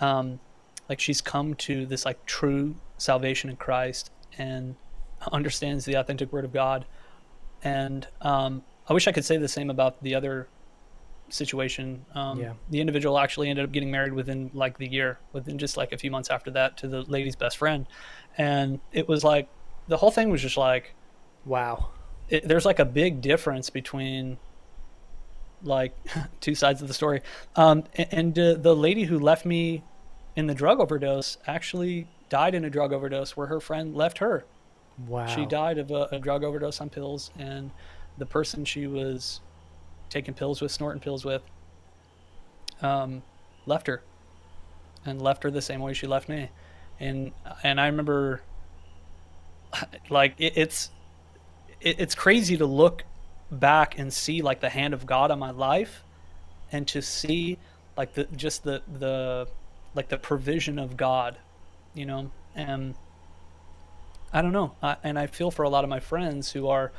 um, 0.00 0.40
like 0.88 1.00
she's 1.00 1.22
come 1.22 1.54
to 1.54 1.86
this 1.86 2.04
like 2.04 2.24
true 2.26 2.74
salvation 2.98 3.48
in 3.48 3.56
Christ 3.56 4.10
and 4.36 4.74
understands 5.32 5.86
the 5.86 5.94
authentic 5.94 6.32
Word 6.32 6.44
of 6.44 6.52
God, 6.52 6.84
and 7.62 8.06
um, 8.20 8.62
I 8.88 8.92
wish 8.92 9.08
I 9.08 9.12
could 9.12 9.24
say 9.24 9.38
the 9.38 9.48
same 9.48 9.70
about 9.70 10.02
the 10.02 10.14
other 10.14 10.48
situation. 11.30 12.04
Um, 12.14 12.38
Yeah. 12.38 12.52
The 12.70 12.80
individual 12.80 13.18
actually 13.18 13.48
ended 13.48 13.64
up 13.64 13.72
getting 13.72 13.90
married 13.90 14.12
within 14.12 14.50
like 14.52 14.76
the 14.76 14.86
year, 14.86 15.18
within 15.32 15.56
just 15.58 15.76
like 15.76 15.92
a 15.92 15.96
few 15.98 16.10
months 16.10 16.28
after 16.28 16.50
that, 16.50 16.76
to 16.78 16.88
the 16.88 17.02
lady's 17.02 17.36
best 17.36 17.56
friend, 17.56 17.86
and 18.36 18.80
it 18.92 19.08
was 19.08 19.24
like 19.24 19.48
the 19.88 19.96
whole 19.96 20.10
thing 20.10 20.30
was 20.30 20.42
just 20.42 20.56
like 20.56 20.94
wow. 21.44 21.90
It, 22.28 22.46
there's 22.48 22.64
like 22.64 22.78
a 22.78 22.84
big 22.84 23.20
difference 23.20 23.70
between 23.70 24.38
like 25.62 25.96
two 26.40 26.54
sides 26.54 26.82
of 26.82 26.88
the 26.88 26.94
story. 26.94 27.22
Um, 27.56 27.84
and, 27.94 28.08
and 28.12 28.38
uh, 28.38 28.54
the 28.54 28.74
lady 28.74 29.04
who 29.04 29.18
left 29.18 29.44
me 29.44 29.82
in 30.36 30.46
the 30.46 30.54
drug 30.54 30.80
overdose 30.80 31.38
actually 31.46 32.08
died 32.28 32.54
in 32.54 32.64
a 32.64 32.70
drug 32.70 32.92
overdose 32.92 33.36
where 33.36 33.46
her 33.46 33.60
friend 33.60 33.94
left 33.94 34.18
her. 34.18 34.44
Wow. 35.06 35.26
She 35.26 35.46
died 35.46 35.78
of 35.78 35.90
a, 35.90 36.08
a 36.12 36.18
drug 36.18 36.44
overdose 36.44 36.80
on 36.80 36.88
pills, 36.88 37.30
and 37.38 37.70
the 38.18 38.26
person 38.26 38.64
she 38.64 38.86
was 38.86 39.40
taking 40.08 40.34
pills 40.34 40.60
with, 40.60 40.70
snorting 40.70 41.00
pills 41.00 41.24
with, 41.24 41.42
um, 42.80 43.22
left 43.66 43.86
her, 43.86 44.02
and 45.04 45.20
left 45.20 45.42
her 45.42 45.50
the 45.50 45.62
same 45.62 45.80
way 45.80 45.94
she 45.94 46.06
left 46.06 46.28
me, 46.28 46.48
and 47.00 47.32
and 47.64 47.80
I 47.80 47.86
remember, 47.86 48.42
like 50.10 50.34
it, 50.38 50.52
it's, 50.56 50.90
it, 51.84 52.00
it's 52.00 52.14
crazy 52.16 52.56
to 52.56 52.66
look 52.66 53.04
back 53.50 53.98
and 53.98 54.12
see 54.12 54.42
like 54.42 54.60
the 54.60 54.70
hand 54.70 54.94
of 54.94 55.06
God 55.06 55.30
on 55.30 55.38
my 55.38 55.50
life, 55.50 56.02
and 56.72 56.88
to 56.88 57.00
see 57.00 57.58
like 57.96 58.14
the 58.14 58.24
just 58.34 58.64
the 58.64 58.82
the 58.98 59.46
like 59.94 60.08
the 60.08 60.18
provision 60.18 60.78
of 60.80 60.96
God, 60.96 61.36
you 61.94 62.06
know, 62.06 62.30
and 62.56 62.94
I 64.32 64.42
don't 64.42 64.52
know, 64.52 64.74
I, 64.82 64.96
and 65.04 65.16
I 65.16 65.28
feel 65.28 65.52
for 65.52 65.62
a 65.62 65.68
lot 65.68 65.84
of 65.84 65.90
my 65.90 66.00
friends 66.00 66.50
who 66.50 66.68
are 66.68 66.90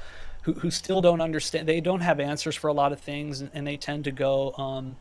who, 0.43 0.53
who 0.53 0.71
still 0.71 1.01
don't 1.01 1.21
understand 1.21 1.67
they 1.67 1.81
don't 1.81 2.01
have 2.01 2.19
answers 2.19 2.55
for 2.55 2.67
a 2.67 2.73
lot 2.73 2.93
of 2.93 2.99
things 3.01 3.41
and, 3.41 3.49
and 3.53 3.65
they 3.65 3.77
tend 3.77 4.03
to 4.03 4.11
go 4.11 4.53
um, 4.53 4.95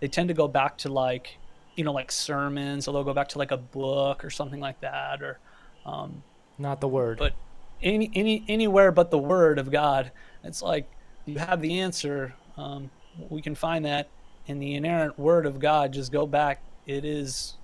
they 0.00 0.08
tend 0.08 0.28
to 0.28 0.34
go 0.34 0.48
back 0.48 0.78
to 0.78 0.88
like 0.88 1.36
you 1.76 1.84
know 1.84 1.92
like 1.92 2.10
sermons 2.10 2.88
or 2.88 2.92
they'll 2.92 3.04
go 3.04 3.12
back 3.12 3.28
to 3.28 3.38
like 3.38 3.50
a 3.50 3.58
book 3.58 4.24
or 4.24 4.30
something 4.30 4.58
like 4.58 4.80
that 4.80 5.22
or 5.22 5.38
um, 5.84 6.22
not 6.58 6.80
the 6.80 6.88
word. 6.88 7.18
but 7.18 7.34
any 7.82 8.10
any 8.14 8.44
anywhere 8.48 8.90
but 8.92 9.10
the 9.10 9.18
word 9.18 9.58
of 9.58 9.70
god 9.70 10.10
it's 10.44 10.62
like 10.62 10.88
you 11.26 11.38
have 11.38 11.60
the 11.60 11.80
answer 11.80 12.34
um, 12.56 12.90
we 13.28 13.42
can 13.42 13.54
find 13.54 13.84
that 13.84 14.08
in 14.46 14.58
the 14.58 14.74
inerrant 14.74 15.18
word 15.18 15.44
of 15.46 15.58
god 15.58 15.92
just 15.92 16.12
go 16.12 16.26
back. 16.26 16.62
It 16.86 17.04
is 17.04 17.54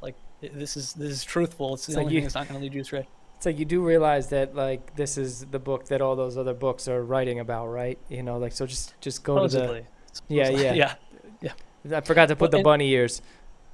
like 0.00 0.14
this 0.40 0.76
is 0.76 0.94
this 0.94 1.12
is 1.12 1.22
truthful. 1.22 1.74
It's 1.74 1.84
the 1.86 1.92
So 1.92 2.00
only 2.00 2.14
you- 2.14 2.18
thing 2.20 2.24
that's 2.24 2.34
not 2.34 2.48
going 2.48 2.58
to 2.58 2.64
lead 2.64 2.72
you 2.74 2.80
astray. 2.80 3.06
So 3.40 3.50
you 3.50 3.64
do 3.66 3.84
realize 3.84 4.30
that 4.30 4.54
like 4.56 4.96
this 4.96 5.18
is 5.18 5.44
the 5.46 5.58
book 5.58 5.84
that 5.88 6.00
all 6.00 6.16
those 6.16 6.36
other 6.38 6.54
books 6.54 6.88
are 6.88 7.04
writing 7.04 7.38
about 7.40 7.66
right? 7.68 7.98
You 8.08 8.22
know 8.22 8.38
like 8.38 8.52
so 8.52 8.66
just 8.66 8.98
just 9.00 9.22
go 9.22 9.42
to 9.42 9.48
supposedly. 9.50 9.86
The 10.28 10.34
yeah 10.34 10.44
Supposedly. 10.46 10.78
yeah. 10.78 10.94
Yeah. 11.84 11.96
I 11.98 12.00
forgot 12.00 12.28
to 12.28 12.36
put 12.36 12.50
the 12.50 12.62
bunny 12.62 12.90
ears. 12.90 13.22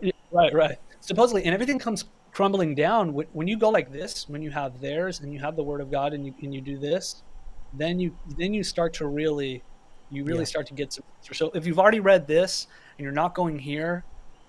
Yeah, 0.00 0.10
right, 0.30 0.52
right. 0.52 0.78
Supposedly, 1.00 1.44
and 1.44 1.54
everything 1.54 1.78
comes 1.78 2.04
crumbling 2.34 2.74
down 2.74 3.12
when, 3.14 3.26
when 3.32 3.48
you 3.48 3.58
go 3.58 3.70
like 3.70 3.92
this. 3.92 4.28
When 4.28 4.42
you 4.42 4.50
have 4.50 4.80
theirs 4.80 5.20
and 5.20 5.32
you 5.32 5.40
have 5.40 5.56
the 5.56 5.64
Word 5.64 5.80
of 5.80 5.90
God, 5.90 6.12
and 6.14 6.26
you 6.26 6.34
and 6.42 6.52
you 6.54 6.60
do 6.60 6.78
this, 6.78 7.22
then 7.72 7.98
you 8.00 8.16
then 8.38 8.54
you 8.54 8.64
start 8.64 8.94
to 8.94 9.06
really, 9.06 9.64
you 10.10 10.24
really 10.24 10.40
Yeah. 10.40 10.44
start 10.54 10.66
to 10.68 10.74
get 10.74 10.92
some. 10.92 11.04
So 11.32 11.50
if 11.54 11.66
you've 11.66 11.78
already 11.80 12.00
read 12.00 12.26
this 12.26 12.66
and 12.98 13.04
you're 13.04 13.12
not 13.12 13.34
going 13.34 13.58
here, 13.58 14.04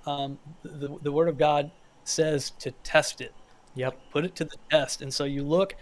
um, 0.06 0.40
the 0.64 0.98
the 1.02 1.12
Word 1.12 1.30
of 1.30 1.38
God 1.38 1.72
says 2.06 2.52
to 2.60 2.72
test 2.84 3.22
it, 3.22 3.34
yep 3.76 4.00
put 4.12 4.26
it 4.26 4.36
to 4.38 4.46
the 4.46 4.58
test, 4.72 5.02
and 5.02 5.14
so 5.14 5.24
you 5.26 5.44
look, 5.44 5.76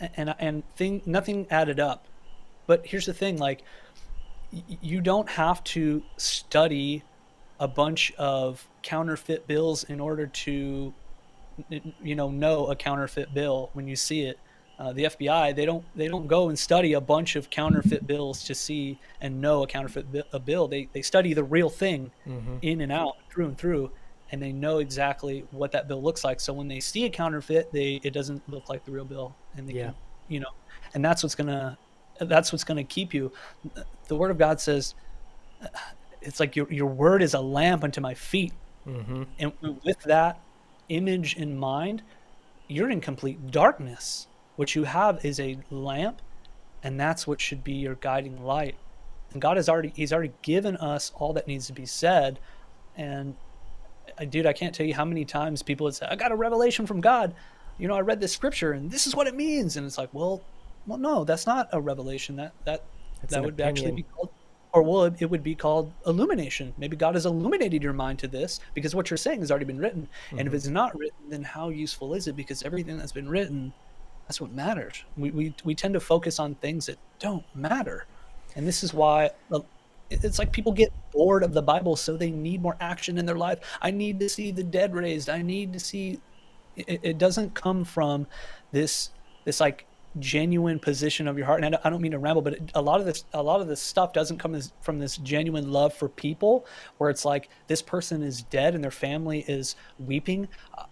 and 0.00 0.10
and, 0.16 0.34
and 0.38 0.64
thing 0.76 1.02
nothing 1.06 1.46
added 1.50 1.80
up. 1.80 2.08
But 2.66 2.86
here's 2.86 3.06
the 3.06 3.14
thing, 3.14 3.38
like 3.38 3.64
you 4.52 5.00
don't 5.00 5.28
have 5.30 5.62
to 5.64 6.02
study 6.18 7.04
a 7.60 7.68
bunch 7.68 8.12
of 8.18 8.68
counterfeit 8.82 9.46
bills 9.46 9.84
in 9.84 10.00
order 10.00 10.26
to 10.26 10.96
you 12.02 12.14
know 12.14 12.30
know 12.30 12.66
a 12.66 12.76
counterfeit 12.76 13.32
bill 13.34 13.70
when 13.72 13.86
you 13.88 13.96
see 13.96 14.22
it 14.22 14.38
uh, 14.78 14.92
the 14.92 15.04
FBI 15.04 15.54
they 15.54 15.66
don't 15.66 15.84
they 15.94 16.08
don't 16.08 16.26
go 16.26 16.48
and 16.48 16.58
study 16.58 16.94
a 16.94 17.00
bunch 17.00 17.36
of 17.36 17.50
counterfeit 17.50 18.06
bills 18.06 18.42
to 18.44 18.54
see 18.54 18.98
and 19.20 19.40
know 19.40 19.62
a 19.62 19.66
counterfeit 19.66 20.10
bi- 20.12 20.22
a 20.32 20.38
bill 20.38 20.66
they 20.68 20.88
they 20.92 21.02
study 21.02 21.34
the 21.34 21.44
real 21.44 21.68
thing 21.68 22.10
mm-hmm. 22.26 22.56
in 22.62 22.80
and 22.80 22.90
out 22.92 23.16
through 23.30 23.46
and 23.48 23.58
through 23.58 23.90
and 24.32 24.40
they 24.40 24.52
know 24.52 24.78
exactly 24.78 25.44
what 25.50 25.72
that 25.72 25.86
bill 25.88 26.02
looks 26.02 26.24
like 26.24 26.40
so 26.40 26.52
when 26.52 26.68
they 26.68 26.80
see 26.80 27.04
a 27.04 27.10
counterfeit 27.10 27.70
they 27.72 28.00
it 28.04 28.12
doesn't 28.12 28.42
look 28.48 28.68
like 28.68 28.84
the 28.84 28.90
real 28.90 29.04
bill 29.04 29.34
and 29.56 29.68
they 29.68 29.74
Yeah. 29.74 29.86
can 29.86 29.94
you 30.28 30.40
know 30.40 30.50
and 30.94 31.04
that's 31.04 31.22
what's 31.22 31.34
gonna 31.34 31.76
that's 32.20 32.52
what's 32.52 32.64
gonna 32.64 32.84
keep 32.84 33.12
you 33.12 33.30
the 34.08 34.16
word 34.16 34.30
of 34.30 34.38
god 34.38 34.60
says 34.60 34.94
it's 36.22 36.40
like 36.40 36.54
your, 36.56 36.70
your 36.72 36.86
word 36.86 37.22
is 37.22 37.34
a 37.34 37.40
lamp 37.40 37.84
unto 37.84 38.00
my 38.00 38.14
feet 38.14 38.52
Mm-hmm. 38.86 39.24
and 39.38 39.52
with 39.84 40.00
that 40.04 40.40
image 40.90 41.36
in 41.36 41.58
mind 41.58 42.02
you're 42.70 42.88
in 42.88 43.00
complete 43.00 43.50
darkness. 43.50 44.28
What 44.54 44.76
you 44.76 44.84
have 44.84 45.24
is 45.24 45.40
a 45.40 45.58
lamp 45.70 46.22
and 46.82 46.98
that's 46.98 47.26
what 47.26 47.40
should 47.40 47.64
be 47.64 47.72
your 47.72 47.96
guiding 47.96 48.42
light. 48.44 48.76
And 49.32 49.42
god 49.42 49.56
has 49.56 49.68
already 49.68 49.92
he's 49.94 50.12
already 50.12 50.32
given 50.42 50.76
us 50.76 51.12
all 51.16 51.32
that 51.32 51.48
needs 51.48 51.66
to 51.66 51.72
be 51.72 51.86
said. 51.86 52.38
And 52.96 53.36
uh, 54.18 54.24
dude 54.24 54.46
i 54.46 54.52
can't 54.52 54.74
tell 54.74 54.86
you 54.86 54.94
how 54.94 55.04
many 55.04 55.24
times 55.24 55.62
people 55.62 55.84
would 55.84 55.94
say 55.94 56.06
i 56.08 56.16
got 56.16 56.32
a 56.32 56.36
revelation 56.36 56.86
from 56.86 57.00
god. 57.00 57.34
You 57.78 57.88
know 57.88 57.94
i 57.94 58.00
read 58.00 58.20
this 58.20 58.32
scripture 58.32 58.72
and 58.72 58.90
this 58.90 59.06
is 59.06 59.16
what 59.16 59.26
it 59.26 59.34
means. 59.34 59.76
And 59.76 59.86
it's 59.86 59.98
like 59.98 60.10
well 60.12 60.40
well 60.86 60.98
no 60.98 61.24
that's 61.24 61.46
not 61.46 61.68
a 61.72 61.80
revelation. 61.80 62.36
That 62.36 62.52
that 62.64 62.84
that 63.28 63.42
would 63.42 63.60
actually 63.60 63.92
be 63.92 64.04
called 64.04 64.30
or 64.72 64.82
well 64.82 65.04
it, 65.04 65.30
would 65.30 65.42
be 65.42 65.54
called 65.54 65.92
illumination. 66.06 66.74
Maybe 66.78 66.96
god 66.96 67.14
has 67.14 67.26
illuminated 67.26 67.82
your 67.82 67.92
mind 67.92 68.18
to 68.20 68.28
this 68.28 68.60
because 68.74 68.94
what 68.94 69.10
you're 69.10 69.16
saying 69.16 69.40
has 69.40 69.50
already 69.50 69.64
been 69.64 69.78
written. 69.78 70.08
And 70.30 70.40
if 70.46 70.52
Mhm. 70.52 70.56
it's 70.56 70.66
not 70.68 70.96
written 70.98 71.28
then 71.28 71.42
how 71.42 71.68
useful 71.70 72.14
is 72.14 72.26
it? 72.28 72.36
Because 72.36 72.62
everything 72.62 72.98
that's 72.98 73.12
been 73.12 73.28
written 73.28 73.74
that's 74.26 74.40
what 74.40 74.52
matters. 74.52 75.04
We, 75.16 75.32
we, 75.32 75.54
we 75.64 75.74
tend 75.74 75.94
to 75.94 76.00
focus 76.00 76.38
on 76.38 76.54
things 76.54 76.86
that 76.86 76.98
don't 77.18 77.44
matter. 77.52 78.06
And 78.54 78.64
this 78.66 78.84
is 78.84 78.94
why 78.94 79.30
uh, 79.52 79.60
it's 80.08 80.38
like 80.38 80.52
people 80.52 80.72
get 80.72 80.92
bored 81.12 81.42
of 81.42 81.52
the 81.52 81.62
bible 81.62 81.96
so 81.96 82.16
they 82.16 82.30
need 82.30 82.62
more 82.62 82.76
action 82.80 83.18
in 83.18 83.26
their 83.26 83.36
life. 83.36 83.58
I 83.82 83.90
need 83.90 84.20
to 84.20 84.28
see 84.28 84.52
the 84.52 84.62
dead 84.64 84.94
raised. 84.94 85.28
I 85.28 85.42
need 85.42 85.72
to 85.72 85.80
see 85.80 86.20
it, 86.76 87.00
it 87.02 87.18
doesn't 87.18 87.54
come 87.54 87.84
from 87.84 88.26
this 88.72 89.10
this 89.44 89.60
like 89.60 89.89
genuine 90.18 90.78
position 90.78 91.28
of 91.28 91.36
your 91.36 91.46
heart. 91.46 91.62
And 91.62 91.76
I 91.84 91.90
don't, 91.90 92.00
mean 92.00 92.12
to 92.12 92.18
ramble 92.18 92.40
but 92.40 92.58
a 92.74 92.80
lot 92.80 92.98
of 92.98 93.06
this 93.06 93.24
a 93.34 93.42
lot 93.42 93.60
of 93.60 93.68
this 93.68 93.80
stuff 93.80 94.14
doesn't 94.14 94.38
come 94.38 94.58
from 94.80 94.98
this 94.98 95.18
genuine 95.18 95.70
love 95.70 95.92
for 95.92 96.08
people 96.08 96.64
where 96.96 97.10
it's 97.10 97.26
like 97.26 97.50
this 97.66 97.82
person 97.82 98.22
is 98.22 98.42
dead 98.44 98.74
and 98.74 98.82
their 98.82 98.90
family 98.90 99.44
is 99.46 99.76
weeping. 99.98 100.48
Uh, 100.76 100.84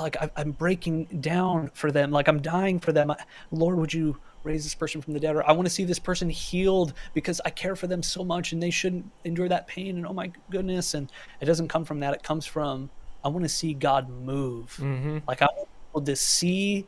like 0.00 0.16
I, 0.16 0.30
i'm 0.36 0.52
breaking 0.52 1.04
down 1.20 1.70
for 1.74 1.92
them. 1.92 2.10
Like 2.10 2.28
i'm 2.28 2.40
dying 2.40 2.80
for 2.80 2.92
them. 2.92 3.12
Lord 3.52 3.76
would 3.76 3.92
you 3.92 4.16
raise 4.42 4.64
this 4.64 4.74
person 4.74 5.02
from 5.02 5.12
the 5.12 5.20
dead? 5.20 5.36
Or 5.36 5.46
i 5.48 5.52
want 5.52 5.66
to 5.66 5.72
see 5.74 5.84
this 5.84 5.98
person 5.98 6.30
healed 6.30 6.94
because 7.12 7.42
i 7.44 7.50
care 7.50 7.76
for 7.76 7.86
them 7.86 8.02
so 8.02 8.24
much 8.24 8.52
and 8.52 8.62
they 8.62 8.70
shouldn't 8.70 9.04
endure 9.24 9.48
that 9.50 9.66
pain 9.66 9.96
and 9.96 10.06
oh 10.06 10.14
my 10.14 10.32
goodness. 10.50 10.94
And 10.94 11.12
it 11.40 11.44
doesn't 11.44 11.68
come 11.68 11.84
from 11.84 12.00
that. 12.00 12.14
It 12.14 12.22
comes 12.22 12.46
from 12.46 12.88
i 13.22 13.28
want 13.28 13.44
to 13.44 13.50
see 13.50 13.74
god 13.74 14.08
move. 14.08 14.78
Mm-hmm. 14.80 15.18
like 15.28 15.42
I 15.42 15.48
want 15.92 16.06
to 16.06 16.16
see 16.16 16.86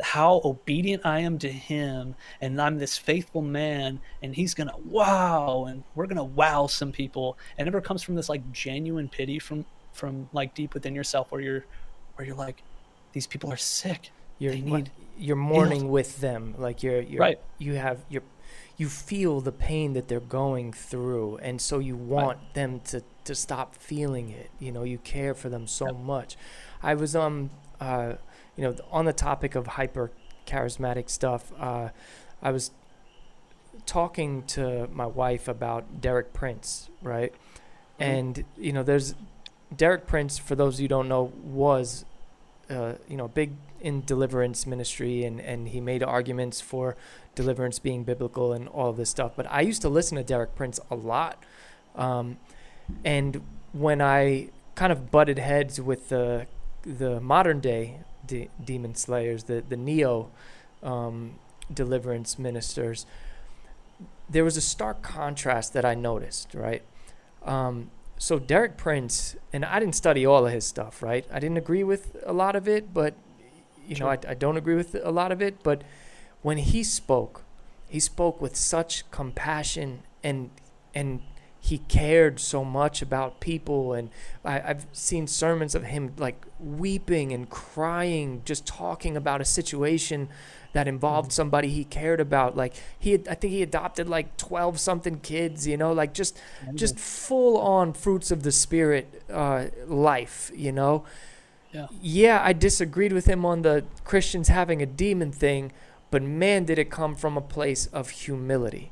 how 0.00 0.40
obedient 0.44 1.04
I 1.06 1.20
am 1.20 1.38
to 1.38 1.50
him 1.50 2.14
and 2.40 2.60
I'm 2.60 2.78
this 2.78 2.98
faithful 2.98 3.42
man 3.42 4.00
and 4.22 4.34
he's 4.34 4.54
gonna 4.54 4.76
wow 4.84 5.66
and 5.68 5.82
we're 5.94 6.06
gonna 6.06 6.24
wow 6.24 6.66
some 6.66 6.92
people. 6.92 7.38
And 7.56 7.66
it 7.66 7.70
never 7.70 7.80
comes 7.80 8.02
from 8.02 8.14
this 8.14 8.28
like 8.28 8.52
genuine 8.52 9.08
pity 9.08 9.38
from 9.38 9.64
from 9.92 10.28
like 10.32 10.54
deep 10.54 10.74
within 10.74 10.94
yourself 10.94 11.30
where 11.32 11.40
you're 11.40 11.64
where 12.16 12.26
you're 12.26 12.36
like, 12.36 12.62
these 13.12 13.26
people 13.26 13.52
are 13.52 13.56
sick. 13.56 14.10
you're 14.38 14.52
They 14.52 14.60
need 14.60 14.90
you're 15.18 15.36
mourning 15.36 15.88
with 15.88 16.20
them 16.20 16.54
like 16.58 16.82
you're, 16.82 17.00
you're 17.00 17.20
Right. 17.20 17.40
you 17.58 17.74
have 17.74 18.04
you 18.10 18.20
you 18.76 18.88
feel 18.88 19.40
the 19.40 19.52
pain 19.52 19.94
that 19.94 20.08
they're 20.08 20.20
going 20.20 20.72
through 20.72 21.38
and 21.38 21.60
so 21.60 21.78
you 21.78 21.96
want 21.96 22.38
them 22.52 22.80
to 22.80 23.02
to 23.24 23.34
stop 23.34 23.74
feeling 23.74 24.28
it 24.28 24.50
you 24.58 24.70
know 24.70 24.82
you 24.82 24.98
care 24.98 25.32
for 25.34 25.48
them 25.48 25.66
so 25.66 25.86
much 25.94 26.36
i 26.82 26.92
was 26.94 27.16
um 27.16 27.48
uh 27.80 28.12
you 28.56 28.64
know 28.64 28.74
on 28.90 29.04
the 29.04 29.12
topic 29.12 29.54
of 29.54 29.66
hyper 29.66 30.10
charismatic 30.46 31.10
stuff 31.10 31.52
uh 31.58 31.88
i 32.42 32.50
was 32.50 32.70
talking 33.84 34.42
to 34.44 34.88
my 34.92 35.06
wife 35.06 35.48
about 35.48 36.00
derek 36.00 36.32
prince 36.32 36.88
right? 37.02 37.32
And 37.98 38.44
you 38.58 38.72
know 38.72 38.82
there's 38.82 39.14
derek 39.74 40.06
prince 40.06 40.38
for 40.38 40.54
those 40.54 40.78
you 40.80 40.84
who 40.84 40.88
don't 40.88 41.08
know 41.08 41.32
was 41.42 42.04
uh, 42.68 42.94
you 43.08 43.16
know, 43.16 43.28
big 43.28 43.52
in 43.80 44.04
deliverance 44.04 44.66
ministry, 44.66 45.24
and 45.24 45.40
and 45.40 45.68
he 45.68 45.80
made 45.80 46.02
arguments 46.02 46.60
for 46.60 46.96
deliverance 47.34 47.78
being 47.78 48.02
biblical 48.02 48.52
and 48.52 48.68
all 48.68 48.90
of 48.90 48.96
this 48.96 49.10
stuff. 49.10 49.32
But 49.36 49.46
I 49.50 49.60
used 49.60 49.82
to 49.82 49.88
listen 49.88 50.16
to 50.16 50.24
Derek 50.24 50.54
Prince 50.54 50.80
a 50.90 50.96
lot, 50.96 51.42
um, 51.94 52.38
and 53.04 53.40
when 53.72 54.00
I 54.00 54.48
kind 54.74 54.92
of 54.92 55.10
butted 55.10 55.38
heads 55.38 55.80
with 55.80 56.08
the 56.08 56.46
the 56.84 57.20
modern 57.20 57.60
day 57.60 58.00
de- 58.26 58.50
demon 58.62 58.94
slayers, 58.94 59.44
the 59.44 59.62
the 59.68 59.76
neo 59.76 60.30
um, 60.82 61.38
deliverance 61.72 62.38
ministers, 62.38 63.06
there 64.28 64.44
was 64.44 64.56
a 64.56 64.60
stark 64.60 65.02
contrast 65.02 65.72
that 65.72 65.84
I 65.84 65.94
noticed. 65.94 66.54
Right. 66.54 66.82
Um, 67.44 67.90
so 68.18 68.38
Derek 68.38 68.76
Prince, 68.76 69.36
and 69.52 69.64
I 69.64 69.78
didn't 69.78 69.94
study 69.94 70.24
all 70.24 70.46
of 70.46 70.52
his 70.52 70.64
stuff, 70.64 71.02
right? 71.02 71.26
I 71.30 71.38
didn't 71.38 71.58
agree 71.58 71.84
with 71.84 72.16
a 72.24 72.32
lot 72.32 72.56
of 72.56 72.66
it, 72.66 72.94
but 72.94 73.14
you 73.86 73.96
know, 73.96 74.08
I, 74.08 74.18
I 74.26 74.34
don't 74.34 74.56
agree 74.56 74.74
with 74.74 74.94
a 74.94 75.10
lot 75.10 75.32
of 75.32 75.40
it. 75.42 75.62
But 75.62 75.82
when 76.42 76.58
he 76.58 76.82
spoke, 76.82 77.42
he 77.88 78.00
spoke 78.00 78.40
with 78.40 78.56
such 78.56 79.08
compassion 79.10 80.02
and 80.22 80.50
and 80.94 81.20
he 81.66 81.78
cared 81.78 82.38
so 82.38 82.64
much 82.64 83.02
about 83.02 83.40
people 83.40 83.92
and 83.92 84.10
I, 84.44 84.60
i've 84.60 84.86
seen 84.92 85.26
sermons 85.26 85.74
of 85.74 85.84
him 85.84 86.12
like 86.16 86.44
weeping 86.58 87.32
and 87.32 87.48
crying 87.50 88.42
just 88.44 88.66
talking 88.66 89.16
about 89.16 89.40
a 89.40 89.44
situation 89.44 90.28
that 90.76 90.86
involved 90.86 91.32
somebody 91.32 91.68
he 91.68 91.84
cared 91.84 92.20
about. 92.20 92.54
Like 92.54 92.74
he 92.98 93.12
had, 93.12 93.26
i 93.28 93.34
think 93.34 93.50
he 93.50 93.62
adopted 93.62 94.10
like 94.10 94.36
12 94.36 94.78
something 94.78 95.20
kids 95.20 95.66
you 95.66 95.78
know 95.78 95.90
like 95.92 96.12
just 96.12 96.38
just 96.74 96.98
full 96.98 97.56
on 97.56 97.94
fruits 97.94 98.30
of 98.30 98.42
the 98.42 98.52
spirit 98.52 99.22
uh, 99.32 99.66
life 99.86 100.52
you 100.54 100.72
know? 100.72 101.04
Yeah. 101.72 101.86
yeah 102.00 102.40
i 102.44 102.52
disagreed 102.52 103.12
with 103.12 103.26
him 103.26 103.44
on 103.44 103.62
the 103.62 103.84
christians 104.04 104.48
having 104.48 104.82
a 104.82 104.86
demon 104.86 105.32
thing 105.32 105.72
but 106.10 106.22
man 106.22 106.64
did 106.64 106.78
it 106.78 106.90
come 106.90 107.14
from 107.14 107.36
a 107.36 107.40
place 107.40 107.86
of 107.86 108.10
humility 108.10 108.90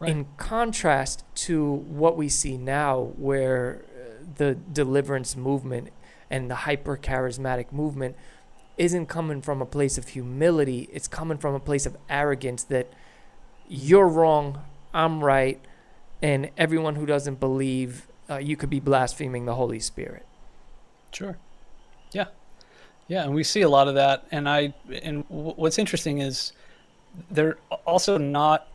Right. 0.00 0.10
in 0.10 0.26
contrast 0.38 1.24
to 1.46 1.70
what 1.72 2.16
we 2.16 2.30
see 2.30 2.56
now 2.56 3.12
where 3.18 3.82
uh, 3.94 4.24
the 4.36 4.54
deliverance 4.54 5.36
movement 5.36 5.90
and 6.30 6.50
the 6.50 6.54
hyper 6.54 6.96
charismatic 6.96 7.70
movement 7.70 8.16
isn't 8.78 9.06
coming 9.06 9.42
from 9.42 9.60
a 9.60 9.66
place 9.66 9.98
of 9.98 10.08
humility 10.08 10.88
it's 10.90 11.06
coming 11.06 11.36
from 11.36 11.54
a 11.54 11.60
place 11.60 11.84
of 11.84 11.98
arrogance 12.08 12.62
that 12.64 12.90
you're 13.68 14.08
wrong 14.08 14.62
i'm 14.94 15.22
right 15.22 15.60
and 16.22 16.48
everyone 16.56 16.94
who 16.94 17.04
doesn't 17.04 17.38
believe 17.38 18.06
uh, 18.30 18.38
you 18.38 18.56
could 18.56 18.70
be 18.70 18.80
blaspheming 18.80 19.44
the 19.44 19.54
holy 19.54 19.80
spirit 19.80 20.24
Sure. 21.12 21.36
Yeah. 22.12 22.26
Yeah, 23.08 23.24
and 23.24 23.34
we 23.34 23.42
see 23.42 23.62
a 23.62 23.68
lot 23.68 23.88
of 23.88 23.96
that. 23.96 24.24
And 24.30 24.48
I 24.48 24.72
and 25.02 25.28
w- 25.28 25.54
what's 25.56 25.76
interesting 25.78 26.18
is 26.18 26.52
they're 27.30 27.56
also 27.84 28.16
not 28.16 28.68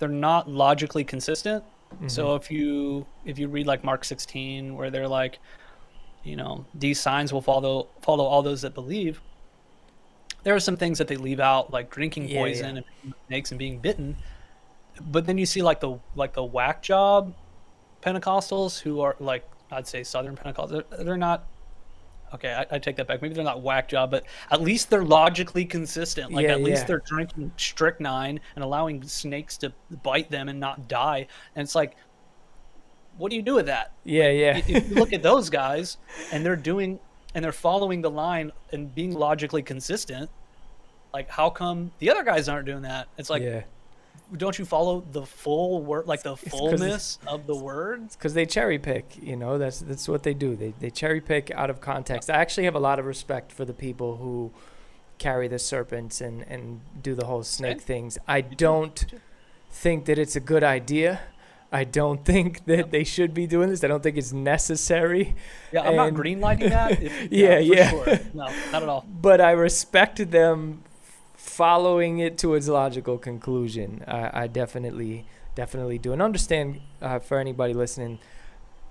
they're 0.00 0.08
not 0.08 0.48
logically 0.48 1.04
consistent. 1.04 1.62
So 2.08 2.26
mm-hmm. 2.26 2.42
if 2.42 2.50
you 2.50 3.06
if 3.24 3.38
you 3.38 3.48
read 3.48 3.66
like 3.66 3.84
Mark 3.84 4.04
16 4.04 4.76
where 4.76 4.90
they're 4.90 5.08
like 5.08 5.38
you 6.22 6.36
know, 6.36 6.66
these 6.74 7.00
signs 7.00 7.32
will 7.32 7.40
follow 7.40 7.88
follow 8.02 8.24
all 8.24 8.42
those 8.42 8.62
that 8.62 8.74
believe. 8.74 9.20
There 10.42 10.54
are 10.54 10.60
some 10.60 10.76
things 10.76 10.98
that 10.98 11.08
they 11.08 11.16
leave 11.16 11.40
out 11.40 11.72
like 11.72 11.90
drinking 11.90 12.28
Yeah, 12.28 12.40
poison 12.40 12.76
yeah. 12.76 12.82
and 13.04 13.14
snakes 13.28 13.52
and 13.52 13.58
being 13.58 13.78
bitten. 13.78 14.16
But 15.00 15.26
then 15.26 15.38
you 15.38 15.46
see 15.46 15.62
like 15.62 15.80
the 15.80 15.98
like 16.14 16.34
the 16.34 16.44
whack 16.44 16.82
job 16.82 17.34
Pentecostals 18.02 18.80
who 18.80 19.00
are 19.00 19.16
like 19.18 19.48
I'd 19.70 19.86
say 19.86 20.02
Southern 20.02 20.36
Pentecostals. 20.36 20.70
They're, 20.70 21.04
they're 21.04 21.16
not. 21.16 21.46
Okay, 22.34 22.52
I, 22.52 22.76
I 22.76 22.78
take 22.78 22.96
that 22.96 23.08
back. 23.08 23.22
Maybe 23.22 23.34
they're 23.34 23.44
not 23.44 23.62
whack 23.62 23.88
job, 23.88 24.10
but 24.10 24.24
at 24.50 24.60
least 24.60 24.90
they're 24.90 25.04
logically 25.04 25.64
consistent. 25.64 26.32
Like 26.32 26.44
Yeah, 26.44 26.52
at 26.52 26.62
least 26.62 26.82
yeah. 26.82 26.86
they're 26.86 27.02
drinking 27.04 27.52
strychnine 27.56 28.40
and 28.54 28.64
allowing 28.64 29.02
snakes 29.02 29.56
to 29.58 29.72
bite 30.02 30.30
them 30.30 30.48
and 30.48 30.60
not 30.60 30.88
die. 30.88 31.26
And 31.54 31.64
it's 31.64 31.74
like, 31.74 31.96
what 33.18 33.30
do 33.30 33.36
you 33.36 33.42
do 33.42 33.54
with 33.54 33.66
that? 33.66 33.92
yeah 34.04 34.30
yeah 34.30 34.56
if 34.56 34.68
you 34.68 34.80
look 34.94 35.12
at 35.12 35.22
those 35.22 35.50
guys 35.50 35.98
and 36.32 36.46
they're 36.46 36.56
doing 36.56 36.98
and 37.34 37.44
they're 37.44 37.52
following 37.52 38.00
the 38.00 38.10
line 38.10 38.50
and 38.72 38.94
being 38.94 39.14
logically 39.14 39.62
consistent, 39.62 40.30
like 41.12 41.28
how 41.28 41.50
come 41.50 41.90
the 41.98 42.10
other 42.10 42.22
guys 42.22 42.48
aren't 42.48 42.66
doing 42.66 42.82
that? 42.82 43.08
It's 43.18 43.30
like, 43.30 43.42
yeah 43.42 43.62
don't 44.36 44.58
you 44.58 44.64
follow 44.64 45.02
the 45.12 45.26
full 45.26 45.82
word, 45.82 46.06
like 46.06 46.22
the 46.22 46.36
fullness 46.36 47.18
of 47.26 47.46
the 47.46 47.56
words 47.56 48.14
because 48.16 48.32
they 48.34 48.46
cherry 48.46 48.78
pick. 48.78 49.16
You 49.20 49.36
know, 49.36 49.58
that's 49.58 49.80
that's 49.80 50.06
what 50.08 50.22
they 50.22 50.34
do. 50.34 50.54
They 50.56 50.72
they 50.78 50.90
cherry 50.90 51.20
pick 51.20 51.50
out 51.50 51.68
of 51.70 51.80
context. 51.80 52.30
I 52.30 52.34
actually 52.36 52.64
have 52.64 52.76
a 52.76 52.80
lot 52.80 52.98
of 52.98 53.06
respect 53.06 53.50
for 53.50 53.64
the 53.64 53.74
people 53.74 54.16
who 54.18 54.52
carry 55.18 55.48
the 55.48 55.58
serpents 55.58 56.20
and 56.20 56.42
and 56.48 56.80
do 57.02 57.14
the 57.14 57.26
whole 57.26 57.42
snake 57.42 57.76
Okay. 57.78 57.84
things. 57.84 58.18
I 58.28 58.40
don't 58.40 59.04
think 59.70 60.04
that 60.06 60.18
it's 60.18 60.36
a 60.36 60.40
good 60.40 60.62
idea. 60.62 61.20
I 61.72 61.84
don't 61.84 62.24
think 62.32 62.64
that 62.66 62.90
they 62.92 63.04
should 63.04 63.34
be 63.34 63.46
doing 63.48 63.68
this. 63.68 63.82
I 63.84 63.88
don't 63.88 64.02
think 64.02 64.16
it's 64.16 64.32
necessary. 64.32 65.34
Yeah, 65.72 65.82
I'm 65.82 65.96
not 65.96 66.08
And- 66.08 66.16
green 66.16 66.40
lighting 66.40 66.70
that. 66.70 67.02
If- 67.02 67.32
Yeah, 67.32 67.56
for 67.58 67.62
yeah. 67.62 67.90
Sure. 67.90 68.18
No, 68.34 68.46
not 68.72 68.82
at 68.84 68.88
all. 68.88 69.04
But 69.08 69.40
I 69.40 69.50
respect 69.52 70.30
them 70.30 70.82
following 71.40 72.18
it 72.18 72.36
to 72.36 72.54
its 72.54 72.68
logical 72.68 73.16
conclusion. 73.16 74.04
I, 74.06 74.42
I 74.42 74.46
definitely, 74.46 75.24
definitely 75.54 75.96
do. 75.96 76.12
And 76.12 76.20
understand 76.20 76.80
uh, 77.00 77.18
for 77.18 77.38
anybody 77.38 77.72
listening, 77.72 78.18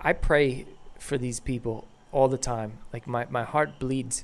I 0.02 0.14
pray 0.14 0.66
for 0.98 1.16
these 1.18 1.40
people 1.40 1.88
all 2.12 2.28
the 2.28 2.40
time. 2.40 2.80
Like 2.92 3.06
my, 3.06 3.28
my 3.30 3.44
heart 3.44 3.78
bleeds 3.78 4.24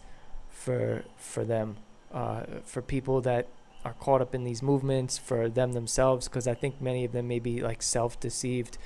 for 0.49 1.03
for 1.17 1.45
them, 1.45 1.77
uh, 2.11 2.43
for 2.63 2.81
people 2.81 3.21
that 3.21 3.47
are 3.83 3.93
caught 3.93 4.21
up 4.21 4.33
in 4.33 4.43
these 4.43 4.63
movements, 4.63 5.19
for 5.19 5.47
them 5.47 5.73
themselves, 5.73 6.27
because 6.27 6.47
I 6.47 6.55
think 6.55 6.81
many 6.81 7.05
of 7.05 7.11
them 7.11 7.27
may 7.27 7.39
be 7.39 7.61
like 7.61 7.83
self-deceived 7.83 8.79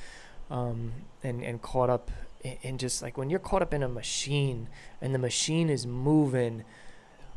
um, 0.49 0.91
and 1.23 1.43
and 1.43 1.61
caught 1.61 1.89
up 1.89 2.11
in 2.43 2.77
just 2.77 3.01
like 3.01 3.17
when 3.17 3.29
you're 3.29 3.39
caught 3.39 3.61
up 3.61 3.73
in 3.73 3.83
a 3.83 3.87
machine 3.87 4.67
and 5.01 5.15
the 5.15 5.19
machine 5.19 5.69
is 5.69 5.87
moving, 5.87 6.65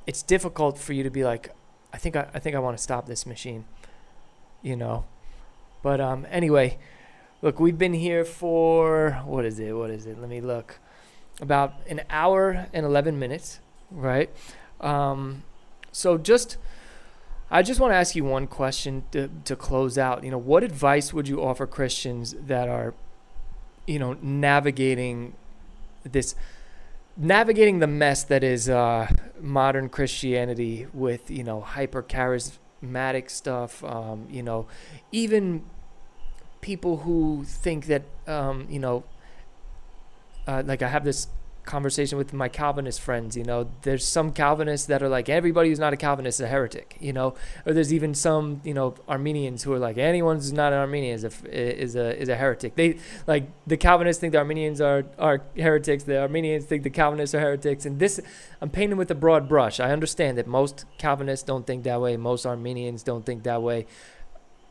it's 0.04 0.22
difficult 0.22 0.78
for 0.78 0.94
you 0.94 1.04
to 1.04 1.10
be 1.10 1.22
like, 1.22 1.54
I 1.92 1.98
think 1.98 2.16
I, 2.16 2.28
I 2.34 2.38
think 2.38 2.56
I 2.56 2.58
want 2.58 2.76
to 2.76 2.82
stop 2.82 3.06
this 3.06 3.26
machine, 3.26 3.64
you 4.62 4.76
know. 4.76 5.04
But 5.82 6.00
um, 6.00 6.26
anyway, 6.30 6.78
look, 7.42 7.58
we've 7.60 7.78
been 7.78 7.94
here 7.94 8.24
for 8.24 9.20
what 9.24 9.44
is 9.44 9.58
it? 9.58 9.72
What 9.72 9.90
is 9.90 10.06
it? 10.06 10.18
Let 10.18 10.28
me 10.28 10.40
look. 10.40 10.78
About 11.40 11.74
an 11.88 12.02
hour 12.08 12.68
and 12.72 12.86
eleven 12.86 13.18
minutes, 13.18 13.60
right? 13.90 14.30
Um, 14.80 15.42
so 15.90 16.18
just, 16.18 16.56
I 17.50 17.62
just 17.62 17.80
want 17.80 17.92
to 17.92 17.96
ask 17.96 18.14
you 18.14 18.24
one 18.24 18.46
question 18.46 19.04
to 19.12 19.28
to 19.44 19.56
close 19.56 19.98
out. 19.98 20.24
You 20.24 20.30
know, 20.30 20.38
what 20.38 20.62
advice 20.62 21.12
would 21.12 21.26
you 21.28 21.42
offer 21.42 21.66
Christians 21.66 22.34
that 22.38 22.68
are, 22.68 22.94
you 23.86 23.98
know, 23.98 24.16
navigating 24.22 25.34
this, 26.04 26.34
navigating 27.16 27.78
the 27.78 27.86
mess 27.86 28.24
that 28.24 28.42
is 28.42 28.68
uh, 28.68 29.08
modern 29.40 29.88
Christianity 29.88 30.86
with 30.92 31.30
you 31.30 31.44
know 31.44 31.60
hyper 31.60 32.02
charismatic 32.02 33.30
stuff. 33.30 33.82
Um, 33.84 34.26
you 34.30 34.42
know, 34.42 34.66
even 35.10 35.64
people 36.60 36.98
who 36.98 37.44
think 37.44 37.86
that 37.86 38.02
um, 38.26 38.66
you 38.70 38.78
know, 38.78 39.04
uh, 40.46 40.62
like 40.64 40.82
I 40.82 40.88
have 40.88 41.04
this 41.04 41.28
conversation 41.64 42.18
with 42.18 42.32
my 42.32 42.48
Calvinist 42.48 43.00
friends. 43.00 43.36
You 43.36 43.44
know, 43.44 43.70
there's 43.82 44.06
some 44.06 44.32
Calvinists 44.32 44.86
that 44.86 45.02
are 45.02 45.08
like 45.08 45.28
everybody 45.28 45.68
who's 45.68 45.78
not 45.78 45.92
a 45.92 45.96
Calvinist 45.96 46.40
is 46.40 46.44
a 46.44 46.48
heretic. 46.48 46.96
You 47.00 47.12
know, 47.12 47.34
or 47.66 47.72
there's 47.72 47.92
even 47.92 48.14
some 48.14 48.60
you 48.64 48.74
know 48.74 48.94
Arminians 49.08 49.62
who 49.62 49.72
are 49.72 49.78
like 49.78 49.98
anyone 49.98 50.36
who's 50.36 50.52
not 50.52 50.72
an 50.72 50.78
Arminian 50.78 51.14
is 51.14 51.24
a 51.24 51.82
is 51.82 51.96
a 51.96 52.20
is 52.20 52.28
a 52.28 52.36
heretic. 52.36 52.74
They 52.74 52.98
like 53.26 53.44
the 53.66 53.76
Calvinists 53.76 54.20
think 54.20 54.32
the 54.32 54.38
Arminians 54.38 54.80
are 54.80 55.04
are 55.18 55.42
heretics. 55.56 56.04
The 56.04 56.20
Arminians 56.20 56.64
think 56.64 56.82
the 56.82 56.90
Calvinists 56.90 57.34
are 57.34 57.40
heretics. 57.40 57.86
And 57.86 57.98
this, 57.98 58.20
I'm 58.60 58.70
painting 58.70 58.98
with 58.98 59.10
a 59.10 59.14
broad 59.14 59.48
brush. 59.48 59.80
I 59.80 59.92
understand 59.92 60.38
that 60.38 60.46
most 60.46 60.84
Calvinists 60.98 61.44
don't 61.44 61.66
think 61.66 61.84
that 61.84 62.00
way. 62.00 62.16
Most 62.16 62.46
Arminians 62.46 63.02
don't 63.02 63.24
think 63.24 63.44
that 63.44 63.62
way. 63.62 63.86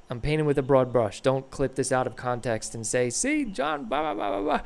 I'm 0.10 0.20
painting 0.20 0.46
with 0.46 0.58
a 0.58 0.62
broad 0.62 0.92
brush. 0.92 1.22
Don't 1.22 1.50
clip 1.52 1.76
this 1.76 1.92
out 1.92 2.06
of 2.06 2.18
context 2.18 2.76
and 2.76 2.86
say, 2.86 3.10
"See, 3.10 3.46
John, 3.46 3.86
blah 3.86 4.02
blah 4.02 4.14
blah 4.14 4.30
blah 4.30 4.42
blah." 4.42 4.62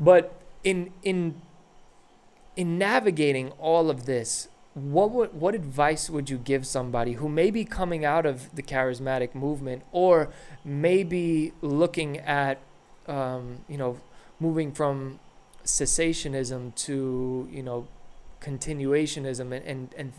But 0.00 0.34
in 0.64 0.90
in 1.02 1.40
in 2.56 2.78
navigating 2.78 3.50
all 3.52 3.90
of 3.90 4.06
this, 4.06 4.48
what 4.74 5.10
would 5.10 5.34
what 5.34 5.54
advice 5.54 6.10
would 6.10 6.28
you 6.30 6.38
give 6.38 6.66
somebody 6.66 7.12
who 7.12 7.28
may 7.28 7.50
be 7.50 7.64
coming 7.64 8.04
out 8.04 8.26
of 8.26 8.54
the 8.56 8.62
charismatic 8.62 9.34
movement 9.34 9.82
or 9.92 10.30
maybe 10.64 11.52
looking 11.60 12.18
at 12.18 12.58
um, 13.06 13.58
you 13.68 13.76
know 13.76 14.00
moving 14.40 14.72
from 14.72 15.20
cessationism 15.64 16.74
to 16.74 17.48
you 17.50 17.62
know 17.62 17.86
continuationism 18.40 19.52
and, 19.52 19.64
and 19.64 19.94
and 19.96 20.12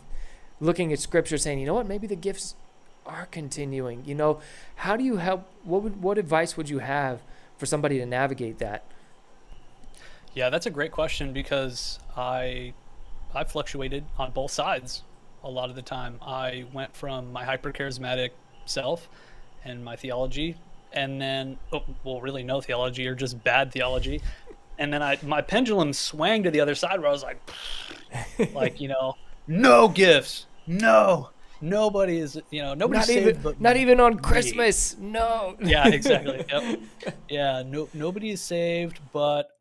looking 0.58 0.92
at 0.92 0.98
scripture 0.98 1.36
saying 1.36 1.58
you 1.58 1.66
know 1.66 1.74
what? 1.74 1.86
Maybe 1.86 2.06
the 2.06 2.16
gifts 2.16 2.54
are 3.04 3.26
continuing. 3.26 4.04
You 4.04 4.14
know 4.14 4.40
how 4.76 4.96
do 4.96 5.04
you 5.04 5.16
help 5.16 5.48
what 5.64 5.82
would 5.82 6.02
what 6.02 6.18
advice 6.18 6.56
would 6.56 6.68
you 6.68 6.78
have 6.78 7.20
for 7.58 7.66
somebody 7.66 7.98
to 7.98 8.06
navigate 8.06 8.58
that 8.58 8.84
Yeah, 10.36 10.50
that's 10.50 10.66
a 10.66 10.70
great 10.70 10.92
question 10.92 11.32
because 11.32 11.98
I 12.14 12.74
I 13.34 13.44
fluctuated 13.44 14.04
on 14.18 14.32
both 14.32 14.50
sides 14.50 15.02
a 15.42 15.50
lot 15.50 15.70
of 15.70 15.76
the 15.76 15.82
time. 15.82 16.18
I 16.20 16.66
went 16.74 16.94
from 16.94 17.32
my 17.32 17.42
hyper 17.42 17.72
charismatic 17.72 18.30
self 18.66 19.08
and 19.64 19.82
my 19.82 19.96
theology 19.96 20.56
and 20.92 21.18
then 21.18 21.56
oh, 21.72 21.84
well 22.04 22.20
really 22.20 22.42
no 22.42 22.60
theology 22.60 23.06
or 23.06 23.14
just 23.14 23.42
bad 23.44 23.72
theology. 23.72 24.20
And 24.78 24.92
then 24.92 25.02
I 25.02 25.18
my 25.22 25.40
pendulum 25.40 25.94
swang 25.94 26.42
to 26.42 26.50
the 26.50 26.60
other 26.60 26.74
side 26.74 27.00
where 27.00 27.08
I 27.08 27.12
was 27.12 27.22
like 27.22 27.40
like, 28.52 28.78
you 28.78 28.88
know, 28.88 29.14
no 29.46 29.88
gifts. 29.88 30.44
No. 30.66 31.30
Nobody 31.62 32.18
is, 32.18 32.38
you 32.50 32.60
know, 32.60 32.74
nobody's 32.74 32.98
not 32.98 33.06
saved 33.06 33.38
even 33.38 33.56
not 33.58 33.78
even 33.78 34.00
on 34.00 34.18
christmas 34.18 34.98
no 34.98 35.56
yeah, 35.62 35.88
exactly. 35.88 36.44
Yep. 36.50 36.80
Yeah, 37.30 37.62
no, 37.66 37.88
nobody 37.94 38.32
is 38.32 38.42
saved, 38.42 39.00
but 39.14 39.55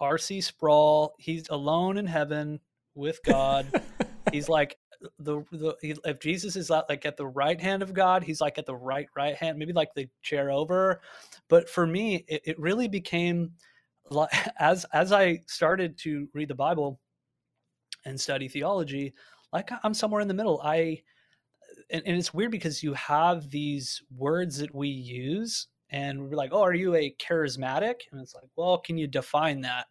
R.C. 0.00 0.40
Sproul. 0.40 1.14
He's 1.18 1.48
alone 1.48 1.98
in 1.98 2.06
heaven 2.06 2.60
with 2.94 3.20
God. 3.24 3.82
he's 4.32 4.48
like 4.48 4.76
the 5.18 5.44
the 5.52 5.76
if 6.04 6.20
Jesus 6.20 6.56
is 6.56 6.70
uh, 6.70 6.82
like 6.88 7.06
at 7.06 7.16
the 7.16 7.26
right 7.26 7.60
hand 7.60 7.82
of 7.82 7.94
God, 7.94 8.22
he's 8.22 8.40
like 8.40 8.58
at 8.58 8.66
the 8.66 8.74
right 8.74 9.08
right 9.16 9.36
hand, 9.36 9.58
maybe 9.58 9.72
like 9.72 9.94
the 9.94 10.08
chair 10.22 10.50
over. 10.50 11.00
But 11.48 11.68
for 11.68 11.86
me, 11.86 12.24
it, 12.28 12.42
it 12.44 12.58
really 12.58 12.88
became 12.88 13.52
as 14.58 14.84
as 14.92 15.12
I 15.12 15.40
started 15.46 15.98
to 15.98 16.28
read 16.34 16.48
the 16.48 16.54
Bible 16.54 17.00
and 18.04 18.20
study 18.20 18.48
theology, 18.48 19.14
like 19.52 19.70
I'm 19.82 19.94
somewhere 19.94 20.20
in 20.20 20.28
the 20.28 20.34
middle. 20.34 20.60
I 20.62 21.02
and, 21.90 22.02
and 22.06 22.16
it's 22.16 22.34
weird 22.34 22.50
because 22.50 22.82
you 22.82 22.94
have 22.94 23.50
these 23.50 24.02
words 24.16 24.58
that 24.58 24.74
we 24.74 24.88
use 24.88 25.68
and 25.90 26.22
we're 26.22 26.36
like, 26.36 26.50
oh, 26.52 26.62
are 26.62 26.74
you 26.74 26.94
a 26.94 27.14
charismatic? 27.20 27.94
And 28.12 28.20
it's 28.20 28.34
like, 28.34 28.48
well, 28.56 28.78
can 28.78 28.98
you 28.98 29.06
define 29.06 29.62
that? 29.62 29.86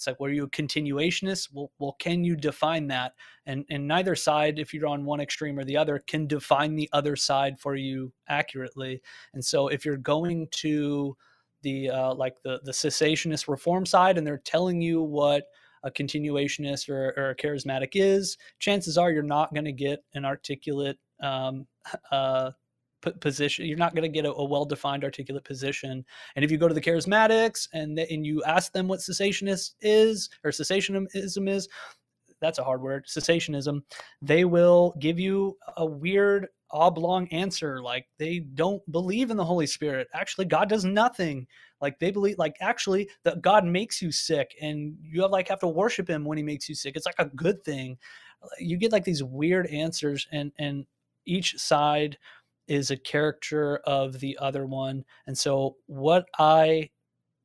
It's 0.00 0.06
like, 0.06 0.18
were 0.18 0.30
you 0.30 0.44
a 0.44 0.50
continuationist? 0.50 1.48
Well, 1.52 1.70
well, 1.78 1.96
can 1.98 2.24
you 2.24 2.34
define 2.34 2.86
that? 2.86 3.12
And 3.44 3.66
and 3.68 3.86
neither 3.86 4.14
side, 4.14 4.58
if 4.58 4.72
you're 4.72 4.86
on 4.86 5.04
one 5.04 5.20
extreme 5.20 5.58
or 5.58 5.64
the 5.64 5.76
other, 5.76 6.02
can 6.06 6.26
define 6.26 6.74
the 6.74 6.88
other 6.94 7.16
side 7.16 7.60
for 7.60 7.74
you 7.76 8.10
accurately. 8.26 9.02
And 9.34 9.44
so, 9.44 9.68
if 9.68 9.84
you're 9.84 9.98
going 9.98 10.48
to 10.52 11.14
the 11.60 11.90
uh, 11.90 12.14
like 12.14 12.36
the 12.42 12.60
the 12.64 12.72
cessationist 12.72 13.46
reform 13.46 13.84
side, 13.84 14.16
and 14.16 14.26
they're 14.26 14.38
telling 14.38 14.80
you 14.80 15.02
what 15.02 15.44
a 15.82 15.90
continuationist 15.90 16.88
or, 16.88 17.12
or 17.16 17.30
a 17.30 17.36
charismatic 17.36 17.90
is, 17.92 18.38
chances 18.58 18.96
are 18.96 19.10
you're 19.10 19.22
not 19.22 19.52
going 19.52 19.64
to 19.66 19.72
get 19.72 20.02
an 20.14 20.24
articulate 20.24 20.98
um, 21.22 21.66
uh, 22.10 22.50
position. 23.20 23.66
You're 23.66 23.78
not 23.78 23.94
going 23.94 24.02
to 24.02 24.08
get 24.08 24.24
a, 24.24 24.32
a 24.32 24.44
well-defined, 24.44 25.04
articulate 25.04 25.44
position. 25.44 26.04
And 26.36 26.44
if 26.44 26.50
you 26.50 26.58
go 26.58 26.68
to 26.68 26.74
the 26.74 26.80
charismatics 26.80 27.68
and 27.72 27.98
and 27.98 28.24
you 28.26 28.42
ask 28.44 28.72
them 28.72 28.88
what 28.88 29.00
cessationist 29.00 29.74
is 29.80 30.30
or 30.44 30.50
cessationism 30.50 31.48
is, 31.48 31.68
that's 32.40 32.58
a 32.58 32.64
hard 32.64 32.82
word, 32.82 33.06
cessationism. 33.06 33.82
They 34.22 34.44
will 34.44 34.94
give 34.98 35.18
you 35.18 35.56
a 35.76 35.84
weird 35.84 36.48
oblong 36.72 37.26
answer 37.28 37.82
like 37.82 38.06
they 38.18 38.38
don't 38.38 38.80
believe 38.92 39.30
in 39.30 39.36
the 39.36 39.44
holy 39.44 39.66
spirit 39.66 40.06
actually 40.14 40.44
god 40.44 40.68
does 40.68 40.84
nothing 40.84 41.44
like 41.80 41.98
they 41.98 42.12
believe 42.12 42.38
like 42.38 42.54
actually 42.60 43.08
that 43.24 43.42
god 43.42 43.64
makes 43.64 44.00
you 44.00 44.12
sick 44.12 44.54
and 44.62 44.96
you 45.02 45.20
have 45.20 45.32
like 45.32 45.48
have 45.48 45.58
to 45.58 45.66
worship 45.66 46.08
him 46.08 46.24
when 46.24 46.38
he 46.38 46.44
makes 46.44 46.68
you 46.68 46.74
sick 46.76 46.94
it's 46.94 47.06
like 47.06 47.16
a 47.18 47.24
good 47.34 47.62
thing 47.64 47.98
you 48.58 48.76
get 48.76 48.92
like 48.92 49.04
these 49.04 49.22
weird 49.22 49.66
answers 49.66 50.28
and 50.30 50.52
and 50.58 50.86
each 51.26 51.58
side 51.58 52.16
is 52.70 52.90
a 52.90 52.96
character 52.96 53.78
of 53.78 54.20
the 54.20 54.38
other 54.40 54.64
one. 54.64 55.04
And 55.26 55.36
so 55.36 55.76
what 55.86 56.26
I 56.38 56.90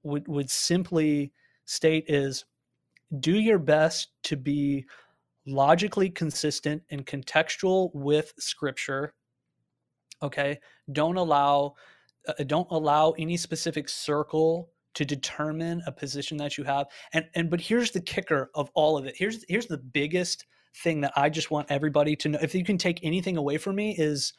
would 0.03 0.27
would 0.27 0.49
simply 0.49 1.33
state 1.65 2.05
is 2.07 2.45
do 3.19 3.33
your 3.39 3.59
best 3.59 4.09
to 4.23 4.37
be 4.37 4.85
logically 5.47 6.09
consistent 6.09 6.81
and 6.89 7.05
contextual 7.05 7.89
with 7.93 8.33
scripture 8.39 9.13
okay 10.23 10.59
don't 10.91 11.17
allow 11.17 11.73
uh, 12.27 12.43
don't 12.47 12.67
allow 12.71 13.11
any 13.11 13.37
specific 13.37 13.87
circle 13.87 14.71
to 14.95 15.05
determine 15.05 15.83
a 15.85 15.91
position 15.91 16.35
that 16.37 16.57
you 16.57 16.63
have 16.63 16.87
and 17.13 17.25
and 17.35 17.49
but 17.51 17.61
here's 17.61 17.91
the 17.91 18.01
kicker 18.01 18.49
of 18.55 18.71
all 18.73 18.97
of 18.97 19.05
it 19.05 19.15
here's 19.15 19.45
here's 19.47 19.67
the 19.67 19.77
biggest 19.77 20.45
thing 20.83 20.99
that 21.01 21.13
i 21.15 21.29
just 21.29 21.51
want 21.51 21.69
everybody 21.69 22.15
to 22.15 22.29
know 22.29 22.39
if 22.41 22.55
you 22.55 22.63
can 22.63 22.77
take 22.77 22.99
anything 23.03 23.37
away 23.37 23.57
from 23.57 23.75
me 23.75 23.95
is 23.97 24.33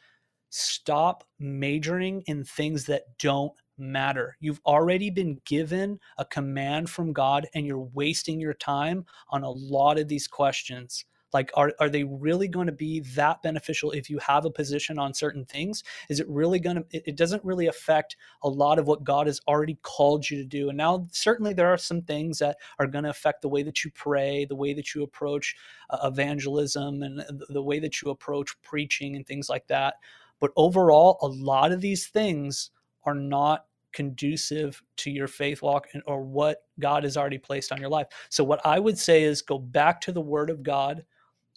stop 0.49 1.23
majoring 1.39 2.23
in 2.27 2.43
things 2.43 2.85
that 2.85 3.03
don't 3.19 3.53
matter. 3.77 4.37
You've 4.39 4.61
already 4.65 5.09
been 5.09 5.39
given 5.45 5.99
a 6.17 6.25
command 6.25 6.89
from 6.89 7.13
God 7.13 7.47
and 7.53 7.65
you're 7.65 7.89
wasting 7.93 8.39
your 8.39 8.53
time 8.53 9.05
on 9.29 9.43
a 9.43 9.49
lot 9.49 9.99
of 9.99 10.07
these 10.07 10.27
questions. 10.27 11.05
Like, 11.33 11.51
are, 11.55 11.73
are 11.79 11.89
they 11.89 12.05
really 12.05 12.47
going 12.47 12.67
to 12.67 12.73
be 12.73 13.01
that 13.15 13.41
beneficial 13.41 13.91
if 13.91 14.09
you 14.09 14.17
have 14.19 14.45
a 14.45 14.49
position 14.49 14.97
on 14.97 15.13
certain 15.13 15.43
things? 15.45 15.83
Is 16.09 16.21
it 16.21 16.29
really 16.29 16.57
going 16.59 16.77
to, 16.77 16.85
it, 16.91 17.17
doesn't 17.17 17.43
really 17.43 17.67
affect 17.67 18.15
a 18.43 18.49
lot 18.49 18.79
of 18.79 18.87
what 18.87 19.03
God 19.03 19.27
has 19.27 19.41
already 19.47 19.77
called 19.81 20.29
you 20.29 20.37
to 20.37 20.45
do. 20.45 20.69
And 20.69 20.77
now, 20.77 21.05
certainly, 21.11 21.53
there 21.53 21.67
are 21.67 21.77
some 21.77 22.01
things 22.01 22.39
that 22.39 22.57
are 22.79 22.87
going 22.87 23.03
to 23.03 23.09
affect 23.09 23.41
the 23.41 23.49
way 23.49 23.61
that 23.63 23.83
you 23.83 23.91
pray, 23.91 24.45
the 24.45 24.55
way 24.55 24.73
that 24.73 24.95
you 24.95 25.03
approach 25.03 25.55
uh, 25.89 25.97
evangelism, 26.05 27.03
and 27.03 27.21
the 27.49 27.61
way 27.61 27.79
that 27.79 28.01
you 28.01 28.09
approach 28.09 28.59
preaching 28.61 29.17
and 29.17 29.27
things 29.27 29.49
like 29.49 29.67
that. 29.67 29.95
But 30.39 30.51
overall, 30.55 31.17
a 31.21 31.27
lot 31.27 31.71
of 31.71 31.81
these 31.81 32.07
things 32.07 32.71
are 33.03 33.15
not 33.15 33.65
conducive 33.93 34.81
to 34.97 35.09
your 35.09 35.27
faith 35.27 35.61
walk 35.61 35.87
and, 35.93 36.03
or 36.05 36.21
what 36.21 36.65
God 36.79 37.03
has 37.03 37.17
already 37.17 37.39
placed 37.39 37.71
on 37.71 37.79
your 37.79 37.89
life. 37.89 38.07
So, 38.29 38.43
what 38.43 38.63
I 38.65 38.79
would 38.79 38.97
say 38.97 39.23
is 39.23 39.41
go 39.41 39.57
back 39.57 39.99
to 40.01 40.11
the 40.11 40.21
Word 40.21 40.49
of 40.49 40.61
God, 40.61 41.03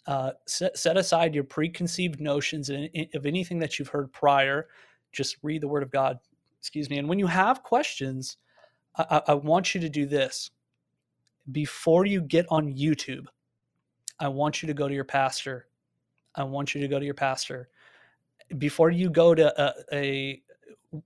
uh, 0.07 0.31
set, 0.47 0.77
set 0.77 0.97
aside 0.97 1.35
your 1.35 1.43
preconceived 1.43 2.19
notions 2.19 2.69
of 2.69 3.25
anything 3.25 3.59
that 3.59 3.77
you've 3.77 3.89
heard 3.89 4.11
prior. 4.11 4.69
Just 5.11 5.37
read 5.43 5.61
the 5.61 5.67
Word 5.67 5.83
of 5.83 5.91
God. 5.91 6.17
Excuse 6.59 6.89
me. 6.89 6.97
And 6.97 7.07
when 7.07 7.19
you 7.19 7.27
have 7.27 7.63
questions, 7.63 8.37
I, 8.97 9.21
I 9.27 9.33
want 9.33 9.75
you 9.75 9.81
to 9.81 9.89
do 9.89 10.05
this. 10.05 10.49
Before 11.51 12.05
you 12.05 12.21
get 12.21 12.45
on 12.49 12.73
YouTube, 12.73 13.25
I 14.19 14.27
want 14.27 14.61
you 14.61 14.67
to 14.67 14.73
go 14.73 14.87
to 14.87 14.93
your 14.93 15.03
pastor. 15.03 15.67
I 16.35 16.43
want 16.43 16.73
you 16.73 16.81
to 16.81 16.87
go 16.87 16.99
to 16.99 17.05
your 17.05 17.13
pastor 17.13 17.69
before 18.57 18.89
you 18.89 19.09
go 19.09 19.35
to 19.35 19.61
a, 19.61 19.73
a 19.93 20.41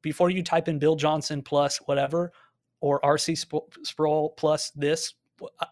before 0.02 0.30
you 0.30 0.42
type 0.44 0.68
in 0.68 0.80
Bill 0.80 0.96
Johnson 0.96 1.42
plus 1.42 1.78
whatever 1.86 2.32
or 2.82 3.00
RC 3.02 3.38
Sproul 3.84 4.30
plus 4.38 4.72
this, 4.72 5.14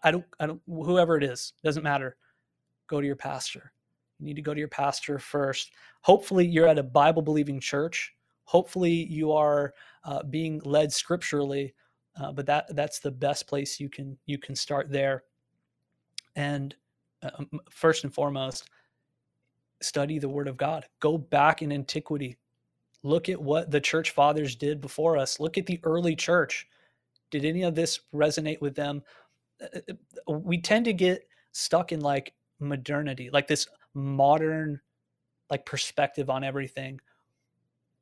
I 0.02 0.10
don't, 0.10 0.24
I 0.38 0.46
don't, 0.46 0.60
whoever 0.66 1.16
it 1.16 1.24
is, 1.24 1.52
doesn't 1.62 1.82
matter. 1.82 2.16
Go 2.86 3.00
to 3.00 3.06
your 3.06 3.16
pastor. 3.16 3.72
You 4.18 4.26
need 4.26 4.36
to 4.36 4.42
go 4.42 4.54
to 4.54 4.58
your 4.58 4.68
pastor 4.68 5.18
first. 5.18 5.72
Hopefully, 6.02 6.46
you're 6.46 6.68
at 6.68 6.78
a 6.78 6.82
Bible 6.82 7.22
believing 7.22 7.60
church. 7.60 8.14
Hopefully, 8.44 8.92
you 8.92 9.32
are 9.32 9.74
uh, 10.04 10.22
being 10.24 10.60
led 10.64 10.92
scripturally. 10.92 11.74
Uh, 12.20 12.30
but 12.30 12.46
that 12.46 12.74
that's 12.76 13.00
the 13.00 13.10
best 13.10 13.48
place 13.48 13.80
you 13.80 13.88
can 13.88 14.16
you 14.26 14.38
can 14.38 14.54
start 14.54 14.90
there. 14.90 15.24
And 16.36 16.74
uh, 17.22 17.44
first 17.70 18.04
and 18.04 18.14
foremost, 18.14 18.70
study 19.84 20.18
the 20.18 20.28
word 20.28 20.48
of 20.48 20.56
God. 20.56 20.86
Go 21.00 21.18
back 21.18 21.62
in 21.62 21.72
antiquity. 21.72 22.36
Look 23.02 23.28
at 23.28 23.40
what 23.40 23.70
the 23.70 23.80
church 23.80 24.10
fathers 24.10 24.56
did 24.56 24.80
before 24.80 25.16
us. 25.16 25.38
Look 25.38 25.58
at 25.58 25.66
the 25.66 25.80
early 25.84 26.16
church. 26.16 26.66
Did 27.30 27.44
any 27.44 27.62
of 27.62 27.74
this 27.74 28.00
resonate 28.14 28.60
with 28.60 28.74
them? 28.74 29.02
Uh, 29.60 29.78
uh, 29.90 29.92
uh, 30.28 30.32
we 30.32 30.60
tend 30.60 30.84
to 30.86 30.92
get 30.92 31.28
stuck 31.52 31.92
in 31.92 32.00
like 32.00 32.32
modernity, 32.60 33.30
like 33.30 33.46
this 33.46 33.66
modern 33.92 34.80
like 35.50 35.66
perspective 35.66 36.30
on 36.30 36.44
everything. 36.44 37.00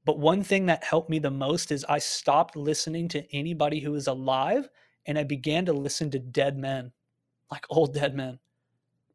But 0.04 0.18
one 0.18 0.42
thing 0.42 0.66
that 0.66 0.84
helped 0.84 1.10
me 1.10 1.18
the 1.18 1.30
most 1.30 1.72
is 1.72 1.84
I 1.88 1.98
stopped 1.98 2.56
listening 2.56 3.08
to 3.08 3.36
anybody 3.36 3.80
who 3.80 3.94
is 3.94 4.06
alive 4.06 4.68
and 5.06 5.18
I 5.18 5.24
began 5.24 5.64
to 5.66 5.72
listen 5.72 6.10
to 6.12 6.18
dead 6.18 6.56
men, 6.56 6.92
like 7.50 7.64
old 7.70 7.94
dead 7.94 8.14
men 8.14 8.38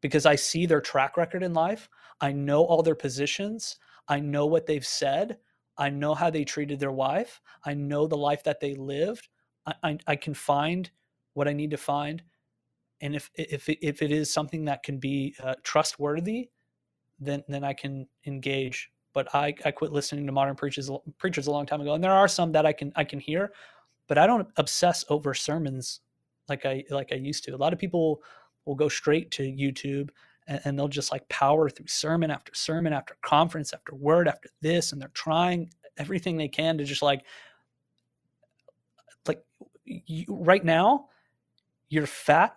because 0.00 0.26
I 0.26 0.36
see 0.36 0.66
their 0.66 0.80
track 0.80 1.16
record 1.16 1.42
in 1.42 1.54
life. 1.54 1.88
I 2.20 2.32
know 2.32 2.64
all 2.64 2.82
their 2.82 2.94
positions. 2.94 3.78
I 4.08 4.20
know 4.20 4.46
what 4.46 4.66
they've 4.66 4.86
said. 4.86 5.38
I 5.76 5.90
know 5.90 6.14
how 6.14 6.30
they 6.30 6.44
treated 6.44 6.80
their 6.80 6.92
wife. 6.92 7.40
I 7.64 7.74
know 7.74 8.06
the 8.06 8.16
life 8.16 8.42
that 8.44 8.60
they 8.60 8.74
lived. 8.74 9.28
I, 9.66 9.74
I, 9.82 9.98
I 10.08 10.16
can 10.16 10.34
find 10.34 10.90
what 11.34 11.46
I 11.46 11.52
need 11.52 11.70
to 11.70 11.76
find. 11.76 12.22
And 13.00 13.14
if, 13.14 13.30
if, 13.34 13.68
if 13.68 14.02
it 14.02 14.10
is 14.10 14.32
something 14.32 14.64
that 14.64 14.82
can 14.82 14.98
be 14.98 15.36
uh, 15.42 15.54
trustworthy, 15.62 16.50
then, 17.20 17.44
then 17.48 17.62
I 17.62 17.72
can 17.72 18.08
engage. 18.26 18.90
But 19.12 19.32
I, 19.34 19.54
I 19.64 19.70
quit 19.70 19.92
listening 19.92 20.26
to 20.26 20.32
modern 20.32 20.56
preachers, 20.56 20.90
preachers 21.18 21.46
a 21.46 21.52
long 21.52 21.66
time 21.66 21.80
ago. 21.80 21.94
And 21.94 22.02
there 22.02 22.12
are 22.12 22.28
some 22.28 22.50
that 22.52 22.66
I 22.66 22.72
can, 22.72 22.92
I 22.96 23.04
can 23.04 23.20
hear, 23.20 23.52
but 24.08 24.18
I 24.18 24.26
don't 24.26 24.48
obsess 24.56 25.04
over 25.08 25.32
sermons 25.34 26.00
like 26.48 26.66
I, 26.66 26.84
like 26.90 27.12
I 27.12 27.16
used 27.16 27.44
to. 27.44 27.52
A 27.52 27.56
lot 27.56 27.72
of 27.72 27.78
people 27.78 28.22
will 28.64 28.74
go 28.74 28.88
straight 28.88 29.30
to 29.32 29.42
YouTube 29.44 30.10
and, 30.48 30.60
and 30.64 30.78
they'll 30.78 30.88
just 30.88 31.12
like 31.12 31.28
power 31.28 31.70
through 31.70 31.86
sermon 31.86 32.30
after 32.30 32.52
sermon 32.54 32.92
after 32.92 33.16
conference 33.22 33.72
after 33.72 33.94
word 33.94 34.26
after 34.26 34.48
this, 34.60 34.92
and 34.92 35.00
they're 35.00 35.10
trying 35.14 35.70
everything 35.98 36.36
they 36.36 36.48
can 36.48 36.78
to 36.78 36.84
just 36.84 37.02
like 37.02 37.24
like 39.26 39.44
you, 39.84 40.24
right 40.28 40.64
now 40.64 41.06
you're 41.88 42.06
fat 42.06 42.56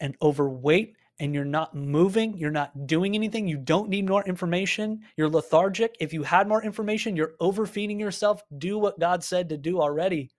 and 0.00 0.16
overweight 0.22 0.94
and 1.20 1.34
you're 1.34 1.44
not 1.44 1.74
moving, 1.74 2.36
you're 2.38 2.50
not 2.50 2.86
doing 2.86 3.14
anything, 3.14 3.46
you 3.46 3.58
don't 3.58 3.90
need 3.90 4.08
more 4.08 4.24
information, 4.24 5.00
you're 5.16 5.28
lethargic. 5.28 5.94
If 6.00 6.14
you 6.14 6.22
had 6.22 6.48
more 6.48 6.62
information, 6.64 7.14
you're 7.14 7.34
overfeeding 7.40 8.00
yourself. 8.00 8.42
Do 8.56 8.78
what 8.78 8.98
God 8.98 9.22
said 9.22 9.50
to 9.50 9.58
do 9.58 9.82
already. 9.82 10.30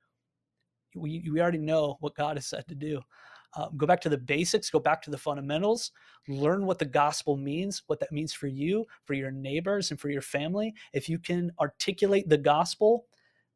We, 0.95 1.29
we 1.31 1.39
already 1.39 1.59
know 1.59 1.97
what 1.99 2.15
God 2.15 2.37
has 2.37 2.47
said 2.47 2.67
to 2.67 2.75
do. 2.75 2.99
Uh, 3.55 3.67
go 3.77 3.85
back 3.85 4.01
to 4.01 4.09
the 4.09 4.17
basics, 4.17 4.69
go 4.69 4.79
back 4.79 5.01
to 5.01 5.11
the 5.11 5.17
fundamentals, 5.17 5.91
learn 6.27 6.65
what 6.65 6.79
the 6.79 6.85
gospel 6.85 7.35
means, 7.37 7.83
what 7.87 7.99
that 7.99 8.11
means 8.11 8.33
for 8.33 8.47
you, 8.47 8.85
for 9.03 9.13
your 9.13 9.31
neighbors, 9.31 9.91
and 9.91 9.99
for 9.99 10.09
your 10.09 10.21
family. 10.21 10.73
If 10.93 11.09
you 11.09 11.19
can 11.19 11.51
articulate 11.59 12.29
the 12.29 12.37
gospel, 12.37 13.05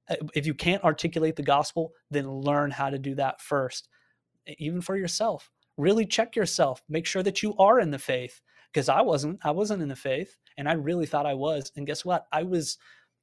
uh, 0.10 0.16
if 0.36 0.46
you 0.46 0.54
can't 0.54 0.84
articulate 0.84 1.36
the 1.36 1.44
gospel, 1.44 1.94
then 2.12 2.30
learn 2.30 2.72
how 2.72 2.90
to 2.90 3.00
do 3.00 3.16
that 3.16 3.42
first, 3.42 3.90
even 4.60 4.82
for 4.82 4.98
yourself. 4.98 5.52
Really 5.78 6.06
check 6.06 6.36
yourself, 6.36 6.82
make 6.90 7.06
sure 7.06 7.24
that 7.24 7.42
you 7.44 7.56
are 7.58 7.80
in 7.80 7.92
the 7.92 8.00
faith. 8.00 8.42
because 8.76 8.90
I 8.90 9.02
wasn't. 9.02 9.40
I 9.44 9.52
wasn't 9.52 9.82
in 9.82 9.88
the 9.88 9.96
faith, 9.96 10.36
and 10.58 10.68
I 10.68 10.74
really 10.74 11.06
thought 11.06 11.26
I 11.26 11.34
was. 11.34 11.72
And 11.78 11.88
guess 11.88 12.04
what? 12.04 12.28
I 12.32 12.44
was. 12.44 12.78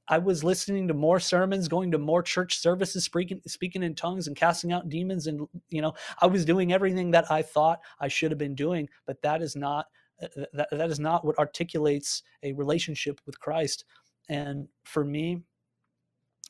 I 0.08 0.18
was 0.18 0.42
listening 0.42 0.88
to 0.88 0.94
more 0.94 1.20
sermons, 1.20 1.68
going 1.68 1.90
to 1.92 1.98
more 1.98 2.22
church 2.22 2.58
services, 2.58 3.04
speaking 3.04 3.40
speaking 3.46 3.82
in 3.82 3.94
tongues 3.94 4.26
and 4.26 4.36
casting 4.36 4.72
out 4.72 4.88
demons, 4.88 5.26
and 5.26 5.46
you 5.70 5.80
know, 5.80 5.94
I 6.20 6.26
was 6.26 6.44
doing 6.44 6.72
everything 6.72 7.10
that 7.12 7.30
I 7.30 7.42
thought 7.42 7.80
I 8.00 8.08
should 8.08 8.30
have 8.30 8.38
been 8.38 8.54
doing. 8.54 8.88
But 9.06 9.22
that 9.22 9.42
is 9.42 9.54
not 9.54 9.86
uh, 10.22 10.44
that, 10.52 10.68
that 10.72 10.90
is 10.90 10.98
not 10.98 11.24
what 11.24 11.38
articulates 11.38 12.22
a 12.42 12.52
relationship 12.52 13.20
with 13.26 13.38
Christ. 13.38 13.84
And 14.28 14.68
for 14.84 15.04
me, 15.04 15.42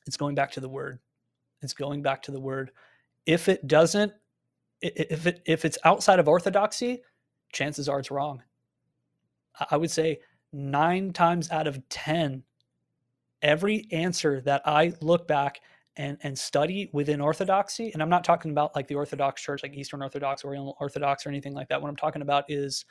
it's 0.07 0.17
going 0.17 0.35
back 0.35 0.51
to 0.53 0.61
the 0.61 0.69
word. 0.69 0.99
It's 1.63 1.75
going 1.75 2.03
back 2.03 2.23
to 2.23 2.33
the 2.33 2.41
word. 2.41 2.73
If 3.27 3.49
it 3.49 3.67
doesn't, 3.67 4.13
if 4.81 5.27
it 5.27 5.43
if 5.47 5.65
it's 5.65 5.79
outside 5.85 6.19
of 6.19 6.29
orthodoxy, 6.29 7.03
chances 7.53 7.89
are 7.89 8.01
it's 8.01 8.11
wrong. 8.11 8.43
I 9.71 9.77
would 9.77 9.91
say 9.91 10.21
nine 10.53 11.13
times 11.13 11.51
out 11.51 11.67
of 11.67 11.87
ten, 11.89 12.43
every 13.43 13.87
answer 13.91 14.41
that 14.43 14.63
I 14.65 14.95
look 15.01 15.27
back 15.27 15.61
and 15.97 16.17
and 16.23 16.39
study 16.39 16.89
within 16.93 17.21
orthodoxy, 17.21 17.93
and 17.93 18.03
I'm 18.03 18.09
not 18.09 18.25
talking 18.25 18.51
about 18.51 18.75
like 18.75 18.89
the 18.89 18.95
Orthodox 18.95 19.43
Church, 19.43 19.63
like 19.63 19.75
Eastern 19.75 20.01
Orthodox, 20.03 20.45
Oriental 20.45 20.77
Orthodox, 20.81 21.27
or 21.27 21.29
anything 21.29 21.53
like 21.53 21.69
that. 21.69 21.83
What 21.83 21.89
I'm 21.89 21.97
talking 21.97 22.23
about 22.23 22.45
is 22.49 22.87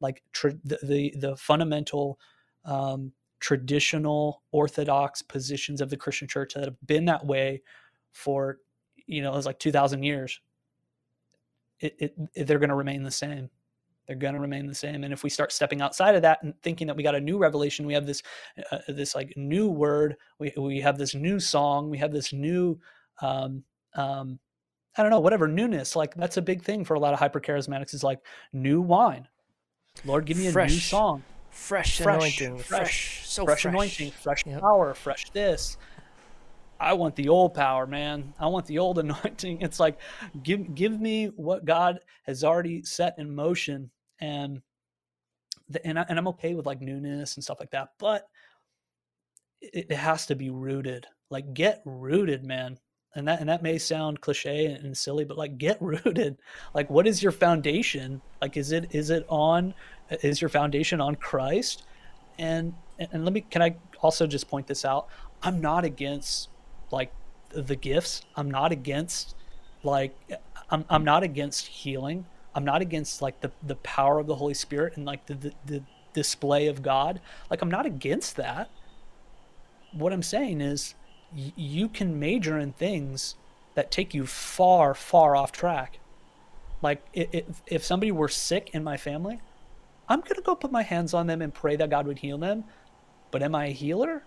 like 0.00 0.22
the, 0.32 0.78
the 0.82 1.14
the 1.18 1.36
fundamental 1.36 2.18
um, 2.64 3.12
traditional 3.40 4.42
orthodox 4.52 5.20
positions 5.22 5.80
of 5.80 5.90
the 5.90 5.96
Christian 5.96 6.28
church 6.28 6.54
that 6.54 6.64
have 6.64 6.76
been 6.86 7.04
that 7.06 7.26
way 7.26 7.62
for 8.12 8.58
you 9.06 9.22
know 9.22 9.36
it's 9.36 9.46
like 9.46 9.58
2000 9.58 10.02
years 10.02 10.40
it, 11.80 11.94
it, 11.98 12.14
it 12.34 12.46
they're 12.46 12.58
going 12.58 12.70
to 12.70 12.74
remain 12.74 13.02
the 13.02 13.10
same 13.10 13.50
they're 14.06 14.16
going 14.16 14.34
to 14.34 14.40
remain 14.40 14.66
the 14.66 14.74
same 14.74 15.04
and 15.04 15.12
if 15.12 15.22
we 15.22 15.30
start 15.30 15.52
stepping 15.52 15.80
outside 15.80 16.14
of 16.14 16.22
that 16.22 16.42
and 16.42 16.54
thinking 16.62 16.86
that 16.86 16.96
we 16.96 17.02
got 17.02 17.14
a 17.14 17.20
new 17.20 17.38
revelation 17.38 17.86
we 17.86 17.94
have 17.94 18.06
this 18.06 18.22
uh, 18.70 18.78
this 18.88 19.14
like 19.14 19.32
new 19.36 19.68
word 19.68 20.16
we, 20.38 20.52
we 20.56 20.80
have 20.80 20.98
this 20.98 21.14
new 21.14 21.38
song 21.40 21.90
we 21.90 21.98
have 21.98 22.12
this 22.12 22.32
new 22.32 22.78
um, 23.22 23.62
um, 23.94 24.38
i 24.96 25.02
don't 25.02 25.10
know 25.10 25.20
whatever 25.20 25.48
newness 25.48 25.96
like 25.96 26.14
that's 26.14 26.36
a 26.36 26.42
big 26.42 26.62
thing 26.62 26.84
for 26.84 26.94
a 26.94 27.00
lot 27.00 27.12
of 27.12 27.18
hyper 27.18 27.40
charismatics 27.40 27.94
is 27.94 28.04
like 28.04 28.20
new 28.52 28.80
wine 28.80 29.26
lord 30.04 30.24
give 30.24 30.36
me 30.36 30.46
a 30.46 30.52
fresh. 30.52 30.70
new 30.70 30.78
song 30.78 31.22
fresh, 31.56 32.00
fresh 32.00 32.16
anointing, 32.40 32.58
fresh, 32.58 32.68
fresh 32.68 33.28
so 33.28 33.44
fresh, 33.44 33.62
fresh. 33.62 33.72
anointing, 33.72 34.10
fresh 34.12 34.46
yep. 34.46 34.60
power, 34.60 34.94
fresh 34.94 35.30
this. 35.30 35.76
I 36.78 36.92
want 36.92 37.16
the 37.16 37.28
old 37.28 37.54
power, 37.54 37.86
man. 37.86 38.34
I 38.38 38.46
want 38.46 38.66
the 38.66 38.78
old 38.78 38.98
anointing. 39.04 39.62
It's 39.62 39.80
like 39.80 39.98
give 40.42 40.74
give 40.74 41.00
me 41.00 41.26
what 41.36 41.64
God 41.64 42.00
has 42.24 42.44
already 42.44 42.82
set 42.82 43.14
in 43.18 43.34
motion, 43.34 43.90
and 44.20 44.62
the, 45.68 45.84
and, 45.86 45.98
I, 45.98 46.06
and 46.08 46.18
I'm 46.18 46.28
okay 46.28 46.54
with 46.54 46.66
like 46.66 46.80
newness 46.80 47.36
and 47.36 47.44
stuff 47.44 47.60
like 47.60 47.70
that, 47.70 47.90
but 47.98 48.28
it, 49.60 49.86
it 49.90 49.96
has 49.96 50.26
to 50.26 50.36
be 50.36 50.50
rooted. 50.50 51.06
Like 51.30 51.54
get 51.54 51.82
rooted, 51.84 52.44
man. 52.44 52.78
And 53.14 53.26
that 53.28 53.40
and 53.40 53.48
that 53.48 53.62
may 53.62 53.78
sound 53.78 54.20
cliche 54.20 54.66
and, 54.66 54.96
silly 54.96 55.24
but 55.24 55.38
like 55.38 55.58
get 55.58 55.78
rooted. 55.80 56.36
Like 56.74 56.90
what 56.90 57.06
is 57.06 57.22
your 57.22 57.32
foundation? 57.32 58.20
Like 58.42 58.56
is 58.56 58.72
it 58.72 58.94
is 58.94 59.10
it 59.10 59.24
on 59.28 59.74
is 60.22 60.40
your 60.40 60.50
foundation 60.50 61.00
on 61.00 61.16
christ? 61.16 61.84
And 62.38 62.74
and 62.98 63.24
let 63.24 63.32
me 63.32 63.40
can 63.40 63.62
i 63.62 63.74
also 64.00 64.26
just 64.26 64.48
point 64.48 64.66
this 64.66 64.84
out? 64.84 65.08
I'm 65.42 65.60
not 65.60 65.84
against 65.84 66.50
like 66.90 67.12
the 67.50 67.76
gifts. 67.76 68.22
I'm 68.36 68.50
not 68.50 68.70
against 68.70 69.34
like 69.82 70.14
i'm, 70.70 70.84
I'm 70.90 71.04
not 71.04 71.22
against 71.22 71.66
healing 71.66 72.26
i'm 72.56 72.64
not 72.64 72.82
against 72.82 73.22
like 73.22 73.40
the 73.42 73.52
the 73.62 73.76
power 73.76 74.20
of 74.20 74.28
the 74.28 74.36
holy 74.36 74.54
spirit 74.54 74.96
and 74.96 75.06
like 75.06 75.26
the, 75.26 75.34
the, 75.34 75.52
the 75.66 75.84
display 76.14 76.68
of 76.68 76.82
god 76.82 77.20
like 77.50 77.62
i'm 77.62 77.70
not 77.70 77.86
against 77.86 78.36
that 78.36 78.70
what 79.92 80.12
i'm 80.12 80.24
saying 80.24 80.60
is 80.62 80.94
y- 81.36 81.52
you 81.56 81.88
can 81.88 82.20
major 82.20 82.58
in 82.58 82.72
things 82.72 83.36
that 83.76 83.92
take 83.92 84.14
you 84.14 84.26
far 84.26 84.94
far 84.94 85.36
off 85.36 85.52
track 85.52 86.00
like 86.82 87.04
if, 87.14 87.62
if 87.66 87.84
somebody 87.84 88.12
were 88.12 88.28
sick 88.28 88.70
in 88.74 88.84
my 88.84 88.96
family 88.98 89.40
I'm 90.08 90.20
going 90.20 90.36
to 90.36 90.42
go 90.42 90.54
put 90.54 90.72
my 90.72 90.82
hands 90.82 91.14
on 91.14 91.26
them 91.26 91.42
and 91.42 91.52
pray 91.52 91.76
that 91.76 91.90
God 91.90 92.06
would 92.06 92.20
heal 92.20 92.38
them. 92.38 92.64
But 93.32 93.42
am 93.42 93.54
I 93.54 93.66
a 93.66 93.72
healer? 93.72 94.24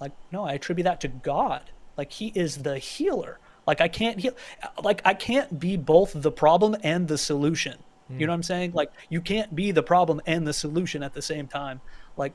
Like, 0.00 0.12
no, 0.32 0.44
I 0.44 0.54
attribute 0.54 0.84
that 0.84 1.00
to 1.02 1.08
God. 1.08 1.72
Like, 1.96 2.12
He 2.12 2.28
is 2.34 2.58
the 2.58 2.78
healer. 2.78 3.38
Like, 3.66 3.80
I 3.80 3.88
can't 3.88 4.18
heal. 4.18 4.34
Like, 4.82 5.02
I 5.04 5.14
can't 5.14 5.58
be 5.58 5.76
both 5.76 6.12
the 6.14 6.32
problem 6.32 6.76
and 6.82 7.08
the 7.08 7.18
solution. 7.18 7.78
Mm. 8.10 8.20
You 8.20 8.26
know 8.26 8.32
what 8.32 8.36
I'm 8.36 8.42
saying? 8.42 8.72
Like, 8.72 8.92
you 9.08 9.20
can't 9.20 9.54
be 9.54 9.70
the 9.70 9.82
problem 9.82 10.20
and 10.26 10.46
the 10.46 10.52
solution 10.52 11.02
at 11.02 11.14
the 11.14 11.22
same 11.22 11.46
time. 11.46 11.80
Like, 12.16 12.32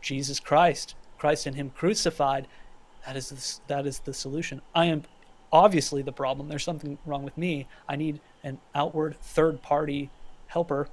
Jesus 0.00 0.40
Christ, 0.40 0.94
Christ 1.18 1.46
and 1.46 1.56
Him 1.56 1.70
crucified, 1.70 2.46
that 3.06 3.16
is 3.16 3.28
the, 3.30 3.74
that 3.74 3.86
is 3.86 4.00
the 4.00 4.14
solution. 4.14 4.60
I 4.74 4.86
am 4.86 5.04
obviously 5.52 6.02
the 6.02 6.12
problem. 6.12 6.48
There's 6.48 6.64
something 6.64 6.98
wrong 7.06 7.22
with 7.22 7.36
me. 7.38 7.66
I 7.88 7.96
need 7.96 8.20
an 8.42 8.58
outward 8.74 9.16
third 9.20 9.62
party 9.62 10.10
helper 10.48 10.88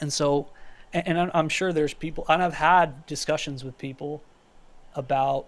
and 0.00 0.12
so, 0.12 0.48
and 0.92 1.30
I'm 1.34 1.48
sure 1.48 1.72
there's 1.72 1.94
people, 1.94 2.24
and 2.28 2.42
I've 2.42 2.54
had 2.54 3.06
discussions 3.06 3.62
with 3.62 3.76
people 3.78 4.22
about 4.94 5.46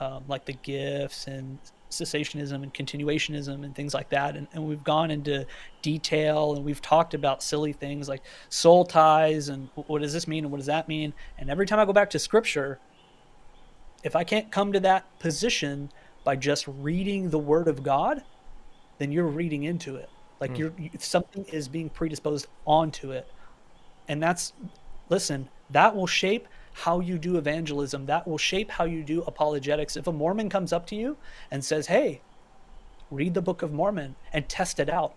um, 0.00 0.24
like 0.26 0.46
the 0.46 0.54
gifts 0.54 1.26
and 1.26 1.58
cessationism 1.90 2.62
and 2.62 2.72
continuationism 2.72 3.64
and 3.64 3.74
things 3.74 3.92
like 3.92 4.08
that. 4.10 4.36
And, 4.36 4.46
and 4.52 4.64
we've 4.64 4.82
gone 4.84 5.10
into 5.10 5.46
detail 5.82 6.54
and 6.54 6.64
we've 6.64 6.80
talked 6.80 7.14
about 7.14 7.42
silly 7.42 7.72
things 7.72 8.08
like 8.08 8.22
soul 8.48 8.84
ties 8.84 9.48
and 9.48 9.68
what 9.74 10.00
does 10.00 10.12
this 10.12 10.26
mean 10.28 10.44
and 10.44 10.52
what 10.52 10.58
does 10.58 10.66
that 10.66 10.88
mean. 10.88 11.12
And 11.38 11.50
every 11.50 11.66
time 11.66 11.78
I 11.78 11.84
go 11.84 11.92
back 11.92 12.10
to 12.10 12.18
scripture, 12.18 12.78
if 14.02 14.16
I 14.16 14.24
can't 14.24 14.50
come 14.50 14.72
to 14.72 14.80
that 14.80 15.18
position 15.18 15.90
by 16.24 16.36
just 16.36 16.66
reading 16.66 17.30
the 17.30 17.38
word 17.38 17.68
of 17.68 17.82
God, 17.82 18.22
then 18.98 19.12
you're 19.12 19.26
reading 19.26 19.64
into 19.64 19.96
it. 19.96 20.08
Like 20.40 20.52
mm. 20.52 20.58
you're 20.58 20.72
something 20.98 21.44
is 21.46 21.68
being 21.68 21.90
predisposed 21.90 22.46
onto 22.66 23.12
it. 23.12 23.26
And 24.08 24.22
that's, 24.22 24.52
listen, 25.08 25.48
that 25.70 25.94
will 25.94 26.06
shape 26.06 26.48
how 26.72 27.00
you 27.00 27.18
do 27.18 27.36
evangelism. 27.36 28.06
That 28.06 28.26
will 28.26 28.38
shape 28.38 28.70
how 28.70 28.84
you 28.84 29.02
do 29.02 29.22
apologetics. 29.22 29.96
If 29.96 30.06
a 30.06 30.12
Mormon 30.12 30.48
comes 30.48 30.72
up 30.72 30.86
to 30.86 30.96
you 30.96 31.16
and 31.50 31.64
says, 31.64 31.86
hey, 31.86 32.20
read 33.10 33.34
the 33.34 33.42
Book 33.42 33.62
of 33.62 33.72
Mormon 33.72 34.16
and 34.32 34.48
test 34.48 34.80
it 34.80 34.88
out 34.88 35.14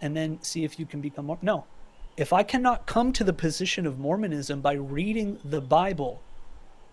and 0.00 0.16
then 0.16 0.42
see 0.42 0.64
if 0.64 0.78
you 0.78 0.86
can 0.86 1.00
become 1.00 1.26
more. 1.26 1.38
No. 1.40 1.64
If 2.16 2.32
I 2.32 2.42
cannot 2.42 2.86
come 2.86 3.12
to 3.12 3.24
the 3.24 3.32
position 3.32 3.86
of 3.86 3.98
Mormonism 3.98 4.60
by 4.60 4.74
reading 4.74 5.38
the 5.44 5.60
Bible, 5.60 6.22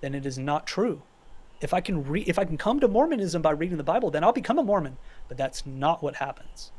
then 0.02 0.16
it 0.16 0.26
is 0.26 0.38
not 0.38 0.66
true. 0.66 1.04
If 1.60 1.74
I 1.74 1.82
can 1.82 2.04
read 2.04 2.28
if 2.28 2.40
I 2.40 2.46
can 2.46 2.58
come 2.58 2.80
to 2.80 2.88
Mormonism 2.88 3.42
by 3.42 3.52
reading 3.52 3.78
the 3.78 3.84
Bible, 3.84 4.10
then 4.10 4.24
I'll 4.24 4.32
become 4.32 4.58
a 4.58 4.64
Mormon. 4.64 4.98
But 5.28 5.38
that's 5.38 5.64
not 5.66 6.02
what 6.02 6.16
happens 6.16 6.72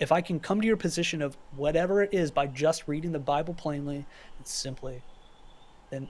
if 0.00 0.10
I 0.10 0.22
can 0.22 0.40
come 0.40 0.62
to 0.62 0.66
your 0.66 0.78
position 0.78 1.20
of 1.20 1.36
whatever 1.54 2.02
it 2.02 2.12
is 2.12 2.30
by 2.30 2.46
just 2.46 2.88
reading 2.88 3.12
the 3.12 3.18
Bible 3.18 3.52
plainly 3.52 4.06
and 4.38 4.46
simply, 4.46 5.02
then, 5.90 6.08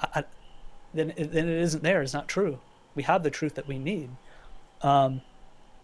I, 0.00 0.24
then, 0.94 1.12
then 1.16 1.48
it 1.48 1.60
isn't 1.60 1.82
there. 1.82 2.02
It's 2.02 2.14
not 2.14 2.28
true. 2.28 2.58
We 2.94 3.02
have 3.04 3.22
the 3.22 3.30
truth 3.30 3.54
that 3.54 3.66
we 3.66 3.78
need, 3.78 4.10
um, 4.82 5.22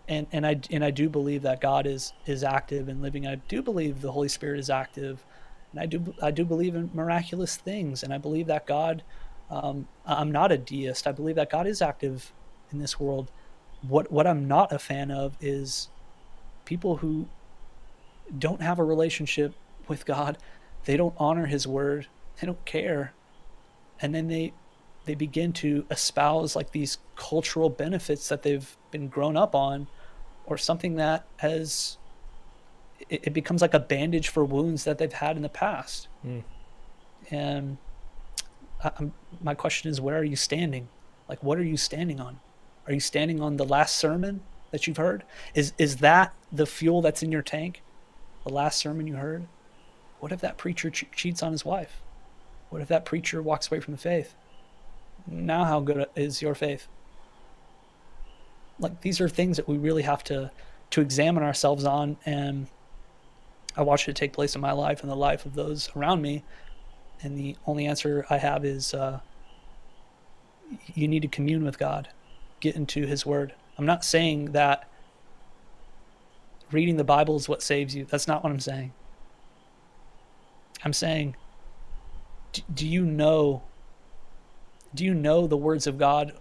and 0.09 0.27
and 0.31 0.47
I 0.47 0.61
and 0.71 0.85
I 0.85 0.91
do 0.91 1.09
believe 1.09 1.43
that 1.43 1.61
God 1.61 1.87
is 1.87 2.13
is 2.27 2.45
active 2.45 2.89
and 2.89 3.01
living. 3.01 3.27
I 3.27 3.37
do 3.37 3.63
believe 3.63 4.03
the 4.03 4.13
Holy 4.13 4.29
Spirit 4.29 4.59
is 4.59 4.69
active, 4.69 5.25
and 5.73 5.81
I 5.81 5.87
do 5.87 6.15
I 6.23 6.31
do 6.31 6.45
believe 6.45 6.75
in 6.75 6.91
miraculous 6.93 7.57
things, 7.57 8.03
and 8.03 8.13
I 8.13 8.19
believe 8.19 8.47
that 8.49 8.67
God. 8.67 9.03
Um, 9.51 9.89
I'm 10.05 10.31
not 10.31 10.53
a 10.53 10.59
deist. 10.59 11.07
I 11.07 11.13
believe 11.13 11.37
that 11.37 11.49
God 11.49 11.67
is 11.67 11.81
active 11.81 12.33
in 12.71 12.79
this 12.79 13.01
world. 13.01 13.31
What 13.81 14.13
what 14.13 14.27
I'm 14.27 14.47
not 14.47 14.73
a 14.73 14.79
fan 14.79 15.11
of 15.11 15.37
is 15.41 15.89
people 16.67 16.97
who 16.97 17.27
don't 18.39 18.61
have 18.61 18.79
a 18.79 18.85
relationship 18.85 19.55
with 19.89 20.05
God, 20.05 20.37
they 20.85 20.97
don't 20.99 21.15
honor 21.17 21.47
his 21.47 21.67
word, 21.67 22.09
they 22.41 22.47
don't 22.47 22.65
care. 22.65 23.13
And 24.01 24.15
then 24.15 24.29
they 24.29 24.53
they 25.05 25.15
begin 25.15 25.53
to 25.55 25.87
espouse 25.91 26.55
like 26.55 26.73
these 26.73 26.99
cultural 27.17 27.71
benefits 27.71 28.29
that 28.29 28.43
they've 28.43 28.77
been 28.91 29.09
grown 29.09 29.37
up 29.37 29.55
on 29.55 29.87
or 30.45 30.59
something 30.59 30.97
that 30.97 31.25
has 31.39 31.97
it, 33.09 33.29
it 33.29 33.33
becomes 33.33 33.63
like 33.63 33.75
a 33.75 33.81
bandage 33.81 34.29
for 34.29 34.45
wounds 34.45 34.85
that 34.85 34.99
they've 34.99 35.13
had 35.13 35.37
in 35.37 35.43
the 35.43 35.49
past. 35.49 36.09
Mm. 36.27 36.43
And 37.31 37.79
I, 38.85 38.91
my 39.43 39.55
question 39.55 39.91
is 39.91 40.01
where 40.01 40.19
are 40.19 40.25
you 40.25 40.37
standing? 40.37 40.89
Like 41.29 41.43
what 41.43 41.59
are 41.59 41.65
you 41.65 41.77
standing 41.77 42.21
on? 42.21 42.41
Are 42.87 42.93
you 42.93 43.01
standing 43.01 43.41
on 43.41 43.57
the 43.57 43.65
last 43.65 43.97
sermon 43.97 44.43
that 44.71 44.87
you've 44.87 44.97
heard? 44.99 45.25
Is 45.55 45.73
is 45.79 45.97
that 45.97 46.35
the 46.53 46.67
fuel 46.67 47.03
that's 47.03 47.23
in 47.23 47.33
your 47.33 47.43
tank? 47.43 47.83
The 48.45 48.53
last 48.53 48.79
sermon 48.79 49.07
you 49.07 49.17
heard? 49.17 49.47
What 50.21 50.33
if 50.33 50.41
that 50.41 50.59
preacher 50.59 50.91
che- 50.91 51.09
cheats 51.15 51.43
on 51.43 51.53
his 51.53 51.65
wife? 51.65 52.03
What 52.71 52.83
if 52.83 52.89
that 52.89 53.05
preacher 53.05 53.43
walks 53.43 53.71
away 53.71 53.81
from 53.81 53.93
the 53.93 53.99
faith? 53.99 54.35
Now 55.27 55.65
how 55.65 55.81
good 55.81 56.07
is 56.17 56.43
your 56.43 56.55
faith? 56.55 56.87
Like 58.79 59.01
these 59.01 59.21
are 59.21 59.29
things 59.29 59.57
that 59.57 59.69
we 59.69 59.79
really 59.79 60.03
have 60.03 60.23
to 60.25 60.51
to 60.91 61.01
examine 61.01 61.43
ourselves 61.43 61.85
on 61.85 62.17
and 62.25 62.69
I 63.77 63.83
watched 63.83 64.09
it 64.09 64.17
take 64.17 64.33
place 64.33 64.57
in 64.57 64.61
my 64.61 64.73
life 64.73 65.03
and 65.03 65.11
the 65.11 65.17
life 65.17 65.47
of 65.47 65.55
those 65.55 65.89
around 65.95 66.21
me. 66.21 66.43
And 67.23 67.39
the 67.39 67.57
only 67.65 67.87
answer 67.87 68.27
I 68.29 68.39
have 68.39 68.65
is 68.65 68.93
uh, 68.93 69.21
you 70.95 71.07
need 71.07 71.23
to 71.23 71.29
commune 71.29 71.65
with 71.65 71.79
God, 71.79 72.09
get 72.59 72.75
into 72.75 73.07
His 73.07 73.25
Word. 73.25 73.55
I'm 73.77 73.87
not 73.87 74.05
saying 74.05 74.53
that 74.53 74.89
reading 76.73 76.97
the 76.97 77.05
Bible 77.05 77.37
is 77.37 77.49
what 77.49 77.63
saves 77.63 77.95
you. 77.95 78.05
That's 78.05 78.27
not 78.27 78.43
what 78.43 78.51
I'm 78.51 78.61
saying. 78.61 78.93
I'm 80.85 80.93
saying, 80.93 81.37
do 82.73 82.87
you 82.87 83.05
know? 83.05 83.63
Do 84.95 85.05
you 85.05 85.15
know 85.15 85.47
the 85.47 85.57
words 85.57 85.87
of 85.87 85.99
God 85.99 86.33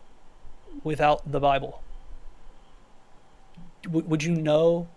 without 0.84 1.30
the 1.30 1.40
Bible? 1.40 1.82
Would 3.90 4.24
you 4.24 4.34
know 4.34 4.88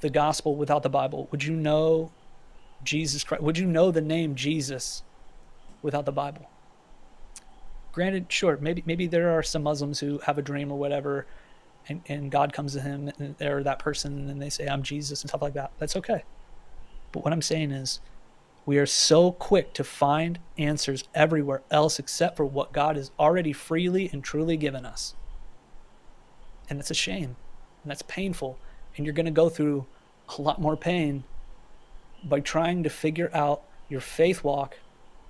the 0.00 0.10
gospel 0.10 0.56
without 0.56 0.82
the 0.82 0.88
Bible? 0.88 1.28
Would 1.30 1.44
you 1.44 1.54
know 1.54 2.10
Jesus 2.84 3.24
Christ? 3.24 3.42
Would 3.42 3.58
you 3.58 3.66
know 3.66 3.90
the 3.90 4.00
name 4.00 4.34
Jesus 4.34 5.02
without 5.82 6.04
the 6.04 6.12
Bible? 6.12 6.48
Granted, 7.92 8.26
sure, 8.28 8.58
maybe 8.60 8.82
maybe 8.86 9.06
there 9.06 9.30
are 9.30 9.42
some 9.42 9.62
Muslims 9.62 10.00
who 10.00 10.18
have 10.20 10.38
a 10.38 10.42
dream 10.42 10.72
or 10.72 10.78
whatever, 10.78 11.26
and, 11.88 12.00
and 12.06 12.30
God 12.30 12.52
comes 12.52 12.72
to 12.74 12.80
him 12.80 13.12
or 13.40 13.62
that 13.62 13.78
person 13.78 14.30
and 14.30 14.40
they 14.40 14.50
say, 14.50 14.66
I'm 14.66 14.82
Jesus 14.82 15.22
and 15.22 15.30
stuff 15.30 15.42
like 15.42 15.54
that. 15.54 15.72
That's 15.78 15.96
okay. 15.96 16.24
But 17.12 17.24
what 17.24 17.32
I'm 17.32 17.42
saying 17.42 17.70
is, 17.70 18.00
we 18.64 18.78
are 18.78 18.86
so 18.86 19.32
quick 19.32 19.72
to 19.74 19.84
find 19.84 20.38
answers 20.56 21.04
everywhere 21.14 21.62
else 21.70 21.98
except 21.98 22.36
for 22.36 22.44
what 22.44 22.72
God 22.72 22.96
has 22.96 23.10
already 23.18 23.52
freely 23.52 24.08
and 24.12 24.22
truly 24.22 24.56
given 24.56 24.86
us. 24.86 25.14
And 26.68 26.78
it's 26.78 26.90
a 26.90 26.94
shame. 26.94 27.36
And 27.82 27.90
that's 27.90 28.02
painful. 28.02 28.58
And 28.96 29.04
you're 29.04 29.14
going 29.14 29.26
to 29.26 29.32
go 29.32 29.48
through 29.48 29.86
a 30.38 30.42
lot 30.42 30.60
more 30.60 30.76
pain 30.76 31.24
by 32.22 32.40
trying 32.40 32.82
to 32.84 32.90
figure 32.90 33.30
out 33.34 33.62
your 33.88 34.00
faith 34.00 34.44
walk 34.44 34.78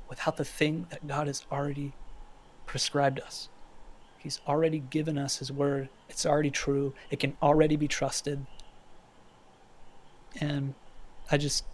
without 0.08 0.36
the 0.36 0.44
thing 0.44 0.86
that 0.90 1.06
God 1.06 1.26
has 1.26 1.46
already 1.50 1.94
prescribed 2.66 3.18
us. 3.20 3.48
He's 4.18 4.40
already 4.46 4.78
given 4.78 5.16
us 5.16 5.38
His 5.38 5.50
word. 5.50 5.88
It's 6.08 6.26
already 6.26 6.50
true. 6.50 6.92
It 7.10 7.18
can 7.18 7.36
already 7.42 7.76
be 7.76 7.88
trusted. 7.88 8.46
And 10.40 10.74
I 11.30 11.38
just, 11.38 11.64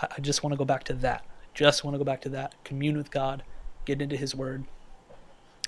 I 0.00 0.20
just 0.20 0.42
want 0.42 0.52
to 0.52 0.56
go 0.56 0.64
back 0.64 0.84
to 0.84 0.94
that. 0.94 1.24
Just 1.54 1.84
want 1.84 1.94
to 1.94 1.98
go 1.98 2.04
back 2.04 2.20
to 2.22 2.28
that. 2.30 2.54
Commune 2.64 2.96
with 2.96 3.10
God, 3.10 3.42
get 3.84 4.02
into 4.02 4.16
His 4.16 4.34
word. 4.34 4.64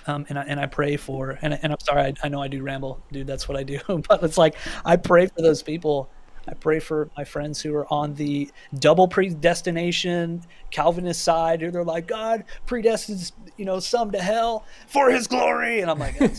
Um, 0.08 0.24
and 0.28 0.38
I 0.38 0.42
and 0.42 0.60
I 0.60 0.66
pray 0.66 0.96
for 0.96 1.36
and 1.42 1.58
and 1.62 1.72
I'm 1.72 1.80
sorry 1.80 2.02
I, 2.02 2.14
I 2.22 2.28
know 2.28 2.40
I 2.40 2.48
do 2.48 2.62
ramble, 2.62 3.02
dude. 3.10 3.26
That's 3.26 3.48
what 3.48 3.56
I 3.56 3.62
do. 3.62 3.80
but 4.08 4.22
it's 4.22 4.38
like 4.38 4.56
I 4.84 4.96
pray 4.96 5.26
for 5.26 5.42
those 5.42 5.62
people 5.62 6.08
I 6.48 6.54
pray 6.54 6.78
for 6.78 7.10
my 7.16 7.24
friends 7.24 7.60
who 7.60 7.74
are 7.74 7.92
on 7.92 8.14
the 8.14 8.50
double 8.78 9.08
predestination 9.08 10.42
Calvinist 10.70 11.22
side, 11.22 11.60
who 11.60 11.70
they're 11.70 11.84
like, 11.84 12.06
God 12.06 12.44
predestines, 12.66 13.32
you 13.56 13.64
know, 13.64 13.80
some 13.80 14.12
to 14.12 14.20
hell 14.20 14.64
for 14.86 15.10
His 15.10 15.26
glory, 15.26 15.80
and 15.80 15.90
I'm 15.90 15.98
like, 15.98 16.20
and 16.20 16.30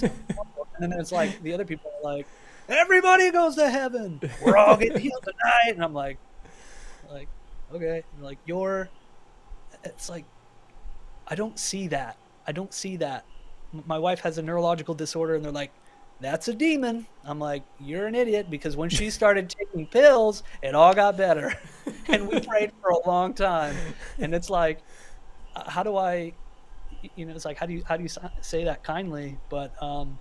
then 0.80 0.94
it's 0.94 1.12
like 1.12 1.42
the 1.44 1.54
other 1.54 1.66
people 1.66 1.92
are 1.98 2.16
like, 2.16 2.26
everybody 2.70 3.32
goes 3.32 3.56
to 3.56 3.70
heaven. 3.70 4.22
We're 4.42 4.58
all 4.58 4.78
getting 4.78 5.00
healed 5.00 5.24
tonight, 5.24 5.74
and 5.74 5.84
I'm 5.84 5.94
like, 5.94 6.18
like, 7.12 7.28
okay, 7.74 8.04
and 8.16 8.24
like 8.24 8.38
you're, 8.46 8.90
it's 9.84 10.10
like, 10.10 10.26
I 11.28 11.36
don't 11.36 11.60
see 11.60 11.88
that. 11.90 12.18
I 12.46 12.52
don't 12.52 12.74
see 12.74 12.98
that. 12.98 13.26
My 13.86 14.00
wife 14.00 14.22
has 14.22 14.38
a 14.38 14.42
neurological 14.42 14.94
disorder, 14.96 15.36
and 15.36 15.44
they're 15.44 15.52
like, 15.52 15.72
that's 16.20 16.48
a 16.48 16.54
demon. 16.54 17.06
I'm 17.24 17.40
like, 17.40 17.64
you're 17.80 18.08
an 18.08 18.16
idiot 18.16 18.50
because 18.50 18.76
when 18.76 18.90
she 18.90 19.10
started 19.20 19.50
taking 19.50 19.86
pills, 19.88 20.44
it 20.62 20.74
all 20.76 20.94
got 20.94 21.18
better. 21.18 21.54
and 22.08 22.28
we 22.28 22.40
prayed 22.40 22.72
for 22.82 22.90
a 22.92 23.08
long 23.08 23.34
time. 23.34 23.76
And 24.18 24.34
it's 24.34 24.50
like, 24.50 24.80
uh, 25.56 25.70
how 25.70 25.84
do 25.84 25.98
I, 25.98 26.34
you 27.16 27.26
know, 27.26 27.36
it's 27.36 27.46
like, 27.46 27.58
how 27.58 27.66
do 27.66 27.74
you, 27.74 27.84
how 27.86 27.98
do 27.98 28.04
you 28.04 28.10
say 28.42 28.64
that 28.64 28.84
kindly? 28.84 29.38
But, 29.50 29.82
um, 29.82 30.18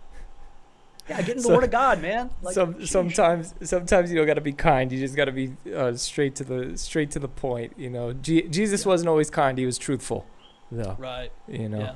yeah, 1.08 1.22
get 1.22 1.30
in 1.30 1.36
the 1.36 1.42
so, 1.42 1.54
Word 1.54 1.64
of 1.64 1.70
God, 1.70 2.02
man. 2.02 2.30
Like, 2.42 2.54
some, 2.54 2.84
sometimes, 2.84 3.54
sometimes 3.62 4.10
you 4.10 4.16
don't 4.16 4.26
got 4.26 4.34
to 4.34 4.40
be 4.40 4.52
kind. 4.52 4.90
You 4.90 4.98
just 4.98 5.14
got 5.14 5.26
to 5.26 5.32
be 5.32 5.52
uh, 5.74 5.94
straight 5.94 6.34
to 6.36 6.44
the 6.44 6.76
straight 6.76 7.10
to 7.12 7.18
the 7.18 7.28
point. 7.28 7.74
You 7.76 7.90
know, 7.90 8.12
G- 8.12 8.48
Jesus 8.48 8.84
yeah. 8.84 8.88
wasn't 8.88 9.08
always 9.08 9.30
kind. 9.30 9.56
He 9.56 9.66
was 9.66 9.78
truthful, 9.78 10.26
though. 10.70 10.96
Right. 10.98 11.30
You 11.46 11.68
know. 11.68 11.78
Yeah. 11.78 11.94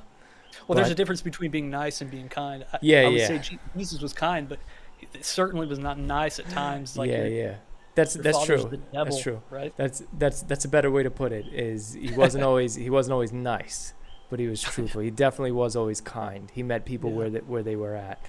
Well, 0.66 0.76
there's 0.76 0.90
a 0.90 0.94
difference 0.94 1.22
between 1.22 1.50
being 1.50 1.70
nice 1.70 2.00
and 2.00 2.10
being 2.10 2.28
kind. 2.28 2.64
I, 2.72 2.78
yeah, 2.82 3.00
I 3.00 3.04
would 3.06 3.14
yeah. 3.14 3.26
say 3.42 3.58
Jesus 3.76 4.00
was 4.00 4.12
kind, 4.12 4.48
but 4.48 4.58
it 5.00 5.24
certainly 5.24 5.66
was 5.66 5.78
not 5.78 5.98
nice 5.98 6.38
at 6.38 6.48
times. 6.48 6.96
Like 6.96 7.10
yeah, 7.10 7.24
yeah. 7.24 7.54
That's 7.94 8.14
that's 8.14 8.44
true. 8.44 8.56
Devil, 8.56 8.80
that's 8.92 9.20
true. 9.20 9.42
Right. 9.50 9.74
That's 9.76 10.02
that's 10.16 10.42
that's 10.42 10.64
a 10.64 10.68
better 10.68 10.90
way 10.90 11.02
to 11.02 11.10
put 11.10 11.32
it. 11.32 11.46
Is 11.52 11.94
he 11.94 12.12
wasn't 12.16 12.44
always 12.44 12.74
he 12.74 12.90
wasn't 12.90 13.14
always 13.14 13.32
nice, 13.32 13.94
but 14.28 14.38
he 14.38 14.46
was 14.46 14.62
truthful. 14.62 15.00
he 15.00 15.10
definitely 15.10 15.52
was 15.52 15.76
always 15.76 16.00
kind. 16.00 16.50
He 16.54 16.62
met 16.62 16.84
people 16.84 17.10
yeah. 17.10 17.16
where 17.16 17.30
they, 17.30 17.38
where 17.40 17.62
they 17.62 17.76
were 17.76 17.94
at. 17.94 18.24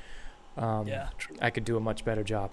Um, 0.57 0.87
yeah, 0.87 1.09
true. 1.17 1.35
I 1.41 1.49
could 1.49 1.65
do 1.65 1.77
a 1.77 1.79
much 1.79 2.03
better 2.05 2.23
job 2.23 2.51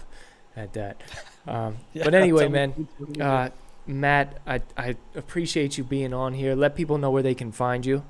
at 0.57 0.73
that. 0.75 1.03
Um, 1.47 1.79
yeah, 1.95 2.05
but 2.05 2.15
anyway, 2.15 2.47
man, 2.47 2.87
uh, 3.19 3.49
Matt, 3.87 4.39
I 4.47 4.61
I 4.77 4.97
appreciate 5.15 5.79
you 5.79 5.85
being 5.85 6.13
on 6.13 6.35
here. 6.35 6.55
Let 6.55 6.77
people 6.77 6.99
know 6.99 7.11
where 7.11 7.23
they 7.23 7.35
can 7.35 7.53
find 7.53 7.87
you. 7.87 8.05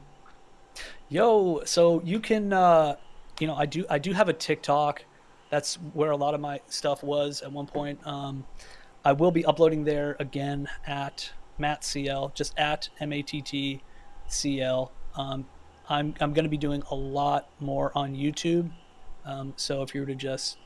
Yo, 1.09 1.63
so 1.65 2.03
you 2.03 2.19
can, 2.19 2.53
uh, 2.53 2.97
you 3.39 3.47
know, 3.47 3.55
I 3.55 3.65
do 3.65 3.87
I 3.89 3.99
do 3.99 4.13
have 4.13 4.29
a 4.29 4.33
TikTok. 4.33 5.05
That's 5.51 5.77
where 5.95 6.11
a 6.11 6.17
lot 6.17 6.35
of 6.35 6.41
my 6.41 6.61
stuff 6.67 7.05
was 7.05 7.43
at 7.43 7.53
one 7.53 7.67
point. 7.67 8.05
Um, 8.05 8.45
I 9.05 9.13
will 9.13 9.31
be 9.31 9.45
uploading 9.45 9.85
there 9.85 10.17
again 10.19 10.69
at 10.85 11.31
Matt 11.59 11.85
CL, 11.85 12.33
just 12.35 12.59
at 12.59 12.89
M 12.99 13.13
A 13.13 13.23
T 13.23 13.41
T 13.41 13.81
C 14.27 14.61
L. 14.61 14.91
Um, 15.15 15.47
I'm 15.89 16.13
I'm 16.21 16.33
going 16.33 16.45
to 16.45 16.51
be 16.51 16.59
doing 16.59 16.83
a 16.91 16.95
lot 16.95 17.51
more 17.61 17.93
on 17.95 18.15
YouTube. 18.17 18.71
Um, 19.29 19.53
so 19.57 19.83
if 19.83 19.95
you 19.95 20.01
were 20.01 20.07
to 20.07 20.15
just, 20.15 20.57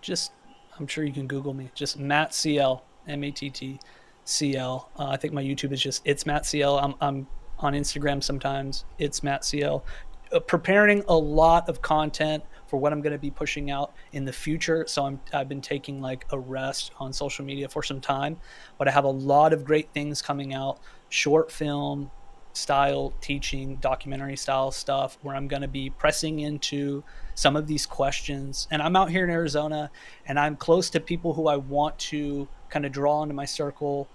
just, 0.00 0.32
I'm 0.78 0.86
sure 0.86 1.04
you 1.04 1.12
can 1.12 1.26
Google 1.26 1.52
me. 1.52 1.70
Just 1.74 1.98
Matt 1.98 2.32
CL, 2.32 2.84
M 3.08 3.24
A 3.24 3.30
T 3.32 3.50
T 3.50 3.80
C 4.24 4.56
L. 4.56 4.90
Uh, 4.96 5.08
I 5.08 5.16
think 5.16 5.34
my 5.34 5.42
YouTube 5.42 5.72
is 5.72 5.82
just 5.82 6.02
it's 6.04 6.24
Matt 6.24 6.46
CL. 6.46 6.78
I'm 6.78 6.94
I'm 7.00 7.26
on 7.58 7.74
Instagram 7.74 8.22
sometimes. 8.22 8.84
It's 8.98 9.22
Matt 9.22 9.44
CL. 9.44 9.84
Uh, 10.32 10.38
preparing 10.38 11.02
a 11.08 11.16
lot 11.16 11.68
of 11.68 11.82
content 11.82 12.44
for 12.68 12.78
what 12.78 12.92
I'm 12.92 13.00
going 13.00 13.12
to 13.12 13.18
be 13.18 13.32
pushing 13.32 13.72
out 13.72 13.92
in 14.12 14.24
the 14.24 14.32
future. 14.32 14.84
So 14.86 15.04
I'm, 15.04 15.20
I've 15.32 15.48
been 15.48 15.60
taking 15.60 16.00
like 16.00 16.24
a 16.30 16.38
rest 16.38 16.92
on 17.00 17.12
social 17.12 17.44
media 17.44 17.68
for 17.68 17.82
some 17.82 18.00
time, 18.00 18.36
but 18.78 18.86
I 18.86 18.92
have 18.92 19.04
a 19.04 19.10
lot 19.10 19.52
of 19.52 19.64
great 19.64 19.92
things 19.92 20.22
coming 20.22 20.54
out 20.54 20.78
short 21.08 21.50
film 21.50 22.12
style 22.52 23.12
teaching, 23.20 23.76
documentary 23.76 24.36
style 24.36 24.70
stuff 24.70 25.18
where 25.22 25.34
I'm 25.34 25.48
going 25.48 25.62
to 25.62 25.68
be 25.68 25.90
pressing 25.90 26.40
into 26.40 27.02
some 27.40 27.56
of 27.56 27.66
these 27.66 27.86
questions. 27.86 28.68
And 28.70 28.82
I'm 28.82 28.94
out 28.96 29.10
here 29.10 29.24
in 29.24 29.30
Arizona 29.30 29.90
and 30.26 30.38
I'm 30.38 30.56
close 30.56 30.90
to 30.90 31.00
people 31.00 31.32
who 31.32 31.48
I 31.48 31.56
want 31.56 31.98
to 32.10 32.46
kind 32.68 32.84
of 32.84 32.92
draw 32.92 33.22
into 33.22 33.34
my 33.34 33.46
circle. 33.46 34.08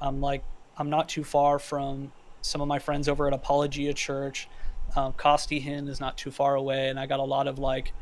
I'm 0.00 0.20
like, 0.20 0.42
I'm 0.76 0.90
not 0.90 1.08
too 1.08 1.22
far 1.22 1.60
from 1.60 2.12
some 2.40 2.60
of 2.60 2.66
my 2.66 2.80
friends 2.80 3.08
over 3.08 3.28
at 3.28 3.32
Apologia 3.32 3.94
Church. 3.94 4.48
Um, 4.96 5.12
Costi 5.12 5.58
is 5.58 6.00
not 6.00 6.18
too 6.18 6.32
far 6.32 6.56
away, 6.56 6.88
and 6.88 6.98
I 6.98 7.06
got 7.06 7.20
a 7.20 7.24
lot 7.24 7.46
of 7.46 7.60
like 7.60 7.92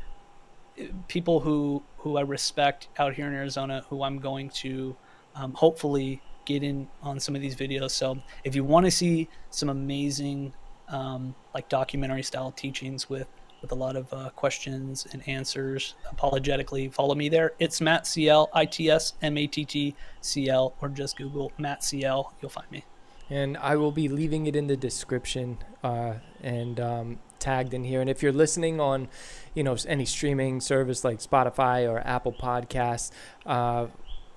people 1.09 1.41
who 1.41 1.83
who 1.99 2.17
I 2.17 2.23
respect 2.23 2.89
out 2.99 3.13
here 3.13 3.27
in 3.27 3.35
Arizona 3.35 3.85
who 3.91 4.03
I'm 4.03 4.19
going 4.19 4.49
to 4.65 4.97
um, 5.35 5.53
hopefully 5.53 6.23
get 6.47 6.63
in 6.63 6.89
on 7.03 7.21
some 7.21 7.37
of 7.37 7.43
these 7.43 7.55
videos. 7.55 7.91
So 7.91 8.19
if 8.45 8.55
you 8.55 8.65
want 8.65 8.87
to 8.87 8.91
see 8.91 9.29
some 9.51 9.69
amazing 9.69 10.55
um, 10.89 11.35
like 11.53 11.69
documentary 11.69 12.23
style 12.23 12.51
teachings 12.51 13.11
with 13.11 13.29
with 13.61 13.73
a 13.73 13.75
lot 13.75 13.97
of 13.97 14.13
uh, 14.13 14.31
questions 14.31 15.07
and 15.13 15.27
answers 15.29 15.95
apologetically, 16.11 16.89
follow 16.89 17.15
me 17.15 17.29
there. 17.29 17.53
It's 17.59 17.81
Matt 17.81 18.07
CL, 18.07 18.51
I 18.53 18.65
T 18.67 18.91
S 18.91 19.15
M 19.23 19.37
A 19.37 19.47
T 19.47 19.65
T 19.65 19.95
C 20.21 20.49
L, 20.49 20.75
or 20.81 20.89
just 20.89 21.17
Google 21.17 21.53
Matt 21.59 21.85
CL. 21.85 22.33
You'll 22.41 22.51
find 22.51 22.71
me 22.71 22.85
and 23.31 23.57
I 23.59 23.77
will 23.77 23.93
be 23.93 24.09
leaving 24.09 24.47
it 24.47 24.57
in 24.57 24.67
the 24.67 24.77
description 24.77 25.59
uh, 25.85 26.15
and 26.43 26.81
um, 26.81 27.19
tagged 27.39 27.73
in 27.73 27.85
here. 27.85 28.01
And 28.01 28.11
if 28.11 28.23
you're 28.23 28.33
listening 28.33 28.81
on, 28.81 29.09
you 29.55 29.63
know, 29.63 29.77
any 29.87 30.05
streaming 30.05 30.61
service 30.61 31.05
like 31.05 31.21
Spotify 31.21 31.89
or 31.89 32.01
Apple 32.01 32.33
Podcasts, 32.33 33.13
uh, 33.47 33.87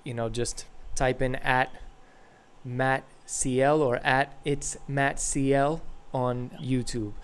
you 0.04 0.14
know, 0.14 0.28
just 0.28 0.66
type 0.94 1.20
in 1.20 1.34
at 1.36 1.74
Matt 2.64 3.04
CL 3.26 3.82
or 3.82 3.96
at 3.96 4.32
it's 4.44 4.76
Matt 4.86 5.18
CL 5.18 5.82
on 6.12 6.50
YouTube, 6.62 7.14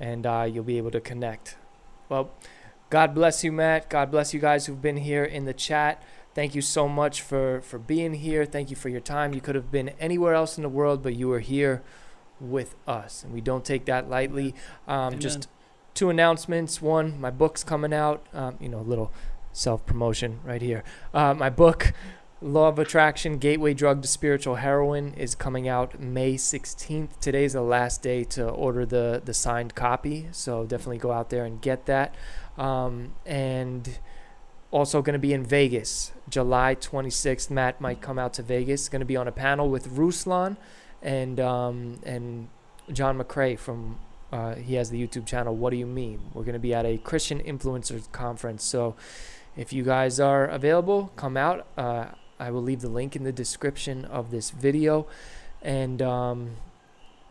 and 0.00 0.26
uh, 0.26 0.48
you'll 0.50 0.64
be 0.64 0.78
able 0.78 0.90
to 0.90 1.00
connect. 1.00 1.56
Well, 2.08 2.30
God 2.90 3.14
bless 3.14 3.42
you, 3.42 3.52
Matt. 3.52 3.88
God 3.90 4.10
bless 4.10 4.32
you 4.32 4.40
guys 4.40 4.66
who've 4.66 4.80
been 4.80 4.98
here 4.98 5.24
in 5.24 5.44
the 5.44 5.54
chat. 5.54 6.02
Thank 6.34 6.54
you 6.54 6.62
so 6.62 6.86
much 6.88 7.22
for, 7.22 7.60
for 7.62 7.78
being 7.78 8.14
here. 8.14 8.44
Thank 8.44 8.70
you 8.70 8.76
for 8.76 8.88
your 8.88 9.00
time. 9.00 9.32
You 9.32 9.40
could 9.40 9.54
have 9.54 9.72
been 9.72 9.90
anywhere 9.98 10.34
else 10.34 10.56
in 10.56 10.62
the 10.62 10.68
world, 10.68 11.02
but 11.02 11.16
you 11.16 11.28
were 11.28 11.40
here 11.40 11.82
with 12.40 12.76
us. 12.86 13.24
And 13.24 13.32
we 13.32 13.40
don't 13.40 13.64
take 13.64 13.86
that 13.86 14.08
lightly. 14.10 14.54
Um, 14.86 15.18
just 15.18 15.48
two 15.94 16.10
announcements. 16.10 16.82
One, 16.82 17.20
my 17.20 17.30
book's 17.30 17.64
coming 17.64 17.92
out. 17.92 18.24
Um, 18.32 18.56
you 18.60 18.68
know, 18.68 18.80
a 18.80 18.82
little 18.82 19.10
self 19.52 19.84
promotion 19.86 20.40
right 20.44 20.60
here. 20.62 20.84
Uh, 21.14 21.34
my 21.34 21.50
book 21.50 21.92
Law 22.42 22.68
of 22.68 22.78
Attraction 22.78 23.38
Gateway 23.38 23.72
Drug 23.72 24.02
to 24.02 24.08
Spiritual 24.08 24.56
Heroin 24.56 25.14
is 25.14 25.34
coming 25.34 25.66
out 25.66 25.98
May 25.98 26.34
16th. 26.34 27.18
Today's 27.18 27.54
the 27.54 27.62
last 27.62 28.02
day 28.02 28.24
to 28.24 28.46
order 28.46 28.84
the, 28.84 29.22
the 29.24 29.32
signed 29.32 29.74
copy, 29.74 30.28
so 30.32 30.66
definitely 30.66 30.98
go 30.98 31.12
out 31.12 31.30
there 31.30 31.46
and 31.46 31.62
get 31.62 31.86
that. 31.86 32.14
Um, 32.58 33.14
and 33.24 33.98
also 34.70 35.00
going 35.00 35.14
to 35.14 35.18
be 35.18 35.32
in 35.32 35.44
Vegas, 35.44 36.12
July 36.28 36.74
26th. 36.74 37.50
Matt 37.50 37.80
might 37.80 38.02
come 38.02 38.18
out 38.18 38.34
to 38.34 38.42
Vegas. 38.42 38.90
Going 38.90 39.00
to 39.00 39.06
be 39.06 39.16
on 39.16 39.26
a 39.26 39.32
panel 39.32 39.70
with 39.70 39.88
Ruslan 39.96 40.58
and 41.00 41.40
um, 41.40 42.00
and 42.02 42.48
Jon 42.92 43.18
McCray 43.18 43.58
from 43.58 43.98
uh, 44.30 44.56
he 44.56 44.74
has 44.74 44.90
the 44.90 45.02
YouTube 45.02 45.24
channel. 45.24 45.56
What 45.56 45.70
do 45.70 45.78
you 45.78 45.86
mean? 45.86 46.20
We're 46.34 46.44
going 46.44 46.52
to 46.52 46.58
be 46.58 46.74
at 46.74 46.84
a 46.84 46.98
Christian 46.98 47.40
influencers 47.40 48.12
conference. 48.12 48.62
So 48.62 48.94
if 49.56 49.72
you 49.72 49.82
guys 49.84 50.20
are 50.20 50.44
available, 50.44 51.12
come 51.16 51.38
out. 51.38 51.66
Uh, 51.78 52.08
I 52.38 52.50
will 52.50 52.62
leave 52.62 52.80
the 52.80 52.88
link 52.88 53.16
in 53.16 53.24
the 53.24 53.32
description 53.32 54.04
of 54.04 54.30
this 54.30 54.50
video. 54.50 55.06
And 55.62 56.02
um, 56.02 56.56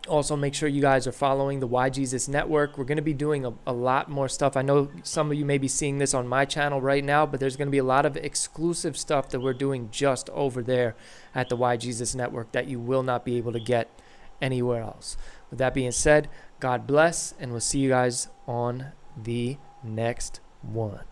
also 0.07 0.36
make 0.36 0.53
sure 0.53 0.68
you 0.69 0.82
guys 0.82 1.07
are 1.07 1.11
following 1.11 1.60
the 1.60 1.68
Why 1.68 1.90
Jesus 1.90 2.27
Network. 2.27 2.77
We're 2.77 2.86
going 2.86 2.98
to 2.98 3.02
be 3.02 3.14
doing 3.14 3.45
a, 3.45 3.53
a, 3.65 3.73
lot 3.73 4.10
more 4.10 4.27
stuff. 4.27 4.56
I 4.57 4.61
know 4.61 4.90
some 5.03 5.32
of 5.32 5.38
you 5.38 5.45
may 5.45 5.57
be 5.57 5.68
seeing 5.68 5.98
this 5.98 6.14
on 6.14 6.27
my 6.27 6.45
channel 6.45 6.82
right 6.82 7.03
now, 7.03 7.26
but 7.26 7.40
there's 7.40 7.56
going 7.56 7.68
to 7.68 7.72
be 7.72 7.77
a 7.77 7.84
lot 7.84 8.06
of 8.06 8.18
exclusive 8.18 8.98
stuff 8.98 9.30
that 9.30 9.40
we're 9.40 9.53
doing 9.53 9.90
just 9.91 10.30
over 10.32 10.61
there 10.61 10.95
at 11.34 11.49
the 11.49 11.56
Why 11.56 11.77
Jesus 11.77 12.15
Network 12.15 12.52
that 12.52 12.68
you 12.68 12.80
will 12.80 13.03
not 13.03 13.26
be 13.26 13.38
able 13.38 13.53
to 13.53 13.60
get 13.60 13.90
anywhere 14.41 14.82
else. 14.82 15.18
With 15.49 15.60
that 15.60 15.73
being 15.73 15.91
said, 15.91 16.30
God 16.60 16.88
bless, 16.88 17.34
and 17.40 17.52
we'll 17.52 17.61
see 17.61 17.80
you 17.80 17.90
guys 17.90 18.27
on 18.48 18.88
the 19.15 19.57
next 19.84 20.40
one. 20.61 21.06